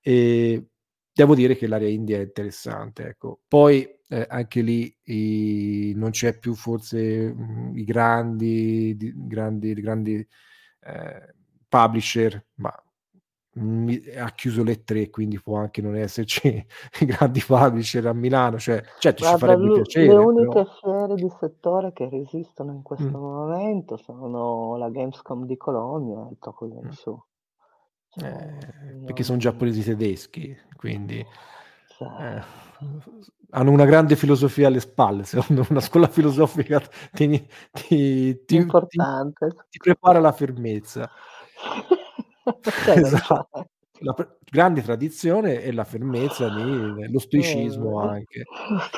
e 0.00 0.66
devo 1.12 1.34
dire 1.34 1.56
che 1.56 1.66
l'area 1.66 1.88
indie 1.88 2.18
è 2.18 2.22
interessante, 2.22 3.06
ecco. 3.08 3.40
Poi, 3.48 3.86
ehm, 4.08 4.24
anche 4.28 4.60
lì 4.62 4.94
i 5.04 5.92
non 5.96 6.10
c'è 6.10 6.38
più 6.38 6.54
forse, 6.54 7.32
mhmm, 7.34 7.76
i 7.78 7.84
grandi 7.84 8.94
di 8.96 9.12
grandi 9.14 9.74
grandi, 9.74 10.26
ehm, 10.80 11.32
publisher, 11.68 12.44
ma, 12.56 12.72
ha 14.16 14.30
chiuso 14.32 14.62
le 14.64 14.82
3, 14.84 15.10
quindi 15.10 15.40
può 15.40 15.56
anche 15.58 15.80
non 15.82 15.96
esserci 15.96 16.48
i 17.00 17.04
grandi 17.06 17.40
publisher 17.46 18.06
a 18.06 18.12
Milano, 18.12 18.58
cioè 18.58 18.82
certo 18.98 19.22
ci 19.22 19.34
Guarda, 19.34 19.36
farebbe 19.36 19.68
l'u 19.68 19.70
le 19.70 19.70
piacere, 19.70 20.28
però 20.32 20.32
uniche 20.32 20.64
fiere 20.80 21.16
di 21.16 21.28
settore 21.30 21.92
che 21.92 22.08
resistono 22.08 22.72
in 22.72 22.82
Mh. 22.98 23.14
questo 23.14 23.16
momento 23.18 23.96
sono 23.96 24.76
la 24.76 24.90
Gamescom 24.90 25.46
di 25.46 25.56
Colonia 25.56 26.26
e 26.26 26.30
il 26.32 26.38
Tokyo 26.40 26.68
Game. 26.68 26.90
Show. 26.90 27.24
Cioè, 28.08 28.22
Eh, 28.22 28.96
perché 29.04 29.22
son 29.24 29.38
non 29.38 29.38
giapponesi 29.38 29.82
tedeschi, 29.82 30.56
quindi, 30.76 31.26
Cioè 31.86 32.36
eh, 32.38 32.42
hanno 33.50 33.70
una 33.70 33.84
grande 33.84 34.16
filosofia 34.16 34.68
alle 34.68 34.80
spalle, 34.80 35.24
secondo 35.24 35.66
una 35.70 35.80
scuola 35.80 36.08
filosofica 36.08 36.80
ti 37.12 37.46
ti 37.72 38.44
ti 38.44 38.64
ti 38.86 39.04
Importante. 39.04 39.54
ti 39.70 39.78
prepara 39.78 40.18
alla 40.18 40.32
fermezza. 40.32 41.10
C'hai 42.84 43.00
Esa 43.00 43.10
ragione. 43.10 43.68
la 44.00 44.12
pr 44.14 44.38
grande 44.50 44.82
tradizione 44.82 45.62
e 45.62 45.72
la 45.72 45.84
fermezza 45.84 46.48
di 46.50 47.08
lo 47.10 47.18
stoicismo 47.18 48.02
Eh, 48.02 48.08
anche. 48.08 48.48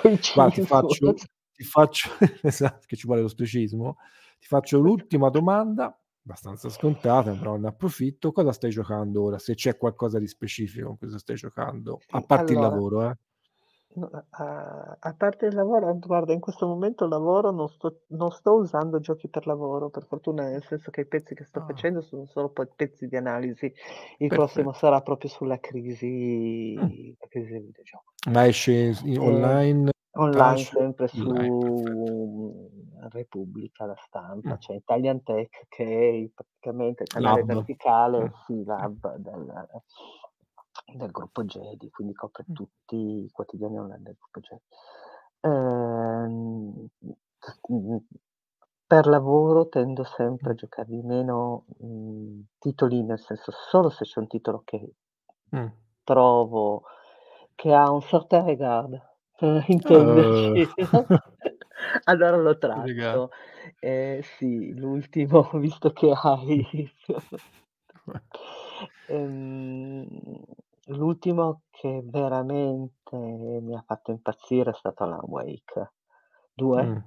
lo 0.03 0.17
Guarda 0.33 0.53
ti 0.55 0.63
stoicismo. 0.63 0.63
faccio 0.63 1.15
ti 1.53 1.65
faccio 1.65 2.11
esatto, 2.43 2.85
che 2.87 2.97
ci 2.97 3.07
vuole 3.07 3.23
lo 3.23 3.29
stoicismo. 3.29 3.97
Ti 4.39 4.47
faccio 4.47 4.79
l'ultima 4.79 5.31
domanda, 5.31 5.99
abbastanza 6.25 6.69
scontata, 6.69 7.35
però 7.35 7.57
ne 7.57 7.69
approfitto. 7.69 8.33
Cosa 8.33 8.53
stai 8.53 8.71
giocando 8.71 9.23
ora? 9.25 9.39
Se 9.39 9.55
c'è 9.55 9.77
qualcosa 9.79 10.19
di 10.19 10.27
specifico 10.29 10.89
con 10.89 10.99
cosa 10.99 11.19
stai 11.19 11.37
giocando, 11.37 12.05
a 12.11 12.21
parte 12.23 12.53
il 12.53 12.59
allora 12.59 12.61
lavoro, 12.61 13.11
eh. 13.11 13.17
A 13.99 15.15
parte 15.17 15.47
il 15.47 15.55
lavoro, 15.55 15.97
guarda 15.99 16.35
in 16.35 16.41
questo 16.41 16.67
momento 16.67 17.07
lavoro 17.09 17.51
non 17.51 17.67
sto 17.69 18.03
non 18.09 18.31
sto 18.31 18.53
usando 18.57 19.01
giochi 19.01 19.29
per 19.29 19.47
lavoro, 19.47 19.89
per 19.89 20.05
fortuna, 20.05 20.49
nel 20.51 20.63
senso 20.65 20.91
che 20.91 21.03
i 21.03 21.07
pezzi 21.07 21.35
che 21.35 21.45
sto 21.45 21.61
Ah. 21.61 21.63
facendo 21.63 22.03
sono 22.03 22.27
solo 22.27 22.51
poi 22.51 22.69
pezzi 22.75 23.07
di 23.09 23.17
analisi. 23.17 23.73
Il 24.19 24.33
prossimo 24.33 24.73
Perfetto. 24.73 24.75
sarà 24.75 25.01
proprio 25.01 25.31
sulla 25.31 25.59
Mh. 26.77 26.89
crisi 26.89 27.17
la 27.19 27.27
crisi 27.29 27.53
del 27.53 27.63
videogioco. 27.65 28.13
Ma 28.33 28.47
esce 28.47 28.93
s 28.95 29.03
in 29.03 29.19
Ehm, 29.19 29.31
online? 29.31 29.91
online 30.19 30.65
Calcio? 30.65 30.75
sempre 30.75 31.09
Online, 31.15 31.53
perfetto. 31.63 31.83
su, 31.89 32.71
Repubblica, 33.11 33.87
La 33.87 33.97
Stampa, 33.99 34.57
Mh. 34.57 34.59
c'è 34.59 34.75
Italian 34.75 35.23
Tech 35.23 35.65
che 35.69 35.85
è 35.85 36.05
il 36.15 36.33
praticamente 36.35 37.05
il 37.05 37.09
canale 37.09 37.45
Lab. 37.45 37.47
verticale 37.47 38.29
Mh. 38.29 38.31
sì, 38.45 38.65
Mh. 38.79 38.87
Lab 38.87 39.17
del 39.17 39.47
del 40.85 41.11
gruppo 41.11 41.45
Gedi, 41.45 41.91
quindi 41.91 42.13
copre 42.15 42.49
Mh. 42.49 42.55
tutti 42.55 42.97
i 43.25 43.31
quotidiani 43.33 43.79
online 43.79 44.03
del 44.03 44.17
gruppo. 44.19 44.61
Ehm, 45.41 46.89
mhmm, 47.69 47.99
per 48.87 49.07
lavoro 49.07 49.69
tendo 49.69 50.05
sempre 50.05 50.53
a 50.53 50.55
Mh. 50.55 50.57
giocarmi 50.57 51.03
meno, 51.03 51.65
mhmm, 51.81 52.45
titoli, 52.59 53.03
nel 53.03 53.19
senso 53.21 53.51
solo 53.53 53.91
se 53.91 54.05
c'è 54.05 54.21
un 54.21 54.27
titolo 54.29 54.63
che 54.65 54.93
Mh. 55.53 55.71
trovo 56.05 56.85
che 57.57 57.73
ha 57.75 57.91
un 57.91 58.01
certain 58.03 58.45
regard, 58.47 59.01
per 59.37 59.65
intenderci, 59.69 60.73
no, 60.93 61.07
allora 62.05 62.37
lo 62.37 62.57
tratto. 62.59 63.31
Ehm, 63.81 64.21
sì, 64.23 64.75
l'ultimo 64.75 65.51
visto 65.59 65.93
che 65.93 66.13
Mh. 66.45 66.57
hai 66.57 66.91
ehm, 69.07 70.07
l'ultimo 70.87 71.63
che 71.71 72.03
veramente 72.05 73.17
mi 73.17 73.75
ha 73.77 73.83
fatto 73.87 74.11
impazzire 74.13 74.71
è 74.71 74.75
stato 74.75 75.05
Alan 75.05 75.25
Wake 75.27 75.93
2, 76.55 76.95
Mh. 76.95 77.01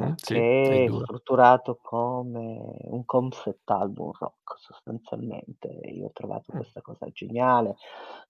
Mh, 0.00 0.14
sì, 0.22 0.34
è 0.66 0.74
il 0.74 0.82
perché 0.82 0.86
è 0.86 0.90
2. 0.90 1.06
strutturato 1.06 1.78
come 1.82 2.76
un 2.84 3.04
concept 3.04 3.70
album 3.70 4.10
rock 4.18 4.58
sostanzialmente. 4.58 5.68
Io 5.68 6.06
ho 6.06 6.12
trovato 6.12 6.52
Mh. 6.52 6.66
questa 6.66 6.80
cosa 6.82 7.06
geniale, 7.10 7.76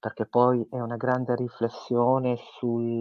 perché 0.01 0.27
poi 0.27 0.67
è 0.71 0.81
una 0.81 0.97
grande 0.97 1.35
riflessione 1.37 2.37
sul 2.59 2.99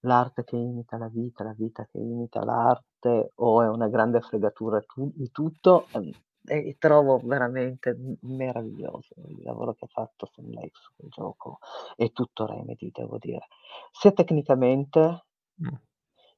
l'arte 0.00 0.44
che 0.44 0.56
imita 0.56 0.96
la 0.98 1.08
vita, 1.08 1.44
la 1.44 1.54
vita 1.54 1.86
che 1.86 1.98
imita 1.98 2.44
l'arte, 2.44 3.32
o 3.36 3.62
è 3.62 3.68
una 3.68 3.88
grande 3.88 4.20
fregatura 4.20 4.80
tu 4.82 5.10
di 5.14 5.30
tutto, 5.30 5.86
ehm, 5.94 6.10
e 6.46 6.76
trovo 6.78 7.18
veramente 7.22 7.96
meraviglioso 8.22 9.14
il 9.28 9.42
lavoro 9.42 9.74
che 9.74 9.84
ha 9.86 9.88
fatto 9.88 10.26
Sam 10.26 10.52
Lake 10.52 10.72
su 10.74 10.92
quel 10.96 11.10
gioco 11.10 11.58
e 11.96 12.12
tutto 12.12 12.46
Remedy 12.46 12.90
devo 12.90 13.18
dire, 13.18 13.46
sia 13.92 14.12
tecnicamente 14.12 15.24
Mh. 15.56 15.68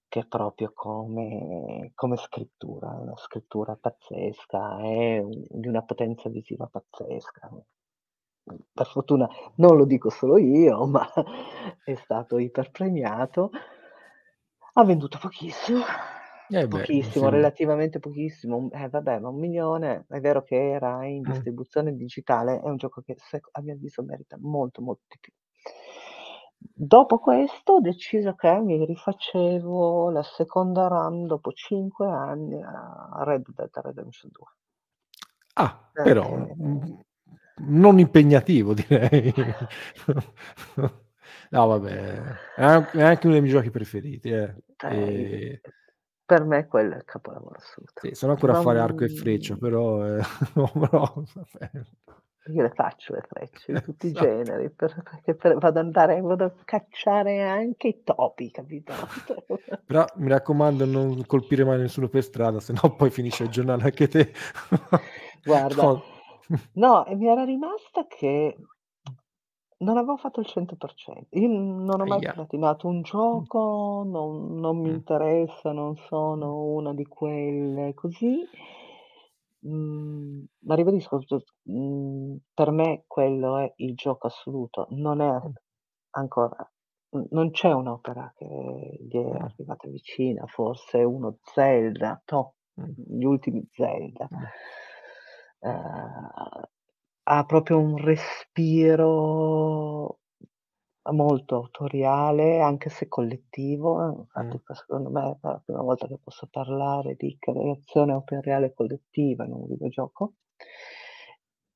che 0.09 0.27
proprio 0.27 0.73
come 0.74 1.91
come 1.95 2.16
scrittura, 2.16 2.89
una 2.91 3.16
scrittura 3.16 3.77
pazzesca, 3.77 4.78
è 4.83 5.23
di 5.24 5.69
una 5.69 5.83
potenza 5.83 6.28
visiva 6.28 6.66
pazzesca. 6.66 7.51
Per 8.73 8.87
fortuna 8.87 9.28
non 9.57 9.77
lo 9.77 9.85
dico 9.85 10.09
solo 10.11 10.39
io, 10.39 10.87
ma 10.87 11.07
è 11.85 11.95
stato 11.97 12.39
iper 12.39 12.70
premiato. 12.70 13.51
Ha 14.74 14.85
venduto 14.85 15.19
pochissimo, 15.19 15.85
Eh 16.51 16.66
beh, 16.68 16.68
pochissimo, 16.68 17.28
relativamente 17.28 17.98
pochissimo, 17.98 18.56
un 18.56 18.68
eh 18.73 18.89
vabbè, 18.89 19.18
ma 19.20 19.31
1.000.000 19.31 20.05
è 20.09 20.20
vero 20.20 20.43
che 20.43 20.56
era 20.70 21.05
in 21.06 21.23
Mh. 21.23 21.32
distribuzione 21.32 21.94
digitale, 21.97 22.60
è 22.60 22.66
un 22.68 22.77
gioco 22.77 23.02
che 23.02 23.16
a 23.52 23.60
mio 23.62 23.74
avviso 23.74 24.02
merita 24.02 24.36
molto, 24.40 24.81
molto 24.82 25.02
di 25.09 25.16
più. 25.20 25.32
Dopo 26.59 27.18
questo 27.18 27.74
ho 27.74 27.81
deciso 27.81 28.35
che 28.35 28.59
mi 28.60 28.85
rifacevo 28.85 30.10
la 30.10 30.23
seconda 30.23 30.86
run 30.89 31.27
dopo 31.27 31.52
5 31.52 32.06
anni 32.06 32.62
a 32.62 33.23
Red 33.24 33.44
Dead 33.55 33.70
Redemption 33.73 34.31
2. 34.32 34.47
Ah, 35.55 35.90
però, 36.02 36.23
Perché 36.28 36.55
mhmm, 36.56 37.01
non 37.68 37.98
impegnativo 37.98 38.74
direi. 38.74 39.32
No 41.51 41.66
vabbè, 41.66 41.93
è 42.56 42.62
an 42.64 42.89
è 42.93 43.02
anche 43.02 43.27
uno 43.27 43.35
dei 43.35 43.43
miei 43.43 43.55
giochi 43.55 43.70
preferiti 43.70 44.31
eh. 44.31 44.55
Ehm 44.86 45.60
per 46.27 46.44
me 46.44 46.66
quello 46.66 46.94
è 46.94 46.97
il 46.98 47.05
capolavoro 47.05 47.57
assoluto. 47.57 48.03
Sì, 48.03 48.15
sono 48.15 48.32
ancora 48.32 48.53
a 48.53 48.55
fare 48.57 48.78
arco 48.78 49.05
e 49.05 49.09
freccia, 49.09 49.57
però, 49.57 50.05
no 50.55 50.70
però. 50.78 51.23
Io 52.48 52.62
le 52.62 52.70
faccio 52.70 53.12
le 53.15 53.23
frecce 53.27 53.73
di 53.73 53.81
tutti 53.81 54.07
i 54.07 54.12
Esatto. 54.12 54.12
generi, 54.12 54.70
per 54.70 55.03
perché 55.03 55.35
per 55.35 55.59
vado 55.59 55.81
andare 55.81 56.20
vado 56.20 56.44
a 56.44 56.55
cacciare 56.65 57.43
anche 57.43 57.89
i 57.89 58.03
topi, 58.05 58.51
capito? 58.53 58.94
Però 59.86 60.05
mi 60.16 60.28
raccomando 60.28 60.85
non 60.85 61.24
colpire 61.27 61.65
mai 61.65 61.78
nessuno 61.78 62.09
per 62.09 62.23
strada, 62.23 62.61
se 62.61 62.73
no 62.73 62.94
poi 62.97 63.11
finisci 63.11 63.43
a 63.44 63.48
giornale 63.48 63.85
anche 63.85 64.09
te. 64.09 64.32
Guarda, 65.44 65.86
No. 66.48 66.62
no, 66.74 67.05
e 67.07 67.15
mi 67.16 67.27
era 67.28 67.44
rimasta 67.44 68.07
che 68.07 68.57
non 69.78 69.97
avevo 69.98 70.16
fatto 70.16 70.40
il 70.40 70.47
100%. 70.47 71.27
Io 71.39 71.48
non 71.48 72.01
ho 72.01 72.07
mai 72.07 72.23
Ahia. 72.23 72.35
platinato 72.35 72.89
un 72.89 73.03
Mh. 73.32 73.47
gioco, 73.47 74.03
non 74.07 74.59
non 74.59 74.78
mi 74.81 74.89
Mh. 74.89 74.90
interessa, 74.90 75.73
non 75.73 75.97
Mh. 76.43 76.48
sono 76.48 76.62
una 76.65 76.94
di 76.94 77.05
quelle 77.07 77.93
così. 77.94 78.48
Mhmm, 79.62 80.44
ma 80.66 80.74
ribadisco, 80.74 81.19
mhmm, 81.65 82.36
per 82.55 82.70
me 82.70 83.05
quello 83.07 83.57
è 83.59 83.73
il 83.77 83.94
gioco 83.94 84.27
assoluto, 84.27 84.86
non 84.90 85.20
è 85.20 85.43
Mh. 85.43 85.57
ancora 86.11 86.70
n 87.16 87.27
non 87.31 87.51
c'è 87.51 87.73
un'opera 87.73 88.32
che 88.36 88.47
gli 89.01 89.16
è 89.19 89.31
Mh. 89.31 89.47
arrivata 89.47 89.89
vicina, 89.89 90.47
forse 90.47 90.98
uno 91.03 91.39
Zelda, 91.43 92.20
toh, 92.24 92.57
Mh. 92.78 92.94
gli 92.94 93.24
ultimi 93.24 93.66
Zelda. 93.73 94.31
Mh. 94.31 94.47
Ehm, 95.62 96.28
ha 97.28 97.44
proprio 97.44 97.78
un 97.78 97.97
respiro 97.98 100.20
molto 101.12 101.55
autoriale, 101.57 102.61
anche 102.61 102.90
se 102.90 103.07
collettivo, 103.09 104.01
Mh. 104.09 104.20
infatti 104.20 104.61
poi 104.61 104.77
secondo 104.77 105.11
me 105.11 105.31
è 105.32 105.39
la 105.43 105.61
prima 105.65 105.82
volta 105.82 106.07
che 106.09 106.19
posso 106.23 106.48
parlare 106.51 107.15
di 107.16 107.36
creazione 107.39 108.12
autoriale 108.12 108.73
collettiva 108.74 109.44
in 109.44 109.53
un 109.53 109.66
videogioco. 109.69 110.35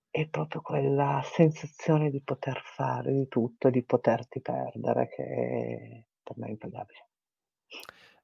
È 0.08 0.28
proprio 0.28 0.60
quella 0.60 1.20
sensazione 1.24 2.10
di 2.10 2.22
poter 2.22 2.60
fare 2.62 3.12
di 3.12 3.26
tutto 3.26 3.66
e 3.66 3.70
di 3.72 3.84
poterti 3.84 4.40
perdere 4.40 5.08
che 5.08 6.06
per 6.22 6.38
me 6.38 6.46
è 6.46 6.50
impagabile. 6.50 7.08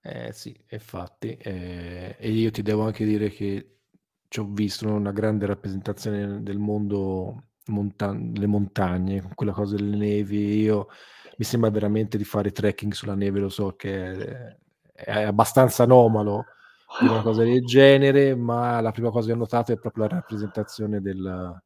Eh 0.03 0.33
sì, 0.33 0.57
e 0.69 0.79
fatti, 0.79 1.37
ehm, 1.41 2.15
e 2.19 2.31
io 2.31 2.51
ti 2.51 2.63
devo 2.63 2.83
anche 2.85 3.05
dire 3.05 3.29
che 3.31 3.76
c'ho 4.29 4.47
visto 4.51 4.89
una 4.89 5.13
grande 5.13 5.47
rappresentazione 5.47 6.43
del 6.43 6.59
mondo 6.59 7.45
montan 7.67 8.33
le 8.37 8.47
montagne, 8.47 9.21
con 9.23 9.35
quella 9.35 9.53
cosa 9.53 9.77
delle 9.77 9.97
nevi. 9.97 10.61
Io 10.61 10.89
mi 11.39 11.45
sembra 11.45 11.71
veramente 11.71 12.17
di 12.19 12.25
fare 12.25 12.51
trekking 12.53 12.93
sulla 12.93 13.15
neve, 13.15 13.41
lo 13.41 13.49
so 13.49 13.75
che 13.77 14.13
è 14.13 14.57
è 14.97 15.23
abbastanza 15.25 15.83
anomalo 15.83 16.47
una 17.03 17.21
cosa 17.21 17.43
del 17.43 17.63
genere, 17.67 18.35
ma 18.35 18.81
la 18.81 18.93
prima 18.93 19.11
cosa 19.11 19.27
che 19.27 19.33
ho 19.35 19.37
notato 19.37 19.73
è 19.73 19.79
proprio 19.79 20.05
la 20.05 20.15
rappresentazione 20.15 21.01
del 21.03 21.61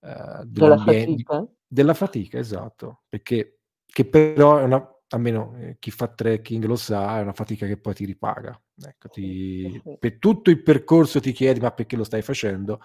ehm, 0.00 0.42
Della 0.44 0.76
fatica? 0.76 1.46
della 1.66 1.94
fatica, 1.94 2.38
esatto, 2.38 3.02
perché 3.08 3.60
che 3.86 4.04
però 4.06 4.58
è 4.58 4.62
una 4.64 4.86
almeno, 5.12 5.54
ehm, 5.58 5.76
chi 5.78 5.90
fa 5.90 6.08
trekking 6.08 6.64
lo 6.64 6.76
sa, 6.76 7.18
è 7.18 7.22
una 7.22 7.32
fatica 7.32 7.66
che 7.66 7.76
poi 7.78 7.94
ti 7.94 8.04
ripaga. 8.04 8.58
Ecco, 8.86 9.08
ti 9.08 9.80
per 9.98 10.18
tutto 10.18 10.50
il 10.50 10.62
percorso 10.62 11.20
ti 11.20 11.32
chiedi: 11.32 11.60
"Ma 11.60 11.72
perché 11.72 11.96
lo 11.96 12.04
stai 12.04 12.22
facendo?" 12.22 12.80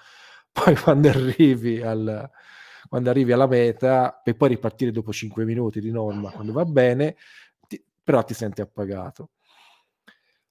Poi 0.52 0.76
quando 0.76 1.10
arrivi 1.10 1.82
al 1.82 2.30
quando 2.90 3.10
arrivi 3.10 3.32
alla 3.34 3.48
meta, 3.48 4.20
per 4.24 4.36
poi 4.38 4.50
ripartire 4.50 4.92
dopo 4.92 5.12
5 5.12 5.44
minuti 5.46 5.80
di 5.82 5.92
norma, 5.92 6.32
quando 6.32 6.54
va 6.54 6.64
bene, 6.66 7.16
ti 7.68 7.84
però 8.04 8.24
ti 8.24 8.34
senti 8.34 8.62
appagato. 8.62 9.32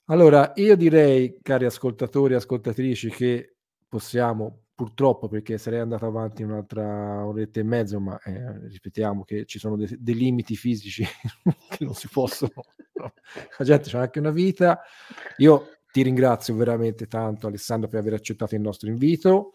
Allora, 0.09 0.53
io 0.57 0.77
direi, 0.77 1.39
cari 1.43 1.65
ascoltatori 1.65 2.35
e 2.35 2.37
ascoltatrici, 2.37 3.11
che 3.11 3.57
possiamo 3.89 4.66
purtroppo, 4.77 5.29
perché 5.29 5.59
sarei 5.59 5.81
andato 5.81 6.07
avanti 6.07 6.45
un'altra 6.45 7.27
oretta 7.27 7.61
e 7.61 7.65
mezzo, 7.65 7.99
ma, 8.01 8.21
ehm, 8.23 8.69
ripetiamo 8.69 9.25
che 9.25 9.45
ci 9.47 9.59
sono 9.59 9.77
de 9.77 9.97
dei 9.99 10.15
limiti 10.15 10.55
fisici 10.57 11.05
che 11.71 11.85
non 11.85 11.95
si 11.95 12.09
possono 12.09 12.53
no, 12.95 13.13
la 13.59 13.65
gente 13.65 13.91
c'ha 13.91 14.01
anche 14.01 14.21
una 14.21 14.31
vita. 14.31 14.81
Io 15.39 15.69
ti 15.91 16.03
ringrazio 16.03 16.55
veramente 16.55 17.07
tanto 17.07 17.47
Alessandro 17.49 17.89
per 17.89 18.01
aver 18.01 18.15
accettato 18.15 18.55
il 18.55 18.61
nostro 18.61 18.89
invito. 18.91 19.55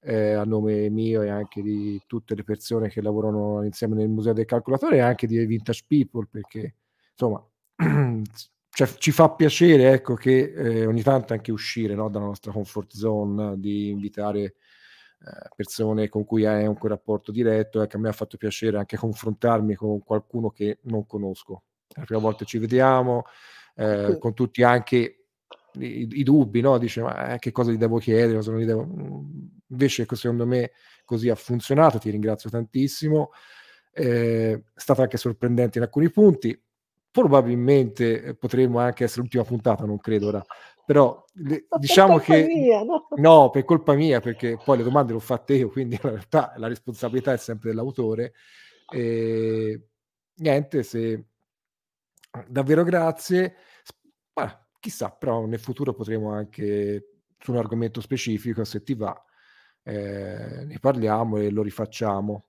eh, 0.00 0.32
a 0.34 0.44
nome 0.44 0.90
mio 0.90 1.22
e 1.22 1.28
anche 1.30 1.62
di 1.62 2.00
tutte 2.06 2.34
le 2.34 2.44
persone 2.44 2.88
che 2.88 3.00
lavorano 3.02 3.62
insieme 3.64 3.94
nel 3.96 4.08
Museo 4.08 4.32
del 4.32 4.44
Calcolatore 4.46 4.96
e 4.96 5.00
anche 5.00 5.26
di 5.26 5.44
Vintage 5.46 5.84
People, 5.86 6.26
perché 6.30 6.76
insomma 7.12 7.44
cioè, 8.74 8.88
ci 8.96 9.10
fa 9.12 9.30
piacere 9.30 9.92
ecco, 9.92 10.14
che 10.14 10.52
eh, 10.54 10.86
ogni 10.86 11.02
tanto 11.02 11.34
anche 11.34 11.52
uscire 11.52 11.94
no, 11.94 12.08
dalla 12.08 12.24
nostra 12.24 12.52
comfort 12.52 12.94
zone, 12.94 13.58
di 13.58 13.90
invitare 13.90 14.40
eh, 14.40 14.54
persone 15.54 16.08
con 16.08 16.24
cui 16.24 16.46
hai 16.46 16.66
un 16.66 16.76
rapporto 16.80 17.30
diretto. 17.32 17.82
Ecco, 17.82 17.98
a 17.98 18.00
me 18.00 18.08
ha 18.08 18.12
fatto 18.12 18.38
piacere 18.38 18.78
anche 18.78 18.96
confrontarmi 18.96 19.74
con 19.74 20.02
qualcuno 20.02 20.48
che 20.48 20.78
non 20.84 21.04
conosco. 21.06 21.64
La 21.94 22.04
prima 22.04 22.22
volta 22.22 22.46
ci 22.46 22.56
vediamo, 22.56 23.24
eh, 23.74 24.16
con 24.18 24.32
tutti 24.32 24.62
anche 24.62 25.26
i, 25.74 26.08
i 26.10 26.22
dubbi, 26.22 26.62
no? 26.62 26.78
Dice, 26.78 27.02
ma 27.02 27.34
eh, 27.34 27.38
che 27.38 27.52
cosa 27.52 27.72
gli 27.72 27.76
devo 27.76 27.98
chiedere? 27.98 28.36
Cosa 28.36 28.52
gli 28.52 28.64
devo... 28.64 28.86
Mm, 28.86 29.46
invece, 29.68 30.06
secondo 30.12 30.46
me, 30.46 30.72
così 31.04 31.28
ha 31.28 31.34
funzionato. 31.34 31.98
Ti 31.98 32.08
ringrazio 32.08 32.48
tantissimo. 32.48 33.32
Eh, 33.92 34.52
è 34.54 34.62
stato 34.80 35.02
anche 35.02 35.18
sorprendente 35.18 35.76
in 35.76 35.84
alcuni 35.84 36.10
punti. 36.10 36.58
Probabilmente 37.12 38.22
eh, 38.22 38.34
potremmo 38.34 38.78
anche 38.80 39.04
essere 39.04 39.20
l'ultima 39.20 39.44
puntata, 39.44 39.84
non 39.84 39.98
credo 39.98 40.28
ora. 40.28 40.44
Però 40.84 41.24
le, 41.34 41.66
diciamo 41.78 42.18
che 42.18 42.44
mia, 42.44 42.82
no? 42.82 43.06
no, 43.16 43.50
per 43.50 43.64
colpa 43.64 43.94
mia, 43.94 44.20
perché 44.20 44.58
poi 44.62 44.78
le 44.78 44.82
domande 44.82 45.12
le 45.12 45.18
ho 45.18 45.20
fatte 45.20 45.54
io, 45.54 45.68
quindi 45.68 45.94
in 45.94 46.10
realtà 46.10 46.54
la 46.56 46.66
responsabilità 46.66 47.32
è 47.32 47.36
sempre 47.36 47.68
dell'autore. 47.68 48.32
E 48.90 49.88
niente, 50.36 50.82
se 50.82 51.26
davvero 52.48 52.82
grazie. 52.82 53.56
Ma 54.34 54.66
chissà, 54.80 55.10
però 55.10 55.44
nel 55.46 55.60
futuro 55.60 55.92
potremo 55.92 56.32
anche 56.32 57.20
su 57.38 57.52
un 57.52 57.58
argomento 57.58 58.00
specifico, 58.00 58.64
se 58.64 58.82
ti 58.82 58.94
va, 58.94 59.14
eh, 59.82 60.64
ne 60.64 60.78
parliamo 60.80 61.36
e 61.36 61.50
lo 61.50 61.62
rifacciamo. 61.62 62.46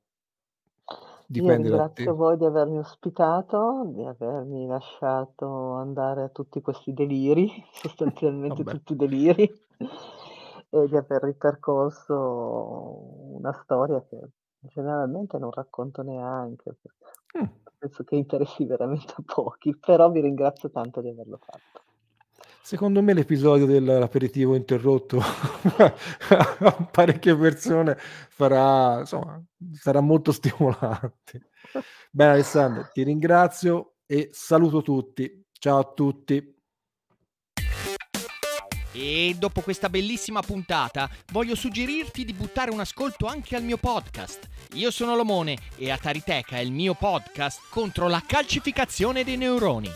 Dipende 1.34 1.68
Io 1.68 1.74
ringrazio 1.74 2.14
voi 2.14 2.38
di 2.38 2.46
avermi 2.46 2.78
ospitato, 2.78 3.86
di 3.88 4.04
avermi 4.04 4.68
lasciato 4.68 5.72
andare 5.72 6.22
a 6.22 6.30
tutti 6.30 6.62
questi 6.62 6.94
deliri, 6.94 7.50
sostanzialmente 7.74 8.64
tutti 8.64 8.96
deliri, 8.96 9.52
e 10.70 10.88
di 10.88 10.96
aver 10.96 11.24
ripercorso 11.24 12.14
una 13.34 13.52
storia 13.52 14.00
che 14.08 14.20
generalmente 14.60 15.40
non 15.40 15.50
racconto 15.50 16.04
neanche, 16.04 16.76
perché 16.80 17.44
mm. 17.44 17.58
penso 17.80 18.04
che 18.04 18.16
interessi 18.16 18.66
veramente 18.66 19.16
a 19.18 19.24
pochi, 19.26 19.76
però 19.76 20.12
vi 20.12 20.22
ringrazio 20.22 20.70
tanto 20.70 21.02
di 21.02 21.10
averlo 21.10 21.40
fatto. 21.42 21.83
Secondo 22.66 23.02
me 23.02 23.14
l'episodio 23.14 23.66
dell'aperitivo 23.66 24.56
interrotto 24.56 25.20
a 25.20 26.90
parecchie 26.90 27.36
persone 27.36 27.98
farà, 27.98 29.00
insomma, 29.02 29.44
sarà 29.74 30.00
molto 30.00 30.32
stimolante. 30.32 31.50
Bene 32.10 32.32
Alessandro, 32.32 32.88
ti 32.94 33.04
ringrazio 33.04 33.96
e 34.06 34.30
saluto 34.32 34.82
tutti. 34.82 35.46
Ciao 35.52 35.80
a 35.80 35.92
tutti. 35.94 36.56
E 38.94 39.36
dopo 39.38 39.60
questa 39.60 39.90
bellissima 39.90 40.40
puntata 40.42 41.10
voglio 41.34 41.56
suggerirti 41.56 42.24
di 42.24 42.32
buttare 42.32 42.72
un 42.72 42.80
ascolto 42.80 43.26
anche 43.26 43.58
al 43.58 43.64
mio 43.64 43.78
podcast. 43.78 44.48
Io 44.76 44.90
sono 44.90 45.18
Lomone 45.18 45.58
e 45.76 45.92
Atariteca 45.92 46.56
è 46.56 46.62
il 46.62 46.72
mio 46.72 46.94
podcast 46.94 47.60
contro 47.70 48.08
la 48.08 48.24
calcificazione 48.26 49.26
dei 49.26 49.36
neuroni. 49.36 49.92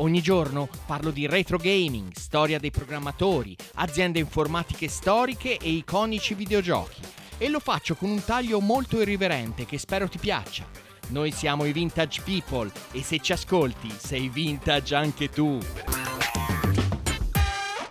Ogni 0.00 0.22
giorno 0.22 0.68
parlo 0.86 1.10
di 1.10 1.26
retro 1.26 1.56
gaming, 1.56 2.12
storia 2.12 2.60
dei 2.60 2.70
programmatori, 2.70 3.56
aziende 3.74 4.20
informatiche 4.20 4.86
storiche 4.86 5.56
e 5.56 5.70
iconici 5.70 6.34
videogiochi. 6.34 7.00
E 7.36 7.48
lo 7.48 7.58
faccio 7.58 7.96
con 7.96 8.08
un 8.10 8.22
taglio 8.22 8.60
molto 8.60 9.00
irriverente 9.00 9.66
che 9.66 9.76
spero 9.76 10.08
ti 10.08 10.18
piaccia. 10.18 10.66
Noi 11.08 11.32
siamo 11.32 11.64
i 11.64 11.72
Vintage 11.72 12.22
People 12.22 12.70
e 12.92 13.02
se 13.02 13.18
ci 13.18 13.32
ascolti 13.32 13.92
sei 13.96 14.28
vintage 14.28 14.94
anche 14.94 15.30
tu. 15.30 15.58